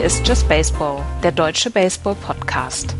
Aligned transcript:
Hier 0.00 0.06
ist 0.06 0.26
Just 0.26 0.48
Baseball, 0.48 1.04
der 1.22 1.30
deutsche 1.30 1.70
Baseball-Podcast. 1.70 2.96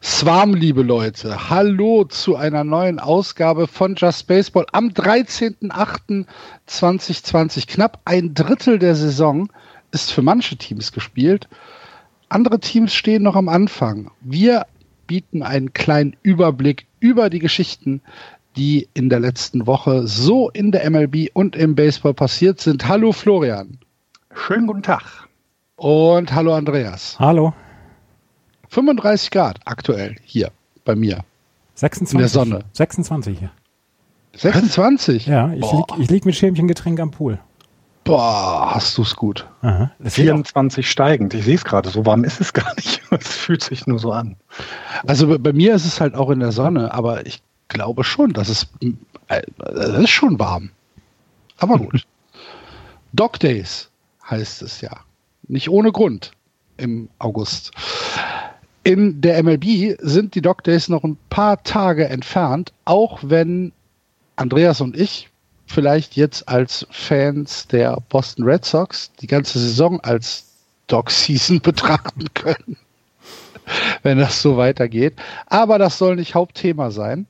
Swarm, 0.00 0.54
liebe 0.54 0.82
Leute. 0.82 1.50
Hallo 1.50 2.04
zu 2.04 2.36
einer 2.36 2.62
neuen 2.62 3.00
Ausgabe 3.00 3.66
von 3.66 3.96
Just 3.96 4.28
Baseball 4.28 4.66
am 4.70 4.90
13.08.2020. 4.90 7.66
Knapp 7.66 7.98
ein 8.04 8.34
Drittel 8.34 8.78
der 8.78 8.94
Saison 8.94 9.48
ist 9.90 10.12
für 10.12 10.22
manche 10.22 10.56
Teams 10.56 10.92
gespielt. 10.92 11.48
Andere 12.28 12.60
Teams 12.60 12.94
stehen 12.94 13.24
noch 13.24 13.34
am 13.34 13.48
Anfang. 13.48 14.12
Wir 14.20 14.66
bieten 15.06 15.42
einen 15.42 15.72
kleinen 15.72 16.16
Überblick 16.22 16.86
über 17.00 17.30
die 17.30 17.38
Geschichten, 17.38 18.00
die 18.56 18.88
in 18.94 19.08
der 19.08 19.20
letzten 19.20 19.66
Woche 19.66 20.06
so 20.06 20.50
in 20.50 20.72
der 20.72 20.88
MLB 20.90 21.28
und 21.32 21.56
im 21.56 21.74
Baseball 21.74 22.14
passiert 22.14 22.60
sind. 22.60 22.86
Hallo 22.88 23.12
Florian. 23.12 23.78
Schönen 24.34 24.66
guten 24.66 24.82
Tag. 24.82 25.28
Und 25.76 26.32
hallo 26.32 26.54
Andreas. 26.54 27.16
Hallo. 27.18 27.54
35 28.68 29.30
Grad 29.30 29.60
aktuell 29.64 30.16
hier 30.22 30.50
bei 30.84 30.94
mir. 30.94 31.24
26. 31.74 32.14
In 32.14 32.18
der 32.18 32.28
Sonne. 32.28 32.64
26 32.72 33.38
hier. 33.38 33.50
26? 34.34 35.26
Ja, 35.26 35.52
ich 35.52 35.72
lieg, 35.72 35.84
ich 35.98 36.10
lieg 36.10 36.24
mit 36.24 36.34
Schämchengetränk 36.34 36.98
am 37.00 37.10
Pool. 37.10 37.38
Boah, 38.04 38.74
hast 38.74 38.98
du's 38.98 39.14
gut. 39.14 39.46
Aha. 39.62 39.92
24 40.02 40.90
steigend. 40.90 41.34
Ich 41.34 41.44
sehe 41.44 41.54
es 41.54 41.64
gerade. 41.64 41.88
So 41.88 42.04
warm 42.04 42.24
ist 42.24 42.40
es 42.40 42.52
gar 42.52 42.74
nicht. 42.74 43.00
Es 43.10 43.28
fühlt 43.28 43.62
sich 43.62 43.86
nur 43.86 43.98
so 43.98 44.12
an. 44.12 44.36
Also 45.06 45.28
bei, 45.28 45.38
bei 45.38 45.52
mir 45.52 45.74
ist 45.74 45.84
es 45.84 46.00
halt 46.00 46.14
auch 46.14 46.30
in 46.30 46.40
der 46.40 46.52
Sonne, 46.52 46.92
aber 46.92 47.26
ich 47.26 47.42
glaube 47.68 48.04
schon, 48.04 48.32
dass 48.32 48.48
es, 48.48 48.66
äh, 49.28 49.42
es 49.58 49.98
ist 49.98 50.10
schon 50.10 50.38
warm. 50.38 50.70
Aber 51.58 51.78
gut. 51.78 52.06
Dog 53.12 53.38
Days 53.38 53.90
heißt 54.28 54.62
es 54.62 54.80
ja. 54.80 55.00
Nicht 55.46 55.68
ohne 55.68 55.92
Grund 55.92 56.32
im 56.76 57.08
August. 57.18 57.72
In 58.84 59.20
der 59.20 59.42
MLB 59.42 59.96
sind 60.00 60.34
die 60.34 60.42
Dog 60.42 60.64
Days 60.64 60.88
noch 60.88 61.04
ein 61.04 61.16
paar 61.30 61.62
Tage 61.62 62.08
entfernt, 62.08 62.72
auch 62.84 63.20
wenn 63.22 63.72
Andreas 64.34 64.80
und 64.80 64.96
ich 64.96 65.28
vielleicht 65.72 66.16
jetzt 66.16 66.48
als 66.48 66.86
Fans 66.90 67.66
der 67.66 67.98
Boston 68.08 68.44
Red 68.44 68.64
Sox 68.64 69.10
die 69.20 69.26
ganze 69.26 69.58
Saison 69.58 70.00
als 70.00 70.46
Dog 70.86 71.10
Season 71.10 71.60
betrachten 71.62 72.26
können, 72.34 72.76
wenn 74.02 74.18
das 74.18 74.42
so 74.42 74.56
weitergeht. 74.56 75.14
Aber 75.46 75.78
das 75.78 75.98
soll 75.98 76.16
nicht 76.16 76.34
Hauptthema 76.34 76.90
sein. 76.90 77.26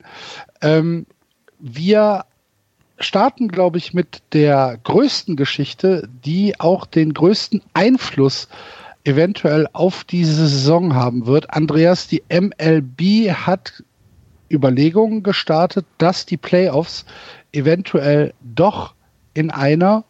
Ähm, 0.61 1.05
wir 1.59 2.25
starten, 2.99 3.47
glaube 3.47 3.77
ich, 3.77 3.93
mit 3.93 4.21
der 4.33 4.77
größten 4.83 5.35
Geschichte, 5.35 6.07
die 6.25 6.59
auch 6.59 6.85
den 6.85 7.13
größten 7.13 7.61
Einfluss 7.73 8.47
eventuell 9.05 9.67
auf 9.73 10.03
diese 10.03 10.47
Saison 10.47 10.95
haben 10.95 11.25
wird. 11.25 11.53
Andreas, 11.53 12.07
die 12.07 12.23
MLB 12.29 13.31
hat 13.33 13.83
Überlegungen 14.49 15.23
gestartet, 15.23 15.85
dass 15.97 16.25
die 16.25 16.37
Playoffs 16.37 17.05
eventuell 17.53 18.33
doch 18.41 18.93
in 19.33 19.49
einer 19.49 20.03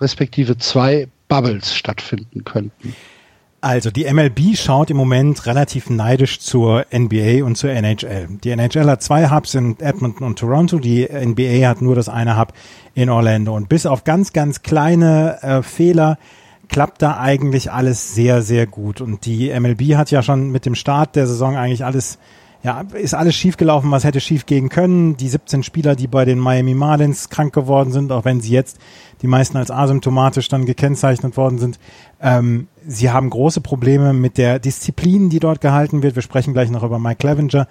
respektive 0.00 0.56
zwei 0.56 1.08
Bubbles 1.28 1.74
stattfinden 1.74 2.44
könnten. 2.44 2.94
Also 3.62 3.90
die 3.90 4.10
MLB 4.10 4.56
schaut 4.56 4.88
im 4.90 4.96
Moment 4.96 5.44
relativ 5.44 5.90
neidisch 5.90 6.40
zur 6.40 6.86
NBA 6.94 7.44
und 7.44 7.56
zur 7.56 7.70
NHL. 7.70 8.38
Die 8.42 8.50
NHL 8.50 8.88
hat 8.88 9.02
zwei 9.02 9.28
Hubs 9.28 9.54
in 9.54 9.78
Edmonton 9.80 10.26
und 10.26 10.38
Toronto, 10.38 10.78
die 10.78 11.06
NBA 11.06 11.68
hat 11.68 11.82
nur 11.82 11.94
das 11.94 12.08
eine 12.08 12.38
Hub 12.38 12.54
in 12.94 13.10
Orlando. 13.10 13.54
Und 13.54 13.68
bis 13.68 13.84
auf 13.84 14.04
ganz, 14.04 14.32
ganz 14.32 14.62
kleine 14.62 15.42
äh, 15.42 15.62
Fehler 15.62 16.16
klappt 16.70 17.02
da 17.02 17.18
eigentlich 17.18 17.70
alles 17.70 18.14
sehr, 18.14 18.40
sehr 18.40 18.66
gut. 18.66 19.02
Und 19.02 19.26
die 19.26 19.52
MLB 19.52 19.94
hat 19.94 20.10
ja 20.10 20.22
schon 20.22 20.50
mit 20.50 20.64
dem 20.64 20.74
Start 20.74 21.14
der 21.14 21.26
Saison 21.26 21.56
eigentlich 21.56 21.84
alles 21.84 22.18
ja, 22.62 22.82
ist 22.92 23.14
alles 23.14 23.34
schiefgelaufen, 23.34 23.90
was 23.90 24.04
hätte 24.04 24.20
schief 24.20 24.44
gehen 24.44 24.68
können. 24.68 25.16
Die 25.16 25.28
17 25.28 25.62
Spieler, 25.62 25.96
die 25.96 26.06
bei 26.06 26.26
den 26.26 26.38
Miami 26.38 26.74
Marlins 26.74 27.30
krank 27.30 27.54
geworden 27.54 27.90
sind, 27.90 28.12
auch 28.12 28.24
wenn 28.24 28.40
sie 28.40 28.52
jetzt 28.52 28.78
die 29.22 29.26
meisten 29.26 29.56
als 29.56 29.70
asymptomatisch 29.70 30.48
dann 30.48 30.66
gekennzeichnet 30.66 31.36
worden 31.36 31.58
sind, 31.58 31.78
ähm, 32.20 32.68
sie 32.86 33.10
haben 33.10 33.30
große 33.30 33.62
Probleme 33.62 34.12
mit 34.12 34.36
der 34.36 34.58
Disziplin, 34.58 35.30
die 35.30 35.40
dort 35.40 35.60
gehalten 35.60 36.02
wird. 36.02 36.16
Wir 36.16 36.22
sprechen 36.22 36.52
gleich 36.52 36.70
noch 36.70 36.82
über 36.82 36.98
Mike 36.98 37.16
Clevenger. 37.16 37.66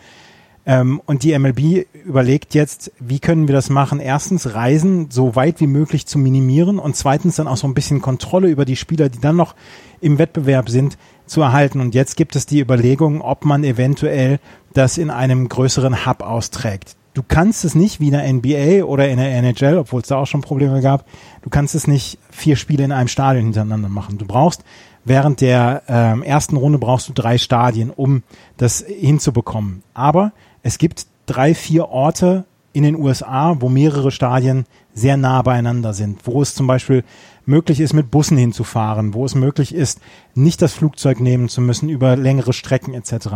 Ähm, 0.66 1.02
und 1.06 1.24
die 1.24 1.38
MLB 1.38 1.88
überlegt 2.06 2.54
jetzt, 2.54 2.92
wie 3.00 3.20
können 3.20 3.48
wir 3.48 3.56
das 3.56 3.70
machen? 3.70 4.00
Erstens, 4.00 4.54
Reisen 4.54 5.10
so 5.10 5.36
weit 5.36 5.60
wie 5.62 5.68
möglich 5.68 6.06
zu 6.06 6.20
minimieren 6.20 6.80
und 6.80 6.96
zweitens 6.96 7.38
dann 7.38 7.48
auch 7.48 7.58
so 7.58 7.68
ein 7.68 7.74
bisschen 7.74 8.02
Kontrolle 8.02 8.50
über 8.50 8.66
die 8.66 8.76
Spieler, 8.76 9.10
die 9.10 9.20
dann 9.20 9.36
noch 9.36 9.56
im 10.02 10.18
Wettbewerb 10.18 10.70
sind, 10.70 10.98
zu 11.26 11.42
erhalten. 11.42 11.80
Und 11.80 11.96
jetzt 11.96 12.18
gibt 12.18 12.36
es 12.36 12.46
die 12.46 12.60
Überlegung, 12.60 13.22
ob 13.22 13.46
man 13.46 13.64
eventuell 13.64 14.40
das 14.74 14.97
in 14.97 15.09
einem 15.09 15.50
größeren 15.50 16.06
Hub 16.06 16.22
austrägt. 16.22 16.96
Du 17.13 17.24
kannst 17.28 17.66
es 17.66 17.75
nicht 17.75 18.00
wie 18.00 18.07
in 18.07 18.13
der 18.13 18.31
NBA 18.31 18.85
oder 18.85 19.09
in 19.09 19.18
der 19.18 19.31
NHL, 19.31 19.78
obwohl 19.78 20.02
es 20.02 20.07
da 20.07 20.18
auch 20.18 20.28
schon 20.28 20.41
Probleme 20.41 20.81
gab, 20.81 21.06
du 21.41 21.50
kannst 21.50 21.75
es 21.75 21.88
nicht 21.88 22.19
vier 22.30 22.56
Spiele 22.56 22.84
in 22.84 22.91
einem 22.91 23.08
Stadion 23.08 23.46
hintereinander 23.46 23.90
machen. 23.90 24.18
Du 24.18 24.25
brauchst 24.25 24.63
während 25.06 25.41
der 25.41 25.84
ähm, 25.88 26.24
ersten 26.24 26.56
Runde 26.56 26.78
brauchst 26.78 27.09
du 27.09 27.13
drei 27.13 27.38
Stadien, 27.38 27.90
um 27.90 28.24
das 28.58 28.85
hinzubekommen. 28.88 29.84
Aber 29.94 30.31
es 30.62 30.78
gibt 30.78 31.08
drei, 31.25 31.56
vier 31.56 31.90
Orte 31.90 32.46
in 32.74 32.84
den 32.84 32.96
USA, 32.96 33.58
wo 33.59 33.69
mehrere 33.69 34.12
Stadien 34.12 34.66
sehr 34.94 35.18
nah 35.18 35.41
beieinander 35.41 35.94
sind, 35.94 36.25
wo 36.25 36.41
es 36.41 36.53
zum 36.53 36.68
Beispiel 36.68 37.03
möglich 37.50 37.82
ist, 37.82 37.94
mit 37.94 38.12
Bussen 38.12 38.38
hinzufahren, 38.38 39.14
wo 39.14 39.26
es 39.26 39.36
möglich 39.36 39.76
ist, 39.76 40.00
nicht 40.36 40.62
das 40.62 40.72
Flugzeug 40.72 41.20
nehmen 41.20 41.50
zu 41.50 41.60
müssen 41.60 41.90
über 41.90 42.16
längere 42.16 42.54
Strecken 42.54 42.94
etc. 42.94 43.30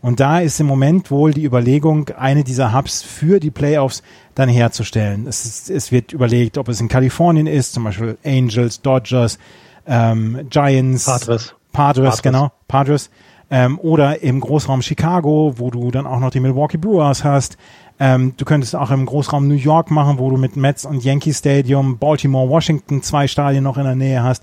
Und 0.00 0.20
da 0.20 0.40
ist 0.40 0.58
im 0.60 0.66
Moment 0.66 1.10
wohl 1.10 1.34
die 1.34 1.44
Überlegung, 1.44 2.08
eine 2.16 2.44
dieser 2.44 2.72
Hubs 2.72 3.02
für 3.02 3.40
die 3.40 3.50
Playoffs 3.50 4.02
dann 4.34 4.48
herzustellen. 4.48 5.26
Es, 5.26 5.44
ist, 5.44 5.70
es 5.70 5.92
wird 5.92 6.12
überlegt, 6.12 6.56
ob 6.56 6.68
es 6.68 6.80
in 6.80 6.88
Kalifornien 6.88 7.46
ist, 7.46 7.74
zum 7.74 7.84
Beispiel 7.84 8.16
Angels, 8.24 8.80
Dodgers, 8.80 9.38
ähm, 9.86 10.46
Giants, 10.48 11.04
Padres, 11.04 11.54
Padres, 11.72 12.04
Padres. 12.04 12.22
genau, 12.22 12.52
Padres, 12.68 13.10
ähm, 13.50 13.78
oder 13.78 14.22
im 14.22 14.40
Großraum 14.40 14.82
Chicago, 14.82 15.54
wo 15.56 15.70
du 15.70 15.90
dann 15.90 16.06
auch 16.06 16.20
noch 16.20 16.30
die 16.30 16.40
Milwaukee 16.40 16.78
Brewers 16.78 17.24
hast. 17.24 17.56
Ähm, 17.98 18.34
du 18.36 18.44
könntest 18.44 18.76
auch 18.76 18.90
im 18.90 19.06
Großraum 19.06 19.48
New 19.48 19.54
York 19.54 19.90
machen, 19.90 20.18
wo 20.18 20.30
du 20.30 20.36
mit 20.36 20.56
Mets 20.56 20.84
und 20.84 21.02
Yankee 21.02 21.32
Stadium, 21.32 21.98
Baltimore, 21.98 22.48
Washington 22.48 23.02
zwei 23.02 23.26
Stadien 23.26 23.64
noch 23.64 23.78
in 23.78 23.84
der 23.84 23.94
Nähe 23.94 24.22
hast. 24.22 24.42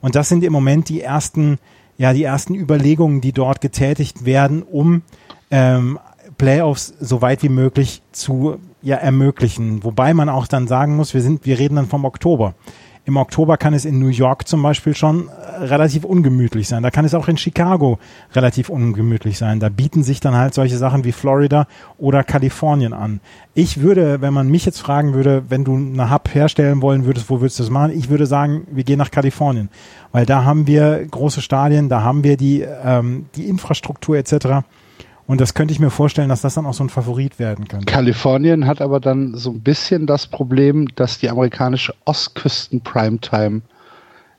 Und 0.00 0.14
das 0.14 0.28
sind 0.28 0.44
im 0.44 0.52
Moment 0.52 0.88
die 0.88 1.00
ersten, 1.00 1.58
ja, 1.98 2.12
die 2.12 2.24
ersten 2.24 2.54
Überlegungen, 2.54 3.20
die 3.20 3.32
dort 3.32 3.60
getätigt 3.60 4.24
werden, 4.24 4.62
um 4.62 5.02
ähm, 5.50 5.98
Playoffs 6.38 6.94
so 7.00 7.22
weit 7.22 7.42
wie 7.42 7.48
möglich 7.48 8.02
zu 8.12 8.56
ja, 8.82 8.96
ermöglichen. 8.96 9.84
Wobei 9.84 10.14
man 10.14 10.28
auch 10.28 10.46
dann 10.46 10.66
sagen 10.66 10.96
muss, 10.96 11.14
wir 11.14 11.22
sind, 11.22 11.46
wir 11.46 11.58
reden 11.58 11.76
dann 11.76 11.86
vom 11.86 12.04
Oktober. 12.04 12.54
Im 13.04 13.16
Oktober 13.16 13.56
kann 13.56 13.74
es 13.74 13.84
in 13.84 13.98
New 13.98 14.08
York 14.08 14.46
zum 14.46 14.62
Beispiel 14.62 14.94
schon 14.94 15.28
äh, 15.28 15.64
relativ 15.64 16.04
ungemütlich 16.04 16.68
sein. 16.68 16.84
Da 16.84 16.92
kann 16.92 17.04
es 17.04 17.14
auch 17.14 17.26
in 17.26 17.36
Chicago 17.36 17.98
relativ 18.32 18.68
ungemütlich 18.68 19.38
sein. 19.38 19.58
Da 19.58 19.70
bieten 19.70 20.04
sich 20.04 20.20
dann 20.20 20.36
halt 20.36 20.54
solche 20.54 20.78
Sachen 20.78 21.02
wie 21.02 21.10
Florida 21.10 21.66
oder 21.98 22.22
Kalifornien 22.22 22.92
an. 22.92 23.20
Ich 23.54 23.80
würde, 23.80 24.20
wenn 24.20 24.32
man 24.32 24.48
mich 24.48 24.64
jetzt 24.64 24.78
fragen 24.78 25.14
würde, 25.14 25.42
wenn 25.48 25.64
du 25.64 25.74
eine 25.74 26.12
Hub 26.12 26.32
herstellen 26.32 26.80
wollen 26.80 27.04
würdest, 27.04 27.28
wo 27.28 27.40
würdest 27.40 27.58
du 27.58 27.64
das 27.64 27.70
machen? 27.70 27.90
Ich 27.90 28.08
würde 28.08 28.26
sagen, 28.26 28.68
wir 28.70 28.84
gehen 28.84 28.98
nach 28.98 29.10
Kalifornien, 29.10 29.68
weil 30.12 30.24
da 30.24 30.44
haben 30.44 30.68
wir 30.68 31.04
große 31.04 31.42
Stadien, 31.42 31.88
da 31.88 32.02
haben 32.02 32.22
wir 32.22 32.36
die, 32.36 32.60
ähm, 32.62 33.26
die 33.34 33.48
Infrastruktur 33.48 34.16
etc. 34.16 34.64
Und 35.32 35.40
das 35.40 35.54
könnte 35.54 35.72
ich 35.72 35.80
mir 35.80 35.88
vorstellen, 35.88 36.28
dass 36.28 36.42
das 36.42 36.52
dann 36.52 36.66
auch 36.66 36.74
so 36.74 36.84
ein 36.84 36.90
Favorit 36.90 37.38
werden 37.38 37.66
könnte. 37.66 37.86
Kalifornien 37.86 38.66
hat 38.66 38.82
aber 38.82 39.00
dann 39.00 39.34
so 39.34 39.48
ein 39.48 39.60
bisschen 39.60 40.06
das 40.06 40.26
Problem, 40.26 40.88
dass 40.94 41.20
die 41.20 41.30
amerikanische 41.30 41.94
Ostküsten 42.04 42.82
Primetime 42.82 43.62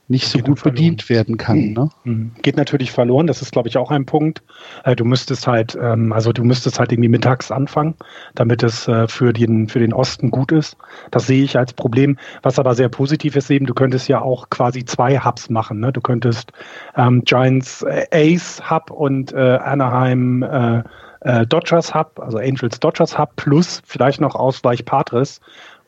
nicht 0.08 0.28
so 0.28 0.38
gut 0.38 0.62
bedient 0.62 1.08
werden 1.08 1.38
kann. 1.38 1.72
Ne? 1.72 1.88
Mhm. 2.04 2.32
Geht 2.42 2.56
natürlich 2.56 2.92
verloren, 2.92 3.26
das 3.26 3.40
ist, 3.40 3.52
glaube 3.52 3.68
ich, 3.68 3.78
auch 3.78 3.90
ein 3.90 4.04
Punkt. 4.04 4.42
Äh, 4.84 4.94
du 4.96 5.04
müsstest 5.04 5.46
halt, 5.46 5.78
ähm, 5.80 6.12
also 6.12 6.32
du 6.32 6.44
müsstest 6.44 6.78
halt 6.78 6.92
irgendwie 6.92 7.08
mittags 7.08 7.50
anfangen, 7.50 7.94
damit 8.34 8.62
es 8.62 8.86
äh, 8.86 9.08
für, 9.08 9.32
den, 9.32 9.68
für 9.68 9.78
den 9.78 9.94
Osten 9.94 10.30
gut 10.30 10.52
ist. 10.52 10.76
Das 11.10 11.26
sehe 11.26 11.42
ich 11.42 11.56
als 11.56 11.72
Problem. 11.72 12.18
Was 12.42 12.58
aber 12.58 12.74
sehr 12.74 12.90
positiv 12.90 13.36
ist 13.36 13.50
eben, 13.50 13.66
du 13.66 13.74
könntest 13.74 14.08
ja 14.08 14.20
auch 14.20 14.50
quasi 14.50 14.84
zwei 14.84 15.18
Hubs 15.18 15.48
machen. 15.48 15.80
Ne? 15.80 15.92
Du 15.92 16.02
könntest 16.02 16.52
ähm, 16.96 17.24
Giants 17.24 17.82
äh, 17.82 18.06
Ace 18.12 18.62
Hub 18.70 18.90
und 18.90 19.32
äh, 19.32 19.56
Anaheim 19.56 20.42
äh, 20.42 21.46
Dodgers 21.46 21.94
Hub, 21.94 22.20
also 22.20 22.36
Angels 22.36 22.78
Dodgers 22.80 23.18
Hub 23.18 23.34
plus 23.36 23.80
vielleicht 23.86 24.20
noch 24.20 24.34
Ausweich 24.34 24.84
Patres 24.84 25.40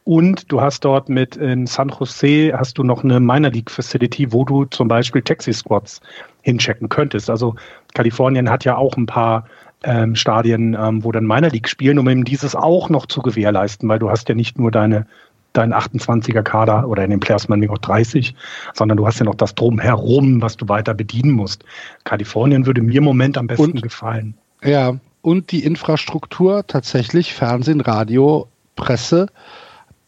und 0.07 0.53
du 0.53 0.61
hast 0.61 0.85
dort 0.85 1.09
mit 1.09 1.35
in 1.35 1.67
San 1.67 1.89
Jose 1.89 2.53
hast 2.57 2.79
du 2.79 2.85
noch 2.85 3.03
eine 3.03 3.19
Minor 3.19 3.51
League 3.51 3.73
Facility, 3.73 4.33
wo 4.33 4.45
du 4.45 4.65
zum 4.67 4.87
Beispiel 4.87 5.21
Taxi 5.21 5.53
Squads 5.53 6.01
hinchecken 6.43 6.89
könntest. 6.89 7.29
Also 7.29 7.57
Kalifornien 7.93 8.49
hat 8.49 8.65
ja 8.65 8.77
auch 8.77 8.97
ein 8.97 9.07
paar 9.07 9.47
ähm, 9.83 10.15
Stadien, 10.15 10.77
ähm, 10.81 11.03
wo 11.03 11.11
dann 11.11 11.27
Minor 11.27 11.51
League 11.51 11.69
spielen, 11.69 11.99
um 11.99 12.09
eben 12.09 12.25
dieses 12.25 12.55
auch 12.55 12.89
noch 12.89 13.07
zu 13.07 13.21
gewährleisten, 13.21 13.89
weil 13.89 13.99
du 13.99 14.09
hast 14.09 14.29
ja 14.29 14.37
nicht 14.37 14.57
nur 14.61 14.71
deine 14.71 15.07
dein 15.55 15.75
28er 15.75 16.43
Kader 16.43 16.87
oder 16.87 17.03
in 17.03 17.11
den 17.11 17.19
Playoffs 17.19 17.49
meinetwegen 17.49 17.73
auch 17.73 17.79
30, 17.79 18.37
sondern 18.75 18.99
du 18.99 19.09
hast 19.09 19.19
ja 19.19 19.25
noch 19.25 19.35
das 19.35 19.57
Drumherum, 19.57 20.41
was 20.41 20.57
du 20.57 20.69
weiter 20.69 20.95
bedienen 20.95 21.33
musst. 21.33 21.65
Kalifornien 22.05 22.65
würde 22.65 22.81
mir 22.81 22.99
im 22.99 23.05
Moment 23.05 23.37
am 23.37 23.49
besten 23.49 23.73
und, 23.73 23.83
gefallen. 23.83 24.35
Ja, 24.63 24.99
und 25.23 25.51
die 25.51 25.65
Infrastruktur 25.65 26.65
tatsächlich, 26.65 27.35
Fernsehen, 27.35 27.81
Radio, 27.81 28.47
Presse, 28.77 29.27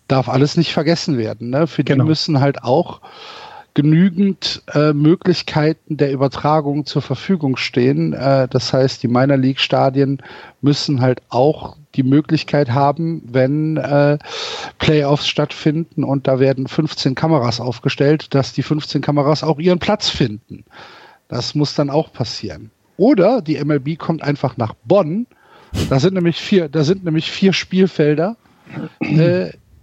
darf 0.09 0.29
alles 0.29 0.57
nicht 0.57 0.73
vergessen 0.73 1.19
werden. 1.19 1.51
Ne? 1.51 1.67
Für 1.67 1.85
die 1.85 1.93
genau. 1.93 2.05
müssen 2.05 2.41
halt 2.41 2.65
auch 2.65 3.01
genügend 3.75 4.63
äh, 4.75 4.93
Möglichkeiten 4.93 5.99
der 5.99 6.11
Übertragung 6.11 6.85
zur 6.85 7.03
Verfügung 7.03 7.57
stehen. 7.57 8.13
Äh, 8.13 8.49
das 8.49 8.73
heißt, 8.73 9.03
die 9.03 9.09
Minor 9.09 9.37
League 9.37 9.61
Stadien 9.61 10.21
müssen 10.63 11.01
halt 11.01 11.23
auch 11.29 11.77
die 11.95 12.03
Möglichkeit 12.03 12.71
haben, 12.71 13.23
wenn 13.25 13.77
äh, 13.77 14.19
Playoffs 14.79 15.29
stattfinden 15.29 16.03
und 16.03 16.27
da 16.27 16.41
werden 16.41 16.67
15 16.67 17.15
Kameras 17.15 17.61
aufgestellt, 17.61 18.35
dass 18.35 18.53
die 18.53 18.63
15 18.63 19.01
Kameras 19.01 19.45
auch 19.45 19.59
ihren 19.59 19.79
Platz 19.79 20.09
finden. 20.09 20.65
Das 21.29 21.55
muss 21.55 21.75
dann 21.75 21.91
auch 21.91 22.13
passieren. 22.13 22.71
Oder 22.97 23.43
die 23.43 23.63
MLB 23.63 23.97
kommt 23.97 24.23
einfach 24.23 24.57
nach 24.57 24.75
Bonn. 24.85 25.27
Da 25.89 26.01
sind 26.01 26.15
nämlich 26.15 26.41
vier, 26.41 26.69
da 26.69 26.83
sind 26.83 27.05
nämlich 27.05 27.31
vier 27.31 27.53
Spielfelder. 27.53 28.37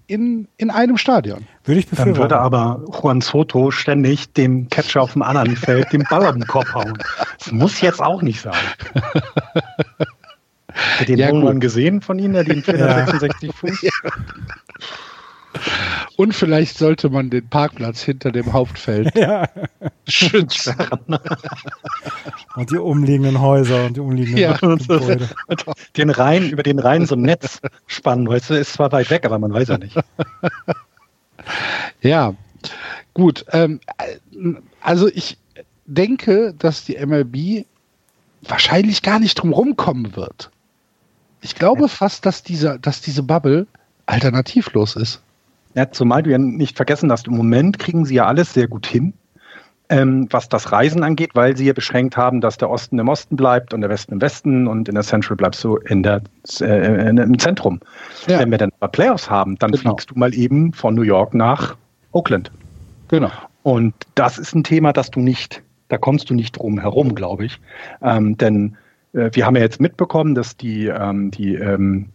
In, 0.07 0.47
in 0.57 0.69
einem 0.69 0.97
Stadion. 0.97 1.47
Würde 1.63 1.79
ich 1.79 1.87
befürworten. 1.87 2.13
Dann 2.13 2.21
würde 2.21 2.39
aber 2.39 2.83
Juan 2.91 3.21
Soto 3.21 3.71
ständig 3.71 4.31
dem 4.33 4.69
Catcher 4.69 5.01
auf 5.01 5.13
dem 5.13 5.23
anderen 5.23 5.55
Feld 5.55 5.91
den 5.91 6.03
Ball 6.09 6.25
auf 6.25 6.33
den 6.33 6.45
Kopf 6.45 6.73
hauen. 6.73 6.97
Das 7.39 7.51
muss 7.51 7.81
jetzt 7.81 8.01
auch 8.01 8.21
nicht 8.21 8.41
sein. 8.41 8.53
Den 11.07 11.17
ja, 11.17 11.29
Home 11.29 11.59
gesehen 11.59 12.01
von 12.01 12.19
Ihnen, 12.19 12.45
den 12.45 12.61
466 12.61 13.51
Fuß? 13.55 13.81
Ja. 13.81 13.91
Und 16.17 16.33
vielleicht 16.33 16.77
sollte 16.77 17.09
man 17.09 17.29
den 17.29 17.47
Parkplatz 17.49 18.01
hinter 18.01 18.31
dem 18.31 18.53
Hauptfeld 18.53 19.15
ja. 19.17 19.47
schützen. 20.07 20.75
Und 22.55 22.71
die 22.71 22.77
umliegenden 22.77 23.41
Häuser 23.41 23.85
und 23.85 23.97
die 23.97 24.01
umliegenden 24.01 24.41
ja. 24.41 24.53
Gebäude. 24.57 25.29
Den 25.97 26.09
Rhein, 26.09 26.49
über 26.49 26.63
den 26.63 26.79
Rhein 26.79 27.05
so 27.05 27.15
ein 27.15 27.21
Netz 27.21 27.59
spannen, 27.87 28.27
weißt 28.27 28.49
du, 28.49 28.53
ist 28.55 28.73
zwar 28.73 28.91
weit 28.91 29.09
weg, 29.09 29.25
aber 29.25 29.39
man 29.39 29.53
weiß 29.53 29.67
ja 29.69 29.77
nicht. 29.77 29.97
Ja, 32.01 32.33
gut. 33.13 33.45
Ähm, 33.51 33.79
also 34.81 35.07
ich 35.07 35.37
denke, 35.85 36.53
dass 36.57 36.85
die 36.85 36.97
MLB 37.03 37.65
wahrscheinlich 38.41 39.01
gar 39.01 39.19
nicht 39.19 39.35
drum 39.35 39.53
rumkommen 39.53 40.15
wird. 40.15 40.51
Ich 41.41 41.55
glaube 41.55 41.89
fast, 41.89 42.25
dass, 42.25 42.43
dieser, 42.43 42.79
dass 42.79 43.01
diese 43.01 43.23
Bubble 43.23 43.67
alternativlos 44.05 44.95
ist. 44.95 45.21
Ja, 45.75 45.91
zumal 45.91 46.23
du 46.23 46.31
ja 46.31 46.37
nicht 46.37 46.77
vergessen 46.77 47.11
hast, 47.11 47.27
im 47.27 47.35
Moment 47.35 47.79
kriegen 47.79 48.05
sie 48.05 48.15
ja 48.15 48.25
alles 48.25 48.53
sehr 48.53 48.67
gut 48.67 48.87
hin, 48.87 49.13
ähm, 49.89 50.27
was 50.31 50.47
das 50.47 50.71
Reisen 50.71 51.03
angeht, 51.03 51.31
weil 51.33 51.55
sie 51.57 51.65
ja 51.65 51.73
beschränkt 51.73 52.15
haben, 52.15 52.39
dass 52.41 52.57
der 52.57 52.69
Osten 52.69 52.97
im 52.97 53.09
Osten 53.09 53.35
bleibt 53.35 53.73
und 53.73 53.81
der 53.81 53.89
Westen 53.89 54.13
im 54.13 54.21
Westen 54.21 54.67
und 54.67 54.87
in 54.87 54.95
der 54.95 55.03
Central 55.03 55.35
bleibst 55.35 55.63
du 55.63 55.75
in 55.75 56.01
der, 56.01 56.21
äh, 56.61 57.09
im 57.09 57.37
Zentrum. 57.37 57.81
Ja. 58.27 58.39
Wenn 58.39 58.51
wir 58.51 58.57
dann 58.57 58.71
aber 58.79 58.89
Playoffs 58.89 59.29
haben, 59.29 59.57
dann 59.57 59.71
genau. 59.71 59.91
fliegst 59.91 60.11
du 60.11 60.15
mal 60.17 60.33
eben 60.33 60.71
von 60.71 60.95
New 60.95 61.03
York 61.03 61.33
nach 61.33 61.75
Oakland. 62.13 62.51
Genau. 63.09 63.31
Und 63.63 63.93
das 64.15 64.37
ist 64.37 64.55
ein 64.55 64.63
Thema, 64.63 64.93
das 64.93 65.11
du 65.11 65.19
nicht, 65.19 65.61
da 65.89 65.97
kommst 65.97 66.29
du 66.29 66.33
nicht 66.33 66.57
drum 66.57 66.79
herum, 66.79 67.15
glaube 67.15 67.45
ich. 67.45 67.59
Ähm, 68.01 68.37
denn 68.37 68.77
äh, 69.13 69.29
wir 69.33 69.45
haben 69.45 69.55
ja 69.55 69.61
jetzt 69.61 69.81
mitbekommen, 69.81 70.35
dass 70.35 70.55
die, 70.55 70.87
ähm, 70.87 71.31
die 71.31 71.55
ähm, 71.55 72.09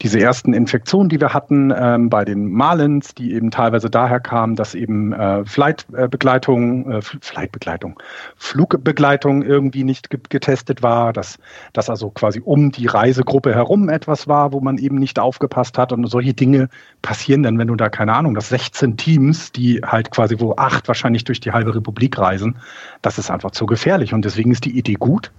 diese 0.00 0.20
ersten 0.20 0.54
Infektionen, 0.54 1.08
die 1.08 1.20
wir 1.20 1.34
hatten 1.34 1.72
ähm, 1.76 2.08
bei 2.08 2.24
den 2.24 2.50
Marlins, 2.50 3.14
die 3.14 3.34
eben 3.34 3.50
teilweise 3.50 3.90
daher 3.90 4.20
kamen, 4.20 4.56
dass 4.56 4.74
eben 4.74 5.12
äh, 5.12 5.44
Flightbegleitung, 5.44 6.90
äh, 6.90 7.02
Flightbegleitung, 7.02 8.00
Flugbegleitung 8.36 9.42
irgendwie 9.42 9.84
nicht 9.84 10.08
getestet 10.30 10.82
war, 10.82 11.12
dass 11.12 11.38
das 11.72 11.90
also 11.90 12.10
quasi 12.10 12.40
um 12.42 12.72
die 12.72 12.86
Reisegruppe 12.86 13.54
herum 13.54 13.88
etwas 13.88 14.28
war, 14.28 14.52
wo 14.52 14.60
man 14.60 14.78
eben 14.78 14.96
nicht 14.96 15.18
aufgepasst 15.18 15.76
hat. 15.78 15.92
Und 15.92 16.06
solche 16.06 16.34
Dinge 16.34 16.68
passieren 17.02 17.42
dann, 17.42 17.58
wenn 17.58 17.68
du 17.68 17.76
da 17.76 17.88
keine 17.88 18.14
Ahnung, 18.14 18.34
dass 18.34 18.48
16 18.48 18.96
Teams, 18.96 19.52
die 19.52 19.82
halt 19.84 20.10
quasi 20.10 20.36
wo 20.38 20.54
acht 20.56 20.88
wahrscheinlich 20.88 21.24
durch 21.24 21.40
die 21.40 21.52
halbe 21.52 21.74
Republik 21.74 22.18
reisen, 22.18 22.56
das 23.02 23.18
ist 23.18 23.30
einfach 23.30 23.50
zu 23.50 23.66
gefährlich. 23.66 24.14
Und 24.14 24.24
deswegen 24.24 24.52
ist 24.52 24.64
die 24.64 24.76
Idee 24.76 24.94
gut. 24.94 25.32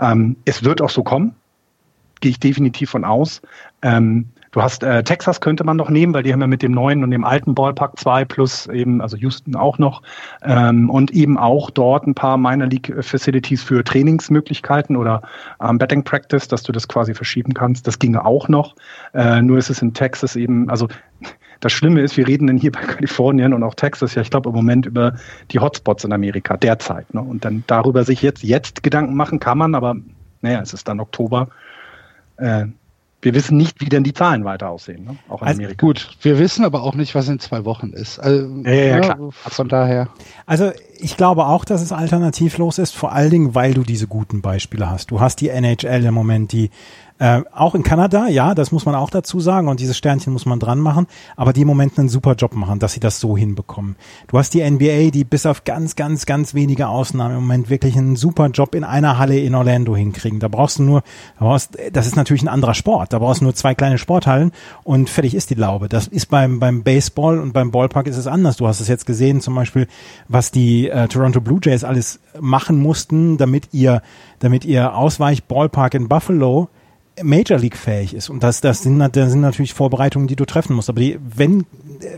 Ähm, 0.00 0.36
es 0.44 0.64
wird 0.64 0.80
auch 0.80 0.90
so 0.90 1.02
kommen 1.02 1.36
gehe 2.20 2.30
ich 2.30 2.40
definitiv 2.40 2.90
von 2.90 3.04
aus. 3.04 3.42
Ähm, 3.82 4.26
du 4.52 4.62
hast 4.62 4.82
äh, 4.82 5.02
Texas 5.02 5.40
könnte 5.40 5.64
man 5.64 5.76
noch 5.76 5.90
nehmen, 5.90 6.12
weil 6.12 6.22
die 6.22 6.32
haben 6.32 6.40
ja 6.40 6.46
mit 6.46 6.62
dem 6.62 6.72
neuen 6.72 7.02
und 7.04 7.10
dem 7.10 7.24
alten 7.24 7.54
Ballpark 7.54 7.98
zwei 7.98 8.24
plus 8.24 8.66
eben, 8.66 9.00
also 9.00 9.16
Houston 9.16 9.56
auch 9.56 9.78
noch 9.78 10.02
ähm, 10.42 10.90
und 10.90 11.10
eben 11.12 11.38
auch 11.38 11.70
dort 11.70 12.06
ein 12.06 12.14
paar 12.14 12.36
Minor 12.36 12.68
League 12.68 12.94
Facilities 13.00 13.62
für 13.62 13.84
Trainingsmöglichkeiten 13.84 14.96
oder 14.96 15.22
ähm, 15.62 15.78
Betting 15.78 16.04
Practice, 16.04 16.48
dass 16.48 16.62
du 16.62 16.72
das 16.72 16.88
quasi 16.88 17.14
verschieben 17.14 17.54
kannst. 17.54 17.86
Das 17.86 17.98
ginge 17.98 18.24
auch 18.24 18.48
noch. 18.48 18.74
Äh, 19.14 19.42
nur 19.42 19.58
ist 19.58 19.70
es 19.70 19.82
in 19.82 19.94
Texas 19.94 20.36
eben, 20.36 20.68
also 20.68 20.88
das 21.60 21.72
Schlimme 21.72 22.00
ist, 22.00 22.16
wir 22.16 22.26
reden 22.26 22.46
denn 22.46 22.56
hier 22.56 22.72
bei 22.72 22.80
Kalifornien 22.80 23.52
und 23.52 23.62
auch 23.62 23.74
Texas 23.74 24.14
ja, 24.14 24.22
ich 24.22 24.30
glaube 24.30 24.48
im 24.48 24.54
Moment 24.54 24.86
über 24.86 25.14
die 25.50 25.58
Hotspots 25.58 26.04
in 26.04 26.12
Amerika 26.12 26.56
derzeit. 26.56 27.12
Ne? 27.14 27.20
Und 27.20 27.44
dann 27.44 27.64
darüber 27.66 28.04
sich 28.04 28.22
jetzt, 28.22 28.42
jetzt 28.42 28.82
Gedanken 28.82 29.14
machen 29.14 29.40
kann 29.40 29.58
man, 29.58 29.74
aber 29.74 29.96
naja, 30.40 30.60
es 30.62 30.72
ist 30.72 30.88
dann 30.88 31.00
Oktober 31.00 31.48
äh, 32.40 32.66
wir 33.22 33.34
wissen 33.34 33.58
nicht, 33.58 33.80
wie 33.80 33.88
denn 33.88 34.02
die 34.02 34.14
Zahlen 34.14 34.44
weiter 34.44 34.70
aussehen, 34.70 35.04
ne? 35.04 35.16
auch 35.28 35.42
in 35.42 35.48
also, 35.48 35.58
Amerika. 35.60 35.86
Gut, 35.86 36.10
wir 36.22 36.38
wissen 36.38 36.64
aber 36.64 36.82
auch 36.82 36.94
nicht, 36.94 37.14
was 37.14 37.28
in 37.28 37.38
zwei 37.38 37.64
Wochen 37.64 37.90
ist. 37.90 38.18
Also, 38.18 38.46
ja, 38.64 38.70
ja, 38.70 38.84
ja, 38.84 39.00
klar. 39.00 39.18
Von 39.30 39.68
daher. 39.68 40.08
Also 40.46 40.72
ich 40.98 41.16
glaube 41.16 41.46
auch, 41.46 41.64
dass 41.64 41.82
es 41.82 41.92
alternativlos 41.92 42.78
ist, 42.78 42.96
vor 42.96 43.12
allen 43.12 43.30
Dingen, 43.30 43.54
weil 43.54 43.74
du 43.74 43.82
diese 43.82 44.06
guten 44.06 44.40
Beispiele 44.40 44.88
hast. 44.88 45.10
Du 45.10 45.20
hast 45.20 45.40
die 45.40 45.48
NHL 45.48 46.04
im 46.04 46.14
Moment, 46.14 46.52
die 46.52 46.70
äh, 47.20 47.42
auch 47.52 47.74
in 47.74 47.82
Kanada, 47.82 48.28
ja, 48.28 48.54
das 48.54 48.72
muss 48.72 48.86
man 48.86 48.94
auch 48.94 49.10
dazu 49.10 49.40
sagen 49.40 49.68
und 49.68 49.78
dieses 49.78 49.98
Sternchen 49.98 50.32
muss 50.32 50.46
man 50.46 50.58
dran 50.58 50.80
machen, 50.80 51.06
aber 51.36 51.52
die 51.52 51.60
im 51.60 51.68
Moment 51.68 51.98
einen 51.98 52.08
super 52.08 52.34
Job 52.34 52.54
machen, 52.54 52.78
dass 52.78 52.94
sie 52.94 53.00
das 53.00 53.20
so 53.20 53.36
hinbekommen. 53.36 53.96
Du 54.26 54.38
hast 54.38 54.54
die 54.54 54.68
NBA, 54.68 55.10
die 55.10 55.24
bis 55.24 55.44
auf 55.44 55.64
ganz, 55.64 55.96
ganz, 55.96 56.24
ganz 56.24 56.54
wenige 56.54 56.88
Ausnahmen 56.88 57.36
im 57.36 57.42
Moment 57.42 57.68
wirklich 57.68 57.94
einen 57.98 58.16
super 58.16 58.46
Job 58.46 58.74
in 58.74 58.84
einer 58.84 59.18
Halle 59.18 59.38
in 59.38 59.54
Orlando 59.54 59.94
hinkriegen. 59.94 60.40
Da 60.40 60.48
brauchst 60.48 60.78
du 60.78 60.82
nur, 60.82 61.02
da 61.38 61.44
brauchst, 61.44 61.76
das 61.92 62.06
ist 62.06 62.16
natürlich 62.16 62.42
ein 62.42 62.48
anderer 62.48 62.72
Sport, 62.72 63.12
da 63.12 63.18
brauchst 63.18 63.42
du 63.42 63.44
nur 63.44 63.54
zwei 63.54 63.74
kleine 63.74 63.98
Sporthallen 63.98 64.52
und 64.82 65.10
fertig 65.10 65.34
ist 65.34 65.50
die 65.50 65.54
Laube. 65.56 65.90
Das 65.90 66.06
ist 66.06 66.30
beim, 66.30 66.58
beim 66.58 66.82
Baseball 66.84 67.38
und 67.38 67.52
beim 67.52 67.70
Ballpark 67.70 68.06
ist 68.06 68.16
es 68.16 68.26
anders. 68.26 68.56
Du 68.56 68.66
hast 68.66 68.80
es 68.80 68.88
jetzt 68.88 69.04
gesehen, 69.04 69.42
zum 69.42 69.54
Beispiel, 69.54 69.88
was 70.28 70.52
die 70.52 70.88
äh, 70.88 71.06
Toronto 71.06 71.42
Blue 71.42 71.60
Jays 71.62 71.84
alles 71.84 72.18
machen 72.40 72.78
mussten, 72.78 73.36
damit 73.36 73.68
ihr, 73.72 74.00
damit 74.38 74.64
ihr 74.64 74.94
Ausweich-Ballpark 74.96 75.92
in 75.92 76.08
Buffalo 76.08 76.70
Major 77.22 77.58
League 77.58 77.76
fähig 77.76 78.14
ist. 78.14 78.30
Und 78.30 78.42
das, 78.42 78.60
das, 78.60 78.82
sind, 78.82 78.98
das 78.98 79.30
sind 79.30 79.40
natürlich 79.40 79.74
Vorbereitungen, 79.74 80.28
die 80.28 80.36
du 80.36 80.44
treffen 80.44 80.74
musst. 80.74 80.88
Aber 80.88 81.00
die, 81.00 81.18
wenn, 81.22 81.64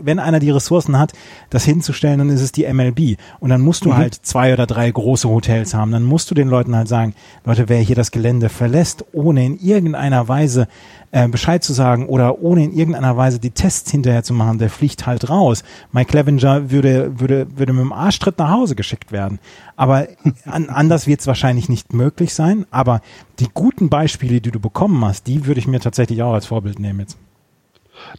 wenn 0.01 0.19
einer 0.19 0.39
die 0.39 0.51
Ressourcen 0.51 0.97
hat, 0.97 1.13
das 1.49 1.65
hinzustellen, 1.65 2.19
dann 2.19 2.29
ist 2.29 2.41
es 2.41 2.51
die 2.51 2.71
MLB. 2.71 3.17
Und 3.39 3.49
dann 3.49 3.61
musst 3.61 3.85
du 3.85 3.89
mhm. 3.89 3.97
halt 3.97 4.15
zwei 4.15 4.53
oder 4.53 4.65
drei 4.65 4.89
große 4.89 5.27
Hotels 5.27 5.73
haben. 5.73 5.91
Dann 5.91 6.03
musst 6.03 6.29
du 6.31 6.35
den 6.35 6.47
Leuten 6.47 6.75
halt 6.75 6.87
sagen, 6.87 7.15
Leute, 7.45 7.69
wer 7.69 7.79
hier 7.79 7.95
das 7.95 8.11
Gelände 8.11 8.49
verlässt, 8.49 9.05
ohne 9.13 9.45
in 9.45 9.59
irgendeiner 9.59 10.27
Weise 10.27 10.67
äh, 11.13 11.27
Bescheid 11.27 11.63
zu 11.63 11.73
sagen 11.73 12.07
oder 12.07 12.39
ohne 12.39 12.63
in 12.63 12.73
irgendeiner 12.73 13.15
Weise 13.15 13.39
die 13.39 13.51
Tests 13.51 13.91
hinterher 13.91 14.23
zu 14.23 14.33
machen, 14.33 14.57
der 14.57 14.71
fliegt 14.71 15.05
halt 15.05 15.29
raus. 15.29 15.63
Mike 15.91 16.09
Clevenger 16.09 16.71
würde, 16.71 17.19
würde, 17.19 17.47
würde 17.55 17.71
mit 17.71 17.81
dem 17.81 17.93
Arschtritt 17.93 18.39
nach 18.39 18.49
Hause 18.49 18.75
geschickt 18.75 19.11
werden. 19.11 19.37
Aber 19.75 20.07
an, 20.45 20.69
anders 20.69 21.05
wird 21.05 21.19
es 21.19 21.27
wahrscheinlich 21.27 21.69
nicht 21.69 21.93
möglich 21.93 22.33
sein. 22.33 22.65
Aber 22.71 23.01
die 23.39 23.47
guten 23.53 23.89
Beispiele, 23.89 24.41
die 24.41 24.49
du 24.49 24.59
bekommen 24.59 25.05
hast, 25.05 25.27
die 25.27 25.45
würde 25.45 25.59
ich 25.59 25.67
mir 25.67 25.79
tatsächlich 25.79 26.23
auch 26.23 26.33
als 26.33 26.47
Vorbild 26.47 26.79
nehmen 26.79 27.01
jetzt. 27.01 27.17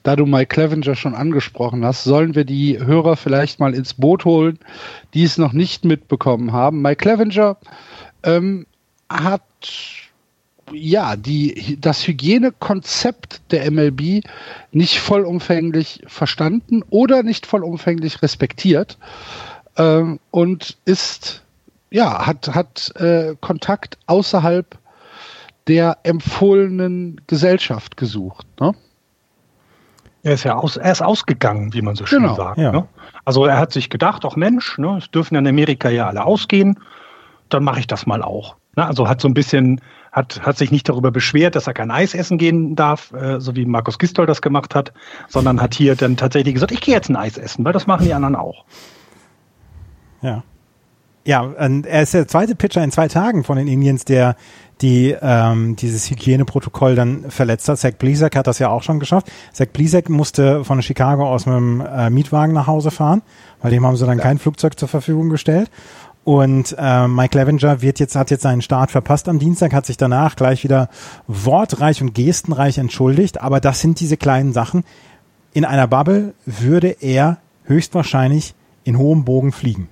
Da 0.04 0.14
du 0.14 0.24
Mike 0.24 0.54
Clevenger 0.54 0.94
schon 0.94 1.16
angesprochen 1.16 1.84
hast, 1.84 2.04
sollen 2.04 2.36
wir 2.36 2.44
die 2.44 2.78
Hörer 2.78 3.16
vielleicht 3.16 3.58
mal 3.58 3.74
ins 3.74 3.94
Boot 3.94 4.24
holen, 4.24 4.60
die 5.14 5.24
es 5.24 5.36
noch 5.36 5.52
nicht 5.52 5.84
mitbekommen 5.84 6.52
haben. 6.52 6.80
Mike 6.80 7.02
Clevenger 7.02 7.56
ähm, 8.22 8.66
hat 9.10 9.42
ja, 10.74 11.16
die, 11.16 11.78
das 11.80 12.06
Hygienekonzept 12.06 13.52
der 13.52 13.70
MLB 13.70 14.24
nicht 14.72 15.00
vollumfänglich 15.00 16.02
verstanden 16.06 16.82
oder 16.90 17.22
nicht 17.22 17.46
vollumfänglich 17.46 18.22
respektiert 18.22 18.98
ähm, 19.76 20.20
und 20.30 20.76
ist, 20.84 21.42
ja, 21.90 22.26
hat, 22.26 22.54
hat 22.54 22.92
äh, 22.96 23.34
Kontakt 23.40 23.98
außerhalb 24.06 24.78
der 25.66 25.98
empfohlenen 26.02 27.20
Gesellschaft 27.26 27.96
gesucht. 27.96 28.46
Ne? 28.60 28.74
Er 30.22 30.34
ist 30.34 30.44
ja 30.44 30.56
aus, 30.56 30.76
er 30.76 30.92
ist 30.92 31.02
ausgegangen, 31.02 31.74
wie 31.74 31.82
man 31.82 31.96
so 31.96 32.06
schön 32.06 32.22
genau, 32.22 32.34
sagt. 32.34 32.58
Ja. 32.58 32.72
Ne? 32.72 32.88
Also 33.24 33.44
er 33.46 33.58
hat 33.58 33.72
sich 33.72 33.90
gedacht, 33.90 34.24
auch 34.24 34.36
Mensch, 34.36 34.78
ne, 34.78 34.96
es 34.98 35.10
dürfen 35.10 35.36
in 35.36 35.46
Amerika 35.46 35.88
ja 35.90 36.08
alle 36.08 36.24
ausgehen, 36.24 36.80
dann 37.48 37.64
mache 37.64 37.80
ich 37.80 37.86
das 37.86 38.06
mal 38.06 38.22
auch. 38.22 38.56
Ne? 38.76 38.86
Also 38.86 39.08
hat 39.08 39.20
so 39.20 39.28
ein 39.28 39.34
bisschen 39.34 39.80
hat, 40.14 40.42
hat 40.42 40.56
sich 40.56 40.70
nicht 40.70 40.88
darüber 40.88 41.10
beschwert, 41.10 41.56
dass 41.56 41.66
er 41.66 41.74
kein 41.74 41.90
Eis 41.90 42.14
essen 42.14 42.38
gehen 42.38 42.76
darf, 42.76 43.12
äh, 43.12 43.40
so 43.40 43.56
wie 43.56 43.66
Markus 43.66 43.98
Gistol 43.98 44.26
das 44.26 44.40
gemacht 44.40 44.74
hat, 44.74 44.92
sondern 45.28 45.60
hat 45.60 45.74
hier 45.74 45.96
dann 45.96 46.16
tatsächlich 46.16 46.54
gesagt, 46.54 46.70
ich 46.70 46.80
gehe 46.80 46.94
jetzt 46.94 47.10
ein 47.10 47.16
Eis 47.16 47.36
essen, 47.36 47.64
weil 47.64 47.72
das 47.72 47.88
machen 47.88 48.06
die 48.06 48.14
anderen 48.14 48.36
auch. 48.36 48.64
Ja. 50.22 50.44
Ja, 51.26 51.40
und 51.40 51.86
er 51.86 52.02
ist 52.02 52.12
der 52.12 52.28
zweite 52.28 52.54
Pitcher 52.54 52.84
in 52.84 52.92
zwei 52.92 53.08
Tagen 53.08 53.44
von 53.44 53.56
den 53.56 53.66
Indians, 53.66 54.04
der 54.04 54.36
die 54.82 55.16
ähm, 55.20 55.74
dieses 55.76 56.10
Hygieneprotokoll 56.10 56.94
dann 56.94 57.30
verletzt 57.30 57.68
hat. 57.68 57.78
Zach 57.78 57.92
Plesac 57.98 58.36
hat 58.36 58.46
das 58.46 58.58
ja 58.58 58.68
auch 58.68 58.82
schon 58.82 59.00
geschafft. 59.00 59.30
Zach 59.52 59.66
Plesac 59.72 60.10
musste 60.10 60.64
von 60.64 60.82
Chicago 60.82 61.26
aus 61.26 61.46
mit 61.46 61.54
dem 61.54 61.80
äh, 61.80 62.10
Mietwagen 62.10 62.52
nach 62.52 62.66
Hause 62.66 62.90
fahren, 62.90 63.22
weil 63.62 63.70
dem 63.70 63.86
haben 63.86 63.96
sie 63.96 64.04
dann 64.04 64.18
ja. 64.18 64.24
kein 64.24 64.38
Flugzeug 64.38 64.78
zur 64.78 64.88
Verfügung 64.88 65.30
gestellt. 65.30 65.70
Und 66.24 66.74
äh, 66.78 67.06
Mike 67.06 67.38
Levenger 67.38 67.82
wird 67.82 68.00
jetzt, 68.00 68.16
hat 68.16 68.30
jetzt 68.30 68.42
seinen 68.42 68.62
Start 68.62 68.90
verpasst 68.90 69.28
am 69.28 69.38
Dienstag, 69.38 69.74
hat 69.74 69.84
sich 69.84 69.98
danach 69.98 70.36
gleich 70.36 70.64
wieder 70.64 70.88
wortreich 71.26 72.00
und 72.00 72.14
gestenreich 72.14 72.78
entschuldigt. 72.78 73.42
Aber 73.42 73.60
das 73.60 73.80
sind 73.80 74.00
diese 74.00 74.16
kleinen 74.16 74.54
Sachen. 74.54 74.84
In 75.52 75.66
einer 75.66 75.86
Bubble 75.86 76.34
würde 76.46 76.96
er 77.00 77.38
höchstwahrscheinlich 77.64 78.54
in 78.84 78.98
hohem 78.98 79.24
Bogen 79.24 79.52
fliegen. 79.52 79.88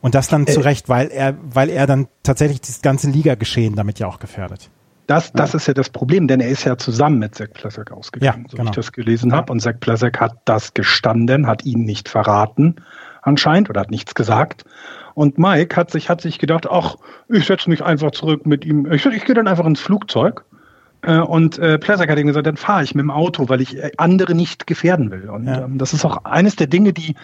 Und 0.00 0.14
das 0.14 0.28
dann 0.28 0.42
äh, 0.42 0.52
zu 0.52 0.60
Recht, 0.60 0.88
weil 0.88 1.08
er, 1.08 1.34
weil 1.42 1.70
er 1.70 1.86
dann 1.86 2.06
tatsächlich 2.22 2.60
das 2.60 2.80
ganze 2.80 3.10
Liga-Geschehen 3.10 3.74
damit 3.74 3.98
ja 3.98 4.06
auch 4.06 4.20
gefährdet. 4.20 4.70
Das, 5.06 5.32
das 5.32 5.52
ja. 5.52 5.56
ist 5.56 5.66
ja 5.66 5.74
das 5.74 5.90
Problem, 5.90 6.28
denn 6.28 6.40
er 6.40 6.48
ist 6.48 6.64
ja 6.64 6.78
zusammen 6.78 7.18
mit 7.18 7.34
Zach 7.34 7.48
Plesak 7.52 7.90
ausgegangen, 7.92 8.44
ja, 8.44 8.50
so 8.50 8.56
genau. 8.56 8.68
wie 8.68 8.70
ich 8.70 8.76
das 8.76 8.92
gelesen 8.92 9.30
ja. 9.30 9.38
habe. 9.38 9.52
Und 9.52 9.60
Zach 9.60 9.74
Plesak 9.80 10.20
hat 10.20 10.38
das 10.44 10.72
gestanden, 10.72 11.46
hat 11.46 11.64
ihn 11.64 11.84
nicht 11.84 12.08
verraten 12.08 12.76
anscheinend 13.22 13.70
oder 13.70 13.80
hat 13.80 13.90
nichts 13.90 14.14
gesagt. 14.14 14.64
Und 15.14 15.38
Mike 15.38 15.76
hat 15.76 15.90
sich, 15.90 16.10
hat 16.10 16.20
sich 16.20 16.38
gedacht, 16.38 16.68
ach, 16.68 16.96
ich 17.28 17.46
setze 17.46 17.70
mich 17.70 17.82
einfach 17.82 18.10
zurück 18.10 18.46
mit 18.46 18.64
ihm. 18.64 18.90
Ich, 18.92 19.06
ich 19.06 19.24
gehe 19.24 19.34
dann 19.34 19.48
einfach 19.48 19.66
ins 19.66 19.80
Flugzeug. 19.80 20.44
Äh, 21.02 21.18
und 21.18 21.58
äh, 21.58 21.78
Plesak 21.78 22.10
hat 22.10 22.18
ihm 22.18 22.26
gesagt, 22.26 22.46
dann 22.46 22.56
fahre 22.56 22.82
ich 22.82 22.94
mit 22.94 23.02
dem 23.02 23.10
Auto, 23.10 23.48
weil 23.48 23.60
ich 23.60 23.76
äh, 23.76 23.92
andere 23.96 24.34
nicht 24.34 24.66
gefährden 24.66 25.10
will. 25.10 25.30
Und 25.30 25.46
ja. 25.46 25.64
ähm, 25.64 25.78
das 25.78 25.92
ist 25.92 26.04
auch 26.04 26.24
eines 26.24 26.56
der 26.56 26.66
Dinge, 26.66 26.92
die, 26.92 27.14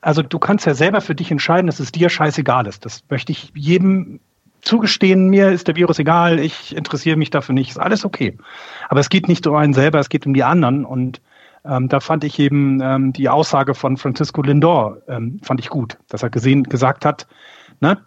also 0.00 0.22
du 0.22 0.38
kannst 0.38 0.66
ja 0.66 0.74
selber 0.74 1.00
für 1.00 1.14
dich 1.14 1.30
entscheiden, 1.30 1.66
dass 1.66 1.80
es 1.80 1.92
dir 1.92 2.08
scheißegal 2.08 2.66
ist. 2.66 2.84
Das 2.84 3.02
möchte 3.10 3.32
ich 3.32 3.52
jedem 3.54 4.20
zugestehen, 4.62 5.28
mir 5.28 5.50
ist 5.50 5.68
der 5.68 5.76
Virus 5.76 5.98
egal, 5.98 6.40
ich 6.40 6.74
interessiere 6.74 7.16
mich 7.16 7.30
dafür 7.30 7.54
nicht, 7.54 7.70
ist 7.70 7.78
alles 7.78 8.04
okay. 8.04 8.36
Aber 8.88 9.00
es 9.00 9.08
geht 9.08 9.28
nicht 9.28 9.46
um 9.46 9.54
einen 9.54 9.74
selber, 9.74 10.00
es 10.00 10.08
geht 10.08 10.26
um 10.26 10.34
die 10.34 10.42
anderen 10.42 10.84
und 10.84 11.20
ähm, 11.68 11.88
da 11.88 12.00
fand 12.00 12.24
ich 12.24 12.38
eben 12.38 12.80
ähm, 12.82 13.12
die 13.12 13.28
Aussage 13.28 13.74
von 13.74 13.96
Francisco 13.96 14.42
Lindor 14.42 14.98
ähm, 15.08 15.40
fand 15.42 15.60
ich 15.60 15.68
gut, 15.68 15.98
dass 16.08 16.22
er 16.22 16.30
gesehen 16.30 16.64
gesagt 16.64 17.04
hat, 17.04 17.26
ne, 17.80 17.98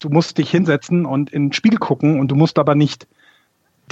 du 0.00 0.08
musst 0.10 0.38
dich 0.38 0.50
hinsetzen 0.50 1.06
und 1.06 1.30
ins 1.30 1.56
Spiel 1.56 1.76
gucken 1.76 2.20
und 2.20 2.28
du 2.28 2.34
musst 2.34 2.58
aber 2.58 2.74
nicht 2.74 3.06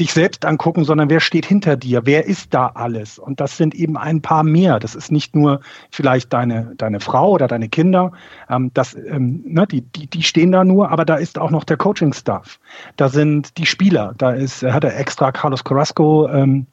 dich 0.01 0.13
selbst 0.13 0.45
angucken, 0.45 0.85
sondern 0.85 1.11
wer 1.11 1.21
steht 1.21 1.45
hinter 1.45 1.77
dir? 1.77 2.07
Wer 2.07 2.27
ist 2.27 2.55
da 2.55 2.69
alles? 2.69 3.19
Und 3.19 3.41
das 3.41 3.57
sind 3.57 3.75
eben 3.75 3.97
ein 3.97 4.23
paar 4.23 4.43
mehr. 4.43 4.81
Das 4.81 4.95
ist 4.95 5.13
nicht 5.13 5.37
nur 5.37 5.61
vielleicht 5.91 6.33
deine, 6.33 6.73
deine 6.77 7.01
Frau 7.01 7.33
oder 7.33 7.47
deine 7.47 7.69
Kinder. 7.69 8.13
Ähm, 8.49 8.71
das, 8.73 8.95
ähm, 8.95 9.43
ne, 9.45 9.67
die, 9.67 9.83
die, 9.83 10.07
die 10.07 10.23
stehen 10.23 10.53
da 10.53 10.65
nur, 10.65 10.91
aber 10.91 11.05
da 11.05 11.17
ist 11.17 11.39
auch 11.39 11.51
noch 11.51 11.65
der 11.65 11.77
Coaching-Staff. 11.77 12.59
Da 12.97 13.09
sind 13.09 13.59
die 13.59 13.67
Spieler. 13.67 14.15
Da 14.17 14.31
ist, 14.31 14.63
hat 14.63 14.85
er 14.85 14.99
extra 14.99 15.31
Carlos 15.31 15.63
Carrasco 15.63 16.29
ähm, 16.29 16.67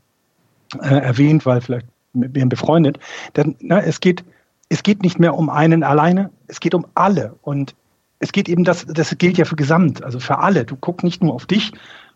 äh, 0.82 0.88
erwähnt, 0.88 1.46
weil 1.46 1.62
vielleicht 1.62 1.88
mit 2.14 2.36
mir 2.36 2.46
befreundet. 2.46 3.00
Denn 3.36 3.56
ne, 3.60 3.84
es 3.84 4.00
geht, 4.00 4.24
es 4.70 4.84
geht 4.84 5.04
nicht 5.04 5.20
mehr 5.20 5.36
um 5.36 5.50
einen 5.50 5.84
alleine, 5.84 6.32
es 6.48 6.60
geht 6.60 6.74
um 6.74 6.86
alle. 6.96 7.36
Und 7.42 7.76
es 8.20 8.32
geht 8.32 8.50
eben, 8.50 8.64
das, 8.64 8.86
das 8.86 9.18
gilt 9.18 9.38
ja 9.38 9.46
für 9.46 9.56
Gesamt, 9.56 10.04
also 10.04 10.20
für 10.20 10.40
alle. 10.40 10.66
Du 10.66 10.76
guckst 10.76 11.04
nicht 11.04 11.24
nur 11.24 11.34
auf 11.34 11.46
dich, 11.46 11.72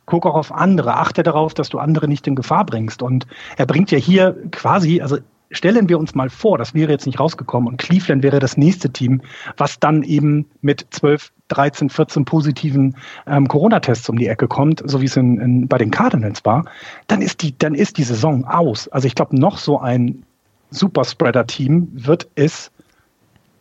guck 0.05 0.25
auch 0.25 0.35
auf 0.35 0.51
andere, 0.51 0.95
achte 0.95 1.23
darauf, 1.23 1.53
dass 1.53 1.69
du 1.69 1.79
andere 1.79 2.07
nicht 2.07 2.27
in 2.27 2.35
Gefahr 2.35 2.65
bringst. 2.65 3.01
Und 3.01 3.25
er 3.57 3.65
bringt 3.65 3.91
ja 3.91 3.97
hier 3.97 4.35
quasi, 4.51 5.01
also 5.01 5.17
stellen 5.51 5.87
wir 5.87 5.99
uns 5.99 6.15
mal 6.15 6.29
vor, 6.29 6.57
das 6.57 6.73
wäre 6.73 6.91
jetzt 6.91 7.05
nicht 7.05 7.19
rausgekommen 7.19 7.69
und 7.69 7.77
Cleveland 7.77 8.23
wäre 8.23 8.39
das 8.39 8.57
nächste 8.57 8.91
Team, 8.91 9.21
was 9.57 9.79
dann 9.79 10.03
eben 10.03 10.47
mit 10.61 10.87
12, 10.89 11.31
13, 11.53 11.89
14 11.89 12.25
positiven 12.25 12.95
ähm, 13.27 13.47
Corona-Tests 13.47 14.09
um 14.09 14.17
die 14.17 14.27
Ecke 14.27 14.47
kommt, 14.47 14.81
so 14.85 15.01
wie 15.01 15.05
es 15.05 15.15
in, 15.15 15.39
in, 15.39 15.67
bei 15.67 15.77
den 15.77 15.91
Cardinals 15.91 16.43
war, 16.45 16.65
dann 17.07 17.21
ist 17.21 17.41
die, 17.41 17.57
dann 17.57 17.75
ist 17.75 17.97
die 17.97 18.03
Saison 18.03 18.45
aus. 18.45 18.87
Also 18.89 19.07
ich 19.07 19.15
glaube, 19.15 19.39
noch 19.39 19.57
so 19.57 19.79
ein 19.79 20.23
Superspreader-Team 20.71 21.89
wird 21.93 22.27
es 22.35 22.71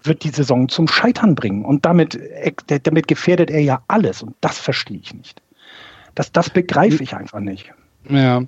wird 0.04 0.24
die 0.24 0.30
Saison 0.30 0.68
zum 0.68 0.88
Scheitern 0.88 1.36
bringen. 1.36 1.64
Und 1.64 1.84
damit, 1.84 2.16
äh, 2.16 2.52
damit 2.82 3.06
gefährdet 3.06 3.50
er 3.50 3.60
ja 3.60 3.82
alles. 3.86 4.22
Und 4.22 4.34
das 4.40 4.58
verstehe 4.58 4.98
ich 4.98 5.14
nicht. 5.14 5.40
Das, 6.16 6.32
das 6.32 6.50
begreife 6.50 7.02
ich 7.02 7.14
einfach 7.14 7.40
nicht. 7.40 7.72
Ja, 8.08 8.42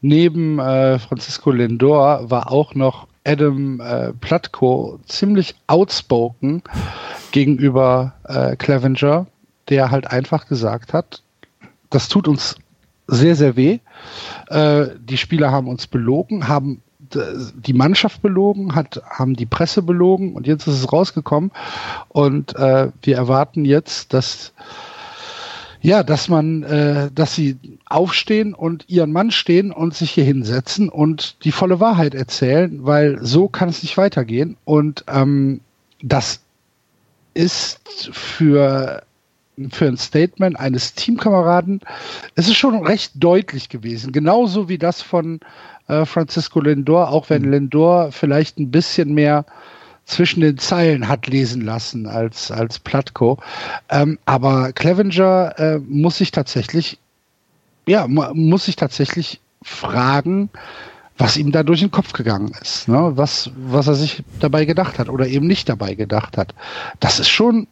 neben 0.00 0.58
äh, 0.58 0.98
Francisco 0.98 1.52
Lindor 1.52 2.28
war 2.28 2.50
auch 2.50 2.74
noch 2.74 3.06
Adam 3.26 3.80
äh, 3.80 4.12
Platko 4.12 5.00
ziemlich 5.06 5.54
outspoken 5.66 6.62
gegenüber 7.32 8.14
äh, 8.24 8.56
Clevenger, 8.56 9.26
der 9.68 9.90
halt 9.90 10.10
einfach 10.10 10.46
gesagt 10.46 10.92
hat, 10.92 11.22
das 11.90 12.08
tut 12.08 12.28
uns 12.28 12.56
sehr, 13.06 13.36
sehr 13.36 13.56
weh. 13.56 13.78
Äh, 14.48 14.86
die 15.00 15.16
Spieler 15.16 15.50
haben 15.50 15.68
uns 15.68 15.86
belogen, 15.86 16.48
haben 16.48 16.82
die 17.08 17.72
Mannschaft 17.72 18.22
belogen, 18.22 18.74
hat, 18.74 19.00
haben 19.08 19.34
die 19.34 19.46
Presse 19.46 19.82
belogen 19.82 20.34
und 20.34 20.46
jetzt 20.46 20.66
ist 20.66 20.74
es 20.74 20.92
rausgekommen 20.92 21.52
und 22.08 22.56
äh, 22.56 22.90
wir 23.02 23.16
erwarten 23.16 23.64
jetzt, 23.64 24.12
dass 24.12 24.52
ja, 25.86 26.02
dass 26.02 26.28
man, 26.28 26.64
äh, 26.64 27.10
dass 27.14 27.36
sie 27.36 27.56
aufstehen 27.88 28.54
und 28.54 28.84
ihren 28.88 29.12
Mann 29.12 29.30
stehen 29.30 29.70
und 29.70 29.94
sich 29.94 30.10
hier 30.10 30.24
hinsetzen 30.24 30.88
und 30.88 31.44
die 31.44 31.52
volle 31.52 31.78
Wahrheit 31.78 32.12
erzählen, 32.12 32.84
weil 32.84 33.24
so 33.24 33.46
kann 33.46 33.68
es 33.68 33.84
nicht 33.84 33.96
weitergehen. 33.96 34.56
Und 34.64 35.04
ähm, 35.06 35.60
das 36.02 36.40
ist 37.34 38.10
für 38.12 39.04
für 39.70 39.86
ein 39.86 39.96
Statement 39.96 40.58
eines 40.58 40.94
Teamkameraden, 40.94 41.80
es 42.34 42.48
ist 42.48 42.56
schon 42.56 42.84
recht 42.84 43.12
deutlich 43.14 43.68
gewesen. 43.68 44.12
Genauso 44.12 44.68
wie 44.68 44.78
das 44.78 45.02
von 45.02 45.38
äh, 45.86 46.04
Francisco 46.04 46.60
Lindor, 46.60 47.10
auch 47.10 47.30
wenn 47.30 47.42
mhm. 47.42 47.52
Lindor 47.52 48.10
vielleicht 48.10 48.58
ein 48.58 48.72
bisschen 48.72 49.14
mehr 49.14 49.46
zwischen 50.06 50.40
den 50.40 50.56
Zeilen 50.56 51.08
hat 51.08 51.26
lesen 51.26 51.60
lassen 51.62 52.06
als, 52.06 52.50
als 52.50 52.78
Platko. 52.78 53.38
Ähm, 53.90 54.18
aber 54.24 54.72
Clevenger 54.72 55.58
äh, 55.58 55.78
muss 55.78 56.18
sich 56.18 56.30
tatsächlich, 56.30 56.98
ja, 57.86 58.06
muss 58.08 58.64
sich 58.64 58.76
tatsächlich 58.76 59.40
fragen, 59.62 60.48
was 61.18 61.36
ihm 61.36 61.50
da 61.50 61.62
durch 61.62 61.80
den 61.80 61.90
Kopf 61.90 62.12
gegangen 62.12 62.52
ist, 62.60 62.88
ne? 62.88 63.12
was, 63.14 63.50
was 63.56 63.88
er 63.88 63.94
sich 63.94 64.22
dabei 64.38 64.64
gedacht 64.64 64.98
hat 64.98 65.08
oder 65.08 65.26
eben 65.26 65.46
nicht 65.46 65.68
dabei 65.68 65.94
gedacht 65.94 66.36
hat. 66.36 66.54
Das 67.00 67.18
ist 67.18 67.28
schon 67.28 67.66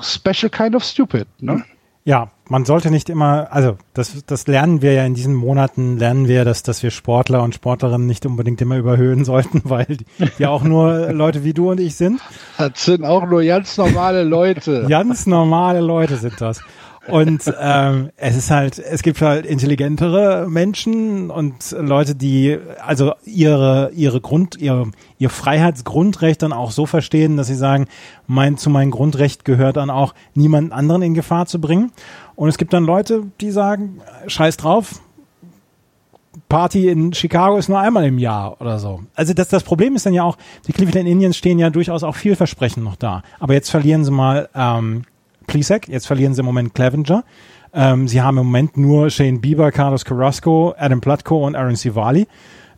special 0.00 0.50
kind 0.50 0.74
of 0.74 0.84
stupid. 0.84 1.26
Ne? 1.40 1.64
Ja, 2.04 2.30
man 2.48 2.64
sollte 2.64 2.90
nicht 2.90 3.10
immer, 3.10 3.48
also 3.52 3.76
das, 3.92 4.24
das 4.24 4.46
lernen 4.46 4.80
wir 4.80 4.94
ja 4.94 5.04
in 5.04 5.14
diesen 5.14 5.34
Monaten, 5.34 5.98
lernen 5.98 6.28
wir, 6.28 6.46
dass, 6.46 6.62
dass 6.62 6.82
wir 6.82 6.90
Sportler 6.90 7.42
und 7.42 7.54
Sportlerinnen 7.54 8.06
nicht 8.06 8.24
unbedingt 8.24 8.60
immer 8.62 8.78
überhöhen 8.78 9.24
sollten, 9.26 9.62
weil 9.64 9.86
die 9.86 10.06
ja 10.38 10.48
auch 10.48 10.62
nur 10.62 11.12
Leute 11.12 11.44
wie 11.44 11.52
du 11.52 11.70
und 11.70 11.78
ich 11.78 11.96
sind. 11.96 12.20
Das 12.56 12.84
sind 12.84 13.04
auch 13.04 13.26
nur 13.26 13.44
ganz 13.44 13.76
normale 13.76 14.24
Leute. 14.24 14.86
ganz 14.88 15.26
normale 15.26 15.80
Leute 15.80 16.16
sind 16.16 16.40
das. 16.40 16.62
Und 17.08 17.42
ähm, 17.58 18.10
es 18.16 18.36
ist 18.36 18.50
halt, 18.50 18.78
es 18.78 19.02
gibt 19.02 19.22
halt 19.22 19.46
intelligentere 19.46 20.46
Menschen 20.48 21.30
und 21.30 21.72
Leute, 21.72 22.14
die 22.14 22.58
also 22.84 23.14
ihre 23.24 23.90
ihre 23.94 24.20
Grund 24.20 24.56
ihr 24.58 24.90
ihr 25.18 25.30
Freiheitsgrundrecht 25.30 26.42
dann 26.42 26.52
auch 26.52 26.70
so 26.70 26.84
verstehen, 26.84 27.36
dass 27.36 27.46
sie 27.46 27.54
sagen, 27.54 27.86
mein 28.26 28.58
zu 28.58 28.68
meinem 28.68 28.90
Grundrecht 28.90 29.44
gehört 29.46 29.76
dann 29.76 29.88
auch 29.88 30.14
niemand 30.34 30.72
anderen 30.72 31.02
in 31.02 31.14
Gefahr 31.14 31.46
zu 31.46 31.60
bringen. 31.60 31.90
Und 32.36 32.48
es 32.48 32.58
gibt 32.58 32.72
dann 32.72 32.84
Leute, 32.84 33.24
die 33.40 33.50
sagen, 33.50 34.00
Scheiß 34.26 34.58
drauf, 34.58 35.00
Party 36.48 36.88
in 36.88 37.12
Chicago 37.12 37.56
ist 37.56 37.68
nur 37.68 37.78
einmal 37.78 38.04
im 38.04 38.18
Jahr 38.18 38.60
oder 38.60 38.78
so. 38.78 39.00
Also 39.14 39.34
das, 39.34 39.48
das 39.48 39.62
Problem 39.62 39.96
ist 39.96 40.06
dann 40.06 40.14
ja 40.14 40.22
auch, 40.24 40.36
die 40.66 40.72
Cleveland 40.72 41.08
Indians 41.08 41.36
stehen 41.36 41.58
ja 41.58 41.70
durchaus 41.70 42.02
auch 42.02 42.16
vielversprechend 42.16 42.84
noch 42.84 42.96
da. 42.96 43.22
Aber 43.38 43.54
jetzt 43.54 43.70
verlieren 43.70 44.04
sie 44.04 44.10
mal 44.10 44.48
ähm, 44.54 45.02
Plesac, 45.50 45.88
jetzt 45.88 46.06
verlieren 46.06 46.32
sie 46.32 46.40
im 46.40 46.46
Moment 46.46 46.74
Clevenger. 46.74 47.24
Ähm, 47.74 48.06
sie 48.06 48.22
haben 48.22 48.38
im 48.38 48.46
Moment 48.46 48.76
nur 48.76 49.10
Shane 49.10 49.40
Bieber, 49.40 49.72
Carlos 49.72 50.04
Carrasco, 50.04 50.74
Adam 50.78 51.00
Platko 51.00 51.44
und 51.44 51.56
Aaron 51.56 51.74
Sivali 51.74 52.28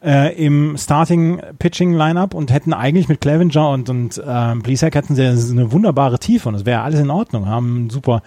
äh, 0.04 0.34
im 0.44 0.76
Starting 0.76 1.40
Pitching 1.58 1.94
Lineup 1.94 2.34
und 2.34 2.52
hätten 2.52 2.72
eigentlich 2.72 3.08
mit 3.08 3.20
Clevenger 3.20 3.70
und 3.70 3.88
und 3.88 4.22
ähm, 4.26 4.62
Plesac 4.62 4.94
hätten 4.94 5.14
sie 5.14 5.24
eine 5.24 5.70
wunderbare 5.72 6.18
Tiefe 6.18 6.48
und 6.48 6.54
es 6.56 6.66
wäre 6.66 6.82
alles 6.82 7.00
in 7.00 7.10
Ordnung, 7.10 7.46
haben 7.46 7.88
super 7.90 8.22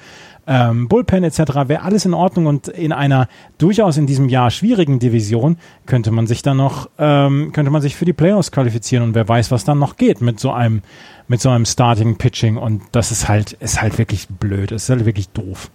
ähm, 0.47 0.87
Bullpen 0.87 1.23
etc. 1.23 1.67
wäre 1.67 1.81
alles 1.81 2.05
in 2.05 2.13
Ordnung 2.13 2.45
und 2.45 2.67
in 2.67 2.91
einer 2.91 3.27
durchaus 3.57 3.97
in 3.97 4.05
diesem 4.05 4.29
Jahr 4.29 4.51
schwierigen 4.51 4.99
Division 4.99 5.57
könnte 5.85 6.11
man 6.11 6.27
sich 6.27 6.41
dann 6.41 6.57
noch 6.57 6.89
ähm, 6.97 7.51
könnte 7.51 7.71
man 7.71 7.81
sich 7.81 7.95
für 7.95 8.05
die 8.05 8.13
Playoffs 8.13 8.51
qualifizieren 8.51 9.03
und 9.03 9.15
wer 9.15 9.27
weiß, 9.27 9.51
was 9.51 9.65
dann 9.65 9.79
noch 9.79 9.97
geht 9.97 10.21
mit 10.21 10.39
so 10.39 10.51
einem 10.51 10.81
mit 11.27 11.41
so 11.41 11.49
einem 11.49 11.65
Starting 11.65 12.17
Pitching 12.17 12.57
und 12.57 12.83
das 12.91 13.11
ist 13.11 13.27
halt 13.27 13.53
ist 13.53 13.81
halt 13.81 13.97
wirklich 13.97 14.27
blöd, 14.27 14.71
ist 14.71 14.89
halt 14.89 15.05
wirklich 15.05 15.29
doof. 15.29 15.69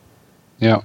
Ja, 0.58 0.82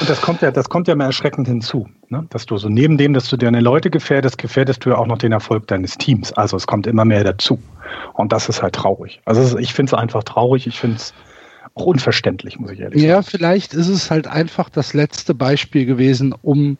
Und 0.00 0.08
das 0.08 0.20
kommt 0.20 0.42
ja, 0.42 0.50
das 0.50 0.68
kommt 0.68 0.86
ja 0.88 0.94
mal 0.94 1.06
erschreckend 1.06 1.48
hinzu, 1.48 1.88
ne? 2.08 2.26
dass 2.30 2.46
du 2.46 2.56
so 2.58 2.68
neben 2.68 2.98
dem, 2.98 3.14
dass 3.14 3.28
du 3.28 3.36
deine 3.36 3.60
Leute 3.60 3.90
gefährdest, 3.90 4.38
gefährdest 4.38 4.84
du 4.84 4.90
ja 4.90 4.96
auch 4.98 5.06
noch 5.06 5.18
den 5.18 5.32
Erfolg 5.32 5.66
deines 5.66 5.98
Teams. 5.98 6.32
Also 6.32 6.56
es 6.56 6.66
kommt 6.66 6.86
immer 6.86 7.04
mehr 7.04 7.24
dazu. 7.24 7.58
Und 8.12 8.32
das 8.32 8.48
ist 8.48 8.62
halt 8.62 8.74
traurig. 8.74 9.20
Also 9.24 9.58
ich 9.58 9.72
finde 9.72 9.90
es 9.90 9.94
einfach 9.94 10.22
traurig. 10.24 10.66
Ich 10.66 10.78
finde 10.78 10.96
es 10.96 11.14
auch 11.74 11.86
unverständlich, 11.86 12.58
muss 12.58 12.70
ich 12.70 12.80
ehrlich 12.80 13.00
sagen. 13.00 13.10
Ja, 13.10 13.22
vielleicht 13.22 13.74
ist 13.74 13.88
es 13.88 14.10
halt 14.10 14.26
einfach 14.26 14.68
das 14.68 14.94
letzte 14.94 15.34
Beispiel 15.34 15.86
gewesen, 15.86 16.34
um 16.42 16.76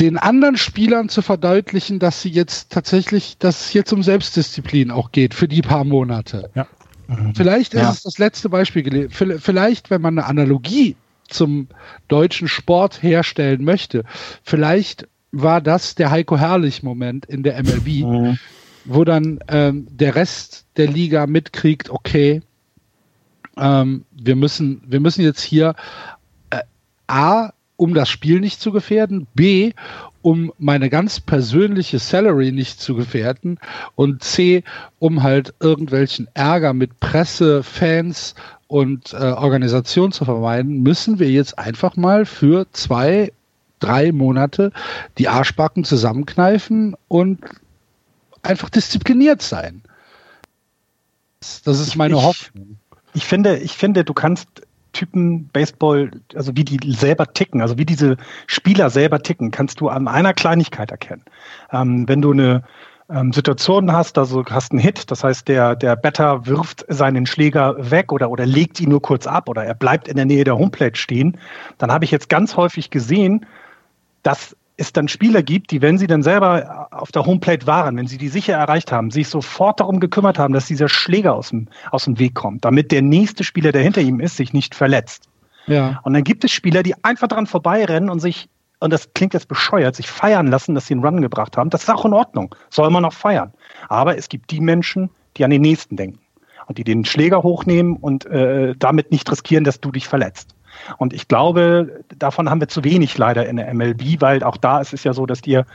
den 0.00 0.16
anderen 0.16 0.56
Spielern 0.56 1.08
zu 1.08 1.22
verdeutlichen, 1.22 1.98
dass 1.98 2.22
sie 2.22 2.30
jetzt 2.30 2.70
tatsächlich, 2.70 3.38
dass 3.38 3.66
es 3.66 3.72
jetzt 3.72 3.92
um 3.92 4.02
Selbstdisziplin 4.02 4.90
auch 4.90 5.10
geht 5.10 5.34
für 5.34 5.48
die 5.48 5.62
paar 5.62 5.84
Monate. 5.84 6.50
Ja. 6.54 6.66
Mhm. 7.08 7.34
Vielleicht 7.34 7.74
ist 7.74 7.80
ja. 7.80 7.90
es 7.90 8.02
das 8.02 8.18
letzte 8.18 8.48
Beispiel. 8.48 9.08
Vielleicht, 9.10 9.90
wenn 9.90 10.00
man 10.00 10.18
eine 10.18 10.26
Analogie 10.26 10.96
zum 11.28 11.68
deutschen 12.06 12.48
Sport 12.48 13.02
herstellen 13.02 13.64
möchte, 13.64 14.04
vielleicht 14.42 15.08
war 15.32 15.60
das 15.60 15.94
der 15.94 16.10
Heiko 16.10 16.38
Herrlich-Moment 16.38 17.26
in 17.26 17.42
der 17.42 17.62
MLB, 17.62 17.86
mhm. 18.04 18.38
wo 18.84 19.04
dann 19.04 19.40
ähm, 19.48 19.86
der 19.90 20.14
Rest 20.14 20.66
der 20.76 20.86
Liga 20.86 21.26
mitkriegt, 21.26 21.90
okay, 21.90 22.42
ähm, 23.56 24.04
wir 24.12 24.36
müssen, 24.36 24.82
wir 24.86 25.00
müssen 25.00 25.22
jetzt 25.22 25.42
hier 25.42 25.74
äh, 26.50 26.62
A, 27.08 27.52
um 27.78 27.94
das 27.94 28.08
Spiel 28.08 28.40
nicht 28.40 28.60
zu 28.60 28.72
gefährden, 28.72 29.28
B, 29.34 29.72
um 30.20 30.52
meine 30.58 30.90
ganz 30.90 31.20
persönliche 31.20 32.00
Salary 32.00 32.50
nicht 32.50 32.80
zu 32.80 32.96
gefährden 32.96 33.58
und 33.94 34.22
C, 34.22 34.64
um 34.98 35.22
halt 35.22 35.54
irgendwelchen 35.60 36.26
Ärger 36.34 36.74
mit 36.74 36.98
Presse, 36.98 37.62
Fans 37.62 38.34
und 38.66 39.12
äh, 39.12 39.16
Organisation 39.16 40.10
zu 40.10 40.24
vermeiden, 40.24 40.82
müssen 40.82 41.20
wir 41.20 41.30
jetzt 41.30 41.56
einfach 41.56 41.96
mal 41.96 42.26
für 42.26 42.66
zwei, 42.72 43.32
drei 43.78 44.10
Monate 44.10 44.72
die 45.16 45.28
Arschbacken 45.28 45.84
zusammenkneifen 45.84 46.96
und 47.06 47.38
einfach 48.42 48.70
diszipliniert 48.70 49.40
sein. 49.40 49.82
Das 51.64 51.78
ist 51.78 51.94
meine 51.94 52.16
ich, 52.16 52.22
Hoffnung. 52.22 52.76
Ich 53.14 53.24
finde, 53.24 53.58
ich 53.58 53.72
finde, 53.72 54.04
du 54.04 54.14
kannst 54.14 54.48
Typen 54.98 55.48
Baseball, 55.52 56.10
also 56.34 56.56
wie 56.56 56.64
die 56.64 56.92
selber 56.92 57.32
ticken, 57.32 57.62
also 57.62 57.78
wie 57.78 57.84
diese 57.84 58.16
Spieler 58.48 58.90
selber 58.90 59.22
ticken, 59.22 59.52
kannst 59.52 59.80
du 59.80 59.88
an 59.88 60.08
einer 60.08 60.34
Kleinigkeit 60.34 60.90
erkennen. 60.90 61.22
Ähm, 61.70 62.08
wenn 62.08 62.20
du 62.20 62.32
eine 62.32 62.64
ähm, 63.08 63.32
Situation 63.32 63.92
hast, 63.92 64.18
also 64.18 64.44
hast 64.46 64.72
einen 64.72 64.80
Hit, 64.80 65.08
das 65.12 65.22
heißt, 65.22 65.46
der, 65.46 65.76
der 65.76 65.94
Batter 65.94 66.46
wirft 66.46 66.84
seinen 66.88 67.26
Schläger 67.26 67.76
weg 67.78 68.10
oder, 68.10 68.28
oder 68.28 68.44
legt 68.44 68.80
ihn 68.80 68.90
nur 68.90 69.00
kurz 69.00 69.28
ab 69.28 69.48
oder 69.48 69.64
er 69.64 69.74
bleibt 69.74 70.08
in 70.08 70.16
der 70.16 70.26
Nähe 70.26 70.42
der 70.42 70.58
Homeplate 70.58 70.96
stehen, 70.96 71.38
dann 71.78 71.92
habe 71.92 72.04
ich 72.04 72.10
jetzt 72.10 72.28
ganz 72.28 72.56
häufig 72.56 72.90
gesehen, 72.90 73.46
dass 74.24 74.56
es 74.78 74.92
dann 74.92 75.08
Spieler 75.08 75.42
gibt, 75.42 75.72
die, 75.72 75.82
wenn 75.82 75.98
sie 75.98 76.06
dann 76.06 76.22
selber 76.22 76.88
auf 76.92 77.10
der 77.10 77.26
Homeplate 77.26 77.66
waren, 77.66 77.96
wenn 77.96 78.06
sie 78.06 78.16
die 78.16 78.28
sicher 78.28 78.54
erreicht 78.54 78.92
haben, 78.92 79.10
sich 79.10 79.28
sofort 79.28 79.80
darum 79.80 79.98
gekümmert 79.98 80.38
haben, 80.38 80.54
dass 80.54 80.66
dieser 80.66 80.88
Schläger 80.88 81.34
aus 81.34 81.50
dem, 81.50 81.66
aus 81.90 82.04
dem 82.04 82.18
Weg 82.18 82.34
kommt, 82.34 82.64
damit 82.64 82.92
der 82.92 83.02
nächste 83.02 83.42
Spieler, 83.42 83.72
der 83.72 83.82
hinter 83.82 84.00
ihm 84.00 84.20
ist, 84.20 84.36
sich 84.36 84.52
nicht 84.52 84.76
verletzt. 84.76 85.28
Ja. 85.66 86.00
Und 86.04 86.14
dann 86.14 86.22
gibt 86.22 86.44
es 86.44 86.52
Spieler, 86.52 86.84
die 86.84 86.94
einfach 87.04 87.26
daran 87.26 87.46
vorbeirennen 87.46 88.08
und 88.08 88.20
sich, 88.20 88.48
und 88.78 88.92
das 88.92 89.12
klingt 89.14 89.34
jetzt 89.34 89.48
bescheuert, 89.48 89.96
sich 89.96 90.08
feiern 90.08 90.46
lassen, 90.46 90.76
dass 90.76 90.86
sie 90.86 90.94
einen 90.94 91.04
Run 91.04 91.20
gebracht 91.20 91.56
haben. 91.56 91.70
Das 91.70 91.82
ist 91.82 91.90
auch 91.90 92.04
in 92.04 92.14
Ordnung. 92.14 92.54
Soll 92.70 92.88
man 92.90 93.02
noch 93.02 93.12
feiern. 93.12 93.52
Aber 93.88 94.16
es 94.16 94.28
gibt 94.28 94.52
die 94.52 94.60
Menschen, 94.60 95.10
die 95.36 95.44
an 95.44 95.50
den 95.50 95.60
nächsten 95.62 95.96
denken 95.96 96.20
und 96.66 96.78
die 96.78 96.84
den 96.84 97.04
Schläger 97.04 97.42
hochnehmen 97.42 97.96
und 97.96 98.26
äh, 98.26 98.74
damit 98.78 99.10
nicht 99.10 99.28
riskieren, 99.30 99.64
dass 99.64 99.80
du 99.80 99.90
dich 99.90 100.06
verletzt. 100.06 100.54
Und 100.96 101.12
ich 101.12 101.28
glaube, 101.28 102.04
davon 102.18 102.50
haben 102.50 102.60
wir 102.60 102.68
zu 102.68 102.84
wenig 102.84 103.16
leider 103.18 103.46
in 103.46 103.56
der 103.56 103.72
MLB, 103.72 104.20
weil 104.20 104.42
auch 104.42 104.56
da 104.56 104.80
ist 104.80 104.92
es 104.92 105.04
ja 105.04 105.12
so, 105.12 105.26
dass 105.26 105.40
dir 105.40 105.66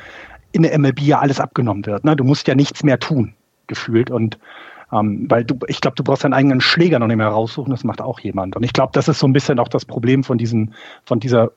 in 0.51 0.63
der 0.63 0.77
MLB 0.77 1.01
ja 1.01 1.19
alles 1.19 1.39
abgenommen 1.39 1.85
wird. 1.85 2.03
Ne? 2.03 2.15
Du 2.15 2.23
musst 2.23 2.47
ja 2.47 2.55
nichts 2.55 2.83
mehr 2.83 2.99
tun, 2.99 3.33
gefühlt. 3.67 4.11
Und 4.11 4.37
ähm, 4.91 5.25
weil 5.29 5.43
du, 5.43 5.57
ich 5.67 5.81
glaube, 5.81 5.95
du 5.95 6.03
brauchst 6.03 6.23
deinen 6.23 6.33
eigenen 6.33 6.61
Schläger 6.61 6.99
noch 6.99 7.07
nicht 7.07 7.17
mehr 7.17 7.27
raussuchen, 7.27 7.71
das 7.71 7.83
macht 7.83 8.01
auch 8.01 8.19
jemand. 8.19 8.55
Und 8.55 8.63
ich 8.63 8.73
glaube, 8.73 8.91
das 8.93 9.07
ist 9.07 9.19
so 9.19 9.27
ein 9.27 9.33
bisschen 9.33 9.59
auch 9.59 9.67
das 9.67 9.85
Problem 9.85 10.23
von 10.23 10.37
diesen, 10.37 10.73
von 11.05 11.19
dieser 11.19 11.51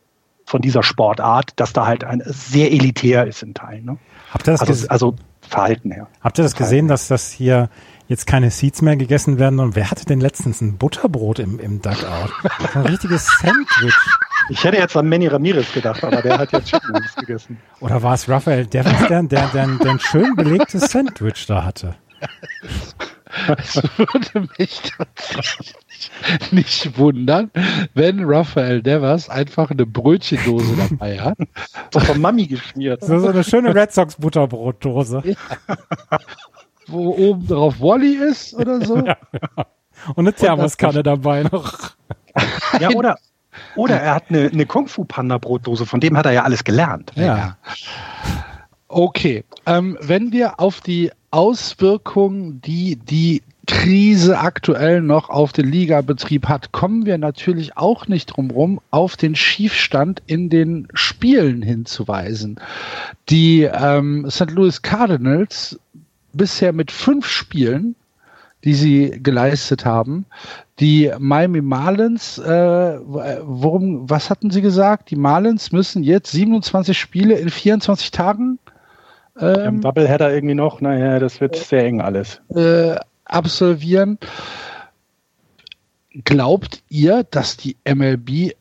von 0.46 0.62
dieser 0.62 0.84
Sportart, 0.84 1.50
dass 1.56 1.72
da 1.72 1.86
halt 1.86 2.04
ein 2.04 2.22
sehr 2.24 2.72
elitär 2.72 3.26
ist 3.26 3.42
in 3.42 3.52
Teilen. 3.52 3.84
Ne? 3.84 3.98
Habt 4.30 4.46
ihr 4.46 4.52
das 4.52 4.60
also, 4.60 4.88
also 4.88 5.14
Verhalten 5.40 5.90
her. 5.90 6.06
Habt 6.20 6.38
ihr 6.38 6.44
das 6.44 6.54
gesehen, 6.54 6.88
dass 6.88 7.08
das 7.08 7.30
hier 7.30 7.68
jetzt 8.08 8.26
keine 8.26 8.50
Seeds 8.50 8.82
mehr 8.82 8.96
gegessen 8.96 9.38
werden. 9.38 9.60
Und 9.60 9.76
wer 9.76 9.90
hatte 9.90 10.04
denn 10.04 10.20
letztens 10.20 10.60
ein 10.60 10.78
Butterbrot 10.78 11.38
im, 11.38 11.58
im 11.58 11.82
Dugout? 11.82 12.32
Ein 12.74 12.82
richtiges 12.82 13.26
Sandwich. 13.40 13.94
Ich 14.48 14.62
hätte 14.64 14.76
jetzt 14.76 14.96
an 14.96 15.08
Manny 15.08 15.26
Ramirez 15.26 15.72
gedacht, 15.72 16.04
aber 16.04 16.22
der 16.22 16.38
hat 16.38 16.52
jetzt 16.52 16.68
Chicken 16.68 16.94
Wings 16.94 17.14
gegessen. 17.16 17.58
Oder 17.80 18.02
war 18.02 18.14
es 18.14 18.28
Raphael 18.28 18.66
Devers, 18.66 19.08
der, 19.08 19.22
der, 19.24 19.48
der, 19.48 19.66
der 19.66 19.90
ein 19.90 20.00
schön 20.00 20.36
belegtes 20.36 20.90
Sandwich 20.90 21.46
da 21.46 21.64
hatte? 21.64 21.96
Es 23.58 23.76
würde 23.98 24.48
mich 24.56 24.80
tatsächlich 24.96 26.10
nicht 26.52 26.96
wundern, 26.96 27.50
wenn 27.92 28.24
Raphael 28.24 28.82
Devers 28.82 29.28
einfach 29.28 29.70
eine 29.70 29.84
Brötchendose 29.84 30.74
dabei 30.88 31.20
hat. 31.20 31.36
So 31.92 32.00
von 32.00 32.20
Mami 32.20 32.46
geschmiert. 32.46 33.04
So, 33.04 33.18
so 33.18 33.28
eine 33.28 33.44
schöne 33.44 33.74
Red 33.74 33.92
Sox 33.92 34.14
Butterbrotdose. 34.14 35.22
Ja 35.24 36.18
wo 36.86 37.10
oben 37.10 37.46
drauf 37.46 37.80
Wally 37.80 38.14
ist 38.14 38.54
oder 38.54 38.84
so. 38.84 38.98
Ja, 38.98 39.16
ja. 39.32 39.66
Und 40.14 40.26
eine 40.26 40.32
Thermoskanne 40.32 41.02
dabei 41.02 41.44
noch. 41.44 41.90
Ja, 42.78 42.90
oder, 42.90 43.16
oder 43.76 43.98
er 43.98 44.16
hat 44.16 44.24
eine, 44.28 44.50
eine 44.52 44.66
Kung-Fu-Panda-Brotdose, 44.66 45.86
von 45.86 46.00
dem 46.00 46.18
hat 46.18 46.26
er 46.26 46.32
ja 46.32 46.42
alles 46.42 46.64
gelernt. 46.64 47.12
Ja. 47.14 47.56
Okay, 48.88 49.42
ähm, 49.64 49.96
wenn 50.02 50.32
wir 50.32 50.60
auf 50.60 50.82
die 50.82 51.10
Auswirkungen, 51.30 52.60
die 52.60 52.96
die 52.96 53.42
Krise 53.66 54.38
aktuell 54.38 55.02
noch 55.02 55.28
auf 55.28 55.52
den 55.52 55.70
Ligabetrieb 55.70 56.46
hat, 56.48 56.70
kommen 56.72 57.04
wir 57.04 57.18
natürlich 57.18 57.76
auch 57.76 58.06
nicht 58.06 58.26
drum 58.26 58.50
rum, 58.50 58.80
auf 58.90 59.16
den 59.16 59.34
Schiefstand 59.34 60.22
in 60.26 60.50
den 60.50 60.86
Spielen 60.94 61.62
hinzuweisen. 61.62 62.60
Die 63.28 63.62
ähm, 63.62 64.26
St. 64.30 64.52
Louis 64.52 64.82
Cardinals 64.82 65.78
bisher 66.36 66.72
mit 66.72 66.90
fünf 66.90 67.26
Spielen, 67.26 67.96
die 68.64 68.74
sie 68.74 69.18
geleistet 69.22 69.84
haben. 69.84 70.26
Die 70.80 71.12
Miami 71.18 71.60
Marlins, 71.60 72.38
äh, 72.38 72.98
worum, 73.02 74.08
was 74.10 74.30
hatten 74.30 74.50
sie 74.50 74.62
gesagt? 74.62 75.10
Die 75.10 75.16
Marlins 75.16 75.72
müssen 75.72 76.02
jetzt 76.02 76.32
27 76.32 76.98
Spiele 76.98 77.34
in 77.34 77.50
24 77.50 78.10
Tagen 78.10 78.58
ähm, 79.38 79.80
Doubleheader 79.80 80.32
irgendwie 80.32 80.54
noch, 80.54 80.80
naja, 80.80 81.18
das 81.18 81.40
wird 81.40 81.56
sehr 81.56 81.84
eng 81.84 82.00
alles. 82.00 82.40
Äh, 82.48 82.96
absolvieren. 83.24 84.18
Glaubt 86.24 86.82
ihr, 86.88 87.24
dass 87.24 87.56
die 87.56 87.76
MLB 87.86 88.54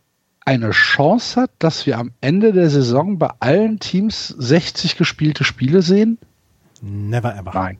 eine 0.45 0.71
Chance 0.71 1.41
hat, 1.41 1.51
dass 1.59 1.85
wir 1.85 1.97
am 1.97 2.11
Ende 2.21 2.51
der 2.51 2.69
Saison 2.69 3.17
bei 3.17 3.29
allen 3.39 3.79
Teams 3.79 4.27
60 4.27 4.97
gespielte 4.97 5.43
Spiele 5.43 5.81
sehen? 5.81 6.17
Never 6.81 7.35
ever. 7.35 7.51
Nein. 7.53 7.77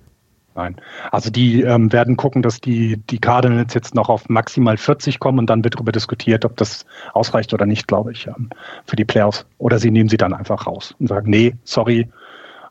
Nein. 0.55 0.77
Also 1.11 1.29
die 1.29 1.63
ähm, 1.63 1.91
werden 1.91 2.15
gucken, 2.15 2.41
dass 2.41 2.61
die, 2.61 2.95
die 3.09 3.19
Cardinals 3.19 3.73
jetzt 3.73 3.93
noch 3.93 4.07
auf 4.07 4.29
maximal 4.29 4.77
40 4.77 5.19
kommen 5.19 5.39
und 5.39 5.49
dann 5.49 5.65
wird 5.65 5.75
darüber 5.75 5.91
diskutiert, 5.91 6.45
ob 6.45 6.55
das 6.55 6.85
ausreicht 7.13 7.53
oder 7.53 7.65
nicht, 7.65 7.89
glaube 7.89 8.13
ich, 8.13 8.27
ähm, 8.27 8.49
für 8.85 8.95
die 8.95 9.03
Playoffs. 9.03 9.45
Oder 9.57 9.79
sie 9.79 9.91
nehmen 9.91 10.07
sie 10.07 10.15
dann 10.15 10.33
einfach 10.33 10.65
raus 10.65 10.95
und 10.97 11.07
sagen, 11.07 11.29
nee, 11.29 11.55
sorry. 11.65 12.07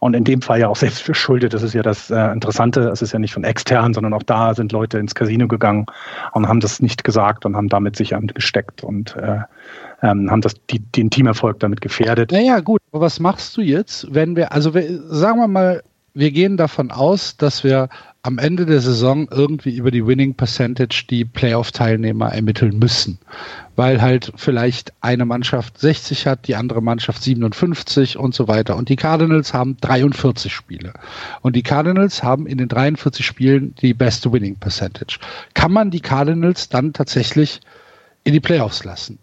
Und 0.00 0.14
in 0.14 0.24
dem 0.24 0.40
Fall 0.40 0.60
ja 0.60 0.68
auch 0.68 0.76
selbst 0.76 1.02
verschuldet. 1.02 1.52
Das 1.52 1.62
ist 1.62 1.74
ja 1.74 1.82
das 1.82 2.10
äh, 2.10 2.32
Interessante. 2.32 2.88
Es 2.88 3.02
ist 3.02 3.12
ja 3.12 3.18
nicht 3.18 3.34
von 3.34 3.44
extern, 3.44 3.92
sondern 3.92 4.14
auch 4.14 4.22
da 4.22 4.54
sind 4.54 4.72
Leute 4.72 4.98
ins 4.98 5.14
Casino 5.14 5.46
gegangen 5.46 5.84
und 6.32 6.48
haben 6.48 6.60
das 6.60 6.80
nicht 6.80 7.04
gesagt 7.04 7.44
und 7.44 7.54
haben 7.54 7.68
damit 7.68 7.96
sich 7.96 8.14
angesteckt 8.14 8.82
und 8.82 9.14
äh, 9.16 9.40
ähm, 10.00 10.30
haben 10.30 10.40
das, 10.40 10.54
die, 10.70 10.78
den 10.78 11.10
Teamerfolg 11.10 11.60
damit 11.60 11.82
gefährdet. 11.82 12.32
Naja, 12.32 12.60
gut. 12.60 12.80
Aber 12.92 13.02
was 13.02 13.20
machst 13.20 13.58
du 13.58 13.60
jetzt, 13.60 14.06
wenn 14.14 14.36
wir, 14.36 14.52
also 14.52 14.72
wir, 14.72 15.02
sagen 15.10 15.38
wir 15.38 15.48
mal, 15.48 15.82
wir 16.14 16.30
gehen 16.30 16.56
davon 16.56 16.92
aus, 16.92 17.36
dass 17.36 17.64
wir 17.64 17.88
am 18.22 18.38
Ende 18.38 18.64
der 18.64 18.80
Saison 18.80 19.28
irgendwie 19.30 19.76
über 19.76 19.90
die 19.90 20.06
Winning 20.06 20.34
Percentage 20.34 21.04
die 21.10 21.24
Playoff-Teilnehmer 21.24 22.32
ermitteln 22.32 22.78
müssen. 22.78 23.18
Weil 23.76 24.00
halt 24.00 24.32
vielleicht 24.36 24.94
eine 25.00 25.26
Mannschaft 25.26 25.78
60 25.78 26.26
hat, 26.26 26.46
die 26.46 26.54
andere 26.54 26.80
Mannschaft 26.80 27.22
57 27.22 28.16
und 28.16 28.34
so 28.34 28.48
weiter. 28.48 28.76
Und 28.76 28.88
die 28.88 28.96
Cardinals 28.96 29.52
haben 29.52 29.76
43 29.80 30.54
Spiele. 30.54 30.94
Und 31.42 31.56
die 31.56 31.62
Cardinals 31.62 32.22
haben 32.22 32.46
in 32.46 32.58
den 32.58 32.68
43 32.68 33.26
Spielen 33.26 33.74
die 33.82 33.92
beste 33.92 34.32
Winning 34.32 34.56
Percentage. 34.56 35.18
Kann 35.52 35.72
man 35.72 35.90
die 35.90 36.00
Cardinals 36.00 36.68
dann 36.68 36.92
tatsächlich 36.92 37.60
in 38.22 38.32
die 38.32 38.40
Playoffs 38.40 38.84
lassen? 38.84 39.18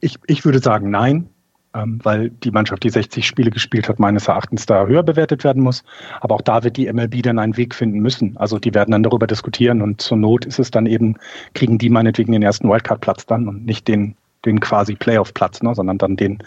Ich, 0.00 0.16
ich 0.26 0.44
würde 0.44 0.60
sagen, 0.60 0.88
nein 0.88 1.28
weil 1.72 2.30
die 2.30 2.50
Mannschaft, 2.50 2.82
die 2.82 2.90
60 2.90 3.26
Spiele 3.26 3.50
gespielt 3.50 3.88
hat, 3.88 3.98
meines 3.98 4.28
Erachtens 4.28 4.66
da 4.66 4.86
höher 4.86 5.02
bewertet 5.02 5.44
werden 5.44 5.62
muss. 5.62 5.84
Aber 6.20 6.34
auch 6.34 6.40
da 6.40 6.64
wird 6.64 6.76
die 6.76 6.92
MLB 6.92 7.22
dann 7.22 7.38
einen 7.38 7.56
Weg 7.56 7.74
finden 7.74 8.00
müssen. 8.00 8.36
Also 8.36 8.58
die 8.58 8.74
werden 8.74 8.92
dann 8.92 9.02
darüber 9.02 9.26
diskutieren 9.26 9.82
und 9.82 10.00
zur 10.00 10.16
Not 10.16 10.44
ist 10.44 10.58
es 10.58 10.70
dann 10.70 10.86
eben, 10.86 11.16
kriegen 11.54 11.78
die 11.78 11.90
meinetwegen 11.90 12.32
den 12.32 12.42
ersten 12.42 12.68
Wildcard-Platz 12.68 13.26
dann 13.26 13.48
und 13.48 13.64
nicht 13.64 13.88
den 13.88 14.16
den 14.46 14.58
quasi 14.58 14.94
Playoff-Platz, 14.94 15.62
ne, 15.62 15.74
sondern 15.74 15.98
dann 15.98 16.16
den, 16.16 16.38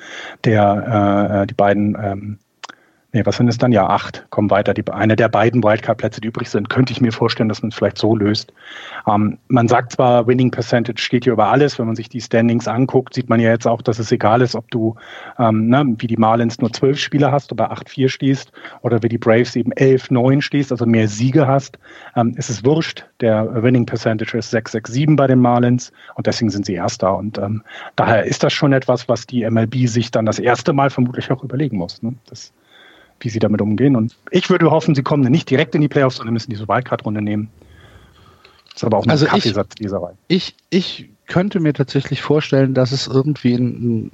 der 0.46 1.38
äh, 1.38 1.44
äh 1.44 1.46
die 1.46 1.54
beiden 1.54 1.96
ähm, 2.02 2.40
nee, 3.14 3.26
was 3.26 3.38
sind 3.38 3.48
es 3.48 3.58
dann? 3.58 3.72
Ja, 3.72 3.88
acht 3.88 4.26
kommen 4.32 4.50
weiter. 4.50 4.74
Die, 4.74 4.84
eine 4.92 5.16
der 5.16 5.30
beiden 5.30 5.64
Wildcard-Plätze, 5.64 6.20
die 6.20 6.28
übrig 6.28 6.50
sind, 6.50 6.70
könnte 6.70 6.92
ich 6.92 7.00
mir 7.00 7.12
vorstellen, 7.12 7.48
dass 7.48 7.62
man 7.62 7.70
es 7.70 7.76
vielleicht 7.76 7.98
so 7.98 8.16
löst. 8.16 8.52
Ähm, 9.08 9.38
man 9.48 9.68
sagt 9.68 9.94
zwar, 9.94 10.28
Winning 10.28 10.52
Percentage 10.52 11.02
steht 11.02 11.24
hier 11.24 11.34
über 11.34 11.48
alles. 11.48 11.80
Wenn 11.80 11.86
man 11.86 11.96
sich 11.96 12.10
die 12.10 12.20
Standings 12.20 12.68
anguckt, 12.68 13.14
sieht 13.14 13.30
man 13.30 13.40
ja 13.40 13.52
jetzt 13.52 13.68
auch, 13.68 13.82
dass 13.82 14.00
es 14.00 14.12
egal 14.12 14.42
ist, 14.42 14.56
ob 14.56 14.70
du, 14.72 14.96
ähm, 15.40 15.68
ne, 15.68 15.86
wie 16.00 16.08
die 16.08 16.18
Marlins 16.18 16.60
nur 16.60 16.74
zwölf 16.74 17.00
Spieler 17.00 17.32
hast 17.32 17.52
oder 17.52 17.72
acht 17.72 17.90
vier 17.90 18.10
stehst 18.10 18.52
oder 18.82 19.02
wie 19.04 19.10
die 19.10 19.18
Braves 19.18 19.56
eben 19.56 19.72
elf 19.74 20.10
neun 20.10 20.42
stehst, 20.42 20.72
also 20.72 20.86
mehr 20.86 21.08
Siege 21.08 21.48
hast. 21.48 21.78
Ähm, 22.16 22.34
es 22.38 22.50
ist 22.50 22.66
wurscht. 22.66 23.06
Der 23.22 23.64
Winning 23.64 23.86
Percentage 23.86 24.38
ist 24.38 24.54
6,67 24.54 25.16
bei 25.16 25.28
den 25.28 25.40
Marlins 25.40 25.92
und 26.16 26.28
deswegen 26.28 26.50
sind 26.50 26.66
sie 26.66 26.74
Erster. 26.74 27.16
Und 27.16 27.38
ähm, 27.38 27.64
daher 27.96 28.26
ist 28.26 28.44
das 28.44 28.52
schon 28.54 28.74
etwas, 28.74 29.08
was 29.08 29.28
die 29.28 29.50
MLB 29.50 29.88
sich 29.88 30.10
dann 30.10 30.26
das 30.26 30.40
erste 30.40 30.74
Mal 30.74 30.90
vermutlich 30.90 31.32
auch 31.32 31.44
überlegen 31.44 31.78
muss. 31.78 32.02
Ne? 32.02 32.16
Das 32.28 32.52
wie 33.24 33.30
sie 33.30 33.40
damit 33.40 33.62
umgehen. 33.62 33.96
Und 33.96 34.16
ich 34.32 34.50
würde 34.50 34.70
hoffen, 34.72 34.96
sie 34.96 35.04
kommen 35.04 35.30
nicht 35.32 35.50
direkt 35.50 35.76
in 35.76 35.82
die 35.82 35.88
Playoffs, 35.88 36.18
sondern 36.18 36.34
müssen 36.34 36.52
diese 36.52 36.68
Wildcard-Runde 36.68 37.22
nehmen. 37.22 37.50
Das 38.66 38.78
ist 38.78 38.84
aber 38.84 38.98
auch 38.98 39.04
eine 39.04 39.12
also 39.12 39.26
Kaffeesatzleserei. 39.26 40.14
Ich, 40.28 40.56
ich, 40.70 41.10
könnte 41.28 41.60
mir 41.60 41.74
tatsächlich 41.74 42.22
vorstellen, 42.22 42.74
dass 42.74 42.92
es 42.92 43.08
irgendwie 43.08 43.56
ein, 43.56 44.12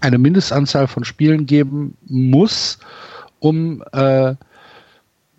eine 0.00 0.18
Mindestanzahl 0.18 0.86
von 0.86 1.04
Spielen 1.04 1.46
geben 1.46 1.96
muss, 2.06 2.78
um, 3.38 3.82
äh, 3.92 4.34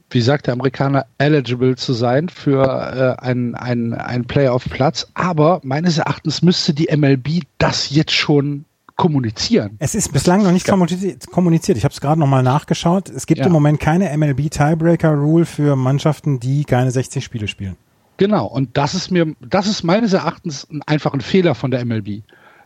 wie 0.09 0.21
sagt 0.21 0.47
der 0.47 0.53
Amerikaner, 0.53 1.05
eligible 1.17 1.75
zu 1.75 1.93
sein 1.93 2.29
für 2.29 2.63
äh, 2.65 3.23
einen, 3.23 3.55
einen, 3.55 3.93
einen 3.93 4.25
Playoff-Platz. 4.25 5.09
Aber 5.13 5.61
meines 5.63 5.97
Erachtens 5.97 6.41
müsste 6.41 6.73
die 6.73 6.89
MLB 6.95 7.43
das 7.57 7.91
jetzt 7.91 8.13
schon 8.13 8.65
kommunizieren. 9.01 9.77
Es 9.79 9.95
ist 9.95 10.13
bislang 10.13 10.43
noch 10.43 10.51
nicht 10.51 10.67
kommuniziert. 10.67 11.75
Ich 11.75 11.83
habe 11.83 11.91
es 11.91 11.99
gerade 11.99 12.19
nochmal 12.19 12.43
nachgeschaut. 12.43 13.09
Es 13.09 13.25
gibt 13.25 13.39
ja. 13.39 13.47
im 13.47 13.51
Moment 13.51 13.79
keine 13.79 14.15
MLB 14.15 14.51
Tiebreaker 14.51 15.15
Rule 15.15 15.47
für 15.47 15.75
Mannschaften, 15.75 16.39
die 16.39 16.65
keine 16.65 16.91
60 16.91 17.23
Spiele 17.23 17.47
spielen. 17.47 17.77
Genau, 18.17 18.45
und 18.45 18.77
das 18.77 18.93
ist 18.93 19.09
mir, 19.09 19.35
das 19.41 19.65
ist 19.65 19.81
meines 19.81 20.13
Erachtens 20.13 20.67
einfach 20.85 21.15
ein 21.15 21.21
Fehler 21.21 21.55
von 21.55 21.71
der 21.71 21.83
MLB. 21.83 22.21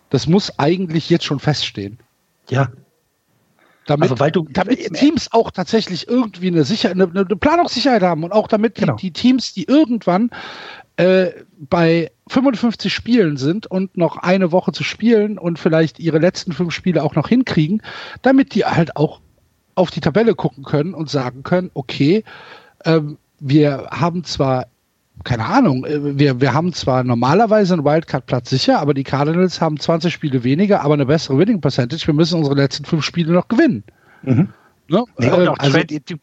Das 0.09 0.27
muss 0.27 0.59
eigentlich 0.59 1.09
jetzt 1.09 1.23
schon 1.23 1.39
feststehen. 1.39 1.99
Ja. 2.49 2.67
Damit, 3.85 4.11
also 4.11 4.19
weil 4.19 4.31
du, 4.31 4.45
damit 4.51 4.79
die 4.79 4.89
Teams 4.89 5.31
auch 5.31 5.51
tatsächlich 5.51 6.09
irgendwie 6.09 6.47
eine, 6.47 6.65
Sicher 6.65 6.91
eine, 6.91 7.05
eine 7.05 7.23
Planungssicherheit 7.23 8.01
haben 8.01 8.25
und 8.25 8.33
auch 8.33 8.49
damit 8.49 8.75
genau. 8.75 8.97
die, 8.97 9.11
die 9.11 9.13
Teams, 9.13 9.53
die 9.53 9.63
irgendwann 9.69 10.31
äh, 10.97 11.27
bei 11.57 12.11
55 12.27 12.93
Spielen 12.93 13.37
sind 13.37 13.67
und 13.67 13.97
noch 13.97 14.17
eine 14.17 14.51
Woche 14.51 14.71
zu 14.71 14.83
spielen 14.83 15.37
und 15.37 15.59
vielleicht 15.59 15.99
ihre 15.99 16.19
letzten 16.19 16.53
fünf 16.53 16.73
Spiele 16.73 17.03
auch 17.03 17.15
noch 17.15 17.27
hinkriegen, 17.27 17.81
damit 18.21 18.55
die 18.55 18.65
halt 18.65 18.95
auch 18.95 19.21
auf 19.75 19.91
die 19.91 20.01
Tabelle 20.01 20.33
gucken 20.33 20.63
können 20.63 20.93
und 20.93 21.09
sagen 21.09 21.43
können, 21.43 21.69
okay, 21.73 22.23
ähm, 22.85 23.17
wir 23.39 23.89
haben 23.91 24.23
zwar 24.23 24.67
keine 25.23 25.45
Ahnung, 25.45 25.85
äh, 25.85 26.19
wir, 26.19 26.41
wir 26.41 26.53
haben 26.53 26.73
zwar 26.73 27.03
normalerweise 27.03 27.73
einen 27.73 27.85
Wildcard-Platz 27.85 28.49
sicher, 28.49 28.79
aber 28.79 28.93
die 28.93 29.03
Cardinals 29.03 29.61
haben 29.61 29.79
20 29.79 30.13
Spiele 30.13 30.43
weniger, 30.43 30.81
aber 30.81 30.95
eine 30.95 31.05
bessere 31.05 31.37
Winning 31.37 31.61
Percentage. 31.61 32.05
Wir 32.07 32.13
müssen 32.13 32.37
unsere 32.37 32.55
letzten 32.55 32.85
fünf 32.85 33.05
Spiele 33.05 33.31
noch 33.31 33.47
gewinnen. 33.47 33.83
Mhm. 34.23 34.49
Ne? 34.87 35.03
Nee, 35.17 35.31
auch 35.31 35.57
also, 35.57 35.79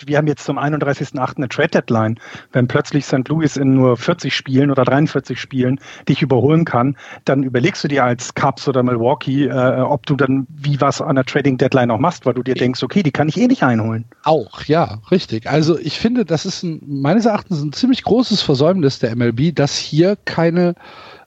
wir 0.07 0.19
haben 0.19 0.27
jetzt 0.27 0.45
zum 0.45 0.59
31.08. 0.59 1.37
eine 1.37 1.49
Trade-Deadline. 1.49 2.19
Wenn 2.53 2.69
plötzlich 2.69 3.05
St. 3.05 3.29
Louis 3.29 3.57
in 3.57 3.75
nur 3.75 3.97
40 3.97 4.35
Spielen 4.35 4.71
oder 4.71 4.85
43 4.85 5.41
Spielen 5.41 5.81
dich 6.09 6.23
überholen 6.23 6.65
kann, 6.65 6.97
dann 7.25 7.43
überlegst 7.43 7.83
du 7.83 7.89
dir 7.89 8.05
als 8.05 8.35
Cubs 8.35 8.69
oder 8.69 8.83
Milwaukee, 8.83 9.47
äh, 9.47 9.81
ob 9.81 10.07
du 10.07 10.15
dann 10.15 10.47
wie 10.49 10.81
was 10.81 11.01
an 11.01 11.17
der 11.17 11.25
Trading-Deadline 11.25 11.91
auch 11.91 11.99
machst, 11.99 12.25
weil 12.25 12.35
du 12.35 12.43
dir 12.43 12.55
denkst, 12.55 12.83
okay, 12.83 13.03
die 13.03 13.11
kann 13.11 13.29
ich 13.29 13.37
eh 13.37 13.49
nicht 13.49 13.65
einholen. 13.65 14.05
Auch, 14.23 14.63
ja, 14.65 15.01
richtig. 15.11 15.49
Also 15.49 15.79
ich 15.79 15.99
finde, 15.99 16.25
das 16.25 16.47
ist 16.47 16.63
ein, 16.63 16.81
meines 16.87 17.27
Erachtens 17.27 17.63
ein 17.63 17.73
ziemlich 17.73 18.05
großes 18.05 18.43
Versäumnis 18.43 19.01
der 19.01 19.17
MLB, 19.17 19.55
dass 19.55 19.77
hier 19.77 20.17
keine 20.25 20.75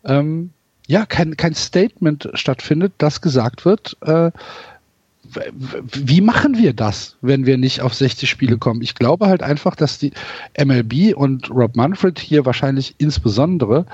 ähm, 0.05 0.51
ja, 0.87 1.05
kein, 1.05 1.35
kein 1.35 1.55
Statement 1.55 2.29
stattfindet, 2.35 2.93
das 2.99 3.21
gesagt 3.21 3.65
wird, 3.65 3.97
äh, 4.01 4.31
wie 5.93 6.21
machen 6.21 6.57
wir 6.57 6.73
das, 6.73 7.17
wenn 7.21 7.45
wir 7.45 7.57
nicht 7.57 7.81
auf 7.81 7.93
60 7.93 8.29
Spiele 8.29 8.57
kommen? 8.57 8.81
Ich 8.81 8.95
glaube 8.95 9.27
halt 9.27 9.43
einfach, 9.43 9.75
dass 9.75 9.97
die 9.97 10.11
MLB 10.57 11.15
und 11.15 11.49
Rob 11.49 11.75
Manfred 11.75 12.19
hier 12.19 12.45
wahrscheinlich 12.45 12.95
insbesondere 12.97 13.85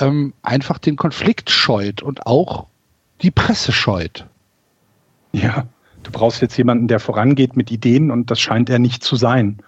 ähm, 0.00 0.32
einfach 0.42 0.78
den 0.78 0.96
Konflikt 0.96 1.50
scheut 1.50 2.02
und 2.02 2.26
auch 2.26 2.66
die 3.22 3.30
Presse 3.30 3.72
scheut. 3.72 4.26
Ja, 5.32 5.66
du 6.02 6.10
brauchst 6.10 6.42
jetzt 6.42 6.56
jemanden, 6.56 6.88
der 6.88 7.00
vorangeht 7.00 7.56
mit 7.56 7.70
Ideen 7.70 8.10
und 8.10 8.30
das 8.30 8.40
scheint 8.40 8.70
er 8.70 8.78
nicht 8.78 9.02
zu 9.02 9.16
sein. 9.16 9.58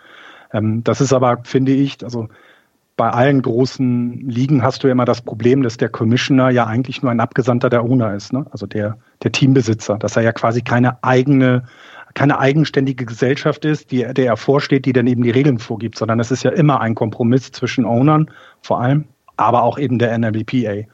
Ähm, 0.53 0.85
das 0.85 1.01
ist 1.01 1.13
aber, 1.13 1.39
finde 1.45 1.73
ich, 1.73 2.03
also 2.05 2.29
bei 2.99 3.11
allen 3.11 3.43
großen 3.43 4.29
Ligen 4.29 4.63
hast 4.63 4.83
du 4.83 4.89
ja 4.89 4.93
immer 4.93 5.05
das 5.05 5.23
Problem, 5.23 5.63
dass 5.63 5.77
der 5.77 5.89
Commissioner 5.89 6.51
ja 6.51 6.67
eigentlich 6.67 7.01
nur 7.01 7.13
ein 7.13 7.21
Abgesandter 7.21 7.71
der 7.71 7.85
Owner 7.85 8.13
ist, 8.13 8.33
ne? 8.33 8.45
also 8.51 8.67
der, 8.67 8.99
der 9.23 9.31
Teambesitzer, 9.31 9.99
dass 9.99 10.17
er 10.17 10.25
ja 10.25 10.33
quasi 10.33 10.63
keine 10.63 11.03
eigene, 11.05 11.63
keine 12.15 12.41
eigenständige 12.41 13.07
Gesellschaft 13.07 13.65
ist, 13.65 13.93
die, 13.93 14.03
der 14.03 14.27
er 14.27 14.37
vorsteht, 14.37 14.85
die 14.85 14.93
dann 14.93 15.07
eben 15.07 15.23
die 15.23 15.31
Regeln 15.31 15.61
vorgibt, 15.61 15.97
sondern 15.97 16.19
es 16.19 16.33
ist 16.33 16.43
ja 16.43 16.51
immer 16.51 16.81
ein 16.81 16.97
Kompromiss 16.97 17.53
zwischen 17.53 17.85
Ownern 17.85 18.33
vor 18.63 18.81
allem, 18.81 19.05
aber 19.37 19.63
auch 19.63 19.79
eben 19.79 20.01
der 20.01 20.19
NLBPA. 20.19 20.89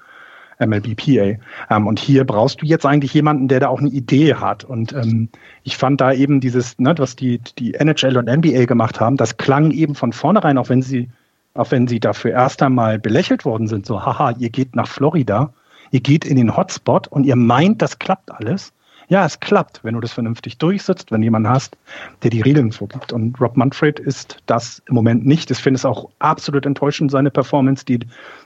MLBPA. 0.60 1.40
Ähm, 1.70 1.86
und 1.86 1.98
hier 1.98 2.24
brauchst 2.24 2.60
du 2.60 2.66
jetzt 2.66 2.84
eigentlich 2.84 3.14
jemanden, 3.14 3.48
der 3.48 3.60
da 3.60 3.68
auch 3.68 3.80
eine 3.80 3.88
Idee 3.88 4.34
hat. 4.34 4.62
Und 4.62 4.92
ähm, 4.92 5.28
ich 5.64 5.76
fand 5.76 6.00
da 6.00 6.12
eben 6.12 6.40
dieses, 6.40 6.78
ne, 6.78 6.94
was 6.96 7.16
die, 7.16 7.40
die 7.58 7.74
NHL 7.74 8.18
und 8.18 8.28
NBA 8.28 8.66
gemacht 8.66 9.00
haben, 9.00 9.16
das 9.16 9.36
klang 9.36 9.72
eben 9.72 9.96
von 9.96 10.12
vornherein, 10.12 10.56
auch 10.58 10.68
wenn 10.68 10.80
sie 10.80 11.08
auch 11.54 11.70
wenn 11.70 11.86
sie 11.86 12.00
dafür 12.00 12.32
erst 12.32 12.62
einmal 12.62 12.98
belächelt 12.98 13.44
worden 13.44 13.68
sind, 13.68 13.86
so, 13.86 14.04
haha, 14.04 14.32
ihr 14.38 14.50
geht 14.50 14.74
nach 14.74 14.88
Florida, 14.88 15.52
ihr 15.92 16.00
geht 16.00 16.24
in 16.24 16.36
den 16.36 16.56
Hotspot 16.56 17.08
und 17.08 17.24
ihr 17.24 17.36
meint, 17.36 17.80
das 17.80 17.98
klappt 17.98 18.32
alles. 18.32 18.72
Ja, 19.08 19.26
es 19.26 19.38
klappt, 19.38 19.84
wenn 19.84 19.94
du 19.94 20.00
das 20.00 20.12
vernünftig 20.12 20.56
durchsetzt, 20.58 21.12
wenn 21.12 21.22
jemand 21.22 21.46
hast, 21.46 21.76
der 22.22 22.30
die 22.30 22.40
Regeln 22.40 22.72
vorgibt. 22.72 23.12
Und 23.12 23.38
Rob 23.38 23.56
Manfred 23.56 24.00
ist 24.00 24.38
das 24.46 24.82
im 24.88 24.94
Moment 24.94 25.26
nicht. 25.26 25.50
Ich 25.50 25.58
finde 25.58 25.76
es 25.76 25.84
auch 25.84 26.08
absolut 26.20 26.64
enttäuschend, 26.64 27.10
seine 27.10 27.30
Performance, 27.30 27.84
die 27.84 28.00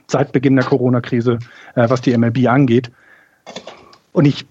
seit 0.07 0.33
Beginn 0.33 0.57
der 0.57 0.65
Corona-Krise, 0.65 1.39
äh, 1.75 1.89
was 1.89 2.01
die 2.01 2.15
MLB 2.15 2.47
angeht. 2.47 2.91
Und 4.11 4.25
ich, 4.25 4.45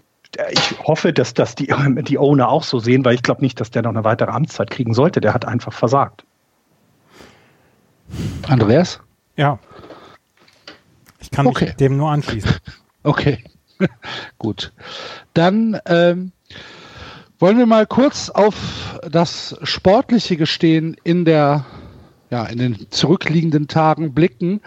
ich 0.50 0.78
hoffe, 0.82 1.12
dass 1.12 1.34
das 1.34 1.54
die, 1.54 1.66
die 2.02 2.18
Owner 2.18 2.48
auch 2.48 2.64
so 2.64 2.78
sehen, 2.78 3.04
weil 3.04 3.14
ich 3.14 3.22
glaube 3.22 3.42
nicht, 3.42 3.60
dass 3.60 3.70
der 3.70 3.82
noch 3.82 3.90
eine 3.90 4.04
weitere 4.04 4.30
Amtszeit 4.30 4.70
kriegen 4.70 4.94
sollte. 4.94 5.20
Der 5.20 5.34
hat 5.34 5.44
einfach 5.44 5.74
versagt. 5.74 6.24
Andreas? 8.46 9.00
Ja. 9.36 9.58
Ich 11.20 11.30
kann 11.30 11.46
okay. 11.46 11.66
mich 11.66 11.74
dem 11.76 11.96
nur 11.96 12.10
anschließen. 12.10 12.52
Okay, 13.04 13.44
gut. 14.38 14.72
Dann 15.32 15.80
ähm, 15.86 16.32
wollen 17.38 17.56
wir 17.56 17.64
mal 17.64 17.86
kurz 17.86 18.28
auf 18.28 18.98
das 19.08 19.56
sportliche 19.62 20.36
Gestehen 20.36 20.96
in 21.04 21.24
der 21.24 21.64
ja, 22.30 22.44
in 22.44 22.58
den 22.58 22.90
zurückliegenden 22.90 23.68
Tagen 23.68 24.12
blicken. 24.12 24.60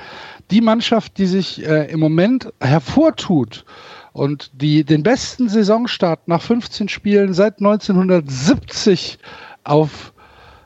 Die 0.50 0.62
Mannschaft, 0.62 1.18
die 1.18 1.28
sich 1.28 1.64
äh, 1.64 1.92
im 1.92 2.00
Moment 2.00 2.52
hervortut 2.60 3.66
und 4.14 4.52
die 4.54 4.84
den 4.84 5.04
besten 5.04 5.48
Saisonstart 5.48 6.28
nach 6.28 6.42
15 6.42 6.90
Spielen 6.90 7.34
seit 7.34 7.60
1970 7.60 9.20
auf 9.64 10.14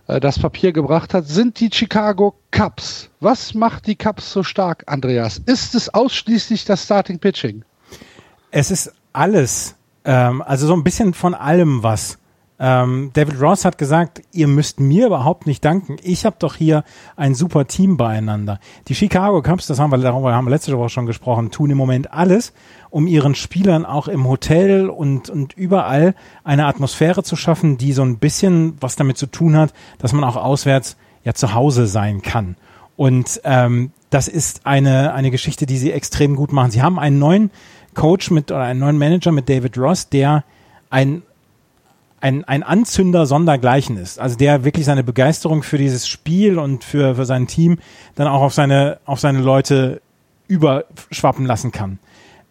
äh, 0.08 0.20
das 0.20 0.40
Papier 0.40 0.72
gebracht 0.72 1.14
hat, 1.14 1.28
sind 1.28 1.60
die 1.60 1.70
Chicago 1.72 2.36
Cubs. 2.52 3.10
Was 3.20 3.54
macht 3.54 3.88
die 3.88 3.96
Cubs 3.96 4.32
so 4.32 4.44
stark, 4.44 4.84
Andreas? 4.88 5.42
Ist 5.46 5.76
es 5.76 5.94
ausschließlich 5.94 6.66
das 6.66 6.84
Starting 6.84 7.20
Pitching? 7.20 7.64
Es 8.52 8.72
ist 8.72 8.94
alles. 9.14 9.76
Ähm, 10.04 10.42
also 10.42 10.68
so 10.68 10.74
ein 10.76 10.84
bisschen 10.84 11.14
von 11.14 11.34
allem 11.34 11.84
was. 11.84 12.18
Ähm, 12.58 13.12
David 13.14 13.42
Ross 13.42 13.66
hat 13.66 13.78
gesagt, 13.78 14.22
ihr 14.32 14.48
müsst 14.48 14.80
mir 14.80 15.08
überhaupt 15.08 15.46
nicht 15.46 15.66
danken. 15.66 15.98
Ich 16.02 16.26
habe 16.26 16.38
doch 16.40 16.56
hier 16.56 16.84
ein 17.18 17.36
super 17.36 17.68
Team 17.68 17.98
beieinander. 17.98 18.60
Die 18.88 18.96
Chicago 18.96 19.42
Cubs, 19.42 19.68
das 19.68 19.80
haben 19.80 19.92
wir, 19.92 19.98
darüber 19.98 20.34
haben 20.34 20.46
wir 20.46 20.52
letzte 20.52 20.78
Woche 20.78 20.90
schon 20.90 21.06
gesprochen, 21.06 21.52
tun 21.52 21.70
im 21.70 21.78
Moment 21.78 22.14
alles, 22.14 22.54
um 22.90 23.08
ihren 23.08 23.36
Spielern 23.36 23.86
auch 23.86 24.08
im 24.08 24.26
Hotel 24.28 24.90
und, 24.90 25.30
und 25.30 25.54
überall 25.54 26.16
eine 26.46 26.66
Atmosphäre 26.66 27.24
zu 27.24 27.36
schaffen, 27.36 27.78
die 27.78 27.92
so 27.92 28.04
ein 28.04 28.20
bisschen 28.20 28.78
was 28.80 28.96
damit 28.96 29.18
zu 29.18 29.26
tun 29.26 29.58
hat, 29.58 29.74
dass 29.98 30.14
man 30.14 30.24
auch 30.24 30.38
auswärts 30.38 30.96
ja 31.26 31.34
zu 31.34 31.54
Hause 31.54 31.88
sein 31.88 32.22
kann. 32.22 32.56
Und 32.96 33.42
ähm, 33.44 33.92
das 34.10 34.30
ist 34.30 34.66
eine, 34.66 35.14
eine 35.14 35.30
Geschichte, 35.30 35.66
die 35.66 35.78
sie 35.78 35.92
extrem 35.92 36.38
gut 36.38 36.54
machen. 36.54 36.72
Sie 36.72 36.82
haben 36.82 37.00
einen 37.00 37.20
neuen 37.20 37.52
Coach 37.94 38.32
mit 38.32 38.52
oder 38.52 38.62
einen 38.62 38.80
neuen 38.80 38.98
Manager 38.98 39.34
mit 39.34 39.50
David 39.50 39.78
Ross, 39.78 40.08
der 40.08 40.46
ein 40.90 41.24
ein, 42.26 42.44
ein 42.44 42.64
Anzünder 42.64 43.28
sondergleichen 43.28 43.98
ist. 43.98 44.20
Also 44.20 44.36
der 44.36 44.64
wirklich 44.64 44.86
seine 44.86 45.04
Begeisterung 45.04 45.62
für 45.62 45.78
dieses 45.78 46.08
Spiel 46.08 46.58
und 46.58 46.84
für, 46.84 47.16
für 47.16 47.26
sein 47.26 47.46
Team 47.46 47.78
dann 48.16 48.28
auch 48.28 48.42
auf 48.42 48.54
seine, 48.54 48.98
auf 49.06 49.20
seine 49.20 49.42
Leute 49.42 50.02
überschwappen 50.48 51.46
lassen 51.46 51.72
kann. 51.72 52.00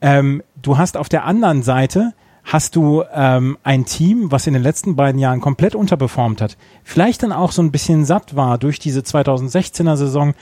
Ähm, 0.01 0.45
du 0.63 0.79
hast 0.79 0.97
auf 0.97 1.09
der 1.09 1.25
anderen 1.25 1.65
Seite 1.65 2.13
hast 2.45 2.77
du 2.77 3.03
ähm, 3.13 3.59
ein 3.65 3.85
Team, 3.85 4.31
was 4.31 4.47
in 4.47 4.53
den 4.53 4.63
letzten 4.63 4.95
beiden 4.95 5.19
Jahren 5.19 5.41
komplett 5.41 5.75
unterperformt 5.75 6.41
hat, 6.41 6.57
vielleicht 6.85 7.25
dann 7.25 7.33
auch 7.33 7.51
so 7.51 7.61
ein 7.61 7.73
bisschen 7.73 8.05
satt 8.05 8.37
war 8.37 8.59
durch 8.59 8.79
diese 8.79 9.01
2016er 9.01 9.97
Saison, 9.97 10.35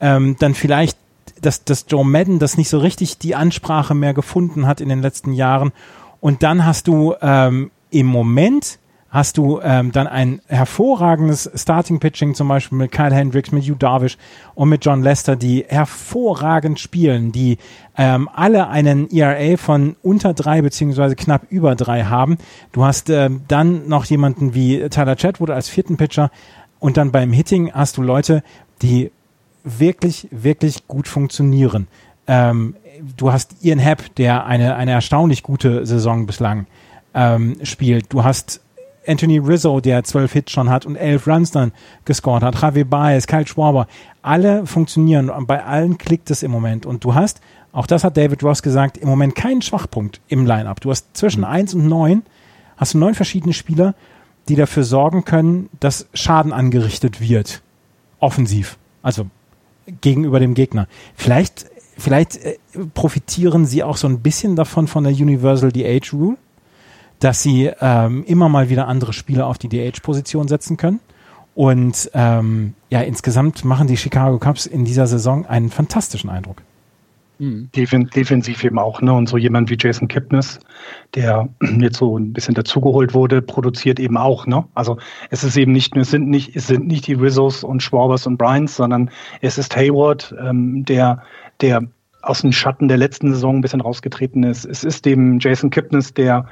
ähm, 0.00 0.34
dann 0.40 0.54
vielleicht 0.54 0.98
dass, 1.42 1.64
dass 1.64 1.86
Joe 1.88 2.04
Madden 2.04 2.40
das 2.40 2.56
nicht 2.58 2.68
so 2.68 2.78
richtig 2.78 3.18
die 3.18 3.36
Ansprache 3.36 3.94
mehr 3.94 4.14
gefunden 4.14 4.66
hat 4.66 4.80
in 4.80 4.88
den 4.88 5.00
letzten 5.00 5.32
Jahren. 5.32 5.72
Und 6.20 6.42
dann 6.42 6.66
hast 6.66 6.86
du 6.86 7.14
ähm, 7.22 7.70
im 7.90 8.06
Moment 8.06 8.78
hast 9.10 9.38
du 9.38 9.60
ähm, 9.60 9.90
dann 9.90 10.06
ein 10.06 10.40
hervorragendes 10.46 11.50
Starting 11.54 11.98
Pitching, 11.98 12.34
zum 12.34 12.48
Beispiel 12.48 12.78
mit 12.78 12.92
Kyle 12.92 13.12
Hendricks, 13.12 13.50
mit 13.50 13.64
Hugh 13.64 13.76
Darvish 13.76 14.16
und 14.54 14.68
mit 14.68 14.84
John 14.84 15.02
Lester, 15.02 15.34
die 15.34 15.64
hervorragend 15.68 16.78
spielen, 16.78 17.32
die 17.32 17.58
ähm, 17.96 18.28
alle 18.32 18.68
einen 18.68 19.10
ERA 19.10 19.56
von 19.56 19.96
unter 20.02 20.32
drei 20.32 20.62
beziehungsweise 20.62 21.16
knapp 21.16 21.42
über 21.50 21.74
drei 21.74 22.04
haben. 22.04 22.38
Du 22.72 22.84
hast 22.84 23.10
ähm, 23.10 23.42
dann 23.48 23.88
noch 23.88 24.04
jemanden 24.04 24.54
wie 24.54 24.88
Tyler 24.88 25.16
Chatwood 25.16 25.50
als 25.50 25.68
vierten 25.68 25.96
Pitcher 25.96 26.30
und 26.78 26.96
dann 26.96 27.10
beim 27.10 27.32
Hitting 27.32 27.72
hast 27.72 27.96
du 27.96 28.02
Leute, 28.02 28.44
die 28.80 29.10
wirklich, 29.64 30.28
wirklich 30.30 30.86
gut 30.86 31.08
funktionieren. 31.08 31.88
Ähm, 32.28 32.76
du 33.16 33.32
hast 33.32 33.56
Ian 33.64 33.80
Happ, 33.80 34.14
der 34.14 34.46
eine, 34.46 34.76
eine 34.76 34.92
erstaunlich 34.92 35.42
gute 35.42 35.84
Saison 35.84 36.26
bislang 36.26 36.66
ähm, 37.14 37.56
spielt. 37.62 38.12
Du 38.12 38.24
hast 38.24 38.60
Anthony 39.06 39.38
Rizzo, 39.38 39.80
der 39.80 40.04
zwölf 40.04 40.32
Hits 40.32 40.52
schon 40.52 40.70
hat 40.70 40.86
und 40.86 40.96
elf 40.96 41.26
Runs 41.26 41.50
dann 41.50 41.72
gescored 42.04 42.42
hat, 42.42 42.60
Javi 42.60 42.84
Baez, 42.84 43.26
Kyle 43.26 43.46
Schwaber, 43.46 43.86
alle 44.22 44.66
funktionieren 44.66 45.30
und 45.30 45.46
bei 45.46 45.64
allen 45.64 45.98
klickt 45.98 46.30
es 46.30 46.42
im 46.42 46.50
Moment 46.50 46.86
und 46.86 47.02
du 47.02 47.14
hast, 47.14 47.40
auch 47.72 47.86
das 47.86 48.04
hat 48.04 48.16
David 48.16 48.42
Ross 48.42 48.62
gesagt, 48.62 48.98
im 48.98 49.08
Moment 49.08 49.34
keinen 49.34 49.62
Schwachpunkt 49.62 50.20
im 50.28 50.44
Lineup. 50.44 50.80
Du 50.80 50.90
hast 50.90 51.16
zwischen 51.16 51.40
mhm. 51.40 51.46
eins 51.46 51.74
und 51.74 51.86
neun 51.86 52.22
hast 52.76 52.94
du 52.94 52.98
neun 52.98 53.14
verschiedene 53.14 53.52
Spieler, 53.52 53.94
die 54.48 54.56
dafür 54.56 54.84
sorgen 54.84 55.24
können, 55.24 55.68
dass 55.80 56.08
Schaden 56.14 56.52
angerichtet 56.52 57.20
wird. 57.20 57.62
Offensiv. 58.18 58.76
Also 59.02 59.26
gegenüber 60.00 60.40
dem 60.40 60.54
Gegner. 60.54 60.88
Vielleicht, 61.14 61.66
vielleicht 61.96 62.36
äh, 62.36 62.58
profitieren 62.94 63.66
sie 63.66 63.82
auch 63.82 63.96
so 63.96 64.08
ein 64.08 64.20
bisschen 64.20 64.56
davon 64.56 64.88
von 64.88 65.04
der 65.04 65.12
Universal 65.12 65.72
DH 65.72 66.12
Rule 66.12 66.36
dass 67.20 67.42
sie 67.42 67.70
ähm, 67.80 68.24
immer 68.26 68.48
mal 68.48 68.68
wieder 68.68 68.88
andere 68.88 69.12
Spieler 69.12 69.46
auf 69.46 69.58
die 69.58 69.68
DH-Position 69.68 70.48
setzen 70.48 70.76
können. 70.76 71.00
Und 71.54 72.10
ähm, 72.14 72.74
ja, 72.88 73.00
insgesamt 73.02 73.64
machen 73.64 73.86
die 73.86 73.96
Chicago 73.96 74.38
Cubs 74.38 74.66
in 74.66 74.84
dieser 74.84 75.06
Saison 75.06 75.46
einen 75.46 75.70
fantastischen 75.70 76.30
Eindruck. 76.30 76.62
Mhm. 77.40 77.70
Defensiv 77.74 78.64
eben 78.64 78.78
auch, 78.78 79.00
ne? 79.00 79.14
Und 79.14 79.28
so 79.28 79.38
jemand 79.38 79.70
wie 79.70 79.76
Jason 79.78 80.08
Kipnis, 80.08 80.60
der 81.14 81.48
jetzt 81.80 81.96
so 81.96 82.18
ein 82.18 82.34
bisschen 82.34 82.54
dazugeholt 82.54 83.14
wurde, 83.14 83.40
produziert 83.40 83.98
eben 83.98 84.18
auch, 84.18 84.46
ne? 84.46 84.64
Also 84.74 84.98
es 85.30 85.42
ist 85.42 85.56
eben 85.56 85.72
nicht, 85.72 85.96
es 85.96 86.10
sind 86.10 86.28
nicht, 86.28 86.54
es 86.54 86.66
sind 86.66 86.86
nicht 86.86 87.06
die 87.06 87.14
Rizzos 87.14 87.64
und 87.64 87.82
Schwabers 87.82 88.26
und 88.26 88.36
Bryans, 88.36 88.76
sondern 88.76 89.10
es 89.40 89.56
ist 89.56 89.74
Hayward, 89.74 90.34
ähm, 90.38 90.84
der, 90.84 91.22
der 91.62 91.82
aus 92.22 92.42
den 92.42 92.52
Schatten 92.52 92.88
der 92.88 92.98
letzten 92.98 93.32
Saison 93.32 93.56
ein 93.56 93.60
bisschen 93.62 93.80
rausgetreten 93.80 94.42
ist. 94.42 94.66
Es 94.66 94.84
ist 94.84 95.06
dem 95.06 95.38
Jason 95.38 95.70
Kipnis, 95.70 96.12
der 96.12 96.46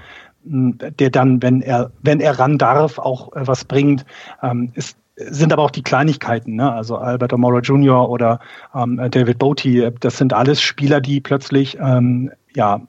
der 0.45 1.11
dann, 1.11 1.43
wenn 1.43 1.61
er, 1.61 1.91
wenn 2.03 2.21
er 2.21 2.39
ran 2.39 2.59
darf, 2.59 2.99
auch 2.99 3.33
äh, 3.35 3.47
was 3.47 3.65
bringt. 3.65 4.05
Ähm, 4.43 4.71
ist, 4.75 4.97
sind 5.17 5.53
aber 5.53 5.63
auch 5.63 5.71
die 5.71 5.83
Kleinigkeiten, 5.83 6.55
ne? 6.55 6.73
also 6.73 6.97
Albert 6.97 7.33
Amora 7.33 7.59
Jr. 7.59 8.09
oder 8.09 8.39
ähm, 8.75 9.01
David 9.11 9.39
Boaty, 9.39 9.91
das 9.99 10.17
sind 10.17 10.33
alles 10.33 10.61
Spieler, 10.63 11.01
die 11.01 11.21
plötzlich 11.21 11.77
ähm, 11.81 12.31
ja, 12.55 12.81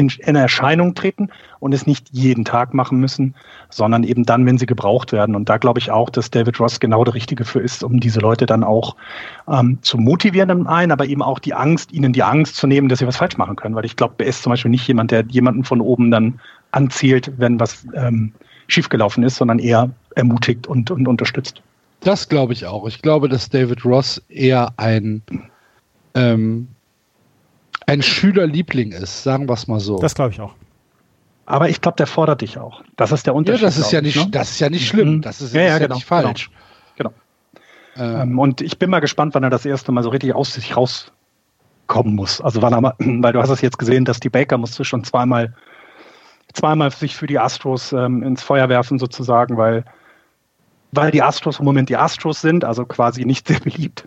in, 0.00 0.10
in 0.26 0.34
Erscheinung 0.34 0.94
treten 0.94 1.28
und 1.60 1.72
es 1.74 1.86
nicht 1.86 2.08
jeden 2.10 2.44
Tag 2.44 2.74
machen 2.74 2.98
müssen, 2.98 3.34
sondern 3.68 4.02
eben 4.02 4.24
dann, 4.24 4.46
wenn 4.46 4.58
sie 4.58 4.66
gebraucht 4.66 5.12
werden. 5.12 5.36
Und 5.36 5.48
da 5.48 5.58
glaube 5.58 5.78
ich 5.78 5.90
auch, 5.90 6.10
dass 6.10 6.30
David 6.30 6.58
Ross 6.58 6.80
genau 6.80 7.04
der 7.04 7.14
Richtige 7.14 7.44
für 7.44 7.60
ist, 7.60 7.84
um 7.84 8.00
diese 8.00 8.20
Leute 8.20 8.46
dann 8.46 8.64
auch 8.64 8.96
ähm, 9.48 9.78
zu 9.82 9.98
motivieren 9.98 10.50
im 10.50 10.66
einen, 10.66 10.90
aber 10.90 11.06
eben 11.06 11.22
auch 11.22 11.38
die 11.38 11.54
Angst, 11.54 11.92
ihnen 11.92 12.12
die 12.12 12.22
Angst 12.22 12.56
zu 12.56 12.66
nehmen, 12.66 12.88
dass 12.88 12.98
sie 12.98 13.06
was 13.06 13.18
falsch 13.18 13.36
machen 13.36 13.56
können. 13.56 13.74
Weil 13.74 13.84
ich 13.84 13.96
glaube, 13.96 14.14
er 14.18 14.26
ist 14.26 14.42
zum 14.42 14.50
Beispiel 14.50 14.70
nicht 14.70 14.88
jemand, 14.88 15.10
der 15.10 15.24
jemanden 15.28 15.64
von 15.64 15.80
oben 15.80 16.10
dann 16.10 16.40
anzielt, 16.72 17.32
wenn 17.36 17.60
was 17.60 17.86
ähm, 17.94 18.32
schiefgelaufen 18.68 19.22
ist, 19.22 19.36
sondern 19.36 19.58
eher 19.58 19.90
ermutigt 20.14 20.66
und, 20.66 20.90
und 20.90 21.06
unterstützt. 21.06 21.62
Das 22.00 22.28
glaube 22.28 22.54
ich 22.54 22.66
auch. 22.66 22.88
Ich 22.88 23.02
glaube, 23.02 23.28
dass 23.28 23.50
David 23.50 23.84
Ross 23.84 24.22
eher 24.28 24.72
ein, 24.78 25.22
ähm, 26.14 26.68
ein 27.90 28.02
Schülerliebling 28.02 28.92
ist, 28.92 29.22
sagen 29.22 29.48
wir 29.48 29.54
es 29.54 29.66
mal 29.66 29.80
so. 29.80 29.98
Das 29.98 30.14
glaube 30.14 30.32
ich 30.32 30.40
auch. 30.40 30.54
Aber 31.46 31.68
ich 31.68 31.80
glaube, 31.80 31.96
der 31.96 32.06
fordert 32.06 32.42
dich 32.42 32.58
auch. 32.58 32.82
Das 32.96 33.10
ist 33.10 33.26
der 33.26 33.34
Unterschied. 33.34 33.62
Ja, 33.62 33.68
das 33.68 33.78
ist 33.78 33.90
ja 33.90 34.00
nicht, 34.00 34.16
ne? 34.16 34.28
das 34.30 34.50
ist 34.50 34.60
ja 34.60 34.70
nicht 34.70 34.86
schlimm. 34.86 35.16
Mhm. 35.16 35.22
Das 35.22 35.40
ist 35.40 35.54
ja, 35.54 35.62
ja, 35.62 35.78
genau, 35.78 35.96
nicht 35.96 36.06
falsch. 36.06 36.50
Genau. 36.96 37.12
genau. 37.96 38.22
Ähm, 38.22 38.38
und 38.38 38.60
ich 38.60 38.78
bin 38.78 38.88
mal 38.90 39.00
gespannt, 39.00 39.34
wann 39.34 39.42
er 39.42 39.50
das 39.50 39.66
erste 39.66 39.90
Mal 39.90 40.02
so 40.02 40.10
richtig 40.10 40.34
aus 40.34 40.54
sich 40.54 40.76
rauskommen 40.76 42.14
muss. 42.14 42.40
Also 42.40 42.62
wann 42.62 42.72
er 42.72 42.80
mal, 42.80 42.94
weil 42.98 43.32
du 43.32 43.40
hast 43.40 43.50
es 43.50 43.60
jetzt 43.60 43.78
gesehen, 43.78 44.04
dass 44.04 44.20
die 44.20 44.30
Baker 44.30 44.58
musste 44.58 44.84
schon 44.84 45.02
zweimal 45.02 45.54
zweimal 46.52 46.90
sich 46.90 47.16
für 47.16 47.26
die 47.26 47.38
Astros 47.38 47.92
ähm, 47.92 48.22
ins 48.22 48.42
Feuer 48.42 48.68
werfen 48.68 48.98
sozusagen, 48.98 49.56
weil, 49.56 49.84
weil 50.92 51.10
die 51.10 51.22
Astros 51.22 51.58
im 51.58 51.64
Moment 51.64 51.88
die 51.88 51.96
Astros 51.96 52.40
sind, 52.40 52.64
also 52.64 52.84
quasi 52.84 53.24
nicht 53.24 53.48
sehr 53.48 53.60
beliebt. 53.60 54.06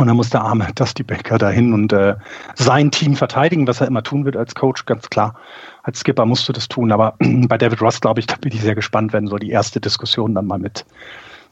Und 0.00 0.06
dann 0.06 0.16
muss 0.16 0.30
der 0.30 0.40
arme 0.40 0.66
Dusty 0.74 1.02
Baker 1.02 1.36
dahin 1.36 1.74
und 1.74 1.92
äh, 1.92 2.16
sein 2.54 2.90
Team 2.90 3.16
verteidigen, 3.16 3.66
was 3.66 3.82
er 3.82 3.86
immer 3.86 4.02
tun 4.02 4.24
wird 4.24 4.34
als 4.34 4.54
Coach, 4.54 4.86
ganz 4.86 5.10
klar. 5.10 5.34
Als 5.82 6.00
Skipper 6.00 6.24
musst 6.24 6.48
du 6.48 6.54
das 6.54 6.68
tun. 6.68 6.90
Aber 6.90 7.16
bei 7.20 7.58
David 7.58 7.82
Ross, 7.82 8.00
glaube 8.00 8.20
ich, 8.20 8.26
da 8.26 8.36
bin 8.36 8.50
ich 8.52 8.62
sehr 8.62 8.74
gespannt, 8.74 9.12
wenn 9.12 9.26
so 9.26 9.36
die 9.36 9.50
erste 9.50 9.78
Diskussion 9.78 10.34
dann 10.34 10.46
mal 10.46 10.58
mit, 10.58 10.86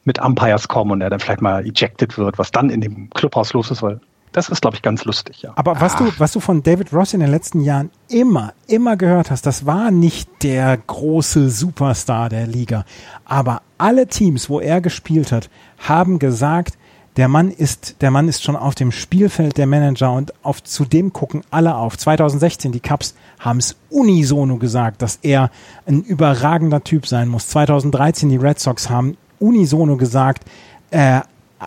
mit 0.05 0.19
Umpires 0.19 0.67
kommen 0.67 0.93
und 0.93 1.01
er 1.03 1.11
dann 1.11 1.21
vielleicht 1.21 1.43
mal 1.43 1.63
ejected 1.67 2.17
wird, 2.17 2.39
was 2.39 2.51
dann 2.51 2.71
in 2.71 2.81
dem 2.81 3.11
Clubhaus 3.11 3.53
los 3.53 3.71
ist, 3.71 3.83
weil 3.83 4.01
das 4.33 4.49
ist, 4.49 4.63
glaube 4.63 4.77
ich, 4.77 4.83
ganz 4.83 5.05
lustig, 5.05 5.43
ja. 5.43 5.53
Aber 5.57 5.81
was 5.81 5.97
du, 5.97 6.11
was 6.19 6.33
du 6.33 6.41
von 6.41 6.63
David 6.63 6.93
Ross 6.93 7.15
in 7.15 7.21
den 7.21 7.31
letzten 7.31 7.61
Jahren 7.61 7.91
immer, 8.09 8.53
immer 8.67 8.97
gehört 8.97 9.31
hast, 9.31 9.45
das 9.45 9.67
war 9.67 9.91
nicht 9.91 10.43
der 10.43 10.77
große 10.77 11.51
Superstar 11.51 12.29
der 12.29 12.47
Liga. 12.47 12.85
Aber 13.25 13.63
alle 13.77 14.07
Teams, 14.07 14.49
wo 14.49 14.61
er 14.61 14.81
gespielt 14.81 15.33
hat, 15.33 15.51
haben 15.79 16.19
gesagt, 16.19 16.79
der 17.19 17.27
Mann 17.27 17.51
ist, 17.51 17.97
der 18.01 18.13
Mann 18.13 18.29
ist 18.29 18.45
schon 18.45 18.55
auf 18.55 18.77
dem 18.77 18.93
Spielfeld 18.93 19.59
der 19.59 19.67
Manager 19.67 20.13
und 20.13 20.33
auf, 20.45 20.63
zu 20.63 20.85
dem 20.85 21.13
gucken 21.13 21.43
alle 21.51 21.75
auf. 21.75 21.99
2016, 21.99 22.71
die 22.71 22.79
Cubs 22.79 23.17
haben 23.41 23.59
es 23.59 23.75
unisono 23.91 24.57
gesagt, 24.57 25.03
dass 25.03 25.19
er 25.23 25.51
ein 25.85 26.03
überragender 26.03 26.85
Typ 26.85 27.09
sein 27.09 27.29
muss. 27.29 27.49
2013, 27.49 28.29
die 28.29 28.37
Red 28.37 28.61
Sox 28.61 28.89
haben 28.89 29.17
unisono 29.41 29.97
gesagt, 29.97 30.45
äh, 30.93 31.23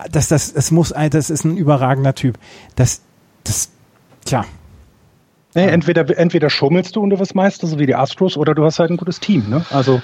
das, 0.10 0.30
das, 0.30 0.54
das 0.54 0.72
muss, 0.72 0.94
das 1.12 1.30
ist 1.30 1.44
ein 1.44 1.58
überragender 1.58 2.16
Typ. 2.16 2.38
Das, 2.78 3.02
das, 3.44 3.72
tja. 4.24 4.46
Nee, 5.54 5.66
entweder, 5.66 6.18
entweder 6.18 6.50
schummelst 6.50 6.96
du 6.96 7.02
und 7.02 7.10
du 7.10 7.20
was 7.20 7.34
Meister, 7.34 7.68
so 7.68 7.78
wie 7.78 7.88
die 7.88 7.96
Astros, 7.96 8.38
oder 8.38 8.56
du 8.56 8.64
hast 8.64 8.80
halt 8.80 8.90
ein 8.90 8.96
gutes 8.96 9.20
Team, 9.20 9.50
ne? 9.50 9.66
Also. 9.70 10.02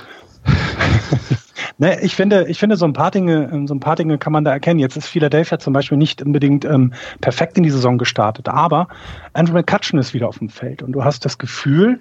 ne, 1.77 1.99
ich 2.01 2.15
finde, 2.15 2.47
ich 2.47 2.59
finde, 2.59 2.77
so 2.77 2.85
ein 2.85 2.93
paar 2.93 3.11
Dinge, 3.11 3.49
so 3.67 3.73
ein 3.73 3.79
paar 3.79 3.95
Dinge 3.95 4.17
kann 4.17 4.33
man 4.33 4.43
da 4.43 4.51
erkennen. 4.51 4.79
Jetzt 4.79 4.97
ist 4.97 5.07
Philadelphia 5.07 5.59
zum 5.59 5.73
Beispiel 5.73 5.97
nicht 5.97 6.21
unbedingt 6.21 6.65
ähm, 6.65 6.93
perfekt 7.21 7.57
in 7.57 7.63
die 7.63 7.69
Saison 7.69 7.97
gestartet, 7.97 8.47
aber 8.49 8.87
Andrew 9.33 9.53
McCutcheon 9.53 9.99
ist 9.99 10.13
wieder 10.13 10.27
auf 10.27 10.39
dem 10.39 10.49
Feld 10.49 10.81
und 10.83 10.91
du 10.91 11.03
hast 11.03 11.25
das 11.25 11.37
Gefühl, 11.37 11.99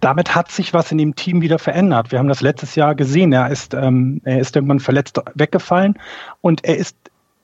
damit 0.00 0.34
hat 0.34 0.50
sich 0.50 0.72
was 0.74 0.92
in 0.92 0.98
dem 0.98 1.16
Team 1.16 1.40
wieder 1.42 1.58
verändert. 1.58 2.12
Wir 2.12 2.18
haben 2.18 2.28
das 2.28 2.40
letztes 2.40 2.74
Jahr 2.76 2.94
gesehen. 2.94 3.32
Er 3.32 3.50
ist, 3.50 3.74
ähm, 3.74 4.20
er 4.24 4.38
ist 4.38 4.54
irgendwann 4.54 4.80
verletzt 4.80 5.20
weggefallen 5.34 5.98
und 6.40 6.64
er 6.64 6.76
ist 6.76 6.96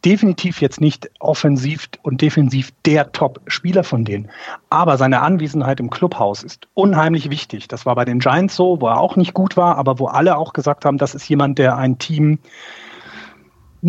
definitiv 0.04 0.60
jetzt 0.60 0.80
nicht 0.80 1.10
offensiv 1.18 1.88
und 2.02 2.20
defensiv 2.20 2.72
der 2.84 3.12
Top-Spieler 3.12 3.84
von 3.84 4.04
denen. 4.04 4.30
Aber 4.68 4.98
seine 4.98 5.22
Anwesenheit 5.22 5.80
im 5.80 5.90
Clubhaus 5.90 6.42
ist 6.42 6.68
unheimlich 6.74 7.30
wichtig. 7.30 7.68
Das 7.68 7.86
war 7.86 7.94
bei 7.94 8.04
den 8.04 8.18
Giants 8.18 8.56
so, 8.56 8.80
wo 8.80 8.88
er 8.88 9.00
auch 9.00 9.16
nicht 9.16 9.34
gut 9.34 9.56
war, 9.56 9.76
aber 9.76 9.98
wo 9.98 10.06
alle 10.06 10.36
auch 10.36 10.52
gesagt 10.52 10.84
haben, 10.84 10.98
das 10.98 11.14
ist 11.14 11.28
jemand, 11.28 11.58
der 11.58 11.76
ein 11.76 11.98
Team 11.98 12.38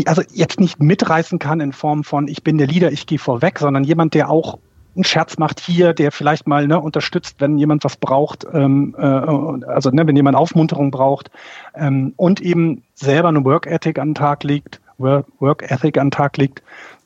also 0.06 0.22
jetzt 0.34 0.60
nicht 0.60 0.82
mitreißen 0.82 1.40
kann 1.40 1.62
in 1.62 1.72
Form 1.72 2.04
von 2.04 2.28
ich 2.28 2.44
bin 2.44 2.58
der 2.58 2.68
Leader, 2.68 2.92
ich 2.92 3.08
gehe 3.08 3.18
vorweg, 3.18 3.60
sondern 3.60 3.86
jemand, 3.86 4.14
der 4.14 4.30
auch 4.30 4.60
einen 4.94 5.06
Scherz 5.06 5.38
macht 5.38 5.60
hier, 5.60 5.94
der 5.94 6.12
vielleicht 6.12 6.48
mal 6.48 6.68
ne, 6.68 6.80
unterstützt, 6.80 7.36
wenn 7.40 7.58
jemand 7.58 7.84
was 7.84 7.98
braucht, 7.98 8.46
ähm, 8.54 8.96
äh, 8.98 9.04
also 9.04 9.92
ne, 9.92 10.06
wenn 10.08 10.16
jemand 10.16 10.38
Aufmunterung 10.38 10.92
braucht 10.92 11.32
ähm, 11.76 12.14
und 12.18 12.42
eben 12.42 12.84
selber 12.94 13.30
eine 13.30 13.44
Work 13.46 13.68
Ethic 13.68 14.00
an 14.00 14.10
den 14.10 14.16
Tag 14.16 14.44
legt 14.44 14.82
Work, 14.98 15.70
Ethic 15.70 15.98
an 15.98 16.08
den 16.08 16.12
Tag 16.12 16.38
legt, 16.38 16.62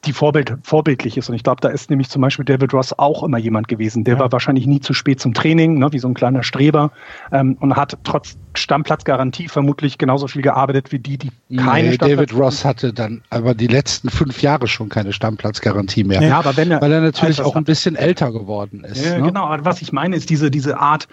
die 0.05 0.13
Vorbild, 0.13 0.55
vorbildlich 0.63 1.17
ist. 1.17 1.29
Und 1.29 1.35
ich 1.35 1.43
glaube, 1.43 1.59
da 1.61 1.69
ist 1.69 1.89
nämlich 1.89 2.09
zum 2.09 2.21
Beispiel 2.21 2.45
David 2.45 2.73
Ross 2.73 2.97
auch 2.97 3.23
immer 3.23 3.37
jemand 3.37 3.67
gewesen. 3.67 4.05
Der 4.05 4.13
ja. 4.15 4.19
war 4.21 4.31
wahrscheinlich 4.31 4.65
nie 4.65 4.79
zu 4.79 4.93
spät 4.93 5.19
zum 5.19 5.33
Training, 5.33 5.77
ne, 5.77 5.91
wie 5.91 5.99
so 5.99 6.07
ein 6.07 6.13
kleiner 6.13 6.43
Streber, 6.43 6.91
ähm, 7.31 7.57
und 7.59 7.75
hat 7.75 7.97
trotz 8.03 8.37
Stammplatzgarantie 8.53 9.49
vermutlich 9.49 9.97
genauso 9.97 10.27
viel 10.27 10.41
gearbeitet 10.41 10.91
wie 10.91 10.99
die, 10.99 11.17
die 11.17 11.31
keine 11.57 11.89
nee, 11.89 11.97
David 11.97 12.33
Ross 12.33 12.63
hatte 12.63 12.93
dann 12.93 13.21
aber 13.29 13.53
die 13.53 13.67
letzten 13.67 14.09
fünf 14.09 14.41
Jahre 14.41 14.67
schon 14.67 14.89
keine 14.89 15.11
Stammplatzgarantie 15.11 16.03
mehr. 16.03 16.21
Ja, 16.21 16.39
aber 16.39 16.55
wenn 16.55 16.71
er, 16.71 16.81
weil 16.81 16.91
er 16.91 17.01
natürlich 17.01 17.41
auch 17.41 17.55
ein 17.55 17.65
bisschen 17.65 17.95
älter 17.95 18.31
geworden 18.31 18.85
ist. 18.85 19.05
Ja, 19.05 19.17
ne? 19.17 19.25
genau. 19.25 19.45
Aber 19.45 19.65
was 19.65 19.81
ich 19.81 19.91
meine, 19.91 20.15
ist 20.15 20.29
diese, 20.29 20.49
diese 20.49 20.79
Art, 20.79 21.07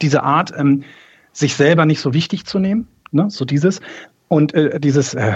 diese 0.00 0.22
Art, 0.22 0.52
ähm, 0.56 0.84
sich 1.32 1.54
selber 1.54 1.86
nicht 1.86 2.00
so 2.00 2.14
wichtig 2.14 2.46
zu 2.46 2.58
nehmen, 2.58 2.88
ne, 3.10 3.30
so 3.30 3.44
dieses, 3.44 3.80
und 4.28 4.54
äh, 4.54 4.78
dieses, 4.78 5.14
äh, 5.14 5.34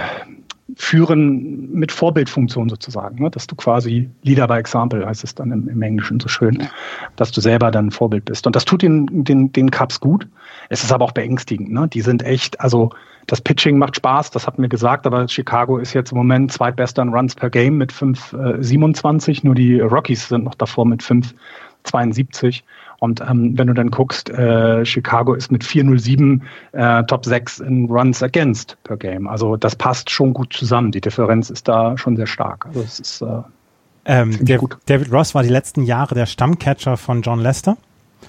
führen 0.76 1.72
mit 1.72 1.92
Vorbildfunktion 1.92 2.68
sozusagen, 2.68 3.22
ne? 3.22 3.30
dass 3.30 3.46
du 3.46 3.54
quasi 3.56 4.08
Leader 4.22 4.48
by 4.48 4.54
Example 4.54 5.06
heißt 5.06 5.24
es 5.24 5.35
dann 5.35 5.50
im, 5.50 5.68
im, 5.68 5.82
Englischen 5.82 6.20
so 6.20 6.28
schön, 6.28 6.68
dass 7.16 7.30
du 7.32 7.40
selber 7.40 7.70
dann 7.70 7.90
Vorbild 7.90 8.24
bist. 8.24 8.46
Und 8.46 8.56
das 8.56 8.64
tut 8.64 8.82
den, 8.82 9.24
den, 9.24 9.52
den 9.52 9.70
Cups 9.70 10.00
gut. 10.00 10.26
Es 10.68 10.82
ist 10.82 10.92
aber 10.92 11.04
auch 11.04 11.12
beängstigend. 11.12 11.72
Ne? 11.72 11.88
Die 11.88 12.00
sind 12.00 12.22
echt, 12.22 12.61
also 12.61 12.90
das 13.26 13.40
Pitching 13.40 13.78
macht 13.78 13.96
Spaß, 13.96 14.30
das 14.30 14.46
hatten 14.46 14.62
wir 14.62 14.68
gesagt, 14.68 15.06
aber 15.06 15.28
Chicago 15.28 15.78
ist 15.78 15.92
jetzt 15.92 16.12
im 16.12 16.18
Moment 16.18 16.52
zweitbester 16.52 17.02
in 17.02 17.11
Runs 17.11 17.35
per 17.35 17.50
Game 17.50 17.78
mit 17.78 17.92
5,27. 17.92 19.38
Äh, 19.38 19.46
Nur 19.46 19.54
die 19.54 19.80
Rockies 19.80 20.28
sind 20.28 20.44
noch 20.44 20.54
davor 20.54 20.87
mit 20.87 21.02
5,72. 21.02 22.62
Und 23.03 23.21
ähm, 23.21 23.59
wenn 23.59 23.67
du 23.67 23.75
dann 23.75 23.91
guckst, 23.91 24.31
äh, 24.31 24.85
Chicago 24.85 25.35
ist 25.35 25.51
mit 25.51 25.65
407 25.65 26.45
äh, 26.71 27.03
Top 27.03 27.25
6 27.25 27.59
in 27.59 27.91
Runs 27.91 28.23
Against 28.23 28.77
per 28.85 28.97
Game. 28.97 29.27
Also 29.27 29.57
das 29.57 29.75
passt 29.75 30.09
schon 30.09 30.33
gut 30.33 30.53
zusammen. 30.53 30.93
Die 30.93 31.01
Differenz 31.01 31.51
ist 31.51 31.67
da 31.67 31.99
schon 31.99 32.15
sehr 32.17 32.29
stark. 32.29 32.65
Also 32.67 32.81
es 32.81 33.01
ist 33.01 33.23
äh, 33.23 33.43
ähm, 34.05 34.45
der. 34.45 34.61
David 34.87 35.12
Ross 35.12 35.35
war 35.35 35.43
die 35.43 35.49
letzten 35.49 35.83
Jahre 35.83 36.15
der 36.15 36.27
Stammcatcher 36.27 36.97
von 36.97 37.23
John 37.23 37.41
Lester. 37.41 37.77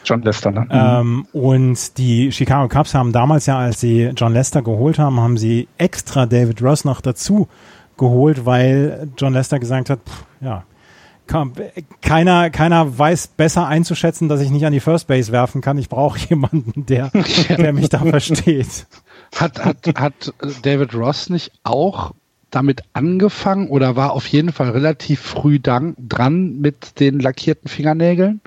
John 0.04 0.24
Lester, 0.24 0.50
ne? 0.50 0.68
Ähm, 0.72 1.28
und 1.34 2.00
die 2.00 2.32
Chicago 2.32 2.68
Cubs 2.68 2.96
haben 2.96 3.12
damals 3.12 3.46
ja, 3.46 3.60
als 3.60 3.80
sie 3.80 4.10
John 4.16 4.34
Lester 4.34 4.64
geholt 4.64 4.98
haben, 4.98 5.20
haben 5.20 5.38
sie 5.38 5.68
extra 5.78 6.26
David 6.26 6.64
Ross 6.64 6.84
noch 6.84 7.00
dazu 7.00 7.48
geholt, 7.96 8.48
weil 8.48 9.08
John 9.20 9.34
Lester 9.34 9.60
gesagt 9.60 9.92
hat, 9.92 10.00
pff, 10.00 10.26
ja, 10.42 10.64
keiner, 12.02 12.50
keiner 12.50 12.98
weiß 12.98 13.28
besser 13.28 13.68
einzuschätzen, 13.68 14.30
dass 14.30 14.42
ich 14.42 14.50
nicht 14.52 14.66
an 14.66 14.74
die 14.74 14.80
First 14.80 15.08
Base 15.08 15.32
werfen 15.32 15.62
kann. 15.62 15.78
Ich 15.78 15.90
brauche 15.90 16.20
jemanden, 16.30 16.86
der, 16.86 17.12
der 17.50 17.74
mich 17.74 17.90
da 17.90 18.00
versteht. 18.00 18.88
Hat, 19.36 19.64
hat, 19.64 19.78
hat 19.96 20.34
David 20.62 20.94
Ross 20.94 21.30
nicht 21.30 21.52
auch 21.64 22.14
damit 22.52 22.84
angefangen 22.94 23.68
oder 23.70 23.96
war 23.96 24.12
auf 24.12 24.28
jeden 24.28 24.52
Fall 24.52 24.70
relativ 24.70 25.22
früh 25.22 25.60
dran 25.60 25.96
mit 26.60 27.00
den 27.00 27.20
lackierten 27.20 27.68
Fingernägeln? 27.68 28.42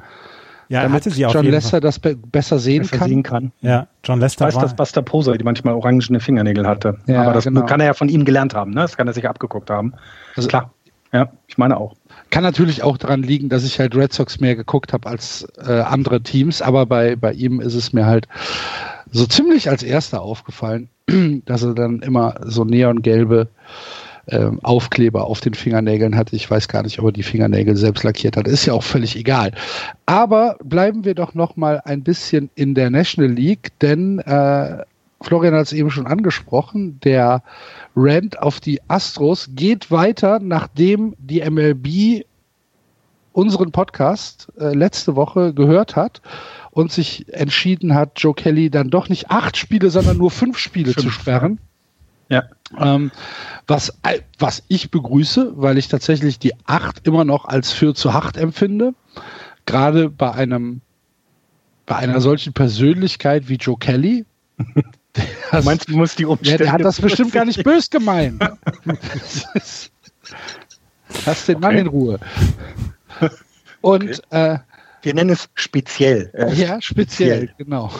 Ja, 0.68 0.82
damit 0.82 0.96
hatte 0.96 1.10
sie 1.10 1.24
auf 1.24 1.34
John 1.34 1.46
Lester 1.46 1.70
Fall. 1.70 1.80
das 1.80 1.98
be 1.98 2.16
besser 2.16 2.58
sehen 2.58 2.82
besser 2.82 2.98
kann. 2.98 3.08
Sehen 3.08 3.22
kann. 3.22 3.52
Ja, 3.60 3.86
John 4.02 4.18
Lester. 4.18 4.48
Ich 4.48 4.54
weiß, 4.54 4.62
dass 4.62 4.74
Buster 4.74 5.02
Poser, 5.02 5.36
die 5.36 5.44
manchmal 5.44 5.74
orangene 5.74 6.18
Fingernägel 6.18 6.66
hatte. 6.66 6.98
Ja, 7.06 7.22
Aber 7.22 7.34
das 7.34 7.44
genau. 7.44 7.66
kann 7.66 7.80
er 7.80 7.86
ja 7.86 7.94
von 7.94 8.08
ihm 8.08 8.24
gelernt 8.24 8.54
haben, 8.54 8.72
ne? 8.72 8.80
Das 8.80 8.96
kann 8.96 9.06
er 9.06 9.12
sich 9.12 9.28
abgeguckt 9.28 9.70
haben. 9.70 9.94
Also, 10.34 10.48
Klar. 10.48 10.72
Ja, 11.12 11.28
ich 11.46 11.56
meine 11.56 11.76
auch. 11.76 11.94
Kann 12.30 12.42
natürlich 12.42 12.82
auch 12.82 12.98
daran 12.98 13.22
liegen, 13.22 13.48
dass 13.48 13.64
ich 13.64 13.78
halt 13.78 13.94
Red 13.94 14.12
Sox 14.12 14.40
mehr 14.40 14.56
geguckt 14.56 14.92
habe 14.92 15.08
als 15.08 15.46
äh, 15.58 15.80
andere 15.80 16.22
Teams, 16.22 16.60
aber 16.60 16.86
bei, 16.86 17.16
bei 17.16 17.32
ihm 17.32 17.60
ist 17.60 17.74
es 17.74 17.92
mir 17.92 18.06
halt 18.06 18.28
so 19.10 19.26
ziemlich 19.26 19.70
als 19.70 19.82
erster 19.82 20.22
aufgefallen, 20.22 20.88
dass 21.44 21.62
er 21.62 21.74
dann 21.74 22.00
immer 22.00 22.34
so 22.44 22.64
neongelbe 22.64 23.48
äh, 24.26 24.50
Aufkleber 24.62 25.26
auf 25.26 25.40
den 25.40 25.54
Fingernägeln 25.54 26.16
hatte. 26.16 26.36
Ich 26.36 26.50
weiß 26.50 26.68
gar 26.68 26.82
nicht, 26.82 26.98
ob 26.98 27.06
er 27.06 27.12
die 27.12 27.22
Fingernägel 27.22 27.76
selbst 27.76 28.02
lackiert 28.02 28.36
hat. 28.36 28.48
Ist 28.48 28.66
ja 28.66 28.72
auch 28.72 28.82
völlig 28.82 29.16
egal. 29.16 29.52
Aber 30.04 30.56
bleiben 30.64 31.04
wir 31.04 31.14
doch 31.14 31.34
noch 31.34 31.56
mal 31.56 31.80
ein 31.84 32.02
bisschen 32.02 32.50
in 32.54 32.74
der 32.74 32.90
National 32.90 33.30
League, 33.30 33.70
denn 33.80 34.18
äh, 34.18 34.78
Florian 35.22 35.54
hat 35.54 35.66
es 35.66 35.72
eben 35.72 35.90
schon 35.90 36.06
angesprochen, 36.06 37.00
der 37.00 37.42
Rand 37.94 38.40
auf 38.40 38.60
die 38.60 38.80
Astros 38.88 39.50
geht 39.54 39.90
weiter, 39.90 40.38
nachdem 40.40 41.14
die 41.18 41.48
MLB 41.48 42.26
unseren 43.32 43.70
Podcast 43.70 44.52
äh, 44.58 44.74
letzte 44.74 45.16
Woche 45.16 45.52
gehört 45.52 45.96
hat 45.96 46.22
und 46.70 46.90
sich 46.90 47.32
entschieden 47.32 47.94
hat, 47.94 48.12
Joe 48.16 48.34
Kelly 48.34 48.70
dann 48.70 48.90
doch 48.90 49.08
nicht 49.08 49.30
acht 49.30 49.56
Spiele, 49.56 49.90
sondern 49.90 50.16
nur 50.16 50.30
fünf 50.30 50.58
Spiele 50.58 50.92
fünf. 50.92 51.04
zu 51.04 51.10
sperren. 51.10 51.58
Ja. 52.28 52.44
Ähm, 52.78 53.12
was, 53.66 53.98
was 54.38 54.62
ich 54.68 54.90
begrüße, 54.90 55.52
weil 55.56 55.78
ich 55.78 55.88
tatsächlich 55.88 56.38
die 56.38 56.54
acht 56.66 57.06
immer 57.06 57.24
noch 57.24 57.44
als 57.44 57.72
für 57.72 57.94
zu 57.94 58.14
hart 58.14 58.36
empfinde. 58.36 58.94
Gerade 59.64 60.10
bei 60.10 60.32
einem, 60.32 60.80
bei 61.86 61.96
einer 61.96 62.20
solchen 62.20 62.52
Persönlichkeit 62.52 63.48
wie 63.48 63.56
Joe 63.56 63.76
Kelly, 63.78 64.24
Das, 65.50 65.64
du 65.64 65.70
meinst, 65.70 65.88
du 65.88 65.96
musst 65.96 66.18
die 66.18 66.24
Umstände... 66.26 66.64
Ja, 66.64 66.70
der 66.70 66.72
hat 66.72 66.80
das 66.80 67.00
bestimmt 67.00 67.32
gar 67.32 67.44
nicht 67.44 67.62
bös 67.62 67.88
gemeint. 67.88 68.42
Lass 71.24 71.46
den 71.46 71.60
Mann 71.60 71.70
okay. 71.70 71.80
in 71.80 71.86
Ruhe. 71.86 72.18
Und 73.80 74.02
okay. 74.02 74.54
äh, 74.54 74.58
wir 75.02 75.14
nennen 75.14 75.30
es 75.30 75.48
speziell. 75.54 76.30
Äh, 76.34 76.52
ja, 76.54 76.82
speziell, 76.82 77.48
speziell, 77.48 77.54
genau. 77.58 77.92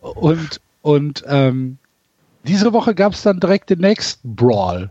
und 0.00 0.60
und 0.82 1.24
ähm, 1.26 1.78
diese 2.44 2.72
Woche 2.72 2.94
gab 2.94 3.12
es 3.12 3.22
dann 3.22 3.40
direkt 3.40 3.70
den 3.70 3.80
nächsten 3.80 4.34
Brawl. 4.34 4.90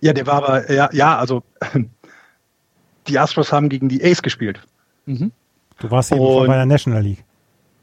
Ja, 0.00 0.12
der 0.12 0.26
war 0.26 0.34
aber, 0.34 0.72
ja, 0.72 0.88
ja, 0.92 1.18
also 1.18 1.42
die 3.08 3.18
Astros 3.18 3.52
haben 3.52 3.68
gegen 3.68 3.88
die 3.88 4.02
Ace 4.04 4.22
gespielt. 4.22 4.60
Mhm. 5.06 5.32
Du 5.80 5.90
warst 5.90 6.12
eben 6.12 6.46
bei 6.46 6.54
der 6.54 6.66
National 6.66 7.02
League 7.02 7.24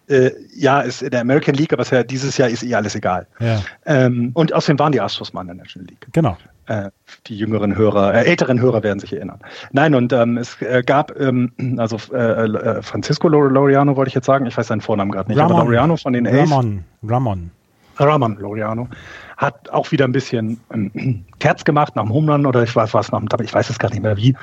äh, 0.07 0.31
ja, 0.55 0.81
ist 0.81 1.01
in 1.01 1.11
der 1.11 1.21
American 1.21 1.55
League, 1.55 1.73
aber 1.73 1.83
ja, 1.83 2.03
dieses 2.03 2.37
Jahr 2.37 2.49
ist 2.49 2.63
eh 2.63 2.73
alles 2.75 2.95
egal. 2.95 3.27
Ja. 3.39 3.61
Ähm, 3.85 4.31
und 4.33 4.53
außerdem 4.53 4.79
waren 4.79 4.91
die 4.91 5.01
Astros 5.01 5.33
mal 5.33 5.41
in 5.41 5.47
der 5.47 5.55
National 5.57 5.87
League. 5.87 6.07
Genau. 6.11 6.37
Äh, 6.67 6.89
die 7.27 7.37
jüngeren 7.37 7.75
Hörer, 7.75 8.13
äh, 8.13 8.25
älteren 8.25 8.59
Hörer 8.59 8.81
werden 8.81 8.99
sich 8.99 9.13
erinnern. 9.13 9.39
Nein, 9.71 9.93
und 9.93 10.11
ähm, 10.13 10.37
es 10.37 10.59
äh, 10.61 10.81
gab, 10.83 11.19
ähm, 11.19 11.51
also 11.77 11.97
äh, 12.11 12.17
äh, 12.17 12.81
Francisco 12.81 13.27
Loriano 13.27 13.95
wollte 13.95 14.09
ich 14.09 14.15
jetzt 14.15 14.25
sagen, 14.25 14.45
ich 14.47 14.57
weiß 14.57 14.67
seinen 14.67 14.81
Vornamen 14.81 15.11
gerade 15.11 15.29
nicht, 15.29 15.37
Ramon, 15.37 15.57
aber 15.57 15.65
Loriano 15.65 15.97
von 15.97 16.13
den 16.13 16.25
Ace. 16.27 16.49
Ramon, 16.49 16.83
Ramon. 17.03 17.51
Ramon 17.97 18.37
Loriano 18.37 18.89
hat 19.37 19.69
auch 19.69 19.91
wieder 19.91 20.05
ein 20.05 20.11
bisschen 20.11 20.59
ähm, 20.73 21.25
Kerz 21.39 21.63
gemacht 21.63 21.95
nach 21.95 22.03
dem 22.03 22.13
Home 22.13 22.47
oder 22.47 22.63
ich 22.63 22.75
weiß 22.75 22.93
was, 22.93 23.11
nach 23.11 23.19
dem, 23.19 23.45
ich 23.45 23.53
weiß 23.53 23.69
es 23.69 23.79
gar 23.79 23.89
nicht 23.89 24.01
mehr 24.01 24.17
wie. 24.17 24.35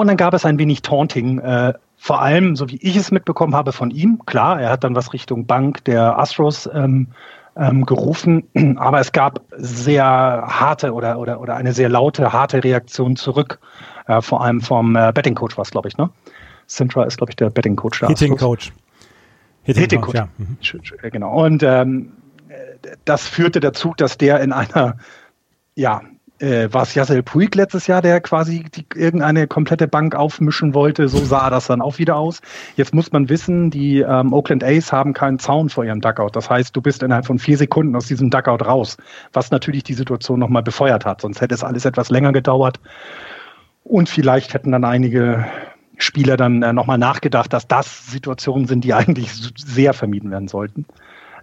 Und 0.00 0.06
dann 0.06 0.16
gab 0.16 0.32
es 0.32 0.46
ein 0.46 0.58
wenig 0.58 0.80
Taunting 0.80 1.40
äh, 1.40 1.74
vor 1.98 2.22
allem, 2.22 2.56
so 2.56 2.70
wie 2.70 2.78
ich 2.80 2.96
es 2.96 3.10
mitbekommen 3.10 3.54
habe 3.54 3.70
von 3.72 3.90
ihm, 3.90 4.22
klar, 4.24 4.58
er 4.58 4.70
hat 4.70 4.82
dann 4.82 4.94
was 4.94 5.12
Richtung 5.12 5.44
Bank 5.44 5.84
der 5.84 6.18
Astros 6.18 6.66
ähm, 6.72 7.08
ähm, 7.54 7.84
gerufen, 7.84 8.44
aber 8.78 9.00
es 9.00 9.12
gab 9.12 9.42
sehr 9.58 10.02
harte 10.06 10.94
oder, 10.94 11.18
oder, 11.18 11.38
oder 11.38 11.56
eine 11.56 11.74
sehr 11.74 11.90
laute, 11.90 12.32
harte 12.32 12.64
Reaktion 12.64 13.14
zurück, 13.16 13.58
äh, 14.06 14.22
vor 14.22 14.42
allem 14.42 14.62
vom 14.62 14.96
äh, 14.96 15.12
Betting 15.14 15.34
Coach 15.34 15.58
war 15.58 15.64
es, 15.64 15.70
glaube 15.70 15.88
ich, 15.88 15.98
ne? 15.98 16.08
Sintra 16.66 17.04
ist, 17.04 17.18
glaube 17.18 17.32
ich, 17.32 17.36
der 17.36 17.50
Betting 17.50 17.76
Coach 17.76 18.00
der 18.00 18.08
Hitting. 18.08 18.38
Coach. 18.38 18.72
Hitting, 19.64 19.82
Hitting 19.82 20.00
Coach, 20.00 20.18
Coach. 20.18 20.94
ja. 20.94 21.08
Mhm. 21.08 21.10
Genau. 21.12 21.44
Und 21.44 21.62
ähm, 21.62 22.12
das 23.04 23.28
führte 23.28 23.60
dazu, 23.60 23.92
dass 23.94 24.16
der 24.16 24.40
in 24.40 24.54
einer 24.54 24.96
ja, 25.74 26.02
äh, 26.40 26.72
war 26.72 26.82
es 26.82 26.94
Yassel 26.94 27.22
Puig 27.22 27.54
letztes 27.54 27.86
Jahr, 27.86 28.02
der 28.02 28.20
quasi 28.20 28.64
die, 28.74 28.86
irgendeine 28.94 29.46
komplette 29.46 29.86
Bank 29.86 30.14
aufmischen 30.14 30.74
wollte. 30.74 31.08
So 31.08 31.18
sah 31.18 31.50
das 31.50 31.66
dann 31.66 31.82
auch 31.82 31.98
wieder 31.98 32.16
aus. 32.16 32.40
Jetzt 32.76 32.94
muss 32.94 33.12
man 33.12 33.28
wissen, 33.28 33.70
die 33.70 34.00
ähm, 34.00 34.32
Oakland 34.32 34.64
A's 34.64 34.92
haben 34.92 35.12
keinen 35.12 35.38
Zaun 35.38 35.68
vor 35.68 35.84
ihrem 35.84 36.00
Duckout. 36.00 36.34
Das 36.34 36.48
heißt, 36.48 36.74
du 36.74 36.80
bist 36.80 37.02
innerhalb 37.02 37.26
von 37.26 37.38
vier 37.38 37.58
Sekunden 37.58 37.94
aus 37.94 38.06
diesem 38.06 38.30
Duckout 38.30 38.64
raus, 38.64 38.96
was 39.32 39.50
natürlich 39.50 39.84
die 39.84 39.94
Situation 39.94 40.38
nochmal 40.38 40.62
befeuert 40.62 41.04
hat. 41.04 41.20
Sonst 41.20 41.40
hätte 41.40 41.54
es 41.54 41.62
alles 41.62 41.84
etwas 41.84 42.10
länger 42.10 42.32
gedauert. 42.32 42.80
Und 43.84 44.08
vielleicht 44.08 44.54
hätten 44.54 44.72
dann 44.72 44.84
einige 44.84 45.46
Spieler 45.98 46.36
dann 46.36 46.62
äh, 46.62 46.72
nochmal 46.72 46.98
nachgedacht, 46.98 47.52
dass 47.52 47.68
das 47.68 48.06
Situationen 48.10 48.66
sind, 48.66 48.84
die 48.84 48.94
eigentlich 48.94 49.30
sehr 49.56 49.92
vermieden 49.92 50.30
werden 50.30 50.48
sollten. 50.48 50.86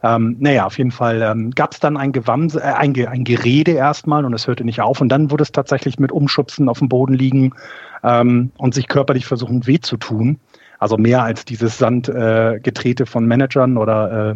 Ähm, 0.03 0.37
naja, 0.39 0.65
auf 0.65 0.77
jeden 0.77 0.91
Fall 0.91 1.21
ähm, 1.21 1.51
gab 1.51 1.73
es 1.73 1.79
dann 1.79 1.97
ein, 1.97 2.11
Gewamse, 2.11 2.59
äh, 2.59 2.73
ein, 2.73 2.95
ein 3.07 3.23
Gerede 3.23 3.71
erstmal 3.71 4.25
und 4.25 4.33
es 4.33 4.47
hörte 4.47 4.63
nicht 4.63 4.81
auf. 4.81 5.01
Und 5.01 5.09
dann 5.09 5.31
wurde 5.31 5.43
es 5.43 5.51
tatsächlich 5.51 5.99
mit 5.99 6.11
Umschubsen 6.11 6.69
auf 6.69 6.79
dem 6.79 6.89
Boden 6.89 7.13
liegen 7.13 7.53
ähm, 8.03 8.51
und 8.57 8.73
sich 8.73 8.87
körperlich 8.87 9.25
versuchen 9.25 9.65
weh 9.67 9.79
zu 9.79 9.97
tun. 9.97 10.39
Also 10.79 10.97
mehr 10.97 11.23
als 11.23 11.43
dieses 11.43 11.79
Sandgetrete 11.79 13.03
äh, 13.03 13.05
von 13.07 13.25
Managern 13.25 13.77
oder 13.77 14.35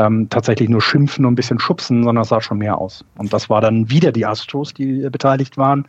ähm, 0.00 0.28
tatsächlich 0.30 0.70
nur 0.70 0.80
schimpfen 0.80 1.26
und 1.26 1.32
ein 1.32 1.36
bisschen 1.36 1.58
schubsen, 1.58 2.04
sondern 2.04 2.22
es 2.22 2.30
sah 2.30 2.40
schon 2.40 2.58
mehr 2.58 2.78
aus. 2.78 3.04
Und 3.18 3.32
das 3.32 3.50
war 3.50 3.60
dann 3.60 3.90
wieder 3.90 4.10
die 4.10 4.24
Astros, 4.24 4.72
die 4.72 5.02
äh, 5.02 5.10
beteiligt 5.10 5.58
waren. 5.58 5.86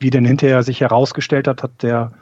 Wie 0.00 0.10
denn 0.10 0.24
hinterher 0.24 0.64
sich 0.64 0.80
herausgestellt 0.80 1.46
hat, 1.46 1.62
hat 1.62 1.82
der 1.82 2.12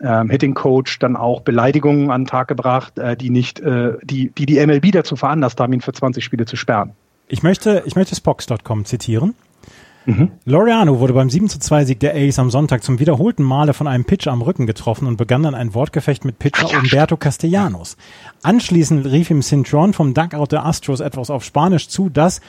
ähm, 0.00 0.30
Hitting 0.30 0.54
Coach 0.54 0.98
dann 0.98 1.16
auch 1.16 1.42
Beleidigungen 1.42 2.10
an 2.10 2.22
den 2.22 2.26
Tag 2.26 2.48
gebracht, 2.48 2.98
äh, 2.98 3.16
die 3.16 3.30
nicht, 3.30 3.60
äh, 3.60 3.94
die, 4.02 4.30
die 4.30 4.46
die 4.46 4.64
MLB 4.64 4.92
dazu 4.92 5.16
veranlasst 5.16 5.60
haben, 5.60 5.72
ihn 5.72 5.80
für 5.80 5.92
20 5.92 6.24
Spiele 6.24 6.46
zu 6.46 6.56
sperren. 6.56 6.92
Ich 7.28 7.42
möchte, 7.42 7.82
ich 7.86 7.96
möchte 7.96 8.14
Spox.com 8.14 8.84
zitieren. 8.84 9.34
Mhm. 10.06 10.32
Laureano 10.44 11.00
wurde 11.00 11.14
beim 11.14 11.30
7 11.30 11.48
zu 11.48 11.58
2 11.58 11.86
Sieg 11.86 12.00
der 12.00 12.14
Ace 12.14 12.38
am 12.38 12.50
Sonntag 12.50 12.82
zum 12.82 12.98
wiederholten 12.98 13.42
Male 13.42 13.72
von 13.72 13.86
einem 13.86 14.04
Pitcher 14.04 14.32
am 14.32 14.42
Rücken 14.42 14.66
getroffen 14.66 15.06
und 15.06 15.16
begann 15.16 15.42
dann 15.42 15.54
ein 15.54 15.72
Wortgefecht 15.72 16.26
mit 16.26 16.38
Pitcher 16.38 16.68
Umberto 16.78 17.16
Castellanos. 17.16 17.96
Anschließend 18.42 19.06
rief 19.06 19.30
ihm 19.30 19.40
Cintron 19.40 19.94
vom 19.94 20.12
Dugout 20.12 20.48
der 20.50 20.66
Astros 20.66 21.00
etwas 21.00 21.30
auf 21.30 21.42
Spanisch 21.42 21.88
zu, 21.88 22.10
das 22.10 22.42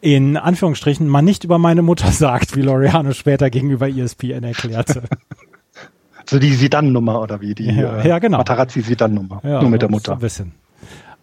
in 0.00 0.38
Anführungsstrichen 0.38 1.06
man 1.06 1.26
nicht 1.26 1.44
über 1.44 1.58
meine 1.58 1.82
Mutter 1.82 2.10
sagt, 2.12 2.56
wie 2.56 2.62
Laureano 2.62 3.12
später 3.12 3.50
gegenüber 3.50 3.88
ESPN 3.88 4.44
erklärte. 4.44 5.02
so 6.30 6.38
die 6.38 6.54
Sidan-Nummer 6.54 7.20
oder 7.20 7.40
wie? 7.40 7.54
Die 7.54 7.66
ja, 7.66 7.98
äh, 7.98 8.08
ja 8.08 8.18
genau. 8.20 8.38
Matarazzi-Sidan-Nummer. 8.38 9.40
Ja, 9.42 9.60
nur 9.60 9.70
mit 9.70 9.82
der 9.82 9.90
Mutter. 9.90 10.12
Ein 10.12 10.18
bisschen. 10.20 10.52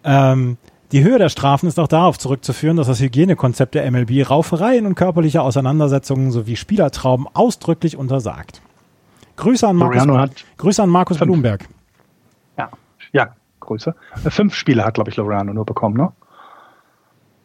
Ähm, 0.04 0.58
die 0.92 1.04
Höhe 1.04 1.18
der 1.18 1.30
Strafen 1.30 1.68
ist 1.68 1.80
auch 1.80 1.88
darauf 1.88 2.20
zurückzuführen, 2.20 2.78
dass 2.78 2.88
das 2.88 3.00
Hygienekonzept 3.00 3.76
der 3.76 3.90
MLB 3.90 4.30
Raufereien 4.30 4.86
und 4.86 4.96
körperliche 4.96 5.42
Auseinandersetzungen 5.42 6.32
sowie 6.32 6.56
Spielertrauben 6.56 7.26
ausdrücklich 7.34 7.98
untersagt. 7.98 8.62
Grüße 9.38 9.68
an 9.68 9.76
Markus, 9.78 10.44
Grüße 10.58 10.84
an 10.84 10.90
Markus 10.90 11.18
Blumberg. 11.18 11.68
Ja, 12.58 12.70
ja, 13.14 13.30
Grüße. 13.62 13.96
Fünf 14.30 14.56
Spiele 14.56 14.84
hat, 14.84 14.96
glaube 14.96 15.10
ich, 15.10 15.16
Loriano 15.16 15.54
nur 15.54 15.66
bekommen, 15.66 15.96
ne? 15.96 16.12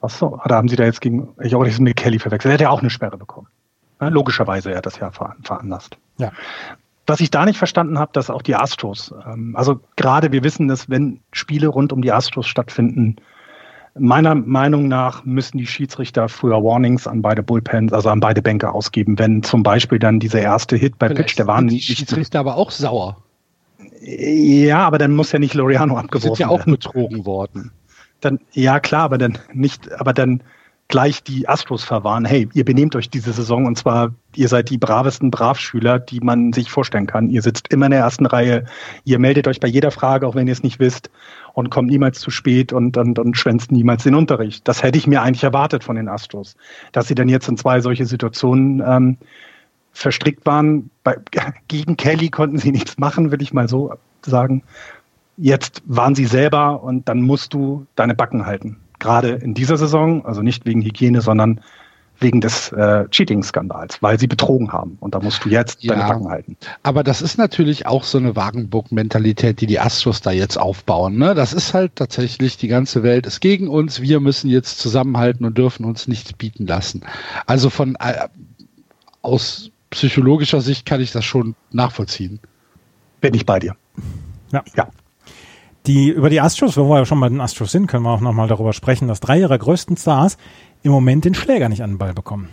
Achso, 0.00 0.40
da 0.46 0.56
haben 0.56 0.68
sie 0.68 0.76
da 0.76 0.84
jetzt 0.84 1.00
gegen, 1.00 1.28
ich 1.40 1.50
glaube, 1.50 1.66
das 1.66 1.74
ist 1.74 1.80
mit 1.80 1.96
Kelly 1.96 2.18
verwechselt. 2.18 2.50
Er 2.50 2.54
hat 2.54 2.60
ja 2.60 2.70
auch 2.70 2.80
eine 2.80 2.90
Sperre 2.90 3.16
bekommen. 3.16 3.46
Logischerweise, 4.00 4.72
er 4.72 4.78
hat 4.78 4.86
das 4.86 4.98
ja 4.98 5.12
veranlasst. 5.12 5.96
Ja. 6.18 6.32
Was 7.06 7.20
ich 7.20 7.30
da 7.30 7.44
nicht 7.44 7.58
verstanden 7.58 7.98
habe, 7.98 8.12
dass 8.12 8.30
auch 8.30 8.42
die 8.42 8.54
Astros, 8.54 9.12
ähm, 9.26 9.56
also 9.56 9.80
gerade 9.96 10.32
wir 10.32 10.44
wissen, 10.44 10.68
dass 10.68 10.88
wenn 10.88 11.20
Spiele 11.32 11.68
rund 11.68 11.92
um 11.92 12.02
die 12.02 12.12
Astros 12.12 12.46
stattfinden, 12.46 13.16
meiner 13.98 14.34
Meinung 14.34 14.88
nach 14.88 15.24
müssen 15.24 15.58
die 15.58 15.66
Schiedsrichter 15.66 16.28
früher 16.28 16.62
Warnings 16.62 17.06
an 17.06 17.20
beide 17.22 17.42
Bullpens, 17.42 17.92
also 17.92 18.08
an 18.08 18.20
beide 18.20 18.40
Bänke 18.40 18.72
ausgeben, 18.72 19.18
wenn 19.18 19.42
zum 19.42 19.62
Beispiel 19.62 19.98
dann 19.98 20.20
dieser 20.20 20.40
erste 20.40 20.76
Hit 20.76 20.98
bei 20.98 21.08
Vielleicht 21.08 21.28
Pitch, 21.28 21.38
der 21.38 21.46
war 21.46 21.62
die 21.62 21.80
Schiedsrichter 21.80 22.40
aber 22.40 22.56
auch 22.56 22.70
sauer. 22.70 23.18
Ja, 24.00 24.78
aber 24.78 24.98
dann 24.98 25.14
muss 25.14 25.32
ja 25.32 25.38
nicht 25.38 25.54
Loriano 25.54 25.96
abgeworfen 25.96 26.24
werden. 26.24 26.36
Sind 26.36 26.46
ja 26.46 26.48
auch 26.48 26.64
betrogen 26.64 27.26
worden. 27.26 27.70
Dann, 28.20 28.40
ja 28.52 28.80
klar, 28.80 29.02
aber 29.02 29.18
dann 29.18 29.38
nicht, 29.52 29.92
aber 29.92 30.12
dann 30.12 30.42
gleich 30.92 31.22
die 31.22 31.48
Astros 31.48 31.84
verwahren, 31.84 32.26
hey, 32.26 32.50
ihr 32.52 32.66
benehmt 32.66 32.94
euch 32.96 33.08
diese 33.08 33.32
Saison 33.32 33.64
und 33.64 33.78
zwar, 33.78 34.12
ihr 34.36 34.48
seid 34.48 34.68
die 34.68 34.76
bravesten 34.76 35.30
Bravschüler, 35.30 35.98
die 35.98 36.20
man 36.20 36.52
sich 36.52 36.70
vorstellen 36.70 37.06
kann. 37.06 37.30
Ihr 37.30 37.40
sitzt 37.40 37.72
immer 37.72 37.86
in 37.86 37.92
der 37.92 38.00
ersten 38.00 38.26
Reihe, 38.26 38.66
ihr 39.04 39.18
meldet 39.18 39.48
euch 39.48 39.58
bei 39.58 39.68
jeder 39.68 39.90
Frage, 39.90 40.26
auch 40.26 40.34
wenn 40.34 40.46
ihr 40.46 40.52
es 40.52 40.62
nicht 40.62 40.80
wisst 40.80 41.10
und 41.54 41.70
kommt 41.70 41.88
niemals 41.88 42.20
zu 42.20 42.30
spät 42.30 42.74
und, 42.74 42.98
und, 42.98 43.18
und 43.18 43.38
schwänzt 43.38 43.72
niemals 43.72 44.02
den 44.02 44.14
Unterricht. 44.14 44.68
Das 44.68 44.82
hätte 44.82 44.98
ich 44.98 45.06
mir 45.06 45.22
eigentlich 45.22 45.44
erwartet 45.44 45.82
von 45.82 45.96
den 45.96 46.08
Astros. 46.08 46.56
Dass 46.92 47.08
sie 47.08 47.14
dann 47.14 47.30
jetzt 47.30 47.48
in 47.48 47.56
zwei 47.56 47.80
solche 47.80 48.04
Situationen 48.04 48.82
ähm, 48.86 49.16
verstrickt 49.92 50.44
waren. 50.44 50.90
Bei, 51.04 51.16
gegen 51.68 51.96
Kelly 51.96 52.28
konnten 52.28 52.58
sie 52.58 52.70
nichts 52.70 52.98
machen, 52.98 53.32
will 53.32 53.40
ich 53.40 53.54
mal 53.54 53.66
so 53.66 53.94
sagen. 54.20 54.62
Jetzt 55.38 55.82
waren 55.86 56.14
sie 56.14 56.26
selber 56.26 56.82
und 56.82 57.08
dann 57.08 57.22
musst 57.22 57.54
du 57.54 57.86
deine 57.96 58.14
Backen 58.14 58.44
halten. 58.44 58.81
Gerade 59.02 59.30
in 59.30 59.52
dieser 59.52 59.76
Saison, 59.76 60.24
also 60.24 60.42
nicht 60.42 60.64
wegen 60.64 60.80
Hygiene, 60.80 61.20
sondern 61.20 61.60
wegen 62.20 62.40
des 62.40 62.70
äh, 62.70 63.08
Cheating-Skandals, 63.08 64.00
weil 64.00 64.16
sie 64.20 64.28
betrogen 64.28 64.72
haben. 64.72 64.96
Und 65.00 65.16
da 65.16 65.18
musst 65.18 65.44
du 65.44 65.48
jetzt 65.48 65.82
ja, 65.82 65.96
deine 65.96 66.06
Backen 66.08 66.28
halten. 66.28 66.56
Aber 66.84 67.02
das 67.02 67.20
ist 67.20 67.36
natürlich 67.36 67.86
auch 67.86 68.04
so 68.04 68.18
eine 68.18 68.36
Wagenburg-Mentalität, 68.36 69.60
die 69.60 69.66
die 69.66 69.80
Astros 69.80 70.20
da 70.20 70.30
jetzt 70.30 70.56
aufbauen. 70.56 71.18
Ne? 71.18 71.34
Das 71.34 71.52
ist 71.52 71.74
halt 71.74 71.96
tatsächlich, 71.96 72.58
die 72.58 72.68
ganze 72.68 73.02
Welt 73.02 73.26
ist 73.26 73.40
gegen 73.40 73.66
uns. 73.66 74.00
Wir 74.02 74.20
müssen 74.20 74.48
jetzt 74.48 74.78
zusammenhalten 74.78 75.44
und 75.44 75.58
dürfen 75.58 75.84
uns 75.84 76.06
nichts 76.06 76.32
bieten 76.32 76.68
lassen. 76.68 77.02
Also 77.46 77.70
von 77.70 77.96
äh, 77.96 78.28
aus 79.22 79.72
psychologischer 79.90 80.60
Sicht 80.60 80.86
kann 80.86 81.00
ich 81.00 81.10
das 81.10 81.24
schon 81.24 81.56
nachvollziehen. 81.72 82.38
Bin 83.20 83.34
ich 83.34 83.44
bei 83.44 83.58
dir. 83.58 83.74
Ja. 84.52 84.62
ja. 84.76 84.88
Die, 85.86 86.10
über 86.10 86.30
die 86.30 86.40
Astros, 86.40 86.76
wo 86.76 86.88
wir 86.88 86.98
ja 86.98 87.04
schon 87.04 87.18
bei 87.18 87.28
den 87.28 87.40
Astros 87.40 87.72
sind, 87.72 87.88
können 87.88 88.04
wir 88.04 88.10
auch 88.10 88.20
nochmal 88.20 88.46
darüber 88.46 88.72
sprechen, 88.72 89.08
dass 89.08 89.20
drei 89.20 89.40
ihrer 89.40 89.58
größten 89.58 89.96
Stars 89.96 90.36
im 90.82 90.92
Moment 90.92 91.24
den 91.24 91.34
Schläger 91.34 91.68
nicht 91.68 91.82
an 91.82 91.92
den 91.92 91.98
Ball 91.98 92.14
bekommen. 92.14 92.48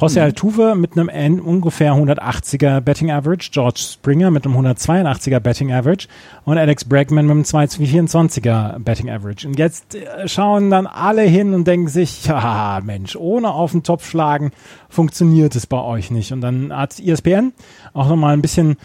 José 0.00 0.20
mhm. 0.20 0.26
Altuve 0.26 0.74
mit 0.76 0.96
einem 0.96 1.40
ungefähr 1.40 1.92
180er 1.92 2.80
Betting 2.80 3.10
Average, 3.10 3.50
George 3.52 3.80
Springer 3.80 4.30
mit 4.30 4.44
einem 4.44 4.56
182er 4.56 5.40
Betting 5.40 5.72
Average 5.72 6.06
und 6.44 6.56
Alex 6.56 6.84
Bregman 6.84 7.26
mit 7.26 7.32
einem 7.32 7.42
224er 7.42 8.78
Betting 8.78 9.10
Average. 9.10 9.48
Und 9.48 9.58
jetzt 9.58 9.96
äh, 9.96 10.28
schauen 10.28 10.70
dann 10.70 10.86
alle 10.86 11.22
hin 11.22 11.52
und 11.52 11.66
denken 11.66 11.88
sich, 11.88 12.24
ja 12.26 12.80
Mensch, 12.84 13.16
ohne 13.16 13.52
auf 13.52 13.72
den 13.72 13.82
Topf 13.82 14.08
schlagen 14.08 14.52
funktioniert 14.88 15.56
es 15.56 15.66
bei 15.66 15.80
euch 15.80 16.12
nicht. 16.12 16.32
Und 16.32 16.42
dann 16.42 16.72
hat 16.72 17.00
ESPN 17.00 17.52
auch 17.92 18.08
nochmal 18.08 18.34
ein 18.34 18.42
bisschen 18.42 18.76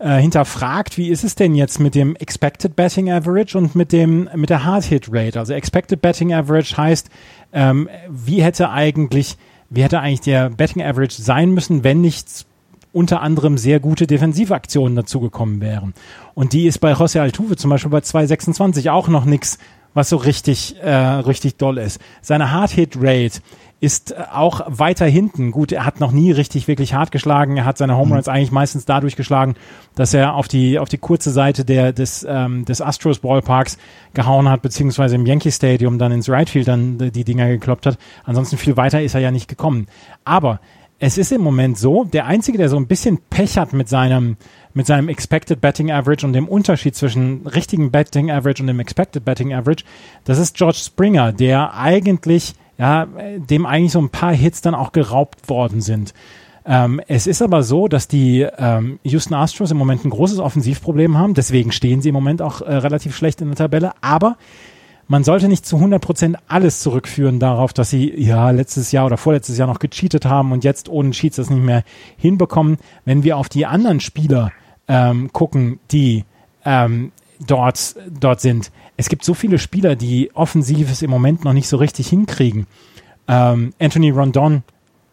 äh, 0.00 0.18
hinterfragt, 0.18 0.96
wie 0.96 1.10
ist 1.10 1.24
es 1.24 1.34
denn 1.34 1.54
jetzt 1.54 1.78
mit 1.78 1.94
dem 1.94 2.16
Expected 2.16 2.74
Betting 2.74 3.10
Average 3.10 3.56
und 3.56 3.74
mit 3.74 3.92
dem 3.92 4.28
mit 4.34 4.50
der 4.50 4.64
Hard 4.64 4.84
Hit 4.84 5.08
Rate. 5.12 5.38
Also 5.38 5.52
Expected 5.52 6.00
Betting 6.00 6.32
Average 6.32 6.76
heißt, 6.76 7.10
ähm, 7.52 7.88
wie 8.08 8.42
hätte 8.42 8.70
eigentlich 8.70 9.36
wie 9.68 9.82
hätte 9.84 10.00
eigentlich 10.00 10.22
der 10.22 10.50
Betting 10.50 10.82
Average 10.82 11.22
sein 11.22 11.50
müssen, 11.50 11.84
wenn 11.84 12.00
nicht 12.00 12.46
unter 12.92 13.20
anderem 13.20 13.58
sehr 13.58 13.78
gute 13.78 14.06
Defensivaktionen 14.06 14.96
dazugekommen 14.96 15.60
wären. 15.60 15.94
Und 16.34 16.54
die 16.54 16.66
ist 16.66 16.78
bei 16.78 16.92
José 16.92 17.20
Altuve 17.20 17.56
zum 17.56 17.70
Beispiel 17.70 17.90
bei 17.90 17.98
2,26 17.98 18.90
auch 18.90 19.08
noch 19.08 19.26
nichts, 19.26 19.58
was 19.94 20.08
so 20.08 20.16
richtig, 20.16 20.76
äh, 20.82 20.90
richtig 20.90 21.56
doll 21.56 21.78
ist. 21.78 22.00
Seine 22.20 22.50
Hard-Hit-Rate 22.50 23.40
ist 23.80 24.12
äh, 24.12 24.24
auch 24.32 24.60
weiter 24.66 25.06
hinten. 25.06 25.50
Gut, 25.50 25.72
er 25.72 25.84
hat 25.84 26.00
noch 26.00 26.12
nie 26.12 26.30
richtig 26.30 26.68
wirklich 26.68 26.94
hart 26.94 27.10
geschlagen. 27.10 27.56
Er 27.56 27.64
hat 27.64 27.78
seine 27.78 27.96
Home 27.96 28.14
Runs 28.14 28.26
mhm. 28.26 28.32
eigentlich 28.32 28.52
meistens 28.52 28.84
dadurch 28.84 29.16
geschlagen, 29.16 29.54
dass 29.94 30.14
er 30.14 30.34
auf 30.34 30.48
die 30.48 30.78
auf 30.78 30.88
die 30.88 30.98
kurze 30.98 31.30
Seite 31.30 31.64
der 31.64 31.92
des 31.92 32.26
ähm, 32.28 32.64
des 32.64 32.80
Astros 32.80 33.20
Ballparks 33.20 33.78
gehauen 34.14 34.48
hat, 34.48 34.62
beziehungsweise 34.62 35.16
im 35.16 35.26
Yankee 35.26 35.50
Stadium 35.50 35.98
dann 35.98 36.12
ins 36.12 36.28
Right 36.28 36.50
Field 36.50 36.68
dann 36.68 36.98
die 36.98 37.24
Dinger 37.24 37.48
gekloppt 37.48 37.86
hat. 37.86 37.98
Ansonsten 38.24 38.58
viel 38.58 38.76
weiter 38.76 39.02
ist 39.02 39.14
er 39.14 39.20
ja 39.20 39.30
nicht 39.30 39.48
gekommen. 39.48 39.86
Aber 40.24 40.60
es 41.02 41.16
ist 41.16 41.32
im 41.32 41.40
Moment 41.40 41.78
so, 41.78 42.04
der 42.04 42.26
einzige, 42.26 42.58
der 42.58 42.68
so 42.68 42.76
ein 42.76 42.86
bisschen 42.86 43.18
Pech 43.30 43.56
hat 43.56 43.72
mit 43.72 43.88
seinem 43.88 44.36
mit 44.74 44.86
seinem 44.86 45.08
Expected 45.08 45.60
Betting 45.60 45.90
Average 45.90 46.26
und 46.26 46.34
dem 46.34 46.46
Unterschied 46.46 46.94
zwischen 46.94 47.46
richtigen 47.46 47.90
Betting 47.90 48.30
Average 48.30 48.62
und 48.62 48.66
dem 48.66 48.78
Expected 48.78 49.24
Betting 49.24 49.52
Average, 49.54 49.84
das 50.24 50.38
ist 50.38 50.56
George 50.56 50.78
Springer, 50.78 51.32
der 51.32 51.74
eigentlich 51.74 52.54
ja, 52.80 53.06
dem 53.36 53.66
eigentlich 53.66 53.92
so 53.92 54.00
ein 54.00 54.08
paar 54.08 54.32
Hits 54.32 54.62
dann 54.62 54.74
auch 54.74 54.92
geraubt 54.92 55.50
worden 55.50 55.82
sind. 55.82 56.14
Ähm, 56.64 56.98
es 57.08 57.26
ist 57.26 57.42
aber 57.42 57.62
so, 57.62 57.88
dass 57.88 58.08
die 58.08 58.46
ähm, 58.56 58.98
Houston 59.02 59.34
Astros 59.34 59.70
im 59.70 59.76
Moment 59.76 60.06
ein 60.06 60.10
großes 60.10 60.38
Offensivproblem 60.38 61.18
haben. 61.18 61.34
Deswegen 61.34 61.72
stehen 61.72 62.00
sie 62.00 62.08
im 62.08 62.14
Moment 62.14 62.40
auch 62.40 62.62
äh, 62.62 62.74
relativ 62.74 63.14
schlecht 63.14 63.42
in 63.42 63.48
der 63.48 63.56
Tabelle. 63.56 63.92
Aber 64.00 64.38
man 65.08 65.24
sollte 65.24 65.48
nicht 65.48 65.66
zu 65.66 65.76
100 65.76 66.00
Prozent 66.00 66.38
alles 66.48 66.80
zurückführen 66.80 67.38
darauf, 67.38 67.74
dass 67.74 67.90
sie 67.90 68.14
ja 68.16 68.50
letztes 68.50 68.92
Jahr 68.92 69.04
oder 69.04 69.18
vorletztes 69.18 69.58
Jahr 69.58 69.68
noch 69.68 69.78
gecheatet 69.78 70.24
haben 70.24 70.50
und 70.50 70.64
jetzt 70.64 70.88
ohne 70.88 71.10
Cheats 71.10 71.36
das 71.36 71.50
nicht 71.50 71.62
mehr 71.62 71.84
hinbekommen. 72.16 72.78
Wenn 73.04 73.24
wir 73.24 73.36
auf 73.36 73.50
die 73.50 73.66
anderen 73.66 74.00
Spieler 74.00 74.52
ähm, 74.88 75.30
gucken, 75.34 75.80
die 75.90 76.24
ähm, 76.64 77.12
dort, 77.46 77.96
dort 78.08 78.40
sind. 78.40 78.70
Es 79.00 79.08
gibt 79.08 79.24
so 79.24 79.32
viele 79.32 79.58
Spieler, 79.58 79.96
die 79.96 80.30
Offensives 80.34 81.00
im 81.00 81.08
Moment 81.08 81.42
noch 81.42 81.54
nicht 81.54 81.68
so 81.68 81.78
richtig 81.78 82.10
hinkriegen. 82.10 82.66
Ähm, 83.28 83.72
Anthony 83.78 84.10
Rondon, 84.10 84.62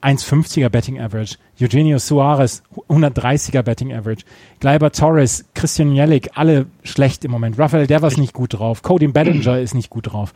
1,50er 0.03 0.67
Betting 0.67 0.99
Average. 0.99 1.37
Eugenio 1.61 1.97
Suarez, 1.97 2.63
130er 2.89 3.61
Betting 3.61 3.93
Average. 3.93 4.25
Gleiber 4.59 4.91
Torres, 4.91 5.45
Christian 5.53 5.95
Jellick, 5.95 6.31
alle 6.35 6.65
schlecht 6.83 7.23
im 7.23 7.31
Moment. 7.31 7.57
Raphael 7.57 7.87
Devers 7.87 8.17
nicht 8.17 8.33
gut 8.33 8.59
drauf. 8.59 8.83
Cody 8.83 9.07
Bellinger 9.07 9.57
ist 9.57 9.73
nicht 9.73 9.89
gut 9.89 10.11
drauf. 10.11 10.33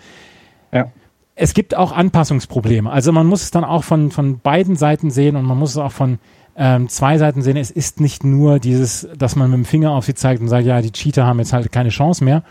Ja. 0.72 0.90
Es 1.36 1.54
gibt 1.54 1.76
auch 1.76 1.92
Anpassungsprobleme. 1.92 2.90
Also 2.90 3.12
man 3.12 3.28
muss 3.28 3.44
es 3.44 3.52
dann 3.52 3.66
auch 3.66 3.84
von, 3.84 4.12
von 4.12 4.40
beiden 4.40 4.78
Seiten 4.78 5.12
sehen 5.12 5.36
und 5.36 5.44
man 5.44 5.58
muss 5.58 5.72
es 5.72 5.78
auch 5.78 5.92
von 5.92 6.20
ähm, 6.56 6.88
zwei 6.88 7.18
Seiten 7.18 7.42
sehen. 7.42 7.58
Es 7.58 7.70
ist 7.70 8.00
nicht 8.00 8.24
nur 8.24 8.60
dieses, 8.60 9.10
dass 9.18 9.36
man 9.36 9.52
mit 9.52 9.58
dem 9.58 9.66
Finger 9.66 9.92
auf 9.92 10.06
sie 10.06 10.14
zeigt 10.14 10.40
und 10.40 10.48
sagt, 10.48 10.66
ja, 10.66 10.82
die 10.82 10.94
Cheater 10.94 11.26
haben 11.26 11.40
jetzt 11.40 11.52
halt 11.52 11.70
keine 11.74 11.90
Chance 11.90 12.24
mehr, 12.24 12.44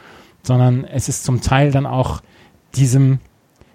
sondern 0.42 0.84
es 0.84 1.08
ist 1.08 1.24
zum 1.24 1.40
Teil 1.40 1.70
dann 1.70 1.86
auch 1.86 2.20
diesem, 2.74 3.18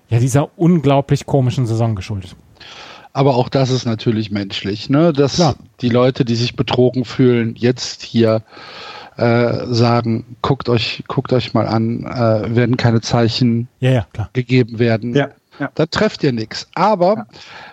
ja, 0.09 0.20
dieser 0.20 0.57
unglaublich 0.57 1.26
komischen 1.26 1.66
Saison 1.66 1.95
geschuldet. 1.95 2.36
Aber 3.13 3.36
auch 3.36 3.47
das 3.47 3.70
ist 3.70 3.86
natürlich 3.86 4.30
menschlich, 4.30 4.89
ne? 4.89 5.13
Dass 5.13 5.36
Klar. 5.36 5.55
die 5.80 5.89
Leute, 5.89 6.26
die 6.26 6.36
sich 6.36 6.57
betrogen 6.57 7.05
fühlen, 7.05 7.55
jetzt 7.55 8.01
hier 8.01 8.41
äh, 9.16 9.66
sagen, 9.68 10.36
guckt 10.41 10.68
euch, 10.68 11.03
guckt 11.07 11.32
euch 11.32 11.53
mal 11.53 11.68
an, 11.68 12.03
äh, 12.03 12.55
werden 12.55 12.76
keine 12.76 12.99
Zeichen 12.99 13.70
ja, 13.80 13.91
ja, 13.91 14.30
gegeben 14.34 14.80
werden. 14.80 15.16
Ja, 15.16 15.30
ja. 15.59 15.72
Da 15.76 15.86
trefft 15.86 16.24
ihr 16.24 16.34
nichts. 16.34 16.68
Aber 16.76 17.16
ja. 17.16 17.26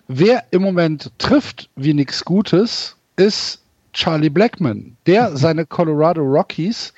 wer 0.06 0.44
im 0.52 0.62
Moment 0.62 1.10
trifft 1.18 1.68
wie 1.74 1.94
nichts 1.94 2.24
Gutes, 2.24 2.96
ist 3.16 3.62
Charlie 3.92 4.30
Blackman, 4.30 4.96
der 5.06 5.36
seine 5.36 5.66
Colorado 5.66 6.22
Rockies 6.22 6.94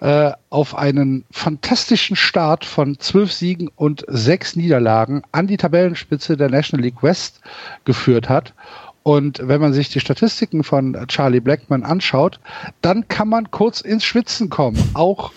äh, 0.00 0.32
auf 0.50 0.76
einen 0.76 1.24
fantastischen 1.30 2.16
Start 2.16 2.64
von 2.64 2.98
zwölf 2.98 3.32
Siegen 3.32 3.70
und 3.76 4.04
sechs 4.08 4.56
Niederlagen 4.56 5.22
an 5.32 5.46
die 5.46 5.56
Tabellenspitze 5.56 6.36
der 6.36 6.50
National 6.50 6.84
League 6.84 7.02
West 7.02 7.40
geführt 7.84 8.28
hat. 8.28 8.54
Und 9.02 9.40
wenn 9.42 9.60
man 9.60 9.72
sich 9.72 9.88
die 9.88 10.00
Statistiken 10.00 10.64
von 10.64 11.06
Charlie 11.06 11.40
Blackman 11.40 11.84
anschaut, 11.84 12.40
dann 12.82 13.06
kann 13.08 13.28
man 13.28 13.50
kurz 13.50 13.80
ins 13.80 14.04
Schwitzen 14.04 14.50
kommen. 14.50 14.82
Auch 14.94 15.32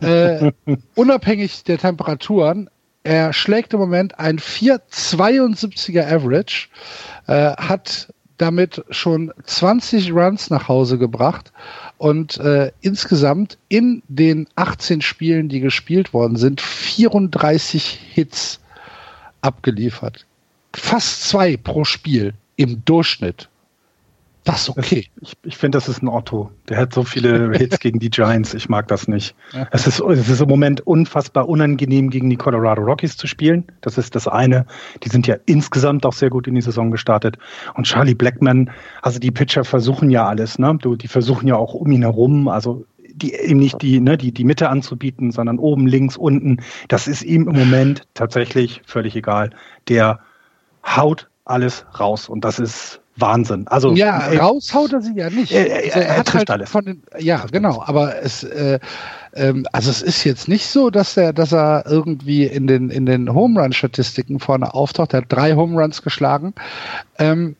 äh, 0.00 0.52
unabhängig 0.94 1.64
der 1.64 1.78
Temperaturen. 1.78 2.70
Er 3.02 3.34
schlägt 3.34 3.74
im 3.74 3.80
Moment 3.80 4.18
ein 4.18 4.38
4,72er 4.38 6.10
Average, 6.10 6.68
äh, 7.26 7.52
hat 7.56 8.08
damit 8.38 8.82
schon 8.90 9.32
20 9.44 10.12
Runs 10.12 10.50
nach 10.50 10.68
Hause 10.68 10.98
gebracht 10.98 11.52
und 11.98 12.38
äh, 12.38 12.72
insgesamt 12.80 13.58
in 13.68 14.02
den 14.08 14.48
18 14.56 15.00
Spielen, 15.02 15.48
die 15.48 15.60
gespielt 15.60 16.12
worden 16.12 16.36
sind, 16.36 16.60
34 16.60 18.00
Hits 18.12 18.60
abgeliefert. 19.40 20.26
Fast 20.74 21.28
zwei 21.28 21.56
pro 21.56 21.84
Spiel 21.84 22.34
im 22.56 22.84
Durchschnitt. 22.84 23.48
Das 24.44 24.68
ist 24.68 24.76
okay. 24.76 25.06
Ich, 25.22 25.32
ich 25.42 25.56
finde, 25.56 25.76
das 25.76 25.88
ist 25.88 26.02
ein 26.02 26.08
Otto. 26.08 26.50
Der 26.68 26.76
hat 26.76 26.92
so 26.92 27.02
viele 27.02 27.50
Hits 27.56 27.78
gegen 27.80 27.98
die 27.98 28.10
Giants. 28.10 28.52
Ich 28.52 28.68
mag 28.68 28.86
das 28.88 29.08
nicht. 29.08 29.34
Ja. 29.52 29.66
Es, 29.70 29.86
ist, 29.86 30.00
es 30.00 30.28
ist 30.28 30.40
im 30.40 30.48
Moment 30.48 30.86
unfassbar 30.86 31.48
unangenehm, 31.48 32.10
gegen 32.10 32.28
die 32.28 32.36
Colorado 32.36 32.82
Rockies 32.82 33.16
zu 33.16 33.26
spielen. 33.26 33.64
Das 33.80 33.96
ist 33.96 34.14
das 34.14 34.28
eine. 34.28 34.66
Die 35.02 35.08
sind 35.08 35.26
ja 35.26 35.36
insgesamt 35.46 36.04
auch 36.04 36.12
sehr 36.12 36.28
gut 36.28 36.46
in 36.46 36.54
die 36.54 36.60
Saison 36.60 36.90
gestartet. 36.90 37.38
Und 37.72 37.86
Charlie 37.86 38.14
Blackman, 38.14 38.70
also 39.00 39.18
die 39.18 39.30
Pitcher 39.30 39.64
versuchen 39.64 40.10
ja 40.10 40.28
alles. 40.28 40.58
Ne? 40.58 40.76
Du, 40.78 40.94
die 40.94 41.08
versuchen 41.08 41.48
ja 41.48 41.56
auch 41.56 41.72
um 41.72 41.90
ihn 41.90 42.02
herum. 42.02 42.48
Also 42.48 42.84
die, 43.14 43.34
ihm 43.34 43.58
nicht 43.58 43.80
die, 43.80 44.00
ne, 44.00 44.18
die, 44.18 44.32
die 44.32 44.44
Mitte 44.44 44.68
anzubieten, 44.68 45.32
sondern 45.32 45.58
oben, 45.58 45.86
links, 45.86 46.18
unten. 46.18 46.58
Das 46.88 47.08
ist 47.08 47.22
ihm 47.22 47.48
im 47.48 47.56
Moment 47.56 48.02
tatsächlich 48.12 48.82
völlig 48.84 49.16
egal. 49.16 49.50
Der 49.88 50.20
haut 50.84 51.28
alles 51.46 51.86
raus. 51.98 52.28
Und 52.28 52.44
das 52.44 52.58
ist 52.58 53.00
Wahnsinn. 53.16 53.66
Also 53.68 53.92
ja, 53.94 54.26
ey, 54.26 54.38
raushaut 54.38 54.92
er 54.92 55.00
sie 55.00 55.14
ja 55.14 55.30
nicht. 55.30 55.52
Er, 55.52 55.68
er, 55.68 55.76
also, 55.76 55.98
er, 55.98 56.06
er 56.06 56.18
hat 56.18 56.34
halt 56.34 56.50
alles. 56.50 56.70
Von 56.70 56.84
den, 56.84 57.02
ja, 57.18 57.44
genau. 57.50 57.82
Aber 57.84 58.22
es, 58.22 58.42
äh, 58.42 58.80
ähm, 59.34 59.66
also 59.72 59.90
es 59.90 60.02
ist 60.02 60.24
jetzt 60.24 60.48
nicht 60.48 60.66
so, 60.66 60.90
dass 60.90 61.16
er, 61.16 61.32
dass 61.32 61.52
er 61.52 61.84
irgendwie 61.86 62.44
in 62.44 62.66
den 62.66 62.90
in 62.90 63.06
den 63.06 63.32
Home 63.32 63.60
Run 63.60 63.72
Statistiken 63.72 64.40
vorne 64.40 64.74
auftaucht. 64.74 65.14
Er 65.14 65.22
hat 65.22 65.26
drei 65.32 65.54
Home 65.54 65.80
Runs 65.80 66.02
geschlagen. 66.02 66.54
Ähm, 67.18 67.56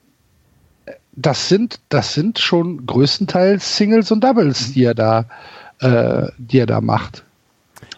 das 1.13 1.49
sind 1.49 1.81
das 1.89 2.15
sind 2.15 2.39
schon 2.41 2.87
größtenteils 2.87 3.77
Singles 3.77 4.11
und 4.11 4.25
Doubles, 4.25 4.73
die 4.73 4.85
er 4.85 4.95
da 4.95 5.27
äh, 5.81 6.29
die 6.39 6.59
er 6.59 6.67
da 6.67 6.81
macht 6.81 7.25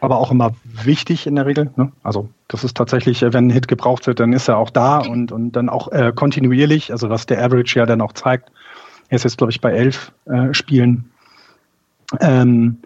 aber 0.00 0.18
auch 0.18 0.30
immer 0.30 0.52
wichtig 0.64 1.26
in 1.26 1.36
der 1.36 1.46
Regel. 1.46 1.70
Ne? 1.76 1.92
Also 2.02 2.28
das 2.48 2.64
ist 2.64 2.76
tatsächlich, 2.76 3.22
äh, 3.22 3.32
wenn 3.32 3.48
ein 3.48 3.50
Hit 3.50 3.68
gebraucht 3.68 4.06
wird, 4.06 4.20
dann 4.20 4.32
ist 4.32 4.48
er 4.48 4.58
auch 4.58 4.70
da 4.70 4.98
und, 4.98 5.32
und 5.32 5.52
dann 5.52 5.68
auch 5.68 5.90
äh, 5.92 6.12
kontinuierlich, 6.14 6.92
also 6.92 7.10
was 7.10 7.26
der 7.26 7.42
Average 7.44 7.78
ja 7.78 7.86
dann 7.86 8.00
auch 8.00 8.12
zeigt. 8.12 8.50
Er 9.08 9.16
ist 9.16 9.24
jetzt, 9.24 9.38
glaube 9.38 9.52
ich, 9.52 9.60
bei 9.60 9.72
elf 9.72 10.12
äh, 10.26 10.52
Spielen. 10.52 11.10
Ähm, 12.20 12.78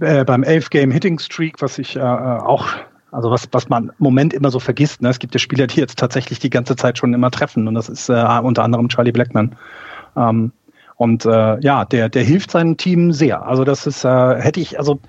äh, 0.00 0.24
beim 0.24 0.42
elf 0.42 0.70
Game 0.70 0.90
Hitting 0.90 1.18
Streak, 1.18 1.60
was 1.60 1.78
ich 1.78 1.96
äh, 1.96 2.00
äh, 2.00 2.02
auch, 2.02 2.68
also 3.10 3.30
was, 3.30 3.48
was 3.50 3.68
man 3.68 3.88
im 3.88 3.94
Moment 3.98 4.32
immer 4.32 4.50
so 4.50 4.60
vergisst, 4.60 5.02
ne? 5.02 5.08
es 5.08 5.18
gibt 5.18 5.34
ja 5.34 5.40
Spieler, 5.40 5.66
die 5.66 5.80
jetzt 5.80 5.98
tatsächlich 5.98 6.38
die 6.38 6.50
ganze 6.50 6.76
Zeit 6.76 6.98
schon 6.98 7.14
immer 7.14 7.30
treffen 7.30 7.66
und 7.66 7.74
das 7.74 7.88
ist 7.88 8.08
äh, 8.08 8.40
unter 8.42 8.62
anderem 8.62 8.88
Charlie 8.88 9.12
Blackman. 9.12 9.56
Ähm, 10.16 10.52
und 10.96 11.24
äh, 11.24 11.58
ja, 11.60 11.84
der, 11.84 12.08
der 12.08 12.22
hilft 12.22 12.52
seinem 12.52 12.76
Team 12.76 13.12
sehr. 13.12 13.44
Also 13.44 13.64
das 13.64 13.88
ist, 13.88 14.04
äh, 14.04 14.40
hätte 14.40 14.60
ich, 14.60 14.78
also 14.78 15.00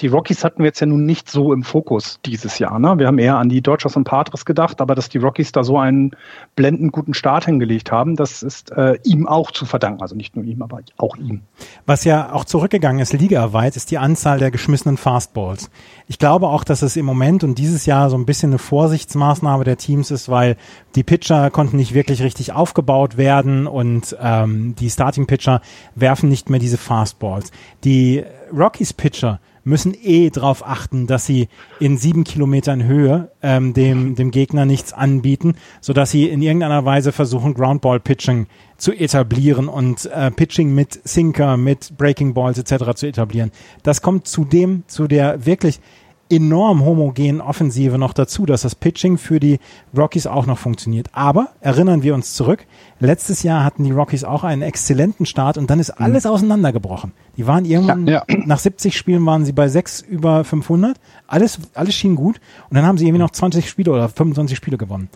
die 0.00 0.06
Rockies 0.06 0.44
hatten 0.44 0.60
wir 0.60 0.66
jetzt 0.66 0.80
ja 0.80 0.86
nun 0.86 1.04
nicht 1.04 1.30
so 1.30 1.52
im 1.52 1.62
Fokus 1.62 2.20
dieses 2.24 2.58
Jahr. 2.58 2.78
Ne? 2.78 2.98
Wir 2.98 3.06
haben 3.06 3.18
eher 3.18 3.36
an 3.36 3.48
die 3.48 3.60
Dodgers 3.60 3.96
und 3.96 4.04
Padres 4.04 4.44
gedacht, 4.44 4.80
aber 4.80 4.94
dass 4.94 5.08
die 5.08 5.18
Rockies 5.18 5.52
da 5.52 5.62
so 5.62 5.78
einen 5.78 6.12
blendend 6.56 6.92
guten 6.92 7.12
Start 7.12 7.44
hingelegt 7.44 7.92
haben, 7.92 8.16
das 8.16 8.42
ist 8.42 8.72
äh, 8.72 8.98
ihm 9.04 9.26
auch 9.26 9.50
zu 9.50 9.66
verdanken. 9.66 10.00
Also 10.02 10.16
nicht 10.16 10.36
nur 10.36 10.44
ihm, 10.44 10.62
aber 10.62 10.80
auch 10.96 11.16
ihm. 11.16 11.42
Was 11.86 12.04
ja 12.04 12.32
auch 12.32 12.44
zurückgegangen 12.44 13.00
ist, 13.00 13.12
ligaweit, 13.12 13.76
ist 13.76 13.90
die 13.90 13.98
Anzahl 13.98 14.38
der 14.38 14.50
geschmissenen 14.50 14.96
Fastballs. 14.96 15.70
Ich 16.06 16.18
glaube 16.18 16.48
auch, 16.48 16.64
dass 16.64 16.82
es 16.82 16.96
im 16.96 17.04
Moment 17.04 17.44
und 17.44 17.58
dieses 17.58 17.86
Jahr 17.86 18.10
so 18.10 18.16
ein 18.16 18.26
bisschen 18.26 18.50
eine 18.50 18.58
Vorsichtsmaßnahme 18.58 19.64
der 19.64 19.76
Teams 19.76 20.10
ist, 20.10 20.28
weil 20.28 20.56
die 20.94 21.02
Pitcher 21.02 21.50
konnten 21.50 21.76
nicht 21.76 21.94
wirklich 21.94 22.22
richtig 22.22 22.52
aufgebaut 22.52 23.16
werden 23.16 23.66
und 23.66 24.16
ähm, 24.20 24.74
die 24.78 24.90
Starting-Pitcher 24.90 25.60
werfen 25.94 26.28
nicht 26.28 26.50
mehr 26.50 26.58
diese 26.58 26.78
Fastballs. 26.78 27.52
Die 27.84 28.24
Rockies-Pitcher 28.52 29.40
müssen 29.64 29.94
eh 30.02 30.30
darauf 30.30 30.66
achten, 30.66 31.06
dass 31.06 31.26
sie 31.26 31.48
in 31.78 31.98
sieben 31.98 32.24
Kilometern 32.24 32.84
Höhe 32.84 33.30
ähm, 33.42 33.74
dem, 33.74 34.14
dem 34.14 34.30
Gegner 34.30 34.64
nichts 34.64 34.92
anbieten, 34.92 35.54
so 35.80 35.92
dass 35.92 36.10
sie 36.10 36.28
in 36.28 36.42
irgendeiner 36.42 36.84
Weise 36.84 37.12
versuchen, 37.12 37.54
Groundball-Pitching 37.54 38.46
zu 38.76 38.92
etablieren 38.92 39.68
und 39.68 40.06
äh, 40.06 40.30
Pitching 40.30 40.74
mit 40.74 41.00
Sinker, 41.04 41.56
mit 41.56 41.96
Breaking 41.96 42.34
Balls 42.34 42.58
etc. 42.58 42.94
zu 42.94 43.06
etablieren. 43.06 43.50
Das 43.82 44.00
kommt 44.02 44.26
zudem 44.26 44.84
zu 44.86 45.06
der 45.06 45.44
wirklich 45.44 45.80
enorm 46.30 46.84
homogenen 46.84 47.40
Offensive 47.40 47.98
noch 47.98 48.12
dazu, 48.12 48.46
dass 48.46 48.62
das 48.62 48.74
Pitching 48.74 49.18
für 49.18 49.40
die 49.40 49.58
Rockies 49.96 50.26
auch 50.26 50.46
noch 50.46 50.58
funktioniert. 50.58 51.08
Aber 51.12 51.48
erinnern 51.60 52.02
wir 52.02 52.14
uns 52.14 52.34
zurück, 52.34 52.66
letztes 53.00 53.42
Jahr 53.42 53.64
hatten 53.64 53.84
die 53.84 53.90
Rockies 53.90 54.24
auch 54.24 54.44
einen 54.44 54.62
exzellenten 54.62 55.26
Start 55.26 55.58
und 55.58 55.70
dann 55.70 55.80
ist 55.80 55.98
mhm. 55.98 56.04
alles 56.04 56.26
auseinandergebrochen. 56.26 57.12
Die 57.36 57.46
waren 57.46 57.64
irgendwann, 57.64 58.06
ja, 58.06 58.24
ja. 58.28 58.36
nach 58.46 58.58
70 58.60 58.96
Spielen 58.96 59.26
waren 59.26 59.44
sie 59.44 59.52
bei 59.52 59.68
6 59.68 60.02
über 60.02 60.44
500. 60.44 60.96
Alles, 61.26 61.58
alles 61.74 61.94
schien 61.94 62.14
gut 62.14 62.40
und 62.70 62.76
dann 62.76 62.86
haben 62.86 62.96
sie 62.96 63.06
irgendwie 63.06 63.22
noch 63.22 63.30
20 63.30 63.68
Spiele 63.68 63.90
oder 63.90 64.08
25 64.08 64.56
Spiele 64.56 64.78
gewonnen. 64.78 65.10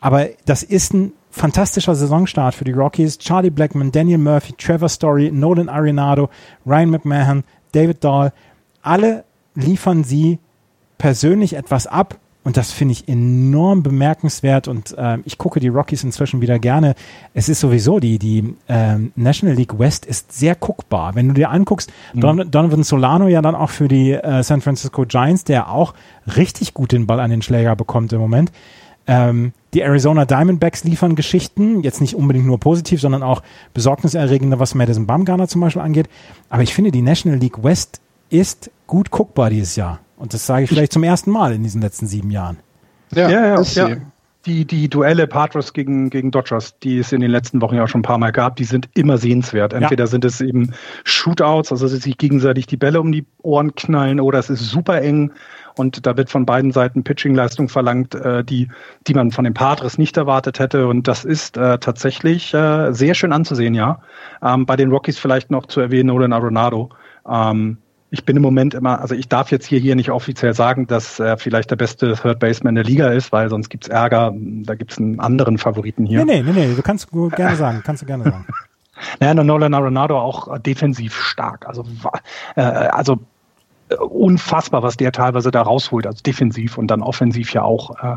Aber 0.00 0.26
das 0.44 0.62
ist 0.62 0.92
ein 0.92 1.12
fantastischer 1.30 1.94
Saisonstart 1.94 2.54
für 2.54 2.64
die 2.64 2.72
Rockies. 2.72 3.18
Charlie 3.18 3.50
Blackman, 3.50 3.92
Daniel 3.92 4.18
Murphy, 4.18 4.52
Trevor 4.52 4.88
Story, 4.88 5.30
Nolan 5.32 5.68
Arenado, 5.68 6.28
Ryan 6.66 6.90
McMahon, 6.90 7.44
David 7.72 8.02
Dahl, 8.02 8.32
alle 8.82 9.24
liefern 9.54 10.04
sie 10.04 10.38
persönlich 10.98 11.54
etwas 11.54 11.86
ab 11.86 12.18
und 12.46 12.56
das 12.56 12.70
finde 12.70 12.92
ich 12.92 13.08
enorm 13.08 13.82
bemerkenswert 13.82 14.68
und 14.68 14.96
äh, 14.96 15.18
ich 15.24 15.36
gucke 15.36 15.58
die 15.58 15.66
Rockies 15.66 16.04
inzwischen 16.04 16.40
wieder 16.40 16.60
gerne. 16.60 16.94
Es 17.34 17.48
ist 17.48 17.58
sowieso, 17.58 17.98
die, 17.98 18.20
die 18.20 18.54
äh, 18.68 18.98
National 19.16 19.56
League 19.56 19.80
West 19.80 20.06
ist 20.06 20.30
sehr 20.30 20.54
guckbar. 20.54 21.16
Wenn 21.16 21.26
du 21.26 21.34
dir 21.34 21.50
anguckst, 21.50 21.92
mhm. 22.14 22.20
Don 22.20 22.50
Donovan 22.52 22.84
Solano 22.84 23.26
ja 23.26 23.42
dann 23.42 23.56
auch 23.56 23.70
für 23.70 23.88
die 23.88 24.12
äh, 24.12 24.44
San 24.44 24.60
Francisco 24.60 25.04
Giants, 25.06 25.42
der 25.42 25.72
auch 25.72 25.94
richtig 26.36 26.72
gut 26.72 26.92
den 26.92 27.08
Ball 27.08 27.18
an 27.18 27.30
den 27.30 27.42
Schläger 27.42 27.74
bekommt 27.74 28.12
im 28.12 28.20
Moment. 28.20 28.52
Ähm, 29.08 29.52
die 29.74 29.80
Arizona 29.80 30.24
Diamondbacks 30.24 30.84
liefern 30.84 31.16
Geschichten, 31.16 31.82
jetzt 31.82 32.00
nicht 32.00 32.14
unbedingt 32.14 32.46
nur 32.46 32.60
positiv, 32.60 33.00
sondern 33.00 33.24
auch 33.24 33.42
besorgniserregende, 33.74 34.60
was 34.60 34.76
Madison 34.76 35.08
Bumgarner 35.08 35.48
zum 35.48 35.62
Beispiel 35.62 35.82
angeht. 35.82 36.08
Aber 36.48 36.62
ich 36.62 36.72
finde, 36.72 36.92
die 36.92 37.02
National 37.02 37.40
League 37.40 37.64
West 37.64 38.00
ist 38.30 38.70
gut 38.86 39.10
guckbar 39.10 39.50
dieses 39.50 39.74
Jahr. 39.74 39.98
Und 40.16 40.34
das 40.34 40.46
sage 40.46 40.64
ich 40.64 40.70
vielleicht 40.70 40.92
zum 40.92 41.02
ersten 41.02 41.30
Mal 41.30 41.52
in 41.52 41.62
diesen 41.62 41.80
letzten 41.80 42.06
sieben 42.06 42.30
Jahren. 42.30 42.58
Ja, 43.12 43.28
ja, 43.28 43.62
ja. 43.62 43.62
ja. 43.62 43.96
Die, 44.46 44.64
die 44.64 44.88
Duelle 44.88 45.26
Patros 45.26 45.72
gegen, 45.72 46.08
gegen 46.08 46.30
Dodgers, 46.30 46.78
die 46.78 46.98
es 46.98 47.10
in 47.10 47.20
den 47.20 47.32
letzten 47.32 47.60
Wochen 47.60 47.74
ja 47.74 47.82
auch 47.82 47.88
schon 47.88 48.00
ein 48.00 48.04
paar 48.04 48.18
Mal 48.18 48.30
gab, 48.30 48.54
die 48.54 48.64
sind 48.64 48.88
immer 48.94 49.18
sehenswert. 49.18 49.72
Entweder 49.72 50.04
ja. 50.04 50.06
sind 50.06 50.24
es 50.24 50.40
eben 50.40 50.72
Shootouts, 51.02 51.72
also 51.72 51.88
dass 51.88 52.00
sich 52.00 52.16
gegenseitig 52.16 52.66
die 52.66 52.76
Bälle 52.76 53.00
um 53.00 53.10
die 53.10 53.26
Ohren 53.42 53.74
knallen, 53.74 54.20
oder 54.20 54.38
es 54.38 54.48
ist 54.48 54.60
super 54.60 55.02
eng 55.02 55.32
und 55.76 56.06
da 56.06 56.16
wird 56.16 56.30
von 56.30 56.46
beiden 56.46 56.70
Seiten 56.72 57.02
Pitching-Leistung 57.04 57.68
verlangt, 57.68 58.14
äh, 58.14 58.44
die, 58.44 58.68
die 59.06 59.14
man 59.14 59.32
von 59.32 59.44
den 59.44 59.54
Padres 59.54 59.98
nicht 59.98 60.16
erwartet 60.16 60.58
hätte. 60.58 60.86
Und 60.86 61.08
das 61.08 61.24
ist 61.24 61.56
äh, 61.56 61.78
tatsächlich 61.78 62.54
äh, 62.54 62.92
sehr 62.92 63.14
schön 63.14 63.32
anzusehen, 63.32 63.74
ja. 63.74 64.00
Ähm, 64.42 64.64
bei 64.64 64.76
den 64.76 64.90
Rockies 64.90 65.18
vielleicht 65.18 65.50
noch 65.50 65.66
zu 65.66 65.80
erwähnen, 65.80 66.06
Nolan 66.06 66.32
Arenado. 66.32 66.90
Ähm, 67.28 67.78
ich 68.10 68.24
bin 68.24 68.36
im 68.36 68.42
Moment 68.42 68.74
immer, 68.74 69.00
also 69.00 69.14
ich 69.14 69.28
darf 69.28 69.50
jetzt 69.50 69.66
hier, 69.66 69.80
hier 69.80 69.96
nicht 69.96 70.10
offiziell 70.10 70.54
sagen, 70.54 70.86
dass 70.86 71.18
er 71.18 71.38
vielleicht 71.38 71.70
der 71.70 71.76
beste 71.76 72.14
Third 72.14 72.38
Baseman 72.38 72.74
der 72.74 72.84
Liga 72.84 73.08
ist, 73.08 73.32
weil 73.32 73.48
sonst 73.48 73.68
gibt's 73.68 73.88
Ärger. 73.88 74.32
Da 74.36 74.74
gibt's 74.74 74.98
einen 74.98 75.18
anderen 75.20 75.58
Favoriten 75.58 76.06
hier. 76.06 76.24
Nee, 76.24 76.42
nee, 76.42 76.52
nee, 76.52 76.66
nee, 76.66 76.74
du 76.74 76.82
kannst 76.82 77.10
gerne 77.10 77.56
sagen, 77.56 77.82
kannst 77.84 78.02
du 78.02 78.06
gerne 78.06 78.24
sagen. 78.24 78.46
naja, 79.20 79.34
Nolan 79.34 79.74
Arenado 79.74 80.18
auch 80.18 80.58
defensiv 80.58 81.20
stark. 81.20 81.66
Also, 81.66 81.84
äh, 82.54 82.62
also 82.62 83.18
unfassbar, 83.94 84.82
was 84.82 84.96
der 84.96 85.12
teilweise 85.12 85.50
da 85.50 85.62
rausholt, 85.62 86.06
also 86.06 86.20
defensiv 86.22 86.76
und 86.76 86.88
dann 86.88 87.02
offensiv 87.02 87.52
ja 87.52 87.62
auch 87.62 87.90
äh, 88.02 88.16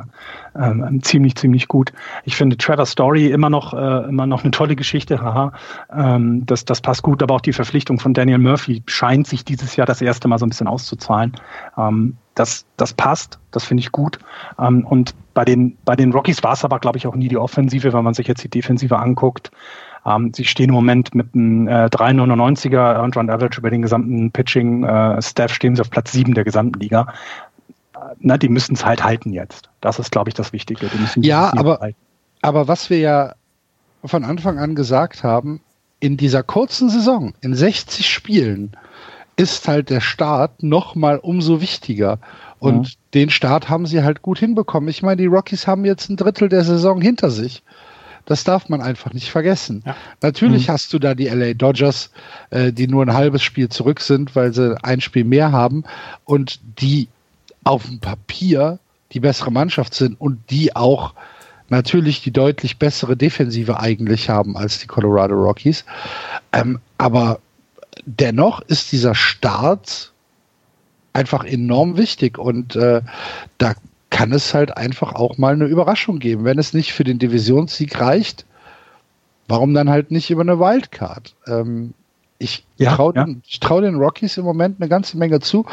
äh, 0.56 1.00
ziemlich, 1.02 1.36
ziemlich 1.36 1.68
gut. 1.68 1.94
Ich 2.24 2.36
finde 2.36 2.58
Trevor 2.58 2.86
Story 2.86 3.28
immer 3.28 3.50
noch, 3.50 3.74
äh, 3.74 4.10
immer 4.10 4.26
noch 4.26 4.44
eine 4.44 4.52
tolle 4.52 4.76
Geschichte, 4.76 5.22
haha. 5.22 5.54
Ähm, 5.96 6.46
das, 6.46 6.66
das 6.66 6.82
passt 6.82 7.04
gut, 7.04 7.22
aber 7.22 7.36
auch 7.36 7.42
die 7.42 7.54
Verpflichtung 7.54 8.00
von 8.00 8.14
Daniel 8.14 8.40
Murphy 8.40 8.82
scheint 8.88 9.28
sich 9.28 9.46
dieses 9.46 9.76
Jahr 9.76 9.86
das 9.86 10.02
erste 10.02 10.28
Mal 10.28 10.40
so 10.40 10.46
ein 10.46 10.50
bisschen 10.50 10.68
auszuzahlen. 10.68 11.34
Ähm, 11.78 12.18
das, 12.34 12.66
das 12.78 12.94
passt, 12.94 13.38
das 13.52 13.66
finde 13.66 13.82
ich 13.82 13.92
gut. 13.92 14.18
Ähm, 14.58 14.86
und 14.86 15.14
bei 15.34 15.46
den, 15.46 15.78
bei 15.86 15.96
den 15.96 16.12
Rockies 16.14 16.44
war 16.44 16.54
es 16.54 16.66
aber, 16.66 16.80
glaube 16.80 16.98
ich, 16.98 17.06
auch 17.06 17.16
nie 17.16 17.28
die 17.28 17.38
Offensive, 17.38 17.94
wenn 17.94 18.04
man 18.04 18.14
sich 18.14 18.28
jetzt 18.28 18.44
die 18.44 18.50
Defensive 18.50 18.98
anguckt. 18.98 19.52
Ähm, 20.06 20.32
sie 20.34 20.46
stehen 20.46 20.70
im 20.70 20.76
Moment 20.76 21.14
mit 21.14 21.34
einem 21.34 21.68
äh, 21.68 21.86
3,99er 21.86 23.16
Run 23.16 23.30
Average 23.30 23.60
über 23.60 23.70
den 23.70 23.82
gesamten 23.82 24.32
Pitching-Staff, 24.32 25.52
äh, 25.52 25.54
stehen 25.54 25.76
sie 25.76 25.82
auf 25.82 25.90
Platz 25.90 26.12
7 26.12 26.34
der 26.34 26.44
gesamten 26.44 26.80
Liga. 26.80 27.14
Äh, 27.94 27.98
na, 28.20 28.38
die 28.38 28.50
müssen 28.50 28.76
es 28.76 28.86
halt 28.86 29.04
halten 29.04 29.34
jetzt. 29.34 29.70
Das 29.82 30.00
ist, 30.00 30.12
glaube 30.12 30.30
ich, 30.30 30.34
das 30.34 30.54
Wichtige. 30.54 30.90
ja, 31.18 31.52
aber, 31.56 31.90
aber 32.42 32.68
was 32.68 32.90
wir 32.90 33.00
ja 33.00 33.34
von 34.04 34.24
Anfang 34.24 34.60
an 34.60 34.76
gesagt 34.76 35.24
haben, 35.24 35.62
in 36.00 36.16
dieser 36.16 36.44
kurzen 36.44 36.90
Saison, 36.90 37.34
in 37.42 37.54
60 37.54 38.10
Spielen, 38.10 38.72
ist 39.36 39.68
halt 39.68 39.90
der 39.90 40.02
Start 40.02 40.64
noch 40.64 40.96
mal 40.96 41.18
umso 41.18 41.62
wichtiger. 41.62 42.20
Und 42.60 42.90
ja. 42.90 42.94
den 43.14 43.30
Start 43.30 43.70
haben 43.70 43.86
sie 43.86 44.04
halt 44.04 44.22
gut 44.22 44.40
hinbekommen. 44.40 44.90
Ich 44.90 45.02
meine, 45.02 45.18
die 45.18 45.28
Rockies 45.28 45.66
haben 45.66 45.86
jetzt 45.86 46.10
ein 46.10 46.18
Drittel 46.18 46.50
der 46.50 46.64
Saison 46.64 47.00
hinter 47.00 47.32
sich. 47.32 47.64
Das 48.30 48.44
darf 48.44 48.70
man 48.70 48.80
einfach 48.80 49.12
nicht 49.12 49.32
vergessen. 49.32 49.82
Ja. 49.88 49.96
Natürlich 50.22 50.68
mhm. 50.68 50.74
hast 50.74 50.94
du 50.94 51.00
da 51.00 51.16
die 51.16 51.28
LA 51.28 51.56
Dodgers, 51.56 52.12
äh, 52.52 52.72
die 52.72 52.88
nur 52.88 53.04
ein 53.04 53.16
halbes 53.16 53.42
Spiel 53.42 53.70
zurück 53.70 54.02
sind, 54.02 54.36
weil 54.36 54.54
sie 54.54 54.78
ein 54.84 55.02
Spiel 55.02 55.24
mehr 55.24 55.52
haben 55.52 55.84
und 56.26 56.60
die 56.80 57.08
auf 57.64 57.88
dem 57.88 58.00
Papier 58.00 58.78
die 59.14 59.20
bessere 59.20 59.52
Mannschaft 59.52 59.96
sind 59.96 60.22
und 60.22 60.52
die 60.52 60.76
auch 60.76 61.16
natürlich 61.70 62.22
die 62.22 62.30
deutlich 62.30 62.78
bessere 62.78 63.18
Defensive 63.18 63.80
eigentlich 63.80 64.30
haben 64.30 64.56
als 64.56 64.78
die 64.78 64.86
Colorado 64.86 65.34
Rockies. 65.34 65.84
Ähm, 66.54 66.80
aber 67.00 67.40
dennoch 68.06 68.62
ist 68.62 68.92
dieser 68.92 69.16
Start 69.16 70.12
einfach 71.14 71.46
enorm 71.46 71.98
wichtig 71.98 72.38
und 72.38 72.76
äh, 72.76 73.02
da 73.58 73.74
kann 74.10 74.32
es 74.32 74.54
halt 74.54 74.76
einfach 74.76 75.14
auch 75.14 75.38
mal 75.38 75.54
eine 75.54 75.66
Überraschung 75.66 76.20
geben. 76.20 76.44
Wenn 76.44 76.60
es 76.60 76.74
nicht 76.74 76.94
für 76.94 77.04
den 77.04 77.20
Divisionssieg 77.20 78.00
reicht, 78.00 78.46
warum 79.48 79.74
dann 79.74 79.90
halt 79.90 80.12
nicht 80.12 80.30
über 80.32 80.42
eine 80.42 80.60
Wildcard? 80.60 81.36
Ähm, 81.48 81.94
ich 82.40 82.66
ja, 82.78 82.96
traue 82.96 83.14
ja. 83.16 83.26
den, 83.26 83.44
trau 83.60 83.82
den 83.82 83.96
Rockies 83.96 84.38
im 84.38 84.46
Moment 84.46 84.80
eine 84.80 84.90
ganze 84.90 85.18
Menge 85.18 85.42
zu. 85.42 85.66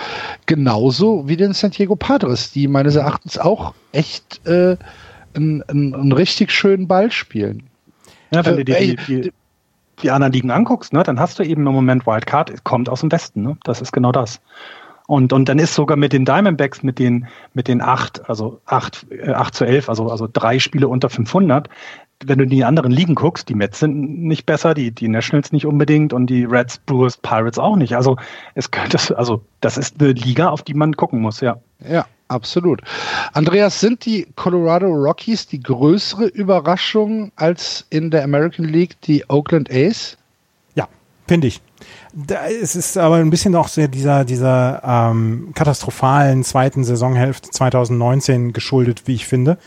Genauso 0.47 1.29
wie 1.29 1.37
den 1.37 1.53
San 1.53 1.71
Diego 1.71 1.95
Padres, 1.95 2.51
die 2.51 2.67
meines 2.67 2.97
Erachtens 2.97 3.39
auch 3.39 3.73
echt 3.93 4.45
äh, 4.47 4.77
einen, 5.35 5.63
einen, 5.63 6.13
richtig 6.13 6.51
schönen 6.51 6.89
Ball 6.89 7.13
spielen. 7.13 7.65
Ja, 8.33 8.45
wenn 8.45 8.55
äh, 8.55 8.57
du 8.57 8.65
dir 8.65 8.79
die, 8.81 8.97
die, 8.97 9.33
die, 10.03 10.11
anderen 10.11 10.33
Ligen 10.33 10.51
anguckst, 10.51 10.93
ne, 10.93 11.05
dann 11.05 11.21
hast 11.21 11.39
du 11.39 11.45
eben 11.45 11.65
im 11.67 11.73
Moment 11.73 12.07
Wildcard, 12.07 12.65
kommt 12.65 12.89
aus 12.89 13.01
dem 13.01 13.13
Westen. 13.13 13.43
Ne? 13.43 13.57
Das 13.63 13.81
ist 13.81 13.93
genau 13.93 14.11
das. 14.11 14.41
Und, 15.07 15.33
und 15.33 15.49
dann 15.49 15.59
ist 15.59 15.75
sogar 15.75 15.97
mit 15.97 16.13
den 16.13 16.25
Diamondbacks, 16.25 16.83
mit 16.83 16.99
den, 16.99 17.29
mit 17.55 17.69
den 17.69 17.81
acht, 17.81 18.29
also 18.29 18.61
acht, 18.67 19.07
äh, 19.11 19.31
acht 19.31 19.55
zu 19.55 19.65
elf, 19.65 19.89
also, 19.89 20.11
also 20.11 20.29
drei 20.33 20.59
Spiele 20.59 20.89
unter 20.89 21.09
500, 21.09 21.69
wenn 22.25 22.39
du 22.39 22.45
in 22.45 22.51
die 22.51 22.65
anderen 22.65 22.91
Ligen 22.91 23.15
guckst, 23.15 23.49
die 23.49 23.55
Mets 23.55 23.81
sind 23.81 24.25
nicht 24.25 24.47
besser, 24.47 24.75
die, 24.75 24.91
die 24.91 25.09
Nationals 25.09 25.53
nicht 25.53 25.67
unbedingt 25.67 26.13
und 26.13 26.29
die 26.29 26.45
Reds, 26.45 26.79
Brewers, 26.79 27.19
Pirates 27.19 27.59
auch 27.59 27.77
nicht. 27.77 27.95
Also 27.95 28.17
es 28.55 28.71
könnte, 28.71 28.99
also 29.17 29.43
das 29.61 29.77
ist 29.77 30.01
eine 30.01 30.13
Liga, 30.13 30.49
auf 30.49 30.63
die 30.63 30.75
man 30.75 30.97
gucken 30.97 31.21
muss, 31.21 31.41
ja. 31.41 31.59
Ja, 31.87 32.07
absolut. 32.29 32.81
Andreas, 33.35 33.81
sind 33.81 34.07
die 34.07 34.27
Colorado 34.35 34.87
Rockies 34.87 35.47
die 35.47 35.61
größere 35.61 36.27
Überraschung 36.27 37.33
als 37.37 37.87
in 37.91 38.11
der 38.11 38.25
American 38.25 38.65
League 38.65 39.01
die 39.03 39.29
Oakland 39.29 39.71
A's? 39.71 40.17
Ja, 40.75 40.89
finde 41.27 41.49
ich. 41.49 41.61
Da, 42.13 42.47
es 42.47 42.77
ist 42.77 42.97
aber 42.97 43.17
ein 43.17 43.31
bisschen 43.31 43.55
auch 43.55 43.69
sehr 43.69 43.89
dieser, 43.89 44.25
dieser 44.25 44.83
ähm, 44.85 45.53
katastrophalen 45.55 46.45
zweiten 46.45 46.85
Saisonhälfte 46.85 47.51
2019 47.51 48.53
geschuldet, 48.53 49.03
wie 49.07 49.15
ich 49.15 49.27
finde. 49.27 49.59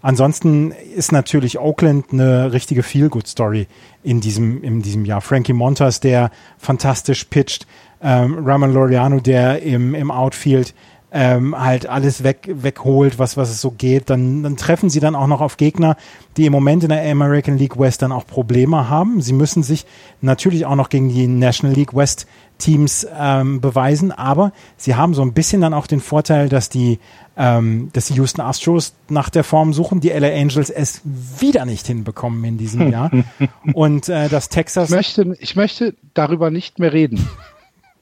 Ansonsten 0.00 0.70
ist 0.70 1.12
natürlich 1.12 1.58
Oakland 1.58 2.12
eine 2.12 2.52
richtige 2.52 2.82
Feel-Good-Story 2.82 3.66
in 4.04 4.20
diesem, 4.20 4.62
in 4.62 4.80
diesem 4.80 5.04
Jahr. 5.04 5.20
Frankie 5.20 5.52
Montas, 5.52 6.00
der 6.00 6.30
fantastisch 6.56 7.24
pitcht, 7.24 7.66
ähm, 8.00 8.46
Ramon 8.46 8.72
Laureano, 8.72 9.20
der 9.20 9.60
im, 9.62 9.94
im 9.94 10.10
Outfield 10.10 10.72
ähm, 11.10 11.58
halt 11.58 11.86
alles 11.86 12.22
weg, 12.22 12.48
wegholt, 12.52 13.18
was, 13.18 13.36
was 13.36 13.50
es 13.50 13.60
so 13.60 13.70
geht, 13.70 14.10
dann, 14.10 14.42
dann 14.42 14.56
treffen 14.56 14.90
sie 14.90 15.00
dann 15.00 15.14
auch 15.14 15.26
noch 15.26 15.40
auf 15.40 15.56
Gegner, 15.56 15.96
die 16.36 16.46
im 16.46 16.52
Moment 16.52 16.82
in 16.82 16.90
der 16.90 17.10
American 17.10 17.56
League 17.56 17.78
West 17.78 18.02
dann 18.02 18.12
auch 18.12 18.26
Probleme 18.26 18.90
haben. 18.90 19.22
Sie 19.22 19.32
müssen 19.32 19.62
sich 19.62 19.86
natürlich 20.20 20.66
auch 20.66 20.74
noch 20.74 20.90
gegen 20.90 21.08
die 21.08 21.26
National 21.26 21.74
League 21.74 21.94
West 21.94 22.26
Teams 22.58 23.06
ähm, 23.16 23.60
beweisen, 23.60 24.10
aber 24.10 24.52
sie 24.76 24.96
haben 24.96 25.14
so 25.14 25.22
ein 25.22 25.32
bisschen 25.32 25.60
dann 25.60 25.72
auch 25.72 25.86
den 25.86 26.00
Vorteil, 26.00 26.48
dass 26.48 26.68
die, 26.68 26.98
ähm, 27.36 27.88
dass 27.92 28.06
die 28.06 28.14
Houston 28.14 28.40
Astros 28.40 28.94
nach 29.08 29.30
der 29.30 29.44
Form 29.44 29.72
suchen, 29.72 30.00
die 30.00 30.08
LA 30.08 30.28
Angels 30.28 30.68
es 30.68 31.00
wieder 31.04 31.64
nicht 31.64 31.86
hinbekommen 31.86 32.44
in 32.44 32.58
diesem 32.58 32.90
Jahr 32.92 33.10
und 33.74 34.08
äh, 34.08 34.28
das 34.28 34.48
Texas. 34.48 34.90
Ich 34.90 34.96
möchte, 34.96 35.36
ich 35.38 35.56
möchte 35.56 35.94
darüber 36.14 36.50
nicht 36.50 36.80
mehr 36.80 36.92
reden. 36.92 37.28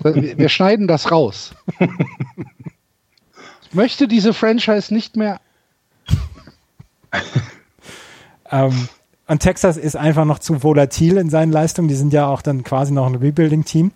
Wir 0.03 0.49
schneiden 0.49 0.89
das 0.89 1.11
raus. 1.11 1.55
Möchte 3.77 4.09
diese 4.09 4.33
Franchise 4.33 4.93
nicht 4.93 5.17
mehr. 5.17 5.39
ähm, 8.51 8.89
und 9.29 9.41
Texas 9.41 9.77
ist 9.77 9.97
einfach 9.97 10.25
noch 10.25 10.39
zu 10.39 10.63
volatil 10.63 11.19
in 11.19 11.29
seinen 11.29 11.53
Leistungen. 11.53 11.89
Die 11.89 11.95
sind 11.95 12.13
ja 12.15 12.27
auch 12.27 12.41
dann 12.41 12.65
quasi 12.65 12.93
noch 12.93 13.07
ein 13.07 13.17
Rebuilding-Team. 13.17 13.93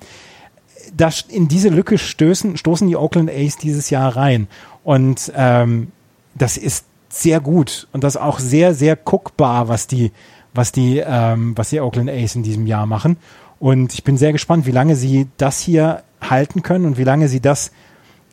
In 1.28 1.48
diese 1.48 1.70
Lücke 1.70 1.96
stößen, 1.96 2.58
stoßen 2.58 2.88
die 2.88 2.96
Oakland 2.96 3.30
A's 3.30 3.56
dieses 3.56 3.88
Jahr 3.88 4.16
rein. 4.16 4.48
Und 4.84 5.32
ähm, 5.34 5.92
das 6.34 6.58
ist 6.58 6.84
sehr 7.08 7.40
gut 7.40 7.88
und 7.92 8.04
das 8.04 8.18
auch 8.18 8.38
sehr, 8.38 8.74
sehr 8.74 8.96
guckbar, 8.96 9.68
was 9.68 9.86
die, 9.86 10.12
was 10.52 10.72
die, 10.72 11.02
ähm, 11.04 11.56
was 11.56 11.70
die 11.70 11.80
Oakland 11.80 12.10
A's 12.10 12.34
in 12.34 12.42
diesem 12.42 12.66
Jahr 12.66 12.84
machen. 12.84 13.16
Und 13.58 13.94
ich 13.94 14.04
bin 14.04 14.18
sehr 14.18 14.32
gespannt, 14.32 14.66
wie 14.66 14.72
lange 14.72 14.94
sie 14.94 15.26
das 15.38 15.60
hier 15.60 16.02
halten 16.20 16.62
können 16.62 16.84
und 16.84 16.98
wie 16.98 17.04
lange 17.04 17.28
sie 17.28 17.40
das 17.40 17.70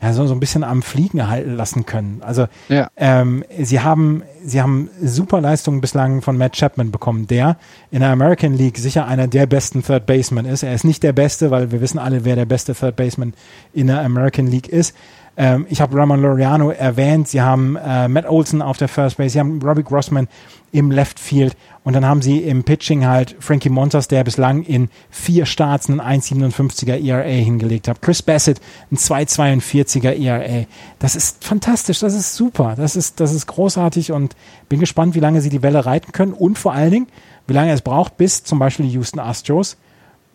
ja, 0.01 0.13
so, 0.13 0.27
so 0.27 0.33
ein 0.33 0.39
bisschen 0.39 0.63
am 0.63 0.83
Fliegen 0.83 1.27
halten 1.27 1.55
lassen 1.55 1.85
können. 1.85 2.21
Also 2.21 2.47
ja. 2.69 2.89
ähm, 2.97 3.43
sie 3.59 3.79
haben 3.79 4.23
sie 4.45 4.61
haben 4.61 4.89
super 5.01 5.41
Leistungen 5.41 5.81
bislang 5.81 6.21
von 6.21 6.37
Matt 6.37 6.53
Chapman 6.53 6.91
bekommen, 6.91 7.27
der 7.27 7.57
in 7.89 8.01
der 8.01 8.09
American 8.09 8.53
League 8.53 8.77
sicher 8.77 9.07
einer 9.07 9.27
der 9.27 9.47
besten 9.47 9.83
Third 9.83 10.05
Baseman 10.05 10.45
ist. 10.45 10.63
Er 10.63 10.73
ist 10.73 10.83
nicht 10.83 11.01
der 11.01 11.13
Beste, 11.13 11.49
weil 11.49 11.71
wir 11.71 11.81
wissen 11.81 11.97
alle, 11.97 12.25
wer 12.25 12.35
der 12.35 12.45
beste 12.45 12.75
Third 12.75 12.95
Baseman 12.95 13.33
in 13.73 13.87
der 13.87 14.01
American 14.01 14.47
League 14.47 14.67
ist. 14.67 14.95
Ähm, 15.37 15.67
ich 15.69 15.81
habe 15.81 15.95
Ramon 15.95 16.21
Laureano 16.21 16.71
erwähnt. 16.71 17.27
Sie 17.27 17.41
haben 17.41 17.75
äh, 17.75 18.07
Matt 18.07 18.27
Olson 18.27 18.61
auf 18.63 18.77
der 18.77 18.87
First 18.87 19.17
Base. 19.17 19.29
Sie 19.29 19.39
haben 19.39 19.61
Robbie 19.61 19.83
Grossman 19.83 20.27
im 20.71 20.89
Left 20.89 21.19
Field. 21.19 21.55
Und 21.83 21.93
dann 21.93 22.05
haben 22.05 22.21
sie 22.21 22.39
im 22.39 22.63
Pitching 22.63 23.05
halt 23.05 23.35
Frankie 23.39 23.69
Montas, 23.69 24.07
der 24.07 24.23
bislang 24.23 24.63
in 24.63 24.89
vier 25.09 25.45
Starts 25.45 25.89
einen 25.89 26.01
1,57er 26.01 27.01
ERA 27.01 27.23
hingelegt 27.23 27.87
hat. 27.87 28.01
Chris 28.01 28.21
Bassett, 28.21 28.59
ein 28.91 28.97
2,42er 28.97 30.19
ERA. 30.19 30.65
Das 30.99 31.15
ist 31.15 31.43
fantastisch. 31.43 31.99
Das 31.99 32.15
ist 32.15 32.35
super. 32.35 32.73
Das 32.75 32.95
ist, 32.95 33.19
das 33.19 33.31
ist 33.31 33.45
großartig 33.45 34.11
und 34.11 34.35
bin 34.69 34.79
gespannt, 34.79 35.13
wie 35.15 35.19
lange 35.19 35.41
sie 35.41 35.49
die 35.49 35.61
Welle 35.61 35.85
reiten 35.85 36.11
können 36.11 36.33
und 36.33 36.57
vor 36.57 36.73
allen 36.73 36.91
Dingen, 36.91 37.07
wie 37.45 37.53
lange 37.53 37.71
es 37.71 37.81
braucht, 37.81 38.17
bis 38.17 38.43
zum 38.43 38.59
Beispiel 38.59 38.87
die 38.87 38.93
Houston 38.93 39.19
Astros 39.19 39.77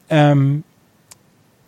ähm, 0.08 0.62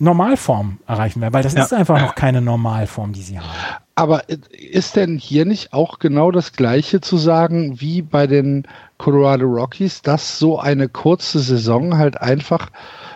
Normalform 0.05 0.79
erreichen 0.87 1.21
werden, 1.21 1.35
weil 1.35 1.43
das 1.43 1.55
ja. 1.55 1.65
ist 1.65 1.73
einfach 1.73 2.01
noch 2.01 2.15
keine 2.15 2.41
Normalform, 2.41 3.13
die 3.13 3.23
sie 3.23 3.39
haben. 3.39 3.49
Aber 3.97 4.23
ist 4.51 4.97
denn 4.97 5.19
hier 5.19 5.45
nicht 5.45 5.73
auch 5.73 5.99
genau 5.99 6.31
das 6.31 6.53
Gleiche 6.53 7.01
zu 7.01 7.17
sagen 7.17 7.81
wie 7.81 8.03
bei 8.03 8.27
den 8.27 8.67
Colorado 8.99 9.47
Rockies, 9.47 10.03
dass 10.03 10.39
so 10.39 10.59
eine 10.59 10.89
kurze 10.89 11.41
Saison 11.41 11.97
halt 11.97 12.21
einfach 12.21 12.71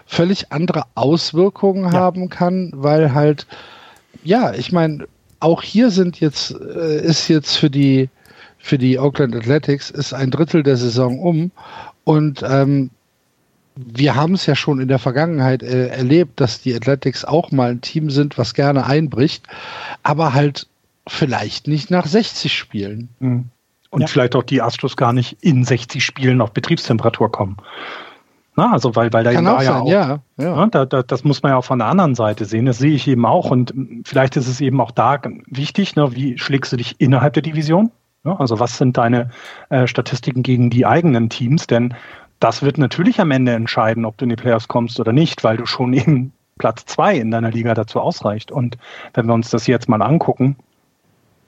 völlig 0.06 0.52
andere 0.52 0.84
Auswirkungen 0.94 1.92
ja. 1.92 1.98
haben 1.98 2.28
kann, 2.28 2.72
weil 2.74 3.14
halt, 3.14 3.46
ja, 4.24 4.54
ich 4.54 4.72
meine, 4.72 5.06
auch 5.40 5.62
hier 5.62 5.90
sind 5.90 6.20
jetzt, 6.20 6.52
äh, 6.52 7.00
ist 7.04 7.28
jetzt 7.28 7.56
für 7.56 7.70
die, 7.70 8.08
für 8.58 8.78
die 8.78 8.98
Oakland 8.98 9.36
Athletics 9.36 9.90
ist 9.90 10.12
ein 10.12 10.30
Drittel 10.30 10.62
der 10.62 10.76
Saison 10.76 11.20
um 11.20 11.50
und 12.04 12.42
ähm, 12.42 12.90
wir 13.86 14.14
haben 14.14 14.34
es 14.34 14.46
ja 14.46 14.54
schon 14.54 14.80
in 14.80 14.88
der 14.88 14.98
Vergangenheit 14.98 15.62
äh, 15.62 15.88
erlebt, 15.88 16.40
dass 16.40 16.60
die 16.60 16.74
Athletics 16.74 17.24
auch 17.24 17.50
mal 17.50 17.70
ein 17.70 17.80
Team 17.80 18.10
sind, 18.10 18.38
was 18.38 18.54
gerne 18.54 18.86
einbricht, 18.86 19.46
aber 20.02 20.34
halt 20.34 20.66
vielleicht 21.06 21.68
nicht 21.68 21.90
nach 21.90 22.06
60 22.06 22.52
Spielen. 22.52 23.08
Mhm. 23.20 23.46
Und 23.90 24.02
ja. 24.02 24.06
vielleicht 24.06 24.36
auch 24.36 24.42
die 24.42 24.60
Astros 24.60 24.96
gar 24.96 25.12
nicht 25.12 25.38
in 25.40 25.64
60 25.64 26.04
Spielen 26.04 26.42
auf 26.42 26.52
Betriebstemperatur 26.52 27.32
kommen. 27.32 27.56
Na, 28.54 28.72
also 28.72 28.96
weil, 28.96 29.12
weil 29.12 29.24
da 29.24 29.32
Kann 29.32 29.46
auch 29.46 29.62
ja 29.62 29.78
auch, 29.78 29.88
ja, 29.88 30.18
ja. 30.36 30.56
Na, 30.56 30.66
da, 30.66 30.84
da, 30.84 31.02
das 31.02 31.22
muss 31.24 31.42
man 31.42 31.52
ja 31.52 31.56
auch 31.56 31.64
von 31.64 31.78
der 31.78 31.86
anderen 31.86 32.16
Seite 32.16 32.44
sehen. 32.44 32.66
Das 32.66 32.78
sehe 32.78 32.92
ich 32.92 33.06
eben 33.06 33.24
auch. 33.24 33.50
Und 33.50 33.72
vielleicht 34.04 34.36
ist 34.36 34.48
es 34.48 34.60
eben 34.60 34.80
auch 34.80 34.90
da 34.90 35.18
wichtig, 35.46 35.94
ne, 35.94 36.14
wie 36.14 36.36
schlägst 36.38 36.72
du 36.72 36.76
dich 36.76 36.96
innerhalb 36.98 37.34
der 37.34 37.42
Division? 37.42 37.92
Ja, 38.24 38.36
also 38.36 38.58
was 38.58 38.76
sind 38.76 38.96
deine 38.96 39.30
äh, 39.70 39.86
Statistiken 39.86 40.42
gegen 40.42 40.70
die 40.70 40.84
eigenen 40.84 41.30
Teams? 41.30 41.68
Denn 41.68 41.94
das 42.40 42.62
wird 42.62 42.78
natürlich 42.78 43.20
am 43.20 43.30
Ende 43.30 43.52
entscheiden, 43.52 44.04
ob 44.04 44.16
du 44.16 44.24
in 44.24 44.30
die 44.30 44.36
Playoffs 44.36 44.68
kommst 44.68 45.00
oder 45.00 45.12
nicht, 45.12 45.44
weil 45.44 45.56
du 45.56 45.66
schon 45.66 45.92
eben 45.92 46.32
Platz 46.58 46.84
zwei 46.86 47.16
in 47.16 47.30
deiner 47.30 47.50
Liga 47.50 47.74
dazu 47.74 48.00
ausreicht. 48.00 48.50
Und 48.50 48.78
wenn 49.14 49.26
wir 49.26 49.34
uns 49.34 49.50
das 49.50 49.66
jetzt 49.66 49.88
mal 49.88 50.02
angucken, 50.02 50.56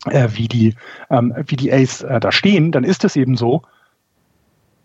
äh, 0.07 0.29
wie 0.33 0.49
die, 0.49 0.75
ähm, 1.11 1.35
wie 1.47 1.57
die 1.57 1.73
Ace 1.73 2.03
äh, 2.03 2.21
da 2.21 2.33
stehen, 2.33 2.73
dann 2.73 2.85
ist 2.85 3.05
es 3.05 3.17
eben 3.17 3.37
so, 3.37 3.63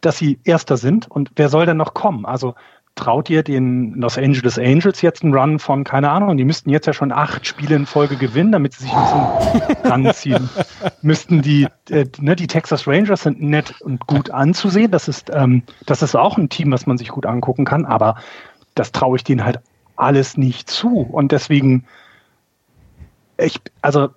dass 0.02 0.18
sie 0.18 0.40
Erster 0.44 0.78
sind 0.78 1.10
und 1.10 1.32
wer 1.36 1.50
soll 1.50 1.66
denn 1.66 1.78
noch 1.78 1.94
kommen? 1.94 2.26
Also 2.26 2.54
traut 2.96 3.30
ihr 3.30 3.44
den 3.44 3.94
Los 3.96 4.18
Angeles 4.18 4.58
Angels 4.58 5.02
jetzt 5.02 5.24
einen 5.24 5.34
Run 5.34 5.60
von, 5.60 5.84
keine 5.84 6.10
Ahnung, 6.10 6.38
die 6.38 6.46
müssten 6.46 6.70
jetzt 6.70 6.88
ja 6.88 6.94
schon 6.94 7.12
acht 7.12 7.46
Spiele 7.46 7.76
in 7.76 7.86
Folge 7.86 8.16
gewinnen, 8.16 8.54
damit 8.54 8.74
sie 8.74 8.84
sich 8.84 8.94
ein 8.94 9.04
bisschen 9.52 9.78
ranziehen. 9.92 10.50
müssten 11.02 11.42
die, 11.42 11.68
äh, 11.90 12.06
ne, 12.20 12.36
die 12.36 12.48
Texas 12.48 12.88
Rangers 12.88 13.24
sind 13.24 13.42
nett 13.42 13.82
und 13.82 14.08
gut 14.08 14.32
anzusehen. 14.32 14.92
Das 14.92 15.08
ist, 15.08 15.30
ähm, 15.34 15.64
das 15.86 16.02
ist 16.02 16.16
auch 16.16 16.38
ein 16.38 16.50
Team, 16.50 16.72
was 16.72 16.88
man 16.88 16.98
sich 16.98 17.10
gut 17.10 17.26
angucken 17.26 17.66
kann, 17.66 17.86
aber 17.86 18.16
das 18.76 18.92
traue 18.92 19.18
ich 19.18 19.24
denen 19.24 19.44
halt 19.44 19.60
alles 19.98 20.38
nicht 20.38 20.70
zu. 20.70 21.02
Und 21.02 21.32
deswegen, 21.32 21.86
ich, 23.38 23.60
also 23.82 24.10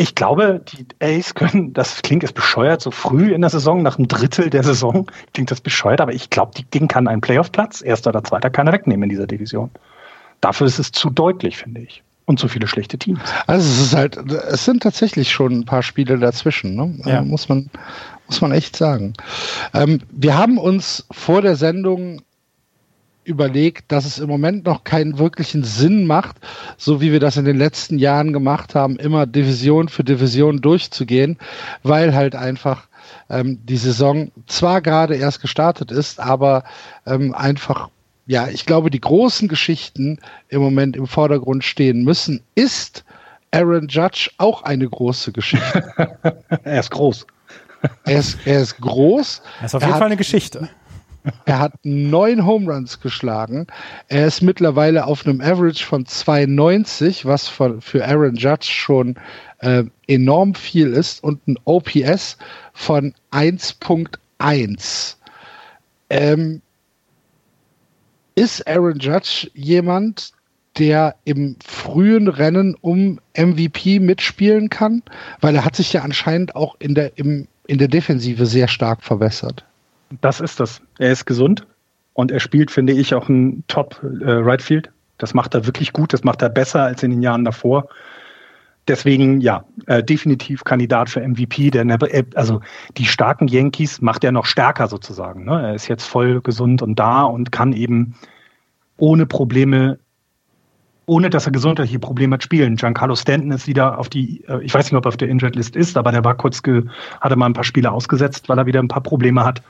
ich 0.00 0.14
glaube, 0.14 0.62
die 0.64 0.86
Ace 1.02 1.34
können, 1.34 1.72
das 1.72 2.02
klingt 2.02 2.22
jetzt 2.22 2.36
bescheuert, 2.36 2.80
so 2.80 2.92
früh 2.92 3.34
in 3.34 3.40
der 3.40 3.50
Saison, 3.50 3.82
nach 3.82 3.98
einem 3.98 4.06
Drittel 4.06 4.48
der 4.48 4.62
Saison, 4.62 5.10
klingt 5.34 5.50
das 5.50 5.60
bescheuert, 5.60 6.00
aber 6.00 6.14
ich 6.14 6.30
glaube, 6.30 6.52
die 6.56 6.62
Ding 6.62 6.86
kann 6.86 7.08
einen 7.08 7.20
Playoff-Platz, 7.20 7.82
erster 7.82 8.10
oder 8.10 8.22
zweiter, 8.22 8.48
keiner 8.48 8.72
wegnehmen 8.72 9.02
in 9.02 9.08
dieser 9.08 9.26
Division. 9.26 9.70
Dafür 10.40 10.68
ist 10.68 10.78
es 10.78 10.92
zu 10.92 11.10
deutlich, 11.10 11.58
finde 11.58 11.80
ich. 11.80 12.04
Und 12.26 12.38
zu 12.38 12.46
viele 12.46 12.68
schlechte 12.68 12.96
Teams. 12.96 13.20
Also 13.46 13.66
es 13.66 13.86
ist 13.86 13.96
halt, 13.96 14.16
es 14.16 14.64
sind 14.64 14.82
tatsächlich 14.82 15.32
schon 15.32 15.60
ein 15.60 15.64
paar 15.64 15.82
Spiele 15.82 16.18
dazwischen, 16.18 16.76
ne? 16.76 16.94
Ja. 17.04 17.22
muss 17.22 17.48
man, 17.48 17.70
muss 18.28 18.40
man 18.40 18.52
echt 18.52 18.76
sagen. 18.76 19.14
Ähm, 19.74 20.00
wir 20.10 20.36
haben 20.36 20.58
uns 20.58 21.06
vor 21.10 21.42
der 21.42 21.56
Sendung 21.56 22.20
überlegt, 23.28 23.92
dass 23.92 24.04
es 24.04 24.18
im 24.18 24.28
Moment 24.28 24.64
noch 24.64 24.84
keinen 24.84 25.18
wirklichen 25.18 25.62
Sinn 25.62 26.06
macht, 26.06 26.36
so 26.76 27.00
wie 27.00 27.12
wir 27.12 27.20
das 27.20 27.36
in 27.36 27.44
den 27.44 27.58
letzten 27.58 27.98
Jahren 27.98 28.32
gemacht 28.32 28.74
haben, 28.74 28.96
immer 28.96 29.26
Division 29.26 29.88
für 29.88 30.02
Division 30.02 30.60
durchzugehen, 30.60 31.38
weil 31.82 32.14
halt 32.14 32.34
einfach 32.34 32.88
ähm, 33.30 33.60
die 33.64 33.76
Saison 33.76 34.30
zwar 34.46 34.80
gerade 34.80 35.16
erst 35.16 35.40
gestartet 35.40 35.90
ist, 35.90 36.18
aber 36.18 36.64
ähm, 37.06 37.34
einfach, 37.34 37.90
ja, 38.26 38.48
ich 38.48 38.66
glaube, 38.66 38.90
die 38.90 39.00
großen 39.00 39.48
Geschichten 39.48 40.18
im 40.48 40.60
Moment 40.60 40.96
im 40.96 41.06
Vordergrund 41.06 41.64
stehen 41.64 42.04
müssen, 42.04 42.42
ist 42.54 43.04
Aaron 43.50 43.88
Judge 43.88 44.30
auch 44.38 44.62
eine 44.62 44.88
große 44.88 45.32
Geschichte. 45.32 45.92
er 46.64 46.80
ist 46.80 46.90
groß. 46.90 47.26
Er 48.04 48.18
ist, 48.18 48.38
er 48.44 48.60
ist 48.60 48.80
groß. 48.80 49.42
Er 49.60 49.66
ist 49.66 49.74
auf 49.74 49.82
jeden 49.82 49.94
Fall 49.94 50.06
eine 50.06 50.16
Geschichte. 50.16 50.68
Er 51.44 51.58
hat 51.58 51.74
neun 51.82 52.44
Home 52.44 52.72
Runs 52.72 53.00
geschlagen. 53.00 53.66
Er 54.08 54.26
ist 54.26 54.42
mittlerweile 54.42 55.06
auf 55.06 55.26
einem 55.26 55.40
Average 55.40 55.84
von 55.84 56.06
92, 56.06 57.24
was 57.24 57.48
für, 57.48 57.80
für 57.80 58.06
Aaron 58.06 58.36
Judge 58.36 58.68
schon 58.70 59.16
äh, 59.60 59.84
enorm 60.06 60.54
viel 60.54 60.92
ist, 60.92 61.22
und 61.22 61.46
ein 61.48 61.58
OPS 61.64 62.38
von 62.72 63.14
1.1. 63.32 65.16
Ähm, 66.10 66.62
ist 68.34 68.68
Aaron 68.68 68.98
Judge 68.98 69.50
jemand, 69.54 70.32
der 70.78 71.16
im 71.24 71.56
frühen 71.64 72.28
Rennen 72.28 72.76
um 72.80 73.18
MVP 73.36 73.98
mitspielen 73.98 74.68
kann? 74.68 75.02
Weil 75.40 75.56
er 75.56 75.64
hat 75.64 75.74
sich 75.74 75.92
ja 75.92 76.02
anscheinend 76.02 76.54
auch 76.54 76.76
in 76.78 76.94
der, 76.94 77.18
im, 77.18 77.48
in 77.66 77.78
der 77.78 77.88
Defensive 77.88 78.46
sehr 78.46 78.68
stark 78.68 79.02
verwässert. 79.02 79.64
Das 80.20 80.40
ist 80.40 80.60
das. 80.60 80.80
Er 80.98 81.12
ist 81.12 81.26
gesund 81.26 81.66
und 82.14 82.30
er 82.30 82.40
spielt, 82.40 82.70
finde 82.70 82.92
ich, 82.92 83.14
auch 83.14 83.28
ein 83.28 83.64
Top 83.68 84.00
äh, 84.02 84.30
Right 84.30 84.62
Field. 84.62 84.90
Das 85.18 85.34
macht 85.34 85.54
er 85.54 85.66
wirklich 85.66 85.92
gut. 85.92 86.12
Das 86.12 86.24
macht 86.24 86.42
er 86.42 86.48
besser 86.48 86.82
als 86.82 87.02
in 87.02 87.10
den 87.10 87.22
Jahren 87.22 87.44
davor. 87.44 87.88
Deswegen, 88.88 89.42
ja, 89.42 89.64
äh, 89.86 90.02
definitiv 90.02 90.64
Kandidat 90.64 91.10
für 91.10 91.20
MVP. 91.20 91.70
Der, 91.70 91.84
äh, 91.84 92.24
also 92.34 92.60
die 92.96 93.04
starken 93.04 93.46
Yankees 93.46 94.00
macht 94.00 94.24
er 94.24 94.32
noch 94.32 94.46
stärker 94.46 94.88
sozusagen. 94.88 95.44
Ne? 95.44 95.60
Er 95.62 95.74
ist 95.74 95.88
jetzt 95.88 96.04
voll 96.04 96.40
gesund 96.40 96.80
und 96.80 96.98
da 96.98 97.22
und 97.24 97.52
kann 97.52 97.74
eben 97.74 98.14
ohne 98.96 99.26
Probleme, 99.26 99.98
ohne 101.04 101.28
dass 101.28 101.46
er 101.46 101.52
gesundheitliche 101.52 101.98
Probleme 101.98 102.34
hat, 102.34 102.42
spielen. 102.42 102.76
Giancarlo 102.76 103.14
Stanton 103.14 103.52
ist 103.52 103.66
wieder 103.66 103.98
auf 103.98 104.08
die, 104.08 104.42
äh, 104.48 104.62
ich 104.62 104.72
weiß 104.72 104.86
nicht, 104.86 104.96
ob 104.96 105.04
er 105.04 105.08
auf 105.08 105.16
der 105.18 105.28
Injured 105.28 105.54
List 105.54 105.76
ist, 105.76 105.98
aber 105.98 106.10
der 106.10 106.24
war 106.24 106.34
kurz, 106.34 106.62
ge, 106.62 106.84
hatte 107.20 107.36
mal 107.36 107.46
ein 107.46 107.52
paar 107.52 107.64
Spiele 107.64 107.92
ausgesetzt, 107.92 108.48
weil 108.48 108.58
er 108.58 108.66
wieder 108.66 108.80
ein 108.80 108.88
paar 108.88 109.02
Probleme 109.02 109.44
hat. 109.44 109.62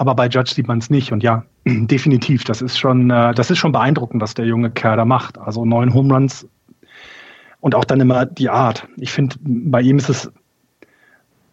Aber 0.00 0.14
bei 0.14 0.28
Judge 0.28 0.54
sieht 0.54 0.68
man 0.68 0.78
es 0.78 0.90
nicht. 0.90 1.10
Und 1.10 1.24
ja, 1.24 1.44
definitiv, 1.66 2.44
das 2.44 2.62
ist 2.62 2.78
schon, 2.78 3.10
äh, 3.10 3.34
das 3.34 3.50
ist 3.50 3.58
schon 3.58 3.72
beeindruckend, 3.72 4.22
was 4.22 4.32
der 4.32 4.46
junge 4.46 4.70
Kerl 4.70 4.96
da 4.96 5.04
macht. 5.04 5.38
Also 5.38 5.64
neun 5.64 5.92
Home 5.92 6.14
Runs 6.14 6.46
und 7.58 7.74
auch 7.74 7.84
dann 7.84 7.98
immer 8.00 8.24
die 8.24 8.48
Art. 8.48 8.86
Ich 8.96 9.10
finde, 9.10 9.36
bei 9.40 9.80
ihm 9.80 9.98
ist 9.98 10.08
es, 10.08 10.30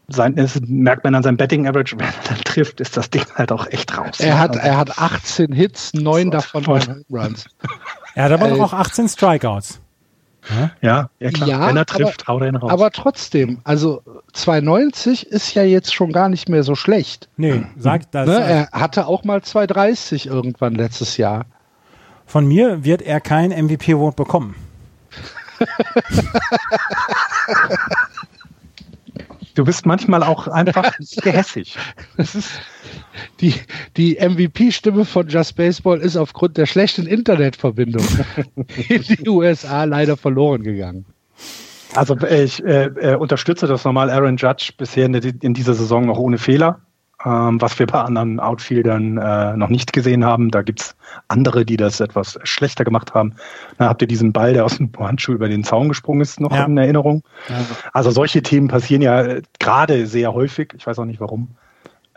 sein, 0.09 0.37
es 0.37 0.61
merkt 0.61 1.03
man 1.03 1.15
an 1.15 1.23
seinem 1.23 1.37
Betting 1.37 1.67
Average, 1.67 1.95
wenn 1.99 2.05
er 2.05 2.13
dann 2.29 2.37
trifft, 2.43 2.79
ist 2.81 2.95
das 2.95 3.09
Ding 3.09 3.25
halt 3.33 3.51
auch 3.51 3.65
echt 3.71 3.97
raus. 3.97 4.19
Er 4.19 4.37
hat, 4.37 4.55
er 4.55 4.77
hat 4.77 4.99
18 4.99 5.51
Hits, 5.51 5.95
neun 5.95 6.29
davon 6.31 6.67
Home 6.67 7.03
Runs. 7.09 7.47
Er 8.13 8.25
hat 8.25 8.31
aber 8.31 8.49
äh, 8.49 8.61
auch 8.61 8.73
18 8.73 9.09
Strikeouts. 9.09 9.81
Ja, 10.81 11.09
ja 11.19 11.31
klar. 11.31 11.49
Ja, 11.49 11.67
Wenn 11.67 11.77
er 11.77 11.85
trifft, 11.85 12.23
aber, 12.23 12.33
haut 12.33 12.41
er 12.43 12.47
ihn 12.49 12.55
raus. 12.55 12.71
Aber 12.71 12.91
trotzdem, 12.91 13.59
also 13.63 14.01
290 14.33 15.27
ist 15.27 15.53
ja 15.53 15.63
jetzt 15.63 15.93
schon 15.93 16.11
gar 16.11 16.29
nicht 16.29 16.49
mehr 16.49 16.63
so 16.63 16.75
schlecht. 16.75 17.29
Nee, 17.37 17.65
sagt 17.77 18.13
das. 18.13 18.27
Ne, 18.27 18.39
er 18.39 18.69
hatte 18.71 19.07
auch 19.07 19.23
mal 19.23 19.41
230 19.41 20.27
irgendwann 20.27 20.75
letztes 20.75 21.17
Jahr. 21.17 21.45
Von 22.25 22.47
mir 22.47 22.83
wird 22.83 23.01
er 23.01 23.21
kein 23.21 23.49
MVP-Vote 23.51 24.15
bekommen. 24.15 24.55
Du 29.55 29.63
bist 29.63 29.85
manchmal 29.85 30.21
auch 30.21 30.47
einfach 30.47 30.93
gehässig. 31.21 31.77
die, 33.41 33.55
die 33.97 34.17
MVP-Stimme 34.19 35.05
von 35.05 35.27
Just 35.27 35.55
Baseball 35.55 35.99
ist 35.99 36.17
aufgrund 36.17 36.57
der 36.57 36.65
schlechten 36.65 37.07
Internetverbindung 37.07 38.05
in 38.89 39.01
die 39.01 39.27
USA 39.27 39.85
leider 39.85 40.17
verloren 40.17 40.63
gegangen. 40.63 41.05
Also 41.95 42.17
ich 42.21 42.63
äh, 42.63 42.85
äh, 42.85 43.15
unterstütze 43.15 43.67
das 43.67 43.85
nochmal. 43.85 44.09
Aaron 44.09 44.35
Judge 44.35 44.73
bisher 44.77 45.05
in, 45.05 45.13
in 45.13 45.53
dieser 45.53 45.73
Saison 45.73 46.05
noch 46.05 46.19
ohne 46.19 46.37
Fehler, 46.37 46.81
ähm, 47.25 47.59
was 47.59 47.77
wir 47.79 47.87
bei 47.87 47.99
anderen 48.01 48.39
Outfieldern 48.39 49.17
äh, 49.17 49.57
noch 49.57 49.69
nicht 49.69 49.93
gesehen 49.93 50.23
haben. 50.23 50.51
Da 50.51 50.61
gibt 50.61 50.81
es 50.81 50.95
andere, 51.27 51.65
die 51.65 51.77
das 51.77 51.99
etwas 51.99 52.37
schlechter 52.43 52.83
gemacht 52.83 53.13
haben. 53.13 53.33
Da 53.77 53.89
habt 53.89 54.01
ihr 54.01 54.07
diesen 54.07 54.31
Ball, 54.31 54.53
der 54.53 54.65
aus 54.65 54.77
dem 54.77 54.91
Handschuh 54.97 55.33
über 55.33 55.49
den 55.49 55.63
Zaun 55.63 55.89
gesprungen 55.89 56.21
ist, 56.21 56.39
noch 56.39 56.51
ja. 56.51 56.65
in 56.65 56.77
Erinnerung. 56.77 57.23
Also 57.93 58.11
solche 58.11 58.43
Themen 58.43 58.67
passieren 58.67 59.01
ja 59.01 59.21
äh, 59.21 59.41
gerade 59.59 60.05
sehr 60.05 60.33
häufig. 60.33 60.73
Ich 60.77 60.85
weiß 60.85 60.99
auch 60.99 61.05
nicht 61.05 61.19
warum. 61.19 61.49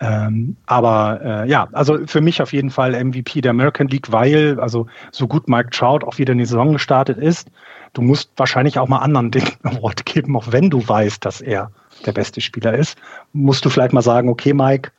Ähm, 0.00 0.56
aber 0.66 1.20
äh, 1.24 1.48
ja, 1.48 1.68
also 1.72 2.06
für 2.06 2.20
mich 2.20 2.40
auf 2.40 2.52
jeden 2.52 2.70
Fall 2.70 2.92
MVP 3.04 3.40
der 3.40 3.50
American 3.50 3.88
League, 3.88 4.12
weil 4.12 4.60
also 4.60 4.86
so 5.10 5.26
gut 5.26 5.48
Mike 5.48 5.70
Trout 5.70 6.06
auch 6.06 6.18
wieder 6.18 6.32
in 6.32 6.38
die 6.38 6.44
Saison 6.44 6.72
gestartet 6.72 7.18
ist, 7.18 7.50
du 7.94 8.02
musst 8.02 8.30
wahrscheinlich 8.36 8.78
auch 8.78 8.86
mal 8.86 8.98
anderen 8.98 9.32
den 9.32 9.42
Award 9.64 10.06
geben, 10.06 10.36
auch 10.36 10.52
wenn 10.52 10.70
du 10.70 10.86
weißt, 10.86 11.24
dass 11.24 11.40
er 11.40 11.72
der 12.06 12.12
beste 12.12 12.40
Spieler 12.40 12.74
ist, 12.74 12.96
musst 13.32 13.64
du 13.64 13.70
vielleicht 13.70 13.92
mal 13.92 14.02
sagen, 14.02 14.28
okay, 14.28 14.52
Mike, 14.52 14.92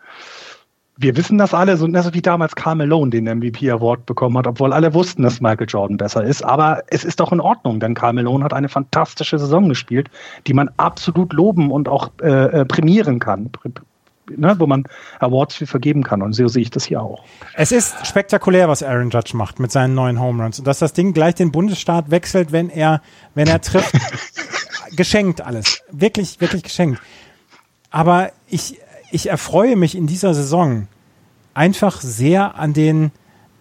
wir 1.01 1.15
wissen 1.15 1.37
das 1.37 1.53
alle, 1.53 1.77
so 1.77 1.85
also 1.85 2.13
wie 2.13 2.21
damals 2.21 2.55
Carl 2.55 2.75
Malone 2.75 3.11
den 3.11 3.23
MVP 3.23 3.71
Award 3.71 4.05
bekommen 4.05 4.37
hat, 4.37 4.47
obwohl 4.47 4.73
alle 4.73 4.93
wussten, 4.93 5.23
dass 5.23 5.39
Michael 5.39 5.67
Jordan 5.67 5.95
besser 5.95 6.23
ist. 6.23 6.43
Aber 6.43 6.83
es 6.87 7.05
ist 7.05 7.21
doch 7.21 7.31
in 7.31 7.39
Ordnung, 7.39 7.79
denn 7.79 7.93
Carl 7.93 8.13
Malone 8.13 8.43
hat 8.43 8.53
eine 8.53 8.67
fantastische 8.67 9.39
Saison 9.39 9.69
gespielt, 9.69 10.09
die 10.45 10.53
man 10.53 10.69
absolut 10.75 11.31
loben 11.31 11.71
und 11.71 11.87
auch 11.87 12.11
äh, 12.21 12.61
äh 12.61 12.65
prämieren 12.65 13.19
kann 13.19 13.49
ne, 14.35 14.59
wo 14.59 14.67
man 14.67 14.83
Awards 15.19 15.55
für 15.55 15.65
vergeben 15.65 16.03
kann. 16.03 16.21
Und 16.21 16.33
so 16.33 16.47
sehe 16.47 16.61
ich 16.61 16.69
das 16.69 16.85
hier 16.85 17.01
auch. 17.01 17.23
Es 17.55 17.71
ist 17.71 18.05
spektakulär, 18.05 18.67
was 18.67 18.83
Aaron 18.83 19.09
Judge 19.09 19.35
macht 19.35 19.59
mit 19.59 19.71
seinen 19.71 19.95
neuen 19.95 20.19
Home 20.19 20.43
Runs. 20.43 20.59
Und 20.59 20.67
dass 20.67 20.79
das 20.79 20.93
Ding 20.93 21.13
gleich 21.13 21.35
den 21.35 21.51
Bundesstaat 21.51 22.11
wechselt, 22.11 22.51
wenn 22.51 22.69
er, 22.69 23.01
wenn 23.33 23.47
er 23.47 23.61
trifft. 23.61 23.95
geschenkt 24.95 25.41
alles. 25.41 25.81
Wirklich, 25.91 26.41
wirklich 26.41 26.63
geschenkt. 26.63 27.01
Aber 27.91 28.31
ich, 28.47 28.79
ich 29.11 29.29
erfreue 29.29 29.75
mich 29.75 29.95
in 29.95 30.07
dieser 30.07 30.33
Saison 30.33 30.87
einfach 31.53 32.01
sehr 32.01 32.55
an 32.55 32.73
den, 32.73 33.11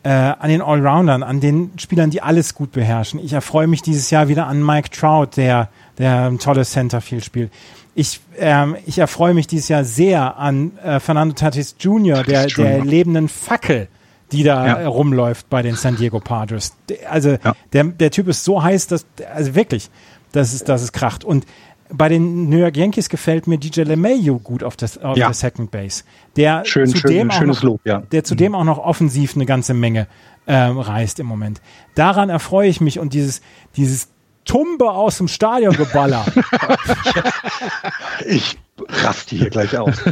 äh, 0.02 0.10
an 0.10 0.48
den 0.48 0.62
Allroundern, 0.62 1.22
an 1.22 1.40
den 1.40 1.70
Spielern, 1.76 2.10
die 2.10 2.22
alles 2.22 2.54
gut 2.54 2.72
beherrschen. 2.72 3.18
Ich 3.20 3.32
erfreue 3.32 3.66
mich 3.66 3.82
dieses 3.82 4.10
Jahr 4.10 4.28
wieder 4.28 4.46
an 4.46 4.64
Mike 4.64 4.90
Trout, 4.90 5.30
der, 5.36 5.68
der 5.98 6.26
ein 6.26 6.38
tolles 6.38 6.70
Centerfield 6.70 7.24
spielt 7.24 7.50
ich, 7.98 8.20
ähm, 8.38 8.76
ich 8.86 8.98
erfreue 8.98 9.34
mich 9.34 9.48
dieses 9.48 9.68
Jahr 9.68 9.82
sehr 9.82 10.36
an 10.36 10.78
äh, 10.78 11.00
Fernando 11.00 11.34
Tatis 11.34 11.74
Jr., 11.80 12.22
der, 12.22 12.46
der 12.46 12.84
lebenden 12.84 13.28
Fackel, 13.28 13.88
die 14.30 14.44
da 14.44 14.82
ja. 14.82 14.86
rumläuft 14.86 15.50
bei 15.50 15.62
den 15.62 15.74
San 15.74 15.96
Diego 15.96 16.20
Padres. 16.20 16.76
Also 17.10 17.30
ja. 17.30 17.56
der, 17.72 17.84
der 17.84 18.12
Typ 18.12 18.28
ist 18.28 18.44
so 18.44 18.62
heiß, 18.62 18.86
dass, 18.86 19.04
also 19.34 19.56
wirklich, 19.56 19.90
das 20.30 20.54
ist, 20.54 20.68
das 20.68 20.84
ist 20.84 20.92
kracht. 20.92 21.24
Und 21.24 21.44
bei 21.90 22.08
den 22.08 22.48
New 22.48 22.58
York 22.58 22.76
Yankees 22.76 23.08
gefällt 23.08 23.46
mir 23.46 23.58
DJ 23.58 23.82
LeMayo 23.82 24.38
gut 24.38 24.62
auf, 24.62 24.76
das, 24.76 24.98
auf 24.98 25.16
ja. 25.16 25.26
der 25.26 25.34
Second 25.34 25.70
Base. 25.70 26.04
Der 26.36 26.64
schön, 26.64 26.86
zudem 26.86 27.30
schön, 27.30 27.50
auch 27.50 27.54
noch, 27.54 27.62
Lob, 27.62 27.80
ja. 27.84 28.00
Der 28.12 28.24
zudem 28.24 28.52
mhm. 28.52 28.56
auch 28.56 28.64
noch 28.64 28.78
offensiv 28.78 29.34
eine 29.34 29.46
ganze 29.46 29.74
Menge 29.74 30.06
ähm, 30.46 30.78
reißt 30.78 31.20
im 31.20 31.26
Moment. 31.26 31.60
Daran 31.94 32.30
erfreue 32.30 32.68
ich 32.68 32.80
mich 32.80 32.98
und 32.98 33.12
dieses, 33.14 33.40
dieses 33.76 34.08
Tumbe 34.44 34.90
aus 34.90 35.18
dem 35.18 35.28
Stadion 35.28 35.74
geballert. 35.76 36.32
ich 38.26 38.58
raste 38.88 39.36
hier 39.36 39.50
gleich 39.50 39.76
aus. 39.76 40.02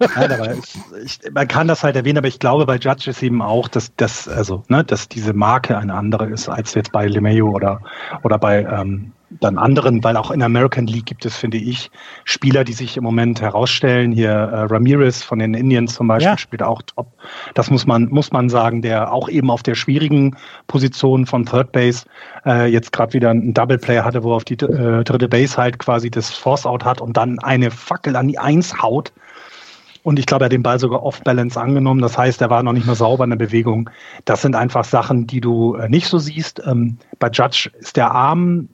Nein, 0.00 0.32
aber 0.32 0.54
ich, 0.54 0.74
ich, 1.04 1.32
man 1.32 1.46
kann 1.46 1.68
das 1.68 1.84
halt 1.84 1.94
erwähnen, 1.94 2.18
aber 2.18 2.28
ich 2.28 2.40
glaube 2.40 2.66
bei 2.66 2.76
Judge 2.76 3.10
ist 3.10 3.22
eben 3.22 3.42
auch, 3.42 3.68
dass, 3.68 3.94
dass, 3.94 4.26
also, 4.28 4.64
ne, 4.68 4.82
dass 4.82 5.08
diese 5.08 5.34
Marke 5.34 5.78
eine 5.78 5.94
andere 5.94 6.28
ist 6.28 6.48
als 6.48 6.74
jetzt 6.74 6.90
bei 6.90 7.06
LeMayo 7.06 7.50
oder, 7.50 7.80
oder 8.24 8.38
bei 8.38 8.64
ähm, 8.64 9.12
dann 9.30 9.58
anderen, 9.58 10.04
weil 10.04 10.16
auch 10.16 10.30
in 10.30 10.38
der 10.38 10.46
American 10.46 10.86
League 10.86 11.06
gibt 11.06 11.26
es, 11.26 11.36
finde 11.36 11.56
ich, 11.56 11.90
Spieler, 12.24 12.64
die 12.64 12.72
sich 12.72 12.96
im 12.96 13.02
Moment 13.02 13.40
herausstellen. 13.40 14.12
Hier 14.12 14.30
äh, 14.30 14.62
Ramirez 14.62 15.22
von 15.22 15.38
den 15.38 15.54
Indians 15.54 15.94
zum 15.94 16.06
Beispiel 16.06 16.30
ja. 16.30 16.38
spielt 16.38 16.62
auch 16.62 16.82
top. 16.82 17.08
Das 17.54 17.70
muss 17.70 17.86
man, 17.86 18.06
muss 18.06 18.30
man 18.30 18.48
sagen, 18.48 18.82
der 18.82 19.12
auch 19.12 19.28
eben 19.28 19.50
auf 19.50 19.62
der 19.62 19.74
schwierigen 19.74 20.36
Position 20.68 21.26
von 21.26 21.44
Third 21.44 21.72
Base 21.72 22.04
äh, 22.44 22.70
jetzt 22.70 22.92
gerade 22.92 23.14
wieder 23.14 23.30
einen 23.30 23.52
Double 23.52 23.78
Player 23.78 24.04
hatte, 24.04 24.22
wo 24.22 24.32
er 24.32 24.36
auf 24.36 24.44
die 24.44 24.54
äh, 24.54 25.02
dritte 25.02 25.28
Base 25.28 25.56
halt 25.56 25.78
quasi 25.78 26.10
das 26.10 26.30
Force 26.30 26.64
Out 26.64 26.84
hat 26.84 27.00
und 27.00 27.16
dann 27.16 27.38
eine 27.40 27.70
Fackel 27.70 28.16
an 28.16 28.28
die 28.28 28.38
Eins 28.38 28.80
haut. 28.80 29.12
Und 30.04 30.20
ich 30.20 30.26
glaube, 30.26 30.44
er 30.44 30.46
hat 30.46 30.52
den 30.52 30.62
Ball 30.62 30.78
sogar 30.78 31.02
off-balance 31.02 31.60
angenommen. 31.60 32.00
Das 32.00 32.16
heißt, 32.16 32.40
er 32.40 32.48
war 32.48 32.62
noch 32.62 32.72
nicht 32.72 32.86
mal 32.86 32.94
sauber 32.94 33.24
in 33.24 33.30
der 33.30 33.38
Bewegung. 33.38 33.90
Das 34.24 34.40
sind 34.40 34.54
einfach 34.54 34.84
Sachen, 34.84 35.26
die 35.26 35.40
du 35.40 35.74
äh, 35.74 35.88
nicht 35.88 36.06
so 36.06 36.18
siehst. 36.18 36.62
Ähm, 36.64 36.98
bei 37.18 37.28
Judge 37.28 37.72
ist 37.80 37.96
der 37.96 38.12
Arm 38.12 38.68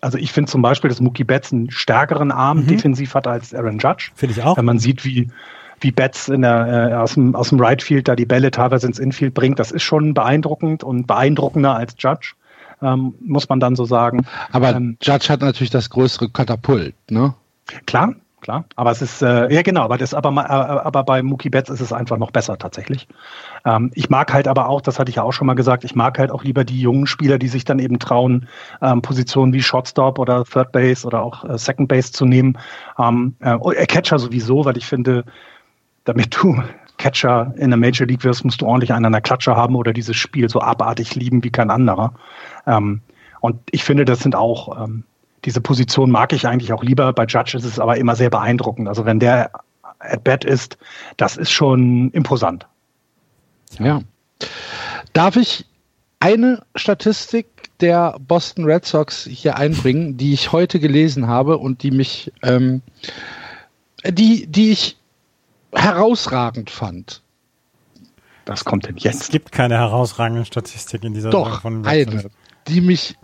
also 0.00 0.18
ich 0.18 0.32
finde 0.32 0.50
zum 0.50 0.62
Beispiel, 0.62 0.88
dass 0.88 1.00
Mookie 1.00 1.24
Betts 1.24 1.52
einen 1.52 1.70
stärkeren 1.70 2.30
Arm 2.30 2.60
mhm. 2.60 2.66
defensiv 2.66 3.14
hat 3.14 3.26
als 3.26 3.54
Aaron 3.54 3.78
Judge. 3.78 4.10
Finde 4.14 4.34
ich 4.34 4.42
auch. 4.42 4.56
Wenn 4.56 4.64
man 4.64 4.78
sieht, 4.78 5.04
wie, 5.04 5.28
wie 5.80 5.90
Betts 5.90 6.28
in 6.28 6.42
der, 6.42 6.90
äh, 6.90 6.94
aus, 6.94 7.14
dem, 7.14 7.34
aus 7.34 7.50
dem 7.50 7.60
Right 7.60 7.82
Field 7.82 8.08
da 8.08 8.16
die 8.16 8.26
Bälle 8.26 8.50
teilweise 8.50 8.86
ins 8.86 8.98
Infield 8.98 9.34
bringt, 9.34 9.58
das 9.58 9.72
ist 9.72 9.82
schon 9.82 10.14
beeindruckend 10.14 10.84
und 10.84 11.06
beeindruckender 11.06 11.74
als 11.74 11.94
Judge, 11.98 12.34
ähm, 12.82 13.14
muss 13.20 13.48
man 13.48 13.60
dann 13.60 13.76
so 13.76 13.84
sagen. 13.84 14.26
Aber 14.52 14.74
ähm, 14.74 14.96
Judge 15.02 15.28
hat 15.28 15.40
natürlich 15.40 15.70
das 15.70 15.90
größere 15.90 16.30
Katapult, 16.30 16.94
ne? 17.10 17.34
Klar, 17.86 18.14
klar. 18.46 18.64
Aber 18.76 18.92
es 18.92 19.02
ist, 19.02 19.22
äh, 19.22 19.52
ja 19.52 19.62
genau, 19.62 19.82
aber, 19.82 19.98
das, 19.98 20.14
aber, 20.14 20.30
äh, 20.30 20.48
aber 20.48 21.02
bei 21.02 21.20
Mookie 21.20 21.50
Betts 21.50 21.68
ist 21.68 21.80
es 21.80 21.92
einfach 21.92 22.16
noch 22.16 22.30
besser 22.30 22.56
tatsächlich. 22.56 23.08
Ähm, 23.64 23.90
ich 23.94 24.08
mag 24.08 24.32
halt 24.32 24.46
aber 24.46 24.68
auch, 24.68 24.80
das 24.80 25.00
hatte 25.00 25.10
ich 25.10 25.16
ja 25.16 25.24
auch 25.24 25.32
schon 25.32 25.48
mal 25.48 25.54
gesagt, 25.54 25.82
ich 25.82 25.96
mag 25.96 26.16
halt 26.18 26.30
auch 26.30 26.44
lieber 26.44 26.62
die 26.64 26.80
jungen 26.80 27.08
Spieler, 27.08 27.38
die 27.38 27.48
sich 27.48 27.64
dann 27.64 27.80
eben 27.80 27.98
trauen, 27.98 28.46
ähm, 28.80 29.02
Positionen 29.02 29.52
wie 29.52 29.62
Shortstop 29.62 30.20
oder 30.20 30.44
Third 30.44 30.70
Base 30.70 31.04
oder 31.04 31.24
auch 31.24 31.44
äh, 31.44 31.58
Second 31.58 31.88
Base 31.88 32.12
zu 32.12 32.24
nehmen. 32.24 32.56
Ähm, 33.00 33.34
äh, 33.40 33.86
Catcher 33.86 34.20
sowieso, 34.20 34.64
weil 34.64 34.76
ich 34.76 34.86
finde, 34.86 35.24
damit 36.04 36.40
du 36.40 36.62
Catcher 36.98 37.52
in 37.56 37.70
der 37.70 37.78
Major 37.78 38.06
League 38.06 38.22
wirst, 38.22 38.44
musst 38.44 38.62
du 38.62 38.66
ordentlich 38.66 38.92
einen 38.92 39.06
an 39.06 39.12
der 39.12 39.22
Klatsche 39.22 39.56
haben 39.56 39.74
oder 39.74 39.92
dieses 39.92 40.16
Spiel 40.16 40.48
so 40.48 40.60
abartig 40.60 41.16
lieben 41.16 41.42
wie 41.42 41.50
kein 41.50 41.70
anderer. 41.70 42.14
Ähm, 42.64 43.00
und 43.40 43.58
ich 43.72 43.82
finde, 43.82 44.04
das 44.04 44.20
sind 44.20 44.36
auch 44.36 44.84
ähm, 44.84 45.02
diese 45.46 45.60
Position 45.60 46.10
mag 46.10 46.32
ich 46.32 46.46
eigentlich 46.46 46.72
auch 46.72 46.82
lieber. 46.82 47.12
Bei 47.12 47.24
Judge 47.24 47.56
ist 47.56 47.64
es 47.64 47.78
aber 47.78 47.96
immer 47.96 48.16
sehr 48.16 48.30
beeindruckend. 48.30 48.88
Also 48.88 49.06
wenn 49.06 49.20
der 49.20 49.52
at 50.00 50.24
bat 50.24 50.44
ist, 50.44 50.76
das 51.16 51.36
ist 51.36 51.50
schon 51.50 52.10
imposant. 52.10 52.66
Ja. 53.78 54.00
Darf 55.12 55.36
ich 55.36 55.64
eine 56.20 56.62
Statistik 56.74 57.46
der 57.80 58.16
Boston 58.18 58.64
Red 58.64 58.84
Sox 58.84 59.24
hier 59.24 59.56
einbringen, 59.56 60.16
die 60.16 60.32
ich 60.32 60.52
heute 60.52 60.80
gelesen 60.80 61.28
habe 61.28 61.58
und 61.58 61.82
die 61.82 61.90
mich, 61.90 62.32
ähm, 62.42 62.82
die, 64.04 64.46
die 64.46 64.72
ich 64.72 64.96
herausragend 65.72 66.70
fand. 66.70 67.22
Was 68.46 68.64
kommt 68.64 68.86
denn 68.86 68.96
jetzt? 68.96 69.22
Es 69.22 69.28
gibt 69.28 69.52
keine 69.52 69.76
herausragenden 69.76 70.44
Statistik 70.44 71.04
in 71.04 71.14
dieser 71.14 71.30
Doch, 71.30 71.62
von 71.62 71.84
Red 71.84 72.08
eine, 72.08 72.30
die 72.66 72.80
mich 72.80 73.16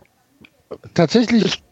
tatsächlich 0.95 1.63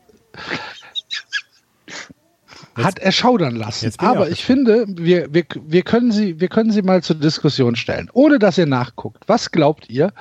hat 2.76 2.98
erschaudern 2.98 3.56
lassen. 3.56 3.92
Aber 3.98 4.26
ich, 4.26 4.34
ich 4.34 4.44
finde, 4.44 4.86
wir, 4.88 5.32
wir, 5.32 5.44
wir, 5.54 5.82
können 5.82 6.12
sie, 6.12 6.40
wir 6.40 6.48
können 6.48 6.70
sie 6.70 6.82
mal 6.82 7.02
zur 7.02 7.16
Diskussion 7.16 7.76
stellen, 7.76 8.10
ohne 8.12 8.38
dass 8.38 8.58
ihr 8.58 8.66
nachguckt. 8.66 9.24
Was 9.26 9.50
glaubt 9.50 9.88
ihr, 9.88 10.12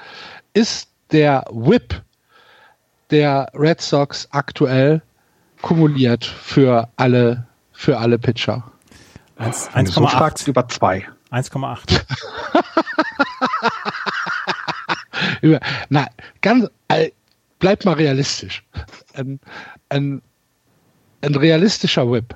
ist 0.53 0.89
der 1.11 1.45
Whip 1.51 2.01
der 3.11 3.49
Red 3.53 3.81
Sox 3.81 4.27
aktuell 4.31 5.01
kumuliert 5.61 6.25
für 6.25 6.89
alle, 6.97 7.45
für 7.71 7.97
alle 7.97 8.17
Pitcher? 8.19 8.63
1,8 9.39 10.47
über 10.49 10.67
2. 10.67 11.07
1,8. 11.31 12.01
Na, 15.89 16.07
ganz, 16.41 16.67
bleibt 17.59 17.85
mal 17.85 17.93
realistisch. 17.93 18.63
Ein, 19.13 19.39
ein, 19.89 20.21
ein 21.21 21.35
realistischer 21.35 22.11
Whip. 22.11 22.35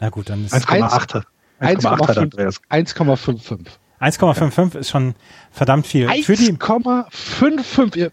Na 0.00 0.10
gut, 0.10 0.30
dann 0.30 0.44
ist 0.44 0.54
1,8. 0.54 1.24
1,55. 1.60 3.66
1,55 4.00 4.78
ist 4.78 4.90
schon 4.90 5.14
verdammt 5.50 5.86
viel. 5.86 6.08
1,55. 6.08 8.10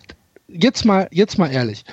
Jetzt 0.48 0.86
mal, 0.86 1.08
jetzt 1.12 1.38
mal 1.38 1.52
ehrlich. 1.52 1.84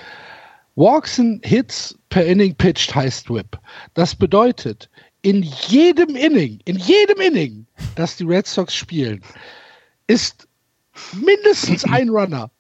Walks 0.74 1.18
and 1.18 1.44
Hits 1.44 1.99
per 2.09 2.24
Inning 2.24 2.55
pitched 2.55 2.94
heißt 2.94 3.30
Whip. 3.30 3.59
Das 3.94 4.14
bedeutet, 4.14 4.88
in 5.22 5.42
jedem 5.42 6.14
Inning, 6.14 6.61
in 6.64 6.76
jedem 6.76 7.20
Inning, 7.20 7.66
das 7.96 8.16
die 8.16 8.24
Red 8.24 8.46
Sox 8.46 8.74
spielen, 8.74 9.22
ist 10.07 10.46
mindestens 11.12 11.84
ein 11.84 12.09
Runner 12.09 12.51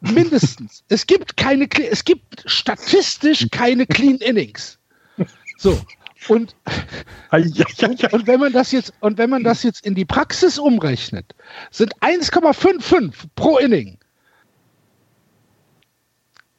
Mindestens. 0.14 0.82
es 0.88 1.06
gibt 1.06 1.36
keine, 1.36 1.68
es 1.90 2.04
gibt 2.04 2.42
statistisch 2.46 3.46
keine 3.50 3.86
Clean 3.86 4.16
Innings. 4.16 4.78
So. 5.58 5.80
Und, 6.28 6.54
und 7.32 8.26
wenn 8.26 8.40
man 8.40 8.52
das 8.52 8.72
jetzt, 8.72 8.92
und 9.00 9.16
wenn 9.18 9.30
man 9.30 9.42
das 9.42 9.62
jetzt 9.62 9.84
in 9.86 9.94
die 9.94 10.04
Praxis 10.04 10.58
umrechnet, 10.58 11.34
sind 11.70 11.94
1,55 12.00 13.12
pro 13.34 13.58
Inning. 13.58 13.98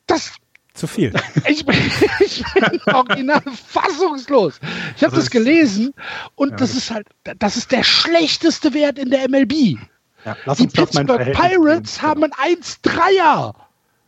Das 0.07 0.33
zu 0.73 0.87
viel. 0.87 1.13
Ich 1.47 1.65
bin, 1.65 1.75
ich 2.19 2.43
bin 2.53 2.81
original 2.93 3.41
fassungslos. 3.67 4.59
Ich 4.95 5.03
habe 5.03 5.15
das, 5.15 5.25
das 5.25 5.29
gelesen 5.29 5.93
und 6.35 6.51
ja, 6.51 6.55
das 6.57 6.75
ist 6.75 6.89
halt, 6.89 7.07
das 7.37 7.57
ist 7.57 7.71
der 7.71 7.83
schlechteste 7.83 8.73
Wert 8.73 8.97
in 8.97 9.09
der 9.09 9.29
MLB. 9.29 9.77
Ja, 10.25 10.35
lass 10.45 10.57
die 10.57 10.65
uns 10.65 10.73
Pittsburgh 10.73 11.07
Pirates 11.07 11.97
bringen. 11.97 12.09
haben 12.09 12.23
ein 12.23 12.31
1-3er. 12.31 13.53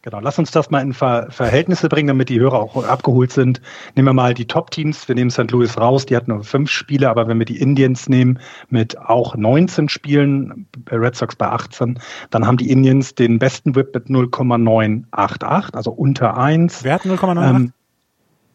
Genau, 0.04 0.20
lass 0.20 0.38
uns 0.38 0.52
das 0.52 0.70
mal 0.70 0.82
in 0.82 0.92
Ver 0.92 1.28
Verhältnisse 1.30 1.88
bringen, 1.88 2.08
damit 2.08 2.28
die 2.28 2.38
Hörer 2.38 2.60
auch 2.60 2.84
abgeholt 2.84 3.32
sind. 3.32 3.62
Nehmen 3.96 4.10
wir 4.10 4.14
mal 4.14 4.34
die 4.34 4.46
Top-Teams. 4.46 5.08
Wir 5.08 5.16
nehmen 5.16 5.32
St. 5.32 5.50
Louis 5.50 5.78
raus, 5.78 6.06
die 6.06 6.18
hatten 6.18 6.32
nur 6.32 6.44
fünf 6.44 6.70
Spiele, 6.70 7.10
aber 7.10 7.30
wenn 7.30 7.40
wir 7.40 7.46
die 7.46 7.62
Indians 7.62 8.10
nehmen 8.10 8.40
mit 8.70 8.98
auch 8.98 9.38
19 9.38 9.88
Spielen, 9.88 10.68
Red 10.92 11.16
Sox 11.16 11.38
bei 11.38 11.48
18, 11.48 12.00
dann 12.32 12.46
haben 12.46 12.58
die 12.58 12.70
Indians 12.70 13.16
den 13.16 13.40
besten 13.40 13.76
Whip 13.76 13.94
mit 13.94 14.10
0,988, 14.10 15.74
also 15.74 15.92
unter 15.92 16.38
1. 16.38 16.84
Wer 16.84 16.96
hat 16.96 17.04
0,98? 17.04 17.56
Ähm, 17.56 17.74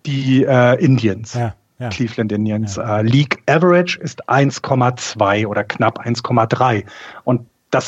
die 0.04 0.44
äh, 0.44 0.84
Indians. 0.84 1.32
Ja. 1.32 1.54
Ja. 1.78 1.88
Cleveland 1.90 2.32
Indians. 2.32 2.76
Ja. 2.76 2.98
Äh, 2.98 3.02
League 3.02 3.42
Average 3.46 4.00
ist 4.00 4.28
1,2 4.28 5.46
oder 5.46 5.64
knapp 5.64 6.00
1,3. 6.00 6.84
Und 7.24 7.46
das, 7.70 7.86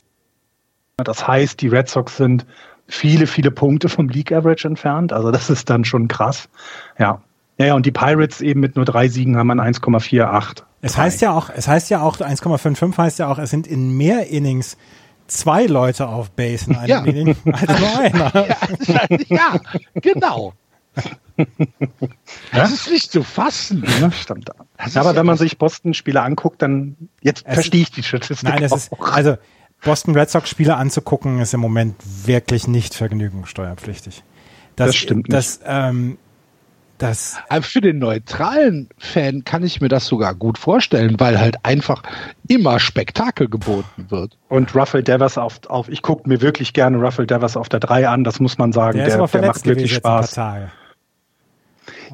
das 0.99 1.27
heißt, 1.27 1.61
die 1.61 1.69
Red 1.69 1.89
Sox 1.89 2.17
sind 2.17 2.47
viele, 2.87 3.27
viele 3.27 3.51
Punkte 3.51 3.89
vom 3.89 4.09
League 4.09 4.33
Average 4.33 4.69
entfernt. 4.69 5.13
Also 5.13 5.31
das 5.31 5.51
ist 5.51 5.71
dann 5.71 5.85
schon 5.85 6.09
krass. 6.09 6.49
Ja. 6.99 7.21
Ja, 7.59 7.67
ja 7.67 7.75
und 7.75 7.85
die 7.85 7.93
Pirates 7.93 8.41
eben 8.41 8.61
mit 8.61 8.77
nur 8.77 8.85
drei 8.85 9.09
Siegen 9.09 9.37
haben 9.37 9.51
ein 9.51 9.61
1,48. 9.61 10.63
Es 10.83 10.97
heißt 10.97 11.21
ja 11.21 11.33
auch, 11.33 11.51
es 11.55 11.69
heißt 11.69 11.91
ja 11.91 12.01
auch, 12.01 12.17
1,55 12.17 12.97
heißt 12.97 13.19
ja 13.19 13.29
auch, 13.29 13.39
es 13.39 13.51
sind 13.51 13.67
in 13.67 13.97
mehr 13.97 14.29
Innings 14.29 14.77
zwei 15.27 15.67
Leute 15.67 16.09
auf 16.09 16.31
Base 16.31 16.71
in 16.71 16.77
einem 16.77 16.89
ja. 16.89 17.05
Inning 17.05 17.37
als 17.53 17.81
nur 17.81 17.99
einer. 17.99 18.33
Ja, 18.35 18.57
ja 19.29 19.61
genau. 19.95 20.55
Das 22.53 22.73
ist 22.73 22.91
nicht 22.91 23.13
zu 23.13 23.23
fassen. 23.23 23.85
Ja, 24.01 24.11
stimmt. 24.11 24.51
aber 24.95 25.15
wenn 25.15 25.27
man 25.27 25.37
sich 25.37 25.59
Boston-Spiele 25.59 26.21
anguckt, 26.21 26.63
dann 26.63 26.97
jetzt 27.23 27.45
es 27.47 27.55
verstehe 27.55 27.83
ich 27.83 27.91
die 27.91 28.03
Statistik. 28.03 28.49
Nein, 28.49 28.61
das 28.63 28.73
ist, 28.73 28.91
also 29.01 29.37
Boston 29.83 30.17
Red 30.17 30.31
Sox-Spiele 30.31 30.77
anzugucken, 30.77 31.41
ist 31.41 31.55
im 31.55 31.61
Moment 31.61 31.97
wirklich 32.27 32.67
nicht 32.67 32.95
vergnügungssteuerpflichtig. 32.95 34.23
Das, 34.77 34.89
das 34.89 34.97
stimmt 34.97 35.33
das. 35.33 35.61
Ähm, 35.65 36.19
das 37.01 37.39
für 37.63 37.81
den 37.81 37.99
neutralen 37.99 38.91
Fan 38.99 39.43
kann 39.45 39.63
ich 39.63 39.81
mir 39.81 39.89
das 39.89 40.07
sogar 40.07 40.35
gut 40.35 40.59
vorstellen, 40.59 41.19
weil 41.19 41.41
halt 41.41 41.65
einfach 41.65 42.03
immer 42.47 42.79
Spektakel 42.79 43.49
geboten 43.49 44.11
wird. 44.11 44.37
Und 44.51 44.75
Ruffle 44.75 45.03
Devers 45.03 45.39
auf, 45.39 45.61
auf 45.69 45.89
ich 45.89 46.03
gucke 46.03 46.29
mir 46.29 46.43
wirklich 46.43 46.75
gerne 46.75 46.99
Ruffle 46.99 47.27
Devers 47.27 47.57
auf 47.57 47.71
der 47.71 47.81
3 47.81 48.07
an, 48.09 48.23
das 48.23 48.39
muss 48.39 48.59
man 48.59 48.73
sagen. 48.73 48.99
Der, 48.99 49.07
der, 49.17 49.27
der 49.27 49.47
macht 49.47 49.65
wirklich 49.65 49.95
Spaß. 49.95 50.39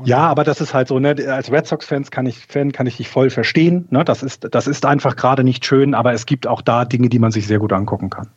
Ja, 0.05 0.29
aber 0.29 0.45
das 0.45 0.61
ist 0.61 0.75
halt 0.75 0.89
so, 0.89 0.99
ne, 0.99 1.17
als 1.29 1.51
Red 1.51 1.67
Sox-Fans 1.67 2.11
kann 2.11 2.27
ich, 2.27 2.47
Fan 2.47 2.73
kann 2.73 2.87
ich 2.87 2.97
dich 2.97 3.09
voll 3.09 3.31
verstehen. 3.31 3.87
Ne? 3.91 4.05
Das, 4.05 4.23
ist, 4.23 4.49
das 4.51 4.67
ist 4.67 4.85
einfach 4.85 5.17
gerade 5.17 5.45
nicht 5.45 5.65
schön, 5.65 5.95
aber 5.95 6.13
es 6.13 6.27
gibt 6.27 6.47
auch 6.47 6.61
da 6.61 6.85
Dinge, 6.85 7.09
die 7.09 7.19
man 7.19 7.33
sich 7.33 7.47
sehr 7.47 7.59
gut 7.59 7.73
angucken 7.73 8.11
kann. 8.11 8.29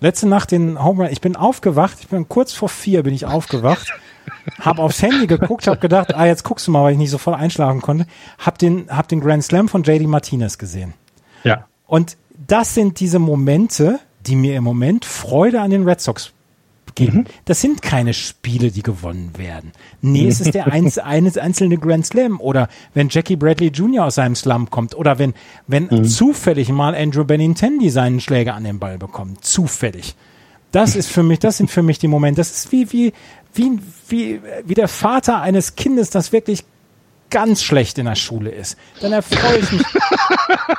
Letzte 0.00 0.28
Nacht 0.28 0.50
den 0.50 0.82
Home 0.82 1.04
Run, 1.04 1.12
ich 1.12 1.20
bin 1.20 1.36
aufgewacht, 1.36 1.98
ich 2.00 2.08
bin 2.08 2.28
kurz 2.28 2.54
vor 2.54 2.70
vier 2.70 3.02
bin 3.02 3.12
ich 3.12 3.26
aufgewacht 3.26 3.92
Hab 4.60 4.78
aufs 4.78 5.02
Handy 5.02 5.26
geguckt, 5.26 5.66
hab 5.66 5.80
gedacht, 5.80 6.14
ah, 6.14 6.26
jetzt 6.26 6.44
guckst 6.44 6.66
du 6.66 6.70
mal, 6.70 6.84
weil 6.84 6.92
ich 6.92 6.98
nicht 6.98 7.10
sofort 7.10 7.38
einschlafen 7.38 7.80
konnte. 7.80 8.06
Hab 8.38 8.58
den, 8.58 8.86
hab 8.88 9.08
den 9.08 9.20
Grand 9.20 9.44
Slam 9.44 9.68
von 9.68 9.82
JD 9.82 10.06
Martinez 10.06 10.58
gesehen. 10.58 10.94
Ja. 11.44 11.66
Und 11.86 12.16
das 12.46 12.74
sind 12.74 13.00
diese 13.00 13.18
Momente, 13.18 13.98
die 14.26 14.36
mir 14.36 14.56
im 14.56 14.64
Moment 14.64 15.04
Freude 15.04 15.60
an 15.60 15.70
den 15.70 15.86
Red 15.88 16.00
Sox 16.00 16.32
geben. 16.94 17.26
Das 17.44 17.60
sind 17.60 17.82
keine 17.82 18.14
Spiele, 18.14 18.70
die 18.70 18.82
gewonnen 18.82 19.32
werden. 19.36 19.72
Nee, 20.02 20.28
es 20.28 20.40
ist 20.40 20.54
der 20.54 20.66
eins, 20.72 20.98
eines 20.98 21.38
einzelne 21.38 21.78
Grand 21.78 22.06
Slam 22.06 22.40
oder 22.40 22.68
wenn 22.94 23.08
Jackie 23.08 23.36
Bradley 23.36 23.68
Jr. 23.68 24.06
aus 24.06 24.16
seinem 24.16 24.36
Slum 24.36 24.70
kommt 24.70 24.94
oder 24.94 25.18
wenn, 25.18 25.34
wenn 25.66 26.04
zufällig 26.04 26.68
mal 26.70 26.94
Andrew 26.94 27.24
Benintendi 27.24 27.90
seinen 27.90 28.20
Schläger 28.20 28.54
an 28.54 28.64
den 28.64 28.78
Ball 28.78 28.98
bekommt. 28.98 29.44
Zufällig. 29.44 30.14
Das 30.72 30.94
ist 30.94 31.10
für 31.10 31.22
mich, 31.22 31.40
das 31.40 31.56
sind 31.56 31.70
für 31.70 31.82
mich 31.82 31.98
die 31.98 32.08
Momente. 32.08 32.40
Das 32.40 32.50
ist 32.50 32.72
wie, 32.72 32.92
wie, 32.92 33.12
wie, 33.54 33.78
wie, 34.08 34.40
wie 34.64 34.74
der 34.74 34.88
Vater 34.88 35.40
eines 35.40 35.74
Kindes, 35.74 36.10
das 36.10 36.32
wirklich 36.32 36.64
ganz 37.30 37.62
schlecht 37.62 37.98
in 37.98 38.06
der 38.06 38.16
Schule 38.16 38.50
ist. 38.50 38.76
Dann 39.00 39.12
erfreue 39.12 39.58
ich 39.58 39.72
mich, 39.72 39.86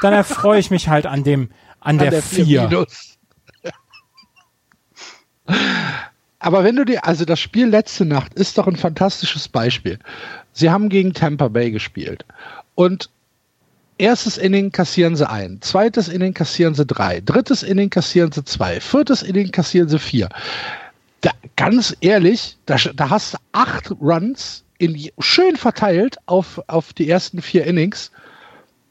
dann 0.02 0.14
erfreue 0.14 0.60
ich 0.60 0.72
mich 0.72 0.90
halt 0.90 1.06
an 1.06 1.24
dem, 1.24 1.50
an, 1.80 1.98
der, 1.98 2.12
der 2.12 2.22
vier 2.22 2.46
vier. 2.46 2.86
Aber 6.40 6.64
wenn 6.64 6.76
du 6.76 6.86
dir, 6.86 7.06
also 7.06 7.24
das 7.26 7.40
Spiel 7.40 7.68
letzte 7.68 8.06
Nacht 8.06 8.34
ist 8.34 8.58
doch 8.58 8.68
ein 8.68 8.76
fantastisches 8.76 9.48
Beispiel. 9.48 10.00
Sie 10.54 10.70
haben 10.70 10.90
gegen 10.90 11.14
Tampa 11.14 11.48
Bay 11.48 11.72
gespielt 11.72 12.26
und 12.76 13.10
erstes 13.98 14.38
Inning 14.38 14.72
kassieren 14.72 15.16
sie 15.16 15.30
ein, 15.30 15.62
zweites 15.62 16.08
Inning 16.10 16.34
kassieren 16.34 16.74
sie 16.74 16.86
drei, 16.86 17.22
drittes 17.22 17.62
Inning 17.62 17.92
kassieren 17.92 18.32
sie 18.32 18.44
zwei, 18.44 18.80
viertes 18.80 19.22
Inning 19.22 19.52
kassieren 19.52 19.88
sie 19.88 20.00
vier. 20.00 20.30
Da, 21.22 21.32
ganz 21.56 21.96
ehrlich, 22.02 22.58
da, 22.66 22.78
da 22.96 23.12
hast 23.12 23.36
du 23.36 23.38
acht 23.52 23.92
Runs 24.02 24.64
in, 24.80 25.12
schön 25.20 25.56
verteilt 25.56 26.18
auf, 26.26 26.60
auf 26.68 26.94
die 26.94 27.08
ersten 27.08 27.44
vier 27.44 27.66
Innings. 27.66 28.12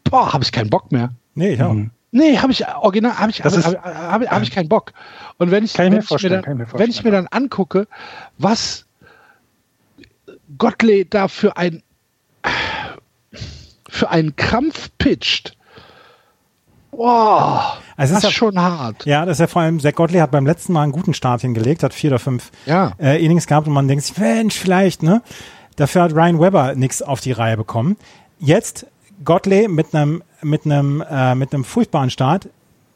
Boah, 0.05 0.32
habe 0.32 0.44
ich 0.44 0.53
keinen 0.53 0.70
Bock 0.70 0.92
mehr. 0.92 1.11
Nee, 1.34 1.57
ja. 1.57 1.74
Nee, 2.12 2.38
habe 2.38 2.50
ich 2.52 2.66
original, 2.66 3.18
habe 3.18 3.30
ich, 3.30 3.44
hab, 3.44 3.52
ist- 3.52 3.64
hab, 3.66 3.84
hab, 3.84 4.26
hab 4.30 4.42
ich 4.42 4.50
keinen 4.50 4.68
Bock. 4.68 4.92
Und 5.38 5.50
wenn 5.52 5.64
ich, 5.64 5.78
wenn, 5.78 5.92
ich 5.96 6.11
mir 6.11 6.28
dann, 6.40 6.58
mir 6.58 6.66
wenn 6.72 6.90
ich 6.90 7.04
mir 7.04 7.11
dann 7.12 7.28
angucke, 7.28 7.86
was 8.38 8.86
Gottley 10.58 11.06
da 11.08 11.28
für 11.28 11.56
ein 11.56 11.82
für 13.88 14.11
einen 14.11 14.34
Krampf 14.36 14.90
pitcht, 14.98 15.56
boah, 16.90 17.76
Also 17.96 18.14
das 18.14 18.22
ist 18.24 18.28
ist 18.28 18.34
ja- 18.34 18.38
schon 18.38 18.58
hart. 18.61 19.04
Ja, 19.06 19.24
das 19.24 19.36
ist 19.36 19.40
ja 19.40 19.46
vor 19.46 19.62
allem, 19.62 19.80
Zach 19.80 19.94
Godley 19.94 20.18
hat 20.20 20.30
beim 20.30 20.46
letzten 20.46 20.72
Mal 20.72 20.82
einen 20.82 20.92
guten 20.92 21.14
Start 21.14 21.40
hingelegt, 21.42 21.82
hat 21.82 21.94
vier 21.94 22.11
oder 22.11 22.18
fünf 22.18 22.50
Ja. 22.66 22.92
äh, 23.00 23.24
Innings 23.24 23.46
gehabt 23.46 23.66
und 23.66 23.72
man 23.72 23.88
denkt 23.88 24.04
sich, 24.04 24.16
Mensch, 24.16 24.56
vielleicht, 24.58 25.02
ne? 25.02 25.22
Dafür 25.76 26.02
hat 26.02 26.12
Ryan 26.12 26.40
Webber 26.40 26.74
nichts 26.74 27.02
auf 27.02 27.20
die 27.20 27.32
Reihe 27.32 27.56
bekommen. 27.56 27.96
Jetzt 28.38 28.86
Godley 29.24 29.68
mit 29.68 29.94
einem 29.94 30.22
mit 30.43 30.64
einem 30.64 31.03
äh, 31.09 31.34
mit 31.34 31.53
einem 31.55 31.64
furchtbaren 31.64 32.11
Start. 32.11 32.49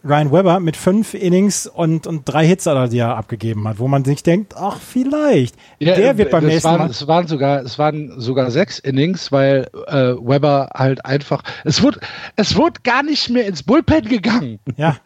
Ryan 0.07 0.31
Webber 0.33 0.61
mit 0.61 0.77
fünf 0.77 1.15
Innings 1.15 1.67
und, 1.67 2.07
und 2.07 2.29
drei 2.29 2.47
Hits, 2.47 2.65
die 2.91 2.99
er 2.99 3.17
abgegeben 3.17 3.67
hat, 3.67 3.79
wo 3.79 3.89
man 3.89 4.05
sich 4.05 4.23
denkt, 4.23 4.55
ach, 4.55 4.79
vielleicht. 4.79 5.57
der 5.81 6.19
wird 6.19 6.31
beim 6.31 6.45
nächsten 6.45 6.69
waren, 6.69 6.79
Mal. 6.79 6.91
Es 6.91 7.07
waren 7.07 7.27
sogar, 7.27 7.63
es 7.63 7.79
waren 7.79 8.21
sogar 8.21 8.51
sechs 8.51 8.79
Innings, 8.79 9.33
weil 9.33 9.67
äh, 9.87 9.95
Weber 10.21 10.69
halt 10.75 11.07
einfach, 11.07 11.43
es 11.65 11.83
wurde, 11.83 12.01
es 12.37 12.55
wurde 12.55 12.81
gar 12.85 13.03
nicht 13.03 13.31
mehr 13.31 13.47
ins 13.47 13.63
Bullpen 13.63 14.05
gegangen. 14.07 14.59
Ja, 14.77 14.99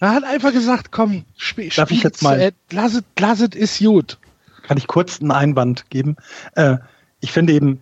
Er 0.00 0.10
hat 0.12 0.24
einfach 0.24 0.52
gesagt, 0.52 0.92
komm, 0.92 1.24
spiel, 1.38 1.70
Darf 1.74 1.90
ich 1.90 2.00
spiel 2.00 2.10
jetzt 2.10 2.22
mal- 2.22 2.36
zu 2.36 2.44
Ende, 2.44 2.56
lass 2.72 2.94
es, 2.94 3.02
lass 3.18 3.40
es, 3.40 3.54
ist 3.54 3.78
gut. 3.78 4.18
kann 4.64 4.76
ich 4.76 4.86
kurz 4.86 5.18
einen 5.22 5.30
Einwand 5.30 5.88
geben. 5.88 6.16
Äh, 6.56 6.76
ich 7.20 7.32
finde 7.32 7.54
eben, 7.54 7.80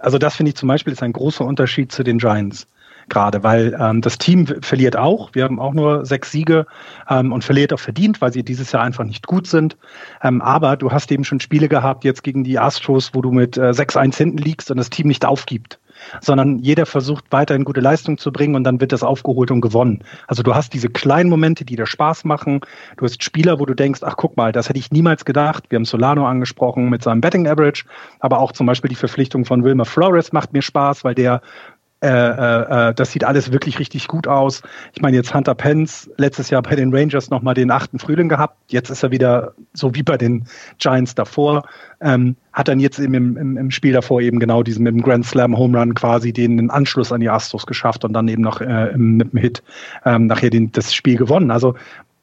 also 0.00 0.18
das 0.18 0.36
finde 0.36 0.50
ich 0.50 0.54
zum 0.56 0.68
Beispiel 0.68 0.92
ist 0.92 1.02
ein 1.02 1.12
großer 1.12 1.44
Unterschied 1.44 1.90
zu 1.90 2.04
den 2.04 2.18
Giants 2.18 2.68
gerade, 3.10 3.42
weil 3.42 3.76
ähm, 3.80 4.00
das 4.00 4.18
Team 4.18 4.46
verliert 4.46 4.96
auch. 4.96 5.30
Wir 5.34 5.44
haben 5.44 5.58
auch 5.58 5.74
nur 5.74 6.04
sechs 6.04 6.30
Siege 6.30 6.66
ähm, 7.08 7.32
und 7.32 7.44
verliert 7.44 7.72
auch 7.72 7.80
verdient, 7.80 8.20
weil 8.20 8.32
sie 8.32 8.42
dieses 8.42 8.72
Jahr 8.72 8.82
einfach 8.82 9.04
nicht 9.04 9.26
gut 9.26 9.46
sind. 9.46 9.76
Ähm, 10.22 10.40
aber 10.40 10.76
du 10.76 10.92
hast 10.92 11.10
eben 11.12 11.24
schon 11.24 11.40
Spiele 11.40 11.68
gehabt 11.68 12.04
jetzt 12.04 12.22
gegen 12.22 12.44
die 12.44 12.58
Astros, 12.58 13.10
wo 13.14 13.22
du 13.22 13.32
mit 13.32 13.56
äh, 13.56 13.70
6-1 13.70 14.16
hinten 14.16 14.38
liegst 14.38 14.70
und 14.70 14.76
das 14.76 14.90
Team 14.90 15.08
nicht 15.08 15.24
aufgibt 15.24 15.78
sondern 16.20 16.58
jeder 16.58 16.86
versucht 16.86 17.24
weiterhin 17.30 17.64
gute 17.64 17.80
Leistung 17.80 18.18
zu 18.18 18.32
bringen 18.32 18.54
und 18.54 18.64
dann 18.64 18.80
wird 18.80 18.92
das 18.92 19.02
aufgeholt 19.02 19.50
und 19.50 19.60
gewonnen. 19.60 20.04
Also 20.26 20.42
du 20.42 20.54
hast 20.54 20.72
diese 20.72 20.88
kleinen 20.88 21.30
Momente, 21.30 21.64
die 21.64 21.76
dir 21.76 21.86
Spaß 21.86 22.24
machen. 22.24 22.60
Du 22.96 23.04
hast 23.04 23.22
Spieler, 23.22 23.58
wo 23.58 23.66
du 23.66 23.74
denkst, 23.74 24.00
ach 24.02 24.16
guck 24.16 24.36
mal, 24.36 24.52
das 24.52 24.68
hätte 24.68 24.78
ich 24.78 24.90
niemals 24.90 25.24
gedacht. 25.24 25.64
Wir 25.68 25.76
haben 25.76 25.84
Solano 25.84 26.26
angesprochen 26.26 26.88
mit 26.88 27.02
seinem 27.02 27.20
Betting 27.20 27.46
Average, 27.46 27.84
aber 28.20 28.38
auch 28.38 28.52
zum 28.52 28.66
Beispiel 28.66 28.88
die 28.88 28.94
Verpflichtung 28.94 29.44
von 29.44 29.64
Wilmer 29.64 29.84
Flores 29.84 30.32
macht 30.32 30.52
mir 30.52 30.62
Spaß, 30.62 31.04
weil 31.04 31.14
der 31.14 31.40
äh, 32.00 32.08
äh, 32.08 32.90
äh, 32.90 32.94
das 32.94 33.10
sieht 33.10 33.24
alles 33.24 33.50
wirklich 33.50 33.80
richtig 33.80 34.06
gut 34.06 34.28
aus. 34.28 34.62
Ich 34.94 35.02
meine, 35.02 35.16
jetzt 35.16 35.34
Hunter 35.34 35.56
Pence, 35.56 36.08
letztes 36.16 36.48
Jahr 36.48 36.62
bei 36.62 36.76
den 36.76 36.94
Rangers 36.94 37.28
nochmal 37.28 37.54
den 37.54 37.72
achten 37.72 37.98
Frühling 37.98 38.28
gehabt. 38.28 38.56
Jetzt 38.68 38.90
ist 38.90 39.02
er 39.02 39.10
wieder 39.10 39.54
so 39.72 39.94
wie 39.96 40.04
bei 40.04 40.16
den 40.16 40.44
Giants 40.78 41.16
davor. 41.16 41.64
Ähm, 42.00 42.36
hat 42.52 42.68
dann 42.68 42.78
jetzt 42.78 43.00
im, 43.00 43.14
im, 43.14 43.56
im 43.56 43.70
Spiel 43.72 43.92
davor 43.92 44.20
eben 44.20 44.38
genau 44.38 44.62
diesen 44.62 44.84
mit 44.84 44.94
dem 44.94 45.02
Grand 45.02 45.26
Slam 45.26 45.58
Home 45.58 45.76
Run 45.76 45.94
quasi 45.94 46.32
den, 46.32 46.56
den 46.56 46.70
Anschluss 46.70 47.10
an 47.10 47.20
die 47.20 47.30
Astros 47.30 47.66
geschafft 47.66 48.04
und 48.04 48.12
dann 48.12 48.28
eben 48.28 48.42
noch 48.42 48.60
äh, 48.60 48.96
mit 48.96 49.32
dem 49.32 49.40
Hit 49.40 49.64
ähm, 50.04 50.26
nachher 50.26 50.50
den, 50.50 50.70
das 50.70 50.94
Spiel 50.94 51.16
gewonnen. 51.16 51.50
Also 51.50 51.74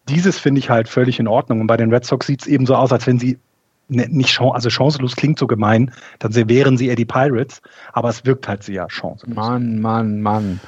dieses 0.08 0.40
finde 0.40 0.60
ich 0.60 0.70
halt 0.70 0.88
völlig 0.88 1.20
in 1.20 1.28
Ordnung. 1.28 1.62
Und 1.62 1.68
bei 1.68 1.78
den 1.78 1.92
Red 1.94 2.06
Sox 2.06 2.28
sieht 2.28 2.42
es 2.42 2.48
eben 2.48 2.66
so 2.66 2.76
aus, 2.76 2.92
als 2.92 3.08
wenn 3.08 3.20
sie 3.20 3.40
nicht 3.88 4.30
chan 4.30 4.50
also 4.52 4.70
chancenlos 4.70 5.16
klingt 5.16 5.38
so 5.40 5.48
gemein, 5.48 5.92
dann 6.20 6.34
wären 6.50 6.78
sie 6.78 6.88
eher 6.88 6.96
die 6.96 7.06
Pirates, 7.06 7.62
aber 7.94 8.10
es 8.10 8.26
wirkt 8.26 8.48
halt 8.48 8.64
sehr 8.64 8.88
chancenlos. 8.90 9.36
Mann, 9.36 9.80
Mann, 9.80 10.22
Mann. 10.22 10.60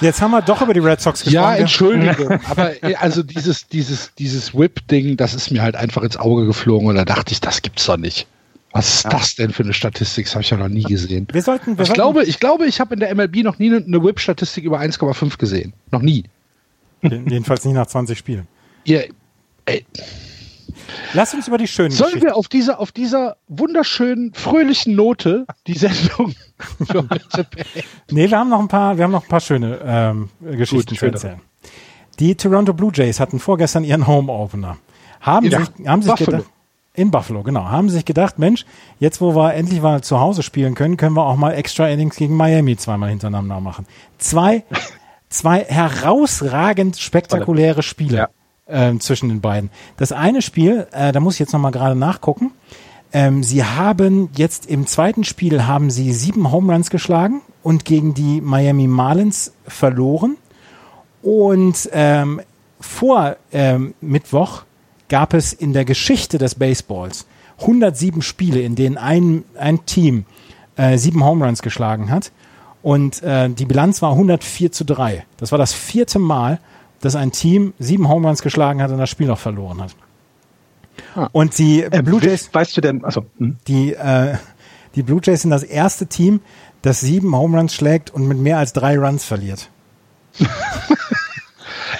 jetzt 0.00 0.20
haben 0.20 0.30
wir 0.32 0.42
doch 0.42 0.60
über 0.62 0.74
die 0.74 0.80
Red 0.80 1.00
Sox 1.00 1.22
gesprochen. 1.24 1.34
Ja, 1.34 1.56
Entschuldigung, 1.56 2.38
aber 2.50 2.82
äh, 2.84 2.94
also 2.96 3.22
dieses, 3.22 3.66
dieses, 3.68 4.12
dieses 4.14 4.54
Whip-Ding, 4.54 5.16
das 5.16 5.34
ist 5.34 5.50
mir 5.50 5.62
halt 5.62 5.74
einfach 5.76 6.02
ins 6.02 6.16
Auge 6.16 6.44
geflogen 6.46 6.88
und 6.88 6.96
da 6.96 7.04
dachte 7.04 7.32
ich, 7.32 7.40
das 7.40 7.62
gibt's 7.62 7.86
doch 7.86 7.96
nicht. 7.96 8.26
Was 8.72 8.96
ist 8.96 9.04
das 9.10 9.36
denn 9.36 9.52
für 9.52 9.62
eine 9.62 9.72
Statistik? 9.72 10.26
Das 10.26 10.34
habe 10.34 10.42
ich 10.42 10.50
ja 10.50 10.58
noch 10.58 10.68
nie 10.68 10.82
gesehen. 10.82 11.26
Wir 11.32 11.40
sollten, 11.40 11.78
wir 11.78 11.82
Ich 11.82 11.86
sollten, 11.88 11.94
glaube, 11.94 12.24
ich 12.24 12.38
glaube, 12.40 12.66
ich 12.66 12.78
habe 12.78 12.92
in 12.92 13.00
der 13.00 13.14
MLB 13.14 13.36
noch 13.42 13.58
nie 13.58 13.74
eine- 13.74 14.04
Whip-Statistik 14.04 14.64
über 14.64 14.78
1,5 14.80 15.38
gesehen. 15.38 15.72
Noch 15.92 16.02
nie. 16.02 16.24
jedenfalls 17.00 17.64
nicht 17.64 17.72
nach 17.74 17.86
20 17.86 18.18
Spielen. 18.18 18.46
Ihr, 18.84 19.06
ey, 19.64 19.86
Lass 21.14 21.34
uns 21.34 21.48
über 21.48 21.58
die 21.58 21.66
schönen 21.68 21.90
sollen 21.90 22.10
Geschichten. 22.12 22.26
wir 22.28 22.36
auf 22.36 22.48
dieser, 22.48 22.78
auf 22.80 22.92
dieser 22.92 23.36
wunderschönen, 23.48 24.32
fröhlichen 24.34 24.94
Note 24.94 25.46
die 25.66 25.74
Sendung 25.78 26.34
für 26.86 27.08
heute 27.08 27.44
beenden? 27.44 27.82
Nee, 28.10 28.30
wir 28.30 28.38
haben 28.38 28.50
noch 28.50 28.60
ein 28.60 28.68
paar, 28.68 28.96
wir 28.96 29.04
haben 29.04 29.12
noch 29.12 29.22
ein 29.24 29.28
paar 29.28 29.40
schöne 29.40 29.78
ähm, 29.84 30.30
Geschichten 30.40 30.88
zu 30.88 30.94
schöne. 30.96 31.12
erzählen. 31.12 31.40
Die 32.18 32.34
Toronto 32.34 32.72
Blue 32.72 32.90
Jays 32.94 33.20
hatten 33.20 33.38
vorgestern 33.38 33.84
ihren 33.84 34.06
Home 34.06 34.32
Opener. 34.32 34.78
Haben 35.20 35.46
Ja, 35.46 35.60
sich, 35.60 35.68
haben 35.86 36.02
sich 36.02 36.10
Buffalo. 36.12 36.30
gedacht, 36.38 36.50
in 36.94 37.10
Buffalo, 37.10 37.42
genau, 37.42 37.64
haben 37.66 37.90
sich 37.90 38.06
gedacht, 38.06 38.38
Mensch, 38.38 38.64
jetzt 39.00 39.20
wo 39.20 39.34
wir 39.36 39.52
endlich 39.52 39.82
mal 39.82 40.00
zu 40.02 40.18
Hause 40.18 40.42
spielen 40.42 40.74
können, 40.74 40.96
können 40.96 41.14
wir 41.14 41.26
auch 41.26 41.36
mal 41.36 41.52
Extra 41.52 41.88
Innings 41.88 42.16
gegen 42.16 42.34
Miami 42.34 42.76
zweimal 42.78 43.10
hintereinander 43.10 43.60
machen. 43.60 43.86
Zwei, 44.16 44.64
zwei 45.28 45.64
herausragend 45.64 46.96
spektakuläre 46.98 47.82
Spiele 47.82 48.16
Ja. 48.16 48.28
Ähm, 48.68 49.00
zwischen 49.00 49.28
den 49.28 49.40
beiden. 49.40 49.70
Das 49.96 50.12
eine 50.12 50.42
Spiel, 50.42 50.86
äh, 50.92 51.12
da 51.12 51.20
muss 51.20 51.34
ich 51.34 51.40
jetzt 51.40 51.52
noch 51.52 51.60
mal 51.60 51.70
gerade 51.70 51.96
nachgucken. 51.96 52.52
Ähm, 53.12 53.42
sie 53.42 53.64
haben 53.64 54.30
jetzt 54.36 54.66
im 54.66 54.86
zweiten 54.86 55.24
Spiel 55.24 55.66
haben 55.66 55.90
sie 55.90 56.12
sieben 56.12 56.50
Home 56.50 56.72
Runs 56.72 56.90
geschlagen 56.90 57.40
und 57.62 57.84
gegen 57.84 58.14
die 58.14 58.40
Miami 58.40 58.88
Marlins 58.88 59.52
verloren. 59.66 60.36
Und 61.22 61.88
ähm, 61.92 62.40
vor 62.80 63.36
ähm, 63.52 63.94
Mittwoch 64.00 64.62
gab 65.08 65.34
es 65.34 65.52
in 65.52 65.72
der 65.72 65.84
Geschichte 65.84 66.38
des 66.38 66.56
Baseballs 66.56 67.26
107 67.60 68.22
Spiele, 68.22 68.60
in 68.60 68.74
denen 68.74 68.98
ein, 68.98 69.44
ein 69.58 69.86
Team 69.86 70.26
äh, 70.76 70.98
sieben 70.98 71.24
Home 71.24 71.44
Runs 71.44 71.62
geschlagen 71.62 72.10
hat. 72.10 72.32
Und 72.82 73.22
äh, 73.22 73.48
die 73.48 73.64
Bilanz 73.64 74.02
war 74.02 74.12
104 74.12 74.70
zu 74.72 74.84
3. 74.84 75.24
Das 75.38 75.52
war 75.52 75.58
das 75.58 75.72
vierte 75.72 76.18
Mal, 76.18 76.60
dass 77.00 77.16
ein 77.16 77.32
Team 77.32 77.74
sieben 77.78 78.08
Home 78.08 78.26
Runs 78.26 78.42
geschlagen 78.42 78.82
hat 78.82 78.90
und 78.90 78.98
das 78.98 79.10
Spiel 79.10 79.26
noch 79.26 79.38
verloren 79.38 79.82
hat. 79.82 79.94
Ah. 81.14 81.28
Und 81.32 81.58
die 81.58 81.82
Äh, 81.82 82.02
Blue 82.02 82.22
Jays, 82.22 82.48
weißt, 82.52 82.76
du 82.76 82.80
denn, 82.80 83.04
also 83.04 83.26
hm? 83.38 83.56
die, 83.68 83.94
äh, 83.94 84.36
die 84.94 85.02
Blue 85.02 85.20
Jays 85.22 85.42
sind 85.42 85.50
das 85.50 85.62
erste 85.62 86.06
Team, 86.06 86.40
das 86.82 87.00
sieben 87.00 87.34
Home 87.34 87.58
Runs 87.58 87.74
schlägt 87.74 88.10
und 88.10 88.26
mit 88.26 88.38
mehr 88.38 88.58
als 88.58 88.72
drei 88.72 88.98
Runs 88.98 89.24
verliert. 89.24 89.70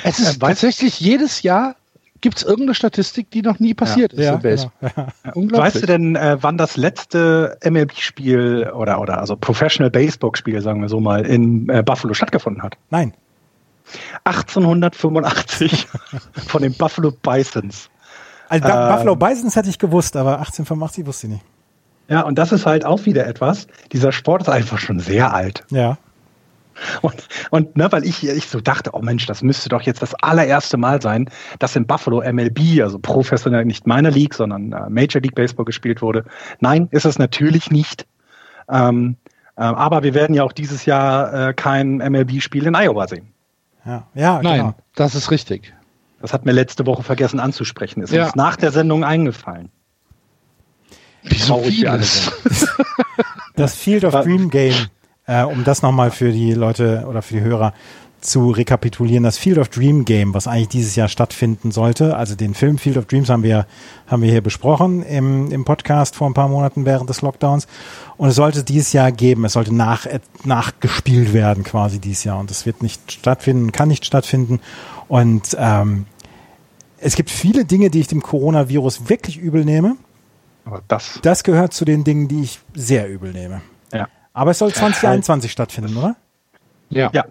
Es 0.06 0.18
ist 0.20 0.36
Äh, 0.36 0.38
tatsächlich 0.38 1.00
jedes 1.00 1.42
Jahr 1.42 1.74
gibt 2.20 2.38
es 2.38 2.42
irgendeine 2.44 2.74
Statistik, 2.74 3.30
die 3.30 3.42
noch 3.42 3.58
nie 3.58 3.74
passiert 3.74 4.12
ist 4.12 4.28
im 4.28 4.40
Baseball. 4.40 4.72
Unglaublich. 5.34 5.74
weißt 5.74 5.82
du 5.82 5.86
denn, 5.86 6.16
äh, 6.16 6.38
wann 6.40 6.56
das 6.56 6.76
letzte 6.76 7.58
MLB-Spiel 7.64 8.70
oder, 8.74 9.00
oder 9.00 9.18
also 9.18 9.36
Professional 9.36 9.90
Baseball-Spiel, 9.90 10.60
sagen 10.60 10.80
wir 10.80 10.88
so 10.88 11.00
mal, 11.00 11.26
in 11.26 11.68
äh, 11.68 11.82
Buffalo 11.82 12.14
stattgefunden 12.14 12.62
hat? 12.62 12.76
Nein. 12.90 13.14
1885 14.24 15.86
von 16.48 16.62
den 16.62 16.74
Buffalo 16.74 17.10
Bisons. 17.10 17.88
Also 18.48 18.68
Ähm. 18.68 18.88
Buffalo 18.88 19.16
Bisons 19.16 19.56
hätte 19.56 19.68
ich 19.68 19.78
gewusst, 19.78 20.16
aber 20.16 20.38
1885 20.38 21.06
wusste 21.06 21.26
ich 21.26 21.32
nicht. 21.34 21.44
Ja, 22.08 22.20
und 22.22 22.38
das 22.38 22.52
ist 22.52 22.66
halt 22.66 22.84
auch 22.84 23.04
wieder 23.04 23.26
etwas. 23.26 23.66
Dieser 23.92 24.12
Sport 24.12 24.42
ist 24.42 24.48
einfach 24.48 24.78
schon 24.78 25.00
sehr 25.00 25.34
alt. 25.34 25.64
Ja. 25.70 25.98
Und, 27.00 27.26
und 27.50 27.76
ne, 27.76 27.90
weil 27.90 28.04
ich, 28.04 28.26
ich 28.26 28.48
so 28.48 28.60
dachte, 28.60 28.90
oh 28.92 29.00
Mensch, 29.00 29.26
das 29.26 29.42
müsste 29.42 29.68
doch 29.70 29.82
jetzt 29.82 30.02
das 30.02 30.14
allererste 30.14 30.76
Mal 30.76 31.00
sein, 31.00 31.30
dass 31.58 31.74
in 31.74 31.86
Buffalo 31.86 32.20
MLB, 32.20 32.82
also 32.82 32.98
professionell 32.98 33.64
nicht 33.64 33.86
meiner 33.86 34.10
League, 34.10 34.34
sondern 34.34 34.72
äh, 34.72 34.90
Major 34.90 35.22
League 35.22 35.34
Baseball 35.34 35.64
gespielt 35.64 36.02
wurde. 36.02 36.24
Nein, 36.60 36.88
ist 36.90 37.06
es 37.06 37.18
natürlich 37.18 37.70
nicht. 37.70 38.06
Ähm, 38.68 39.16
äh, 39.56 39.62
aber 39.62 40.02
wir 40.02 40.14
werden 40.14 40.34
ja 40.34 40.44
auch 40.44 40.52
dieses 40.52 40.84
Jahr 40.84 41.48
äh, 41.48 41.54
kein 41.54 41.96
MLB-Spiel 41.96 42.66
in 42.66 42.74
Iowa 42.74 43.08
sehen. 43.08 43.32
Ja, 43.86 44.06
ja 44.14 44.42
Nein, 44.42 44.58
genau. 44.58 44.74
das 44.94 45.14
ist 45.14 45.30
richtig. 45.30 45.72
Das 46.20 46.32
hat 46.32 46.44
mir 46.44 46.52
letzte 46.52 46.86
Woche 46.86 47.02
vergessen 47.02 47.40
anzusprechen. 47.40 48.02
Ist 48.02 48.12
Ja. 48.12 48.24
uns 48.26 48.34
nach 48.34 48.56
der 48.56 48.72
Sendung 48.72 49.04
eingefallen. 49.04 49.70
Wie 51.22 51.36
so 51.38 51.54
traurig 51.54 51.80
wir 51.82 51.92
alle 51.92 52.02
vieles. 52.02 52.68
Das 53.54 53.74
Field 53.74 54.04
of 54.04 54.12
Dream 54.24 54.50
Game, 54.50 54.74
äh, 55.26 55.42
um 55.42 55.64
das 55.64 55.82
nochmal 55.82 56.10
für 56.10 56.30
die 56.32 56.52
Leute 56.52 57.04
oder 57.08 57.22
für 57.22 57.34
die 57.34 57.40
Hörer 57.40 57.72
zu 58.26 58.50
rekapitulieren, 58.50 59.22
das 59.24 59.38
Field 59.38 59.58
of 59.58 59.68
Dream 59.68 60.04
Game, 60.04 60.34
was 60.34 60.46
eigentlich 60.46 60.68
dieses 60.68 60.96
Jahr 60.96 61.08
stattfinden 61.08 61.70
sollte, 61.70 62.16
also 62.16 62.34
den 62.34 62.54
Film 62.54 62.78
Field 62.78 62.96
of 62.96 63.06
Dreams 63.06 63.30
haben 63.30 63.42
wir, 63.42 63.66
haben 64.06 64.22
wir 64.22 64.30
hier 64.30 64.42
besprochen 64.42 65.02
im, 65.02 65.50
im 65.50 65.64
Podcast 65.64 66.16
vor 66.16 66.28
ein 66.28 66.34
paar 66.34 66.48
Monaten 66.48 66.84
während 66.84 67.08
des 67.08 67.22
Lockdowns 67.22 67.66
und 68.16 68.28
es 68.28 68.34
sollte 68.34 68.64
dieses 68.64 68.92
Jahr 68.92 69.12
geben, 69.12 69.44
es 69.44 69.52
sollte 69.54 69.74
nach, 69.74 70.06
äh, 70.06 70.20
nachgespielt 70.44 71.32
werden 71.32 71.64
quasi 71.64 71.98
dieses 71.98 72.24
Jahr 72.24 72.38
und 72.38 72.50
es 72.50 72.66
wird 72.66 72.82
nicht 72.82 73.12
stattfinden, 73.12 73.72
kann 73.72 73.88
nicht 73.88 74.04
stattfinden 74.04 74.60
und 75.08 75.56
ähm, 75.58 76.06
es 76.98 77.14
gibt 77.14 77.30
viele 77.30 77.64
Dinge, 77.64 77.90
die 77.90 78.00
ich 78.00 78.08
dem 78.08 78.22
Coronavirus 78.22 79.08
wirklich 79.08 79.38
übel 79.38 79.64
nehme. 79.64 79.96
Aber 80.64 80.82
das, 80.88 81.20
Das 81.22 81.44
gehört 81.44 81.72
zu 81.72 81.84
den 81.84 82.02
Dingen, 82.04 82.26
die 82.26 82.42
ich 82.42 82.60
sehr 82.74 83.08
übel 83.08 83.32
nehme. 83.32 83.60
ja. 83.92 84.08
Aber 84.32 84.50
es 84.50 84.58
soll 84.58 84.70
2021 84.70 85.50
stattfinden, 85.50 85.96
oder? 85.96 86.16
Ja. 86.90 87.10
Ja. 87.14 87.24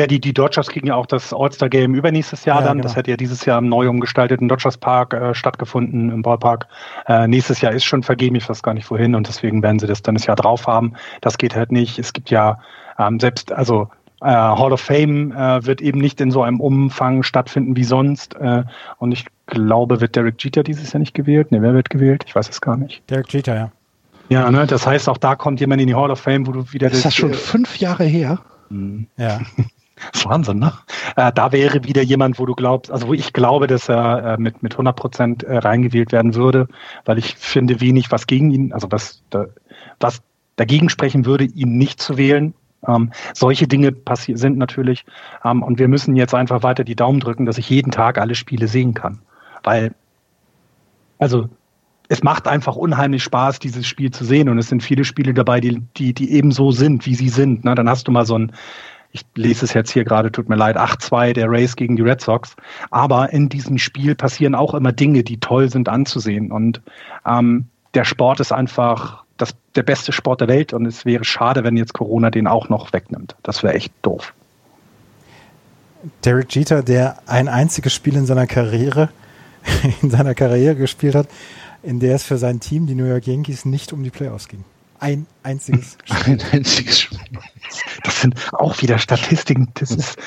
Ja, 0.00 0.06
die, 0.06 0.18
die 0.18 0.32
Dodgers 0.32 0.68
kriegen 0.68 0.86
ja 0.86 0.94
auch 0.94 1.04
das 1.04 1.34
All-Star-Game 1.34 1.94
übernächstes 1.94 2.46
Jahr 2.46 2.60
Ja, 2.60 2.66
dann. 2.66 2.78
genau. 2.78 2.84
Das 2.84 2.96
hätte 2.96 3.10
ja 3.10 3.18
dieses 3.18 3.44
Jahr 3.44 3.58
im 3.58 3.68
neu 3.68 3.86
umgestalteten 3.86 4.48
Dodgers 4.48 4.78
Park 4.78 5.12
äh, 5.12 5.34
stattgefunden, 5.34 6.10
im 6.10 6.22
Ballpark. 6.22 6.68
Äh, 7.06 7.28
nächstes 7.28 7.60
Jahr 7.60 7.72
ist 7.72 7.84
schon 7.84 8.02
vergeben, 8.02 8.34
ich 8.36 8.48
weiß 8.48 8.62
gar 8.62 8.72
nicht 8.72 8.90
wohin 8.90 9.14
und 9.14 9.28
deswegen 9.28 9.62
werden 9.62 9.78
sie 9.78 9.86
das 9.86 10.00
dann 10.00 10.14
das 10.14 10.24
Jahr 10.24 10.36
drauf 10.36 10.66
haben. 10.66 10.94
Das 11.20 11.36
geht 11.36 11.54
halt 11.54 11.70
nicht. 11.70 11.98
Es 11.98 12.14
gibt 12.14 12.30
ja 12.30 12.60
ähm, 12.98 13.20
selbst, 13.20 13.52
also 13.52 13.90
äh, 14.22 14.26
Hall 14.26 14.72
of 14.72 14.80
Fame 14.80 15.32
äh, 15.32 15.66
wird 15.66 15.82
eben 15.82 15.98
nicht 16.00 16.18
in 16.22 16.30
so 16.30 16.42
einem 16.42 16.60
Umfang 16.60 17.22
stattfinden 17.22 17.76
wie 17.76 17.84
sonst. 17.84 18.36
Äh, 18.36 18.64
und 18.96 19.12
ich 19.12 19.26
glaube, 19.44 20.00
wird 20.00 20.16
Derek 20.16 20.42
Jeter 20.42 20.62
dieses 20.62 20.94
Jahr 20.94 21.00
nicht 21.00 21.12
gewählt? 21.12 21.52
Ne, 21.52 21.60
wer 21.60 21.74
wird 21.74 21.90
gewählt? 21.90 22.24
Ich 22.26 22.34
weiß 22.34 22.48
es 22.48 22.62
gar 22.62 22.78
nicht. 22.78 23.02
Derek 23.10 23.30
Jeter, 23.32 23.54
ja. 23.54 23.72
Ja, 24.30 24.50
ne, 24.50 24.66
das 24.66 24.86
heißt, 24.86 25.10
auch 25.10 25.18
da 25.18 25.34
kommt 25.34 25.60
jemand 25.60 25.82
in 25.82 25.88
die 25.88 25.94
Hall 25.94 26.10
of 26.10 26.20
Fame, 26.20 26.46
wo 26.46 26.52
du 26.52 26.72
wieder 26.72 26.90
Ist 26.90 27.04
das 27.04 27.14
schon 27.14 27.34
fünf 27.34 27.78
Jahre 27.78 28.04
her? 28.04 28.38
Ja. 29.18 29.40
Das 30.12 30.20
ist 30.20 30.26
Wahnsinn, 30.26 30.58
ne? 30.58 30.72
Äh, 31.16 31.32
da 31.32 31.52
wäre 31.52 31.84
wieder 31.84 32.02
jemand, 32.02 32.38
wo 32.38 32.46
du 32.46 32.54
glaubst, 32.54 32.90
also 32.90 33.08
wo 33.08 33.14
ich 33.14 33.32
glaube, 33.32 33.66
dass 33.66 33.88
er 33.88 34.34
äh, 34.34 34.36
mit, 34.38 34.62
mit 34.62 34.72
100 34.72 34.96
Prozent 34.96 35.42
äh, 35.42 35.58
reingewählt 35.58 36.12
werden 36.12 36.34
würde, 36.34 36.68
weil 37.04 37.18
ich 37.18 37.36
finde 37.36 37.80
wenig, 37.80 38.10
was 38.10 38.26
gegen 38.26 38.50
ihn, 38.50 38.72
also 38.72 38.88
was, 38.90 39.22
da, 39.30 39.46
was 39.98 40.22
dagegen 40.56 40.88
sprechen 40.88 41.26
würde, 41.26 41.44
ihn 41.44 41.76
nicht 41.76 42.00
zu 42.00 42.16
wählen. 42.16 42.54
Ähm, 42.86 43.12
solche 43.34 43.66
Dinge 43.68 43.94
sind 44.16 44.58
natürlich. 44.58 45.04
Ähm, 45.44 45.62
und 45.62 45.78
wir 45.78 45.88
müssen 45.88 46.16
jetzt 46.16 46.34
einfach 46.34 46.62
weiter 46.62 46.84
die 46.84 46.96
Daumen 46.96 47.20
drücken, 47.20 47.46
dass 47.46 47.58
ich 47.58 47.68
jeden 47.68 47.90
Tag 47.90 48.18
alle 48.18 48.34
Spiele 48.34 48.68
sehen 48.68 48.94
kann. 48.94 49.20
Weil, 49.62 49.94
also, 51.18 51.48
es 52.08 52.22
macht 52.24 52.48
einfach 52.48 52.74
unheimlich 52.74 53.22
Spaß, 53.22 53.60
dieses 53.60 53.86
Spiel 53.86 54.10
zu 54.10 54.24
sehen. 54.24 54.48
Und 54.48 54.58
es 54.58 54.68
sind 54.68 54.82
viele 54.82 55.04
Spiele 55.04 55.32
dabei, 55.32 55.60
die, 55.60 55.80
die, 55.96 56.12
die 56.12 56.32
eben 56.32 56.50
so 56.50 56.72
sind, 56.72 57.06
wie 57.06 57.14
sie 57.14 57.28
sind. 57.28 57.64
Ne? 57.64 57.74
Dann 57.74 57.88
hast 57.88 58.08
du 58.08 58.12
mal 58.12 58.26
so 58.26 58.36
ein, 58.36 58.52
ich 59.12 59.24
lese 59.34 59.64
es 59.64 59.74
jetzt 59.74 59.90
hier 59.90 60.04
gerade, 60.04 60.30
tut 60.30 60.48
mir 60.48 60.56
leid, 60.56 60.76
8-2 60.76 61.32
der 61.32 61.50
Race 61.50 61.74
gegen 61.74 61.96
die 61.96 62.02
Red 62.02 62.20
Sox. 62.20 62.54
Aber 62.90 63.32
in 63.32 63.48
diesem 63.48 63.78
Spiel 63.78 64.14
passieren 64.14 64.54
auch 64.54 64.74
immer 64.74 64.92
Dinge, 64.92 65.24
die 65.24 65.40
toll 65.40 65.70
sind 65.70 65.88
anzusehen. 65.88 66.52
Und 66.52 66.80
ähm, 67.26 67.66
der 67.94 68.04
Sport 68.04 68.40
ist 68.40 68.52
einfach 68.52 69.24
das, 69.36 69.54
der 69.74 69.82
beste 69.82 70.12
Sport 70.12 70.42
der 70.42 70.48
Welt. 70.48 70.72
Und 70.72 70.86
es 70.86 71.04
wäre 71.04 71.24
schade, 71.24 71.64
wenn 71.64 71.76
jetzt 71.76 71.92
Corona 71.92 72.30
den 72.30 72.46
auch 72.46 72.68
noch 72.68 72.92
wegnimmt. 72.92 73.34
Das 73.42 73.62
wäre 73.62 73.74
echt 73.74 73.92
doof. 74.02 74.32
Derek 76.24 76.54
Jeter, 76.54 76.82
der 76.82 77.18
ein 77.26 77.48
einziges 77.48 77.92
Spiel 77.92 78.16
in 78.16 78.26
seiner 78.26 78.46
Karriere, 78.46 79.10
in 80.02 80.10
seiner 80.10 80.34
Karriere 80.34 80.76
gespielt 80.76 81.16
hat, 81.16 81.26
in 81.82 81.98
der 81.98 82.14
es 82.14 82.22
für 82.22 82.38
sein 82.38 82.60
Team, 82.60 82.86
die 82.86 82.94
New 82.94 83.06
York 83.06 83.26
Yankees, 83.26 83.64
nicht 83.64 83.92
um 83.92 84.04
die 84.04 84.10
Playoffs 84.10 84.48
ging. 84.48 84.64
Ein 85.00 85.26
einziges 85.42 85.96
Spiel. 86.04 86.16
Ein 86.34 86.42
einziges 86.52 87.00
Spiel. 87.00 87.18
Das 88.04 88.20
sind 88.20 88.34
auch 88.52 88.80
wieder 88.82 88.98
Statistiken. 88.98 89.68
Das 89.74 89.90
ist, 89.90 90.18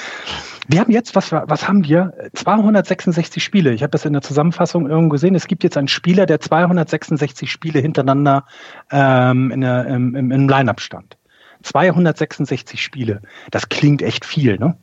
wir 0.68 0.80
haben 0.80 0.92
jetzt, 0.92 1.16
was, 1.16 1.32
was 1.32 1.68
haben 1.68 1.84
wir? 1.84 2.14
266 2.34 3.44
Spiele. 3.44 3.74
Ich 3.74 3.84
habe 3.84 3.92
das 3.92 4.06
in 4.06 4.14
der 4.14 4.22
Zusammenfassung 4.22 4.90
irgendwo 4.90 5.10
gesehen. 5.14 5.36
Es 5.36 5.48
gibt 5.48 5.64
jetzt 5.64 5.78
einen 5.78 5.88
Spieler, 5.88 6.26
der 6.26 6.40
266 6.40 7.52
Spiele 7.52 7.80
hintereinander 7.80 8.46
ähm, 8.92 9.52
in 9.52 9.62
der, 9.62 9.86
im, 9.88 10.16
im, 10.16 10.32
im 10.32 10.50
Line-Up 10.50 10.82
stand. 10.82 11.18
266 11.64 12.82
Spiele. 12.82 13.22
Das 13.52 13.70
klingt 13.70 14.02
echt 14.02 14.26
viel, 14.26 14.58
ne? 14.58 14.76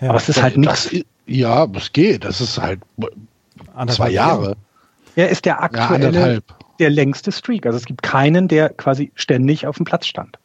Ja, 0.00 0.10
Aber 0.10 0.18
es 0.18 0.28
ist 0.28 0.42
halt 0.42 0.56
Das, 0.66 0.90
nichts. 0.92 1.08
ja, 1.26 1.66
es 1.74 1.92
geht. 1.92 2.24
Das 2.24 2.40
ist 2.40 2.58
halt 2.60 2.80
anderthalb 3.74 3.90
zwei 3.96 4.10
Jahre. 4.10 4.56
Er 5.14 5.28
ist 5.28 5.44
der 5.44 5.54
Ja, 5.54 5.60
aktuelle, 5.60 6.06
anderthalb. 6.08 6.44
Der 6.82 6.90
längste 6.90 7.30
Streak. 7.30 7.64
Also 7.64 7.78
es 7.78 7.84
gibt 7.84 8.02
keinen, 8.02 8.48
der 8.48 8.70
quasi 8.70 9.12
ständig 9.14 9.66
auf 9.66 9.76
dem 9.76 9.84
Platz 9.84 10.06
stand. 10.06 10.36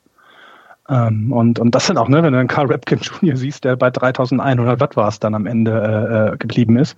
Ähm, 0.87 1.33
und, 1.33 1.57
und 1.59 1.73
das 1.73 1.87
sind 1.87 1.97
auch, 1.97 2.07
ne, 2.07 2.21
wenn 2.21 2.31
du 2.31 2.39
einen 2.39 2.47
Carl 2.47 2.71
Rapkin 2.71 2.99
Jr. 2.99 3.35
siehst, 3.35 3.63
der 3.63 3.75
bei 3.75 3.89
3100 3.89 4.79
Watt 4.79 4.95
war 4.95 5.07
es 5.07 5.19
dann 5.19 5.33
am 5.33 5.47
Ende 5.47 5.71
äh, 5.71 6.33
äh, 6.33 6.37
geblieben 6.37 6.77
ist. 6.77 6.95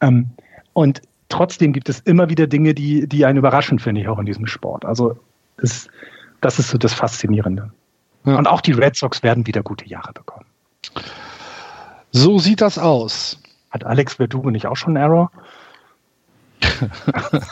Ähm, 0.00 0.30
und 0.72 1.02
trotzdem 1.28 1.74
gibt 1.74 1.90
es 1.90 2.00
immer 2.00 2.30
wieder 2.30 2.46
Dinge, 2.46 2.74
die, 2.74 3.06
die 3.06 3.26
einen 3.26 3.38
überraschen, 3.38 3.78
finde 3.78 4.00
ich, 4.00 4.08
auch 4.08 4.18
in 4.18 4.26
diesem 4.26 4.46
Sport. 4.46 4.86
Also 4.86 5.18
das, 5.58 5.88
das 6.40 6.58
ist 6.58 6.70
so 6.70 6.78
das 6.78 6.94
Faszinierende. 6.94 7.70
Ja. 8.24 8.36
Und 8.36 8.46
auch 8.46 8.62
die 8.62 8.72
Red 8.72 8.96
Sox 8.96 9.22
werden 9.22 9.46
wieder 9.46 9.62
gute 9.62 9.86
Jahre 9.86 10.12
bekommen. 10.14 10.46
So 12.12 12.38
sieht 12.38 12.62
das 12.62 12.78
aus. 12.78 13.40
Hat 13.70 13.84
Alex 13.84 14.14
Verdugo 14.14 14.50
nicht 14.50 14.66
auch 14.66 14.76
schon 14.76 14.96
einen 14.96 15.04
Error? 15.04 15.30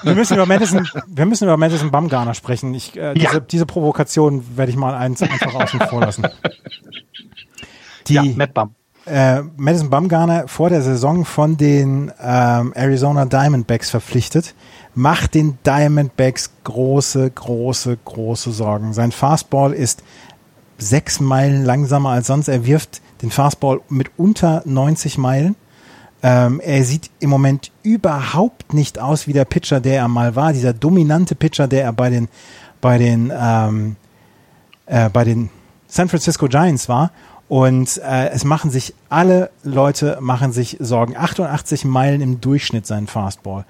Wir 0.03 0.15
müssen 0.15 0.35
über 0.35 0.47
Madison, 0.47 0.87
wir 1.07 1.27
müssen 1.27 1.45
über 1.45 1.57
Madison 1.57 1.91
Bumgarner 1.91 2.35
sprechen. 2.35 2.75
Ich, 2.75 2.97
äh, 2.97 3.15
diese, 3.15 3.35
Ja. 3.35 3.41
diese 3.41 3.67
Provokation 3.67 4.45
werde 4.57 4.71
ich 4.71 4.77
mal 4.77 4.95
eins 4.95 5.23
einfach 5.23 5.55
außen 5.55 5.81
vor 5.89 6.01
lassen. 6.01 6.27
Die, 8.07 8.15
ja, 8.15 8.23
Matt 8.23 8.55
Bum. 8.55 8.75
äh, 9.07 9.43
Madison 9.57 9.91
Bumgarner 9.91 10.49
vor 10.49 10.71
der 10.71 10.83
Saison 10.83 11.25
von 11.25 11.57
den 11.57 12.13
ähm, 12.21 12.73
Arizona 12.75 13.25
Diamondbacks 13.27 13.91
verpflichtet, 13.91 14.55
macht 14.95 15.35
den 15.35 15.59
Diamondbacks 15.67 16.51
große, 16.65 17.31
große, 17.31 17.99
große 18.05 18.53
Sorgen. 18.53 18.93
Sein 18.95 19.13
Fastball 19.13 19.73
ist 19.73 20.03
sechs 20.79 21.21
Meilen 21.21 21.65
langsamer 21.65 22.11
als 22.11 22.29
sonst. 22.29 22.49
Er 22.49 22.65
wirft 22.65 23.01
den 23.23 23.31
Fastball 23.31 23.80
mit 23.89 24.11
unter 24.17 24.63
90 24.64 25.18
Meilen. 25.18 25.57
Ähm, 26.22 26.61
er 26.61 26.82
sieht 26.84 27.11
im 27.20 27.30
Moment 27.30 27.70
überhaupt 27.82 28.74
nicht 28.74 28.99
aus 28.99 29.26
wie 29.26 29.32
der 29.32 29.45
Pitcher, 29.45 29.80
der 29.80 29.99
er 29.99 30.08
mal 30.08 30.34
war. 30.34 30.53
Dieser 30.53 30.72
dominante 30.72 31.34
Pitcher, 31.34 31.68
der 31.68 31.84
er 31.84 31.92
bei 31.92 32.11
den, 32.11 32.28
bei 32.80 32.99
den, 32.99 33.32
ähm, 33.36 33.96
äh, 34.86 35.08
bei 35.11 35.24
den 35.24 35.50
San 35.86 36.08
Francisco 36.08 36.49
Giants 36.49 36.88
war. 36.88 37.12
Und 37.49 37.99
äh, 38.04 38.28
es 38.30 38.45
machen 38.45 38.70
sich 38.70 38.95
alle 39.08 39.50
Leute 39.62 40.18
machen 40.20 40.53
sich 40.53 40.76
Sorgen. 40.80 41.16
88 41.16 41.84
Meilen 41.84 42.20
im 42.20 42.40
Durchschnitt 42.40 42.86
sein 42.86 43.07
Fastball. 43.07 43.64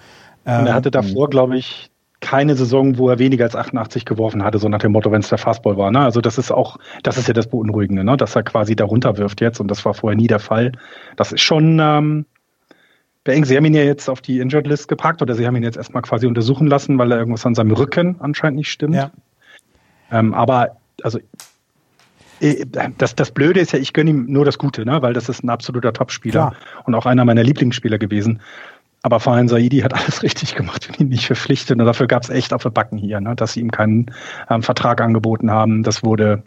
Und 0.44 0.52
er 0.52 0.60
Ähm, 0.60 0.72
hatte 0.72 0.90
davor, 0.90 1.30
glaube 1.30 1.58
ich, 1.58 1.90
keine 2.20 2.56
Saison, 2.56 2.98
wo 2.98 3.08
er 3.08 3.18
weniger 3.18 3.44
als 3.44 3.54
88 3.54 4.04
geworfen 4.04 4.42
hatte, 4.42 4.58
so 4.58 4.68
nach 4.68 4.80
dem 4.80 4.92
Motto, 4.92 5.12
wenn 5.12 5.20
es 5.20 5.28
der 5.28 5.38
Fastball 5.38 5.76
war. 5.76 5.90
Ne? 5.90 6.00
Also 6.00 6.20
das 6.20 6.38
ist 6.38 6.50
auch, 6.50 6.78
das 7.02 7.16
ist 7.16 7.28
ja 7.28 7.34
das 7.34 7.46
Beunruhigende, 7.46 8.02
ne? 8.02 8.16
dass 8.16 8.34
er 8.34 8.42
quasi 8.42 8.74
darunter 8.74 9.16
wirft 9.18 9.40
jetzt 9.40 9.60
und 9.60 9.68
das 9.68 9.84
war 9.84 9.94
vorher 9.94 10.16
nie 10.16 10.26
der 10.26 10.40
Fall. 10.40 10.72
Das 11.16 11.30
ist 11.30 11.42
schon, 11.42 11.78
ähm, 11.80 12.26
Bang, 13.28 13.44
Sie 13.44 13.58
haben 13.58 13.66
ihn 13.66 13.74
ja 13.74 13.82
jetzt 13.82 14.08
auf 14.08 14.22
die 14.22 14.40
Injured 14.40 14.66
List 14.66 14.88
gepackt 14.88 15.20
oder 15.20 15.34
Sie 15.34 15.46
haben 15.46 15.54
ihn 15.54 15.62
jetzt 15.62 15.76
erstmal 15.76 16.00
quasi 16.02 16.26
untersuchen 16.26 16.66
lassen, 16.66 16.96
weil 16.96 17.12
er 17.12 17.18
irgendwas 17.18 17.44
an 17.44 17.54
seinem 17.54 17.72
Rücken 17.72 18.16
anscheinend 18.20 18.56
nicht 18.56 18.70
stimmt. 18.70 18.94
Ja. 18.94 19.10
Ähm, 20.10 20.32
aber 20.32 20.78
also 21.02 21.18
äh, 22.40 22.64
das, 22.96 23.14
das 23.16 23.30
Blöde 23.30 23.60
ist 23.60 23.72
ja, 23.72 23.78
ich 23.80 23.92
gönne 23.92 24.08
ihm 24.08 24.32
nur 24.32 24.46
das 24.46 24.56
Gute, 24.56 24.86
ne? 24.86 25.02
weil 25.02 25.12
das 25.12 25.28
ist 25.28 25.44
ein 25.44 25.50
absoluter 25.50 25.92
Topspieler 25.92 26.54
und 26.86 26.94
auch 26.94 27.04
einer 27.04 27.26
meiner 27.26 27.42
Lieblingsspieler 27.42 27.98
gewesen. 27.98 28.40
Aber 29.02 29.20
Fahin 29.20 29.46
Saidi 29.46 29.80
hat 29.80 29.92
alles 30.02 30.22
richtig 30.22 30.54
gemacht 30.54 30.88
und 30.88 30.98
ihn 30.98 31.10
nicht 31.10 31.26
verpflichtet. 31.26 31.78
Und 31.78 31.84
dafür 31.84 32.06
gab 32.06 32.22
es 32.22 32.30
echt 32.30 32.54
auf 32.54 32.62
den 32.62 32.72
Backen 32.72 32.96
hier, 32.96 33.20
ne? 33.20 33.36
dass 33.36 33.52
sie 33.52 33.60
ihm 33.60 33.70
keinen 33.70 34.06
ähm, 34.48 34.62
Vertrag 34.62 35.02
angeboten 35.02 35.50
haben. 35.50 35.82
Das 35.82 36.02
wurde, 36.02 36.44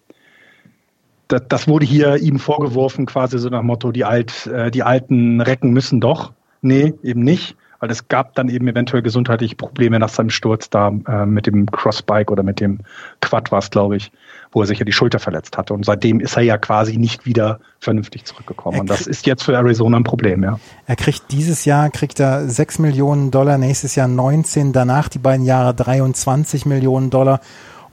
das, 1.27 1.43
das 1.47 1.67
wurde 1.67 1.85
hier 1.85 2.17
ihm 2.17 2.39
vorgeworfen, 2.39 3.05
quasi 3.05 3.37
so 3.37 3.49
nach 3.49 3.61
Motto, 3.61 3.91
die, 3.91 4.03
alt, 4.03 4.47
äh, 4.47 4.71
die 4.71 4.81
alten 4.81 5.41
Recken 5.41 5.69
müssen 5.73 6.01
doch. 6.01 6.33
Nee, 6.61 6.93
eben 7.03 7.23
nicht. 7.23 7.55
weil 7.81 7.89
es 7.89 8.07
gab 8.07 8.35
dann 8.35 8.47
eben 8.47 8.67
eventuell 8.67 9.01
gesundheitliche 9.01 9.55
Probleme 9.55 9.97
nach 9.97 10.09
seinem 10.09 10.29
Sturz 10.29 10.69
da 10.69 10.93
äh, 11.07 11.25
mit 11.25 11.47
dem 11.47 11.65
Crossbike 11.65 12.29
oder 12.29 12.43
mit 12.43 12.59
dem 12.59 12.79
Quad 13.21 13.51
war 13.51 13.57
es, 13.57 13.71
glaube 13.71 13.97
ich, 13.97 14.11
wo 14.51 14.61
er 14.61 14.67
sich 14.67 14.77
ja 14.77 14.85
die 14.85 14.91
Schulter 14.91 15.17
verletzt 15.17 15.57
hatte. 15.57 15.73
Und 15.73 15.83
seitdem 15.83 16.19
ist 16.19 16.38
er 16.38 16.43
ja 16.43 16.59
quasi 16.59 16.97
nicht 16.97 17.25
wieder 17.25 17.59
vernünftig 17.79 18.25
zurückgekommen. 18.25 18.81
Und 18.81 18.89
das 18.89 19.07
ist 19.07 19.25
jetzt 19.25 19.43
für 19.43 19.55
Arizona 19.55 19.97
ein 19.97 20.03
Problem, 20.03 20.43
ja. 20.43 20.59
Er 20.85 20.95
kriegt 20.95 21.31
dieses 21.31 21.65
Jahr, 21.65 21.89
kriegt 21.89 22.19
er 22.19 22.47
6 22.47 22.77
Millionen 22.79 23.31
Dollar, 23.31 23.57
nächstes 23.57 23.95
Jahr 23.95 24.07
19, 24.07 24.73
danach 24.73 25.09
die 25.09 25.19
beiden 25.19 25.45
Jahre 25.45 25.73
23 25.73 26.67
Millionen 26.67 27.09
Dollar 27.09 27.41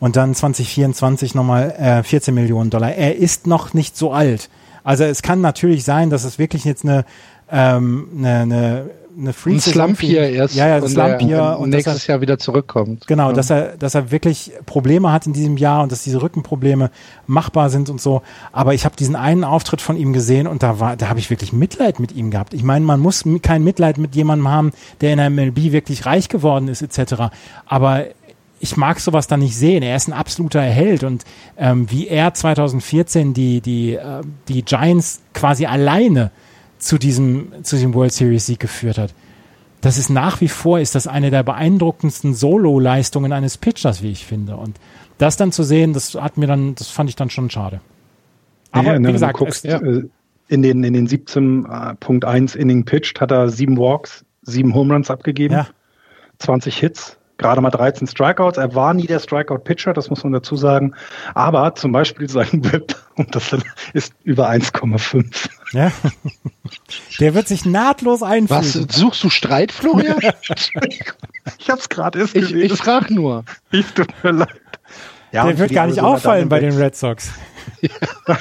und 0.00 0.16
dann 0.16 0.34
2024 0.34 1.34
nochmal 1.34 1.70
äh, 1.78 2.02
14 2.02 2.34
Millionen 2.34 2.68
Dollar. 2.68 2.92
Er 2.92 3.16
ist 3.16 3.46
noch 3.46 3.72
nicht 3.72 3.96
so 3.96 4.12
alt. 4.12 4.50
Also 4.84 5.04
es 5.04 5.22
kann 5.22 5.40
natürlich 5.40 5.84
sein, 5.84 6.10
dass 6.10 6.24
es 6.24 6.38
wirklich 6.38 6.64
jetzt 6.64 6.84
eine, 6.84 7.04
ähm, 7.50 8.08
eine, 8.18 8.40
eine 8.40 8.90
eine 9.18 9.32
Free 9.32 9.54
ein 9.54 9.60
Slump 9.60 10.00
hier 10.00 10.28
erst 10.30 10.54
ja, 10.54 10.68
ja, 10.68 10.86
Slump 10.86 11.20
hier 11.20 11.56
und 11.58 11.70
nächstes 11.70 12.06
er, 12.06 12.14
Jahr 12.14 12.20
wieder 12.20 12.38
zurückkommt. 12.38 13.06
Genau, 13.06 13.28
ja. 13.28 13.34
dass 13.34 13.50
er, 13.50 13.76
dass 13.76 13.94
er 13.94 14.10
wirklich 14.10 14.52
Probleme 14.64 15.10
hat 15.10 15.26
in 15.26 15.32
diesem 15.32 15.56
Jahr 15.56 15.82
und 15.82 15.90
dass 15.90 16.04
diese 16.04 16.22
Rückenprobleme 16.22 16.90
machbar 17.26 17.68
sind 17.70 17.90
und 17.90 18.00
so. 18.00 18.22
Aber 18.52 18.74
ich 18.74 18.84
habe 18.84 18.96
diesen 18.96 19.16
einen 19.16 19.44
Auftritt 19.44 19.80
von 19.80 19.96
ihm 19.96 20.12
gesehen 20.12 20.46
und 20.46 20.62
da 20.62 20.78
war, 20.78 20.96
da 20.96 21.08
habe 21.08 21.18
ich 21.18 21.30
wirklich 21.30 21.52
Mitleid 21.52 21.98
mit 21.98 22.12
ihm 22.12 22.30
gehabt. 22.30 22.54
Ich 22.54 22.62
meine, 22.62 22.84
man 22.84 23.00
muss 23.00 23.24
kein 23.42 23.64
Mitleid 23.64 23.98
mit 23.98 24.14
jemandem 24.14 24.48
haben, 24.48 24.72
der 25.00 25.12
in 25.12 25.18
der 25.18 25.30
MLB 25.30 25.72
wirklich 25.72 26.06
reich 26.06 26.28
geworden 26.28 26.68
ist 26.68 26.82
etc. 26.82 27.14
Aber 27.66 28.04
ich 28.60 28.76
mag 28.76 29.00
sowas 29.00 29.26
da 29.26 29.36
nicht 29.36 29.56
sehen. 29.56 29.82
Er 29.82 29.96
ist 29.96 30.08
ein 30.08 30.12
absoluter 30.12 30.62
Held 30.62 31.02
und 31.02 31.24
ähm, 31.56 31.90
wie 31.90 32.08
er 32.08 32.34
2014 32.34 33.34
die 33.34 33.60
die 33.60 33.94
äh, 33.94 34.22
die 34.48 34.62
Giants 34.64 35.22
quasi 35.32 35.66
alleine 35.66 36.30
zu 36.78 36.98
diesem, 36.98 37.52
zu 37.62 37.76
diesem 37.76 37.94
World 37.94 38.12
Series 38.12 38.46
Sieg 38.46 38.60
geführt 38.60 38.98
hat. 38.98 39.14
Das 39.80 39.96
ist 39.96 40.10
nach 40.10 40.40
wie 40.40 40.48
vor, 40.48 40.80
ist 40.80 40.94
das 40.94 41.06
eine 41.06 41.30
der 41.30 41.42
beeindruckendsten 41.42 42.34
Solo-Leistungen 42.34 43.32
eines 43.32 43.58
Pitchers, 43.58 44.02
wie 44.02 44.10
ich 44.10 44.26
finde. 44.26 44.56
Und 44.56 44.78
das 45.18 45.36
dann 45.36 45.52
zu 45.52 45.62
sehen, 45.62 45.92
das 45.92 46.14
hat 46.14 46.36
mir 46.36 46.46
dann, 46.46 46.74
das 46.74 46.88
fand 46.88 47.10
ich 47.10 47.16
dann 47.16 47.30
schon 47.30 47.50
schade. 47.50 47.80
Aber 48.72 48.94
ja, 48.94 48.98
wie 48.98 49.12
gesagt, 49.12 49.38
guckst, 49.38 49.64
es, 49.64 49.70
ja. 49.70 49.78
Äh, 49.80 50.08
in 50.48 50.62
den, 50.62 50.82
in 50.82 50.94
den 50.94 51.06
17.1 51.06 52.56
Inning 52.56 52.84
pitched 52.84 53.20
hat 53.20 53.30
er 53.30 53.48
sieben 53.50 53.76
Walks, 53.76 54.24
sieben 54.42 54.74
Home 54.74 54.94
Runs 54.94 55.10
abgegeben, 55.10 55.54
ja. 55.54 55.68
20 56.38 56.76
Hits, 56.76 57.18
gerade 57.38 57.60
mal 57.60 57.70
13 57.70 58.06
Strikeouts. 58.06 58.58
Er 58.58 58.74
war 58.74 58.92
nie 58.92 59.06
der 59.06 59.20
Strikeout-Pitcher, 59.20 59.92
das 59.94 60.10
muss 60.10 60.22
man 60.24 60.32
dazu 60.32 60.56
sagen. 60.56 60.94
Aber 61.34 61.74
zum 61.74 61.92
Beispiel 61.92 62.28
sein 62.28 62.48
Whip, 62.72 62.94
und 63.16 63.34
das 63.34 63.56
ist 63.94 64.12
über 64.24 64.50
1,5. 64.50 65.48
Ja. 65.72 65.92
Der 67.20 67.34
wird 67.34 67.48
sich 67.48 67.64
nahtlos 67.64 68.22
einfügen. 68.22 68.60
Was, 68.60 68.72
suchst 68.72 69.24
du 69.24 69.30
Streit, 69.30 69.72
Florian? 69.72 70.18
ich 71.58 71.70
hab's 71.70 71.88
gerade 71.88 72.18
erst 72.18 72.34
Ich, 72.34 72.52
ich 72.52 72.72
frag 72.74 73.10
nur. 73.10 73.44
Ich 73.70 73.86
tut 73.92 74.12
mir 74.22 74.32
leid. 74.32 74.60
Ja, 75.30 75.44
der 75.44 75.58
wird 75.58 75.72
gar 75.72 75.86
nicht 75.86 76.00
auffallen 76.00 76.48
bei 76.48 76.60
den 76.60 76.76
Red 76.76 76.96
Sox. 76.96 77.30
Ja. 77.80 77.90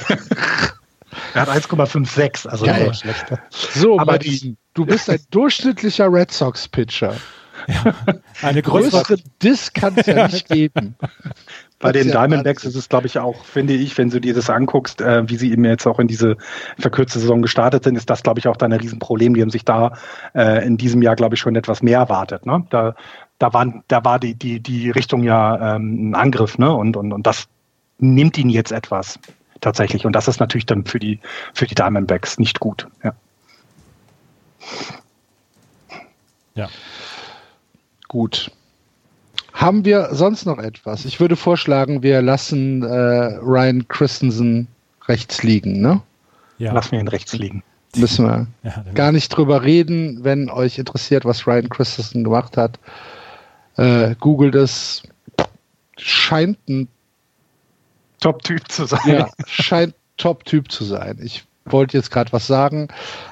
er 1.34 1.42
hat 1.42 1.48
1,56, 1.50 2.48
also 2.48 2.66
ja, 2.66 2.94
schlechter. 2.94 3.38
So, 3.50 3.98
aber 4.00 4.18
die, 4.18 4.56
du 4.74 4.86
bist 4.86 5.10
ein 5.10 5.20
durchschnittlicher 5.30 6.10
Red 6.10 6.32
Sox-Pitcher. 6.32 7.14
Ja, 7.66 7.94
eine 8.42 8.62
größere 8.62 9.16
Diss 9.42 9.72
kann 9.72 9.94
es 9.96 10.06
ja 10.06 10.28
nicht 10.28 10.48
geben. 10.48 10.94
Bei 11.80 11.92
den 11.92 12.08
Diamondbacks 12.08 12.64
ist 12.64 12.74
es, 12.74 12.88
glaube 12.88 13.06
ich, 13.06 13.18
auch, 13.18 13.44
finde 13.44 13.74
ich, 13.74 13.96
wenn 13.98 14.10
du 14.10 14.20
dir 14.20 14.34
das 14.34 14.50
anguckst, 14.50 15.00
äh, 15.00 15.28
wie 15.28 15.36
sie 15.36 15.52
eben 15.52 15.64
jetzt 15.64 15.86
auch 15.86 16.00
in 16.00 16.08
diese 16.08 16.36
verkürzte 16.78 17.20
Saison 17.20 17.40
gestartet 17.40 17.84
sind, 17.84 17.96
ist 17.96 18.10
das, 18.10 18.22
glaube 18.22 18.40
ich, 18.40 18.48
auch 18.48 18.56
dann 18.56 18.72
ein 18.72 18.80
Riesenproblem. 18.80 19.34
Die 19.34 19.42
haben 19.42 19.50
sich 19.50 19.64
da 19.64 19.92
äh, 20.34 20.66
in 20.66 20.76
diesem 20.76 21.02
Jahr, 21.02 21.14
glaube 21.14 21.36
ich, 21.36 21.40
schon 21.40 21.54
etwas 21.54 21.82
mehr 21.82 21.98
erwartet. 21.98 22.46
Ne? 22.46 22.66
Da, 22.70 22.96
da, 23.38 23.52
waren, 23.52 23.84
da 23.86 24.04
war 24.04 24.18
die, 24.18 24.34
die, 24.34 24.60
die 24.60 24.90
Richtung 24.90 25.22
ja 25.22 25.76
ähm, 25.76 26.10
ein 26.10 26.14
Angriff, 26.16 26.58
ne? 26.58 26.72
Und, 26.72 26.96
und, 26.96 27.12
und 27.12 27.26
das 27.26 27.46
nimmt 27.98 28.38
ihn 28.38 28.50
jetzt 28.50 28.72
etwas 28.72 29.20
tatsächlich. 29.60 30.04
Und 30.04 30.12
das 30.14 30.26
ist 30.26 30.40
natürlich 30.40 30.66
dann 30.66 30.84
für 30.84 30.98
die, 30.98 31.20
für 31.54 31.66
die 31.66 31.74
Diamondbacks 31.74 32.38
nicht 32.38 32.58
gut. 32.58 32.88
Ja. 33.04 33.14
Ja. 36.54 36.68
Gut. 38.08 38.50
Haben 39.52 39.84
wir 39.84 40.08
sonst 40.12 40.46
noch 40.46 40.58
etwas? 40.58 41.04
Ich 41.04 41.20
würde 41.20 41.36
vorschlagen, 41.36 42.02
wir 42.02 42.22
lassen 42.22 42.82
äh, 42.82 42.86
Ryan 43.36 43.86
Christensen 43.88 44.68
rechts 45.06 45.42
liegen, 45.42 45.80
ne? 45.80 46.00
Ja. 46.58 46.72
Lassen 46.72 46.92
wir 46.92 47.00
ihn 47.00 47.08
rechts 47.08 47.34
liegen. 47.34 47.62
Müssen 47.96 48.26
wir 48.26 48.46
ja, 48.62 48.84
gar 48.94 49.12
nicht 49.12 49.28
drüber 49.28 49.62
reden, 49.62 50.24
wenn 50.24 50.50
euch 50.50 50.78
interessiert, 50.78 51.24
was 51.24 51.46
Ryan 51.46 51.68
Christensen 51.68 52.24
gemacht 52.24 52.56
hat. 52.56 52.78
Äh, 53.76 54.14
googelt 54.18 54.54
es. 54.54 55.02
Scheint 55.96 56.58
ein 56.68 56.88
Top-Typ 58.20 58.70
zu 58.70 58.86
sein. 58.86 59.00
Ja, 59.06 59.30
scheint 59.46 59.94
Top-Typ 60.16 60.70
zu 60.70 60.84
sein. 60.84 61.18
Ich 61.22 61.44
wollte 61.64 61.96
jetzt 61.96 62.10
gerade 62.10 62.32
was 62.32 62.46
sagen, 62.46 62.88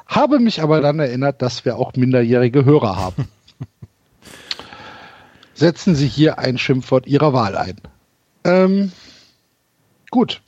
habe 0.07 0.39
mich 0.39 0.63
aber 0.63 0.81
dann 0.81 0.99
erinnert, 0.99 1.43
dass 1.43 1.65
wir 1.65 1.77
auch 1.77 1.95
minderjährige 1.95 2.65
Hörer 2.65 2.97
haben. 2.97 3.29
Setzen 5.57 5.95
Sie 5.95 6.07
hier 6.07 6.39
ein 6.39 6.59
Schimpfwort 6.59 7.07
Ihrer 7.07 7.33
Wahl 7.33 7.57
ein. 7.57 7.77
Ähm, 8.45 8.93
gut. 10.11 10.43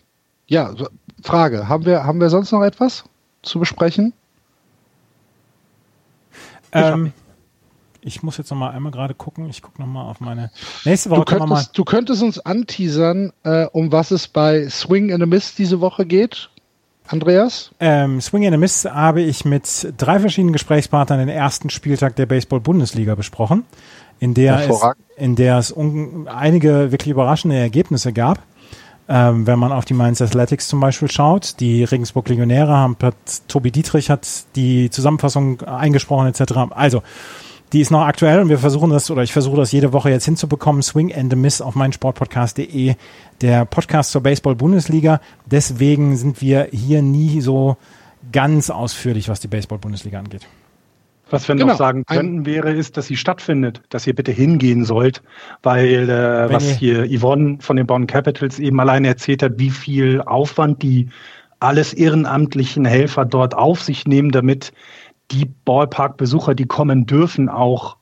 Ja, 0.47 0.75
Frage. 1.23 1.69
Haben 1.69 1.85
wir, 1.85 2.05
haben 2.05 2.21
wir 2.21 2.31
sonst 2.31 2.53
noch 2.53 2.63
etwas 2.63 3.05
zu 3.43 3.59
besprechen? 3.59 4.13
Ähm, 6.73 7.13
ich 8.01 8.23
muss 8.23 8.37
jetzt 8.37 8.51
noch 8.51 8.59
mal 8.59 8.71
einmal 8.71 8.93
gerade 8.93 9.15
gucken. 9.15 9.49
Ich 9.49 9.63
gucke 9.63 9.81
noch 9.81 9.89
mal 9.89 10.03
auf 10.03 10.21
meine 10.21 10.51
nächste 10.85 11.11
Woche. 11.11 11.25
Du 11.25 11.39
könntest, 11.39 11.79
du 11.79 11.85
könntest 11.85 12.23
uns 12.23 12.39
anteasern, 12.39 13.33
äh, 13.43 13.65
um 13.67 13.91
was 13.91 14.11
es 14.11 14.29
bei 14.29 14.69
Swing 14.69 15.09
in 15.09 15.23
a 15.23 15.27
Miss 15.27 15.55
diese 15.55 15.81
Woche 15.81 16.07
geht. 16.07 16.51
Andreas? 17.07 17.71
Ähm, 17.81 18.21
Swing 18.21 18.43
in 18.43 18.53
a 18.53 18.59
Miss 18.59 18.85
habe 18.85 19.23
ich 19.23 19.47
mit 19.47 19.95
drei 19.97 20.21
verschiedenen 20.21 20.53
Gesprächspartnern 20.53 21.19
den 21.19 21.31
ersten 21.31 21.71
Spieltag 21.71 22.17
der 22.17 22.27
Baseball-Bundesliga 22.27 23.15
besprochen 23.15 23.65
in 24.21 24.35
der 24.35 24.69
es, 24.69 24.83
in 25.17 25.37
der 25.37 25.59
es 25.59 25.75
einige 26.27 26.93
wirklich 26.93 27.13
überraschende 27.13 27.57
Ergebnisse 27.57 28.13
gab. 28.13 28.43
Ähm, 29.11 29.47
wenn 29.47 29.59
man 29.59 29.73
auf 29.73 29.87
die 29.87 29.95
Mainz 29.95 30.21
Athletics 30.21 30.69
zum 30.69 30.81
Beispiel 30.81 31.11
schaut, 31.11 31.61
die 31.61 31.83
Regensburg 31.83 32.29
Legionäre 32.29 32.77
haben, 32.77 32.95
hat, 33.03 33.15
Tobi 33.49 33.71
Dietrich 33.71 34.11
hat 34.11 34.29
die 34.55 34.91
Zusammenfassung 34.91 35.63
eingesprochen 35.63 36.27
etc. 36.27 36.53
Also, 36.71 37.03
die 37.73 37.81
ist 37.81 37.91
noch 37.91 38.03
aktuell 38.03 38.41
und 38.41 38.49
wir 38.49 38.59
versuchen 38.59 38.91
das, 38.91 39.11
oder 39.11 39.23
ich 39.23 39.33
versuche 39.33 39.57
das 39.57 39.73
jede 39.73 39.93
Woche 39.93 40.11
jetzt 40.11 40.25
hinzubekommen. 40.25 40.83
Swing 40.83 41.15
and 41.15 41.31
the 41.31 41.37
Miss 41.37 41.61
auf 41.61 41.75
meinsportpodcast.de, 41.75 42.95
der 43.41 43.65
Podcast 43.65 44.11
zur 44.11 44.23
Baseball-Bundesliga. 44.23 45.21
Deswegen 45.47 46.17
sind 46.17 46.43
wir 46.43 46.69
hier 46.71 47.01
nie 47.03 47.41
so 47.41 47.77
ganz 48.33 48.69
ausführlich, 48.69 49.29
was 49.29 49.41
die 49.41 49.49
Baseball-Bundesliga 49.49 50.19
angeht. 50.19 50.47
Was 51.31 51.47
wir 51.47 51.55
genau. 51.55 51.69
noch 51.69 51.77
sagen 51.77 52.05
könnten, 52.07 52.47
wäre, 52.47 52.73
ist, 52.73 52.97
dass 52.97 53.07
sie 53.07 53.17
stattfindet, 53.17 53.83
dass 53.91 54.07
ihr 54.07 54.15
bitte 54.15 54.33
hingehen 54.33 54.85
sollt, 54.85 55.23
weil 55.63 56.09
äh, 56.09 56.53
was 56.53 56.65
hier 56.71 57.07
Yvonne 57.07 57.59
von 57.61 57.77
den 57.77 57.87
Bonn 57.87 58.07
Capitals 58.07 58.59
eben 58.59 58.81
alleine 58.81 59.09
erzählt 59.09 59.43
hat, 59.43 59.59
wie 59.59 59.71
viel 59.71 60.23
Aufwand 60.23 60.83
die 60.83 61.11
alles 61.61 61.93
ehrenamtlichen 61.93 62.85
Helfer 62.85 63.25
dort 63.25 63.55
auf 63.55 63.83
sich 63.83 64.07
nehmen, 64.07 64.31
damit 64.31 64.73
die 65.31 65.45
Ballpark-Besucher, 65.45 66.55
die 66.55 66.67
kommen 66.67 67.05
dürfen, 67.05 67.49
auch 67.49 67.97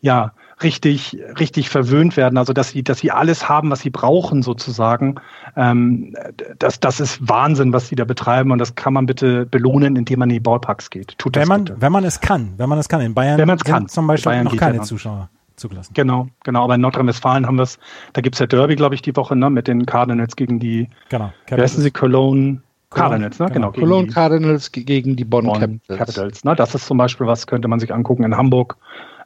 ja 0.00 0.32
richtig, 0.62 1.18
richtig 1.38 1.68
verwöhnt 1.68 2.16
werden. 2.16 2.38
Also 2.38 2.52
dass 2.52 2.70
sie, 2.70 2.82
dass 2.82 2.98
sie 2.98 3.10
alles 3.10 3.48
haben, 3.48 3.70
was 3.70 3.80
sie 3.80 3.90
brauchen, 3.90 4.42
sozusagen. 4.42 5.16
Ähm, 5.56 6.14
das, 6.58 6.80
das 6.80 7.00
ist 7.00 7.28
Wahnsinn, 7.28 7.72
was 7.72 7.88
sie 7.88 7.96
da 7.96 8.04
betreiben 8.04 8.50
und 8.50 8.58
das 8.58 8.74
kann 8.74 8.92
man 8.92 9.06
bitte 9.06 9.46
belohnen, 9.46 9.96
indem 9.96 10.20
man 10.20 10.30
in 10.30 10.34
die 10.34 10.40
Ballparks 10.40 10.90
geht. 10.90 11.18
Tut 11.18 11.36
wenn 11.36 11.42
das 11.42 11.48
man, 11.48 11.64
bitte. 11.64 11.80
wenn 11.80 11.92
man 11.92 12.04
es 12.04 12.20
kann, 12.20 12.54
wenn 12.56 12.68
man 12.68 12.78
es 12.78 12.88
kann. 12.88 13.00
In 13.00 13.14
Bayern 13.14 13.38
wenn 13.38 13.56
kann. 13.58 13.88
zum 13.88 14.06
Beispiel 14.06 14.32
Bayern 14.32 14.44
noch 14.44 14.56
keine 14.56 14.80
Zuschauer 14.82 15.28
zugelassen. 15.56 15.92
Genau, 15.94 16.28
genau. 16.44 16.64
Aber 16.64 16.74
in 16.74 16.80
Nordrhein-Westfalen 16.82 17.46
haben 17.46 17.56
wir 17.56 17.62
es, 17.62 17.78
da 18.12 18.20
gibt 18.20 18.36
es 18.36 18.40
ja 18.40 18.46
Derby, 18.46 18.76
glaube 18.76 18.94
ich, 18.94 19.02
die 19.02 19.16
Woche, 19.16 19.36
ne, 19.36 19.50
mit 19.50 19.68
den 19.68 19.86
Cardinals 19.86 20.36
gegen 20.36 20.58
die, 20.60 20.88
genau. 21.08 21.32
wie 21.46 21.54
heißen 21.54 21.82
sie, 21.82 21.90
Cologne, 21.90 22.60
Cardinals, 22.90 23.38
ne? 23.38 23.46
Genau. 23.50 23.72
genau 23.72 23.86
Cologne 23.86 24.08
Cardinals 24.08 24.70
gegen 24.72 25.16
die 25.16 25.24
Bonn, 25.24 25.46
Bonn 25.46 25.60
Capitals. 25.60 25.98
Capitals 25.98 26.44
ne? 26.44 26.54
Das 26.54 26.74
ist 26.74 26.86
zum 26.86 26.98
Beispiel 26.98 27.26
was, 27.26 27.46
könnte 27.46 27.68
man 27.68 27.80
sich 27.80 27.92
angucken 27.92 28.24
in 28.24 28.36
Hamburg. 28.36 28.76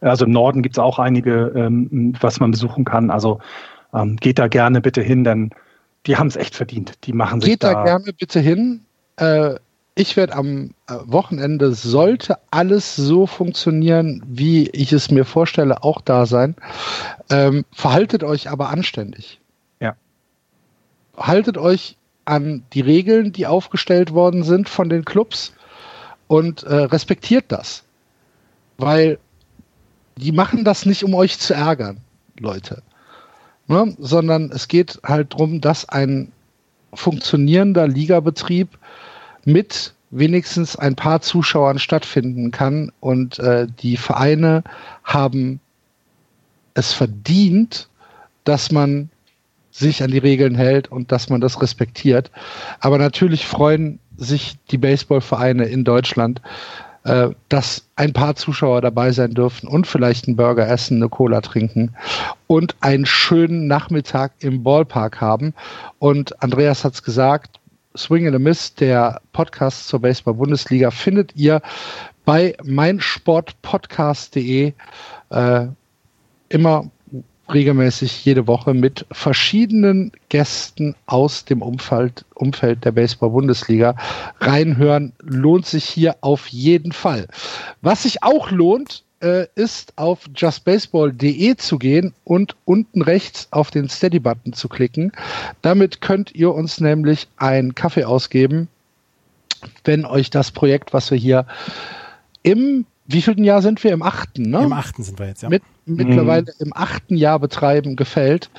Also 0.00 0.24
im 0.24 0.30
Norden 0.30 0.62
gibt 0.62 0.76
es 0.76 0.78
auch 0.78 0.98
einige, 0.98 1.52
ähm, 1.54 2.14
was 2.20 2.40
man 2.40 2.50
besuchen 2.50 2.84
kann. 2.84 3.10
Also 3.10 3.40
ähm, 3.92 4.16
geht 4.16 4.38
da 4.38 4.48
gerne 4.48 4.80
bitte 4.80 5.02
hin, 5.02 5.24
denn 5.24 5.50
die 6.06 6.16
haben 6.16 6.28
es 6.28 6.36
echt 6.36 6.54
verdient. 6.54 7.04
Die 7.04 7.12
machen 7.12 7.40
sich 7.40 7.50
Geht 7.50 7.62
da, 7.62 7.74
da 7.74 7.84
gerne 7.84 8.12
bitte 8.12 8.40
hin. 8.40 8.80
Äh, 9.16 9.56
ich 9.94 10.16
werde 10.16 10.34
am 10.34 10.70
äh, 10.88 10.94
Wochenende, 11.04 11.72
sollte 11.72 12.38
alles 12.50 12.96
so 12.96 13.26
funktionieren, 13.26 14.22
wie 14.26 14.68
ich 14.70 14.92
es 14.92 15.10
mir 15.10 15.24
vorstelle, 15.24 15.82
auch 15.82 16.00
da 16.00 16.26
sein. 16.26 16.56
Ähm, 17.28 17.64
verhaltet 17.72 18.24
euch 18.24 18.48
aber 18.48 18.70
anständig. 18.70 19.40
Ja. 19.80 19.94
Haltet 21.16 21.58
euch 21.58 21.96
an 22.24 22.62
die 22.72 22.80
Regeln, 22.80 23.32
die 23.32 23.46
aufgestellt 23.46 24.14
worden 24.14 24.42
sind 24.42 24.68
von 24.68 24.88
den 24.88 25.04
Clubs 25.04 25.52
und 26.28 26.62
äh, 26.62 26.74
respektiert 26.74 27.46
das. 27.48 27.84
Weil 28.78 29.18
die 30.16 30.32
machen 30.32 30.64
das 30.64 30.86
nicht, 30.86 31.04
um 31.04 31.14
euch 31.14 31.38
zu 31.38 31.54
ärgern, 31.54 31.98
Leute. 32.38 32.82
Ne? 33.66 33.94
Sondern 33.98 34.50
es 34.50 34.68
geht 34.68 35.00
halt 35.04 35.32
darum, 35.32 35.60
dass 35.60 35.88
ein 35.88 36.32
funktionierender 36.92 37.86
Ligabetrieb 37.86 38.78
mit 39.44 39.94
wenigstens 40.10 40.76
ein 40.76 40.96
paar 40.96 41.20
Zuschauern 41.20 41.78
stattfinden 41.78 42.50
kann. 42.50 42.92
Und 43.00 43.38
äh, 43.38 43.66
die 43.80 43.96
Vereine 43.96 44.64
haben 45.04 45.60
es 46.74 46.92
verdient, 46.92 47.88
dass 48.44 48.72
man 48.72 49.10
sich 49.70 50.02
an 50.02 50.10
die 50.10 50.18
Regeln 50.18 50.56
hält 50.56 50.88
und 50.88 51.12
dass 51.12 51.28
man 51.28 51.40
das 51.40 51.62
respektiert. 51.62 52.30
Aber 52.80 52.98
natürlich 52.98 53.46
freuen 53.46 54.00
sich 54.16 54.56
die 54.70 54.78
Baseballvereine 54.78 55.64
in 55.64 55.84
Deutschland, 55.84 56.42
äh, 57.04 57.30
dass 57.48 57.86
ein 57.96 58.12
paar 58.12 58.36
Zuschauer 58.36 58.82
dabei 58.82 59.12
sein 59.12 59.32
dürfen 59.32 59.68
und 59.68 59.86
vielleicht 59.86 60.26
einen 60.26 60.36
Burger 60.36 60.68
essen, 60.68 60.98
eine 60.98 61.08
Cola 61.08 61.40
trinken 61.40 61.94
und 62.46 62.76
einen 62.80 63.06
schönen 63.06 63.66
Nachmittag 63.66 64.32
im 64.40 64.62
Ballpark 64.62 65.18
haben. 65.20 65.54
Und 65.98 66.42
Andreas 66.42 66.84
hat 66.84 66.94
es 66.94 67.02
gesagt, 67.02 67.58
Swing 67.96 68.26
and 68.26 68.36
a 68.36 68.38
Miss, 68.38 68.74
der 68.74 69.20
Podcast 69.32 69.88
zur 69.88 70.00
Baseball-Bundesliga, 70.00 70.90
findet 70.90 71.34
ihr 71.36 71.62
bei 72.24 72.56
meinsportpodcast.de 72.62 74.74
äh, 75.30 75.66
immer 76.50 76.90
regelmäßig 77.52 78.24
jede 78.24 78.46
Woche 78.46 78.74
mit 78.74 79.06
verschiedenen 79.10 80.12
Gästen 80.28 80.94
aus 81.06 81.44
dem 81.44 81.62
Umfeld, 81.62 82.24
Umfeld 82.34 82.84
der 82.84 82.92
Baseball-Bundesliga. 82.92 83.96
Reinhören 84.40 85.12
lohnt 85.20 85.66
sich 85.66 85.84
hier 85.84 86.16
auf 86.20 86.48
jeden 86.48 86.92
Fall. 86.92 87.26
Was 87.82 88.04
sich 88.04 88.22
auch 88.22 88.50
lohnt, 88.50 89.04
äh, 89.20 89.46
ist 89.54 89.92
auf 89.96 90.20
justbaseball.de 90.34 91.56
zu 91.56 91.78
gehen 91.78 92.14
und 92.24 92.56
unten 92.64 93.02
rechts 93.02 93.48
auf 93.50 93.70
den 93.70 93.88
Steady-Button 93.88 94.52
zu 94.52 94.68
klicken. 94.68 95.12
Damit 95.62 96.00
könnt 96.00 96.34
ihr 96.34 96.54
uns 96.54 96.80
nämlich 96.80 97.28
einen 97.36 97.74
Kaffee 97.74 98.04
ausgeben, 98.04 98.68
wenn 99.84 100.06
euch 100.06 100.30
das 100.30 100.50
Projekt, 100.50 100.92
was 100.92 101.10
wir 101.10 101.18
hier 101.18 101.46
im 102.42 102.86
wievielten 103.12 103.44
Jahr 103.44 103.62
sind 103.62 103.82
wir? 103.82 103.92
Im 103.92 104.02
achten, 104.02 104.50
ne? 104.50 104.62
Im 104.62 104.72
achten 104.72 105.02
sind 105.02 105.18
wir 105.18 105.26
jetzt, 105.26 105.42
ja. 105.42 105.48
Mit, 105.48 105.62
mittlerweile 105.86 106.42
mhm. 106.42 106.66
im 106.66 106.72
achten 106.74 107.16
Jahr 107.16 107.38
betreiben 107.38 107.96
gefällt, 107.96 108.50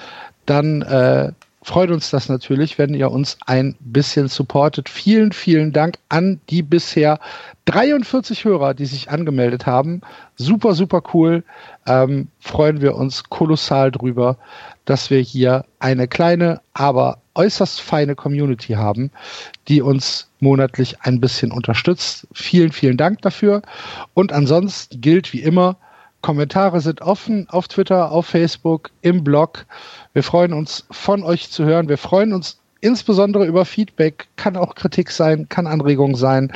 dann 0.45 0.81
äh, 0.81 1.31
freut 1.63 1.91
uns 1.91 2.09
das 2.09 2.27
natürlich, 2.29 2.77
wenn 2.77 2.93
ihr 2.93 3.11
uns 3.11 3.37
ein 3.45 3.75
bisschen 3.79 4.27
supportet. 4.27 4.89
Vielen, 4.89 5.31
vielen 5.31 5.71
Dank 5.71 5.97
an 6.09 6.39
die 6.49 6.63
bisher 6.63 7.19
43 7.65 8.45
Hörer, 8.45 8.73
die 8.73 8.85
sich 8.85 9.11
angemeldet 9.11 9.65
haben. 9.65 10.01
Super, 10.35 10.73
super 10.73 11.03
cool. 11.13 11.43
Ähm, 11.85 12.29
freuen 12.39 12.81
wir 12.81 12.95
uns 12.95 13.23
kolossal 13.25 13.91
drüber, 13.91 14.37
dass 14.85 15.09
wir 15.09 15.19
hier 15.19 15.65
eine 15.79 16.07
kleine, 16.07 16.61
aber 16.73 17.19
äußerst 17.35 17.79
feine 17.81 18.15
Community 18.15 18.73
haben, 18.73 19.11
die 19.67 19.81
uns 19.81 20.30
monatlich 20.41 21.01
ein 21.01 21.19
bisschen 21.19 21.51
unterstützt. 21.51 22.27
Vielen, 22.33 22.71
vielen 22.71 22.97
Dank 22.97 23.21
dafür. 23.21 23.61
Und 24.13 24.31
ansonsten 24.33 25.01
gilt 25.01 25.33
wie 25.33 25.41
immer, 25.41 25.77
Kommentare 26.21 26.81
sind 26.81 27.01
offen 27.01 27.47
auf 27.49 27.67
Twitter, 27.67 28.11
auf 28.11 28.27
Facebook, 28.27 28.91
im 29.01 29.23
Blog. 29.23 29.65
Wir 30.13 30.23
freuen 30.23 30.53
uns 30.53 30.85
von 30.91 31.23
euch 31.23 31.49
zu 31.49 31.65
hören. 31.65 31.89
Wir 31.89 31.97
freuen 31.97 32.33
uns 32.33 32.59
insbesondere 32.79 33.45
über 33.45 33.65
Feedback. 33.65 34.27
Kann 34.35 34.55
auch 34.55 34.75
Kritik 34.75 35.11
sein, 35.11 35.47
kann 35.49 35.67
Anregung 35.67 36.15
sein. 36.15 36.51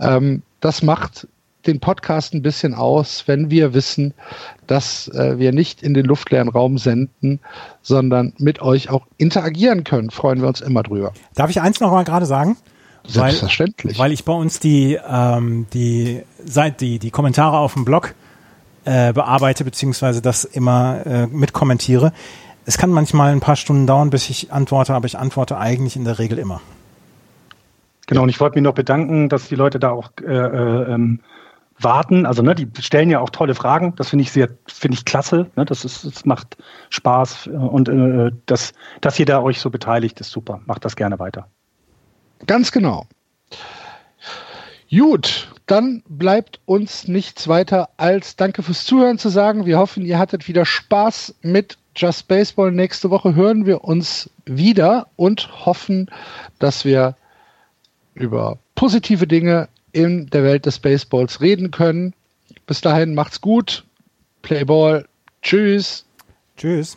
Ähm, 0.00 0.42
das 0.60 0.82
macht 0.82 1.26
den 1.66 1.80
Podcast 1.80 2.34
ein 2.34 2.42
bisschen 2.42 2.74
aus, 2.74 3.24
wenn 3.26 3.50
wir 3.50 3.74
wissen, 3.74 4.14
dass 4.66 5.08
äh, 5.08 5.38
wir 5.38 5.52
nicht 5.52 5.82
in 5.82 5.94
den 5.94 6.06
luftleeren 6.06 6.48
Raum 6.48 6.78
senden, 6.78 7.40
sondern 7.82 8.32
mit 8.38 8.62
euch 8.62 8.90
auch 8.90 9.06
interagieren 9.18 9.84
können. 9.84 10.10
Freuen 10.10 10.40
wir 10.40 10.48
uns 10.48 10.60
immer 10.60 10.82
drüber. 10.82 11.12
Darf 11.34 11.50
ich 11.50 11.60
eins 11.60 11.80
noch 11.80 11.90
mal 11.90 12.04
gerade 12.04 12.26
sagen? 12.26 12.56
Selbstverständlich. 13.08 13.98
Weil, 13.98 14.06
weil 14.06 14.12
ich 14.12 14.24
bei 14.24 14.32
uns 14.32 14.60
die, 14.60 14.98
ähm, 15.08 15.66
die, 15.72 16.22
seit 16.44 16.80
die, 16.80 16.98
die 16.98 17.10
Kommentare 17.10 17.58
auf 17.58 17.74
dem 17.74 17.84
Blog 17.84 18.14
äh, 18.84 19.12
bearbeite, 19.12 19.64
beziehungsweise 19.64 20.22
das 20.22 20.44
immer 20.44 21.04
äh, 21.06 21.26
mitkommentiere. 21.26 22.12
Es 22.64 22.76
kann 22.76 22.90
manchmal 22.90 23.32
ein 23.32 23.40
paar 23.40 23.56
Stunden 23.56 23.86
dauern, 23.86 24.10
bis 24.10 24.28
ich 24.28 24.52
antworte, 24.52 24.94
aber 24.94 25.06
ich 25.06 25.18
antworte 25.18 25.58
eigentlich 25.58 25.96
in 25.96 26.04
der 26.04 26.18
Regel 26.18 26.38
immer. 26.38 26.60
Genau, 28.06 28.22
und 28.22 28.28
ich 28.28 28.40
wollte 28.40 28.56
mich 28.56 28.64
noch 28.64 28.74
bedanken, 28.74 29.28
dass 29.28 29.48
die 29.48 29.54
Leute 29.54 29.78
da 29.78 29.90
auch 29.90 30.10
äh, 30.22 30.32
äh, 30.32 30.92
ähm, 30.94 31.20
warten. 31.78 32.26
Also 32.26 32.42
ne, 32.42 32.54
die 32.54 32.68
stellen 32.80 33.10
ja 33.10 33.20
auch 33.20 33.30
tolle 33.30 33.54
Fragen. 33.54 33.94
Das 33.96 34.10
finde 34.10 34.22
ich 34.22 34.32
sehr, 34.32 34.48
finde 34.66 34.96
ich 34.96 35.04
klasse. 35.04 35.50
Ne? 35.56 35.64
Das 35.64 35.84
ist, 35.84 36.04
das 36.04 36.24
macht 36.24 36.56
Spaß 36.90 37.48
und 37.48 37.88
äh, 37.88 38.32
dass, 38.46 38.72
dass 39.00 39.18
ihr 39.18 39.26
da 39.26 39.42
euch 39.42 39.60
so 39.60 39.70
beteiligt, 39.70 40.20
ist 40.20 40.30
super. 40.30 40.60
Macht 40.66 40.84
das 40.84 40.96
gerne 40.96 41.18
weiter. 41.18 41.48
Ganz 42.46 42.72
genau. 42.72 43.06
Gut, 44.90 45.48
dann 45.66 46.02
bleibt 46.08 46.60
uns 46.64 47.08
nichts 47.08 47.46
weiter 47.46 47.90
als 47.98 48.36
Danke 48.36 48.62
fürs 48.62 48.84
Zuhören 48.84 49.18
zu 49.18 49.28
sagen. 49.28 49.66
Wir 49.66 49.78
hoffen, 49.78 50.04
ihr 50.04 50.18
hattet 50.18 50.48
wieder 50.48 50.64
Spaß 50.64 51.34
mit 51.42 51.76
Just 51.94 52.26
Baseball. 52.26 52.72
Nächste 52.72 53.10
Woche 53.10 53.34
hören 53.34 53.66
wir 53.66 53.84
uns 53.84 54.30
wieder 54.46 55.08
und 55.16 55.66
hoffen, 55.66 56.10
dass 56.58 56.84
wir 56.84 57.16
über 58.14 58.58
positive 58.74 59.26
Dinge 59.26 59.68
in 59.92 60.30
der 60.30 60.42
Welt 60.42 60.64
des 60.64 60.78
Baseballs 60.78 61.40
reden 61.40 61.70
können. 61.70 62.14
Bis 62.66 62.80
dahin 62.80 63.14
macht's 63.14 63.40
gut. 63.40 63.84
Playball. 64.42 65.06
Tschüss. 65.42 66.06
Tschüss. 66.56 66.96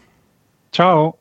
Ciao. 0.72 1.20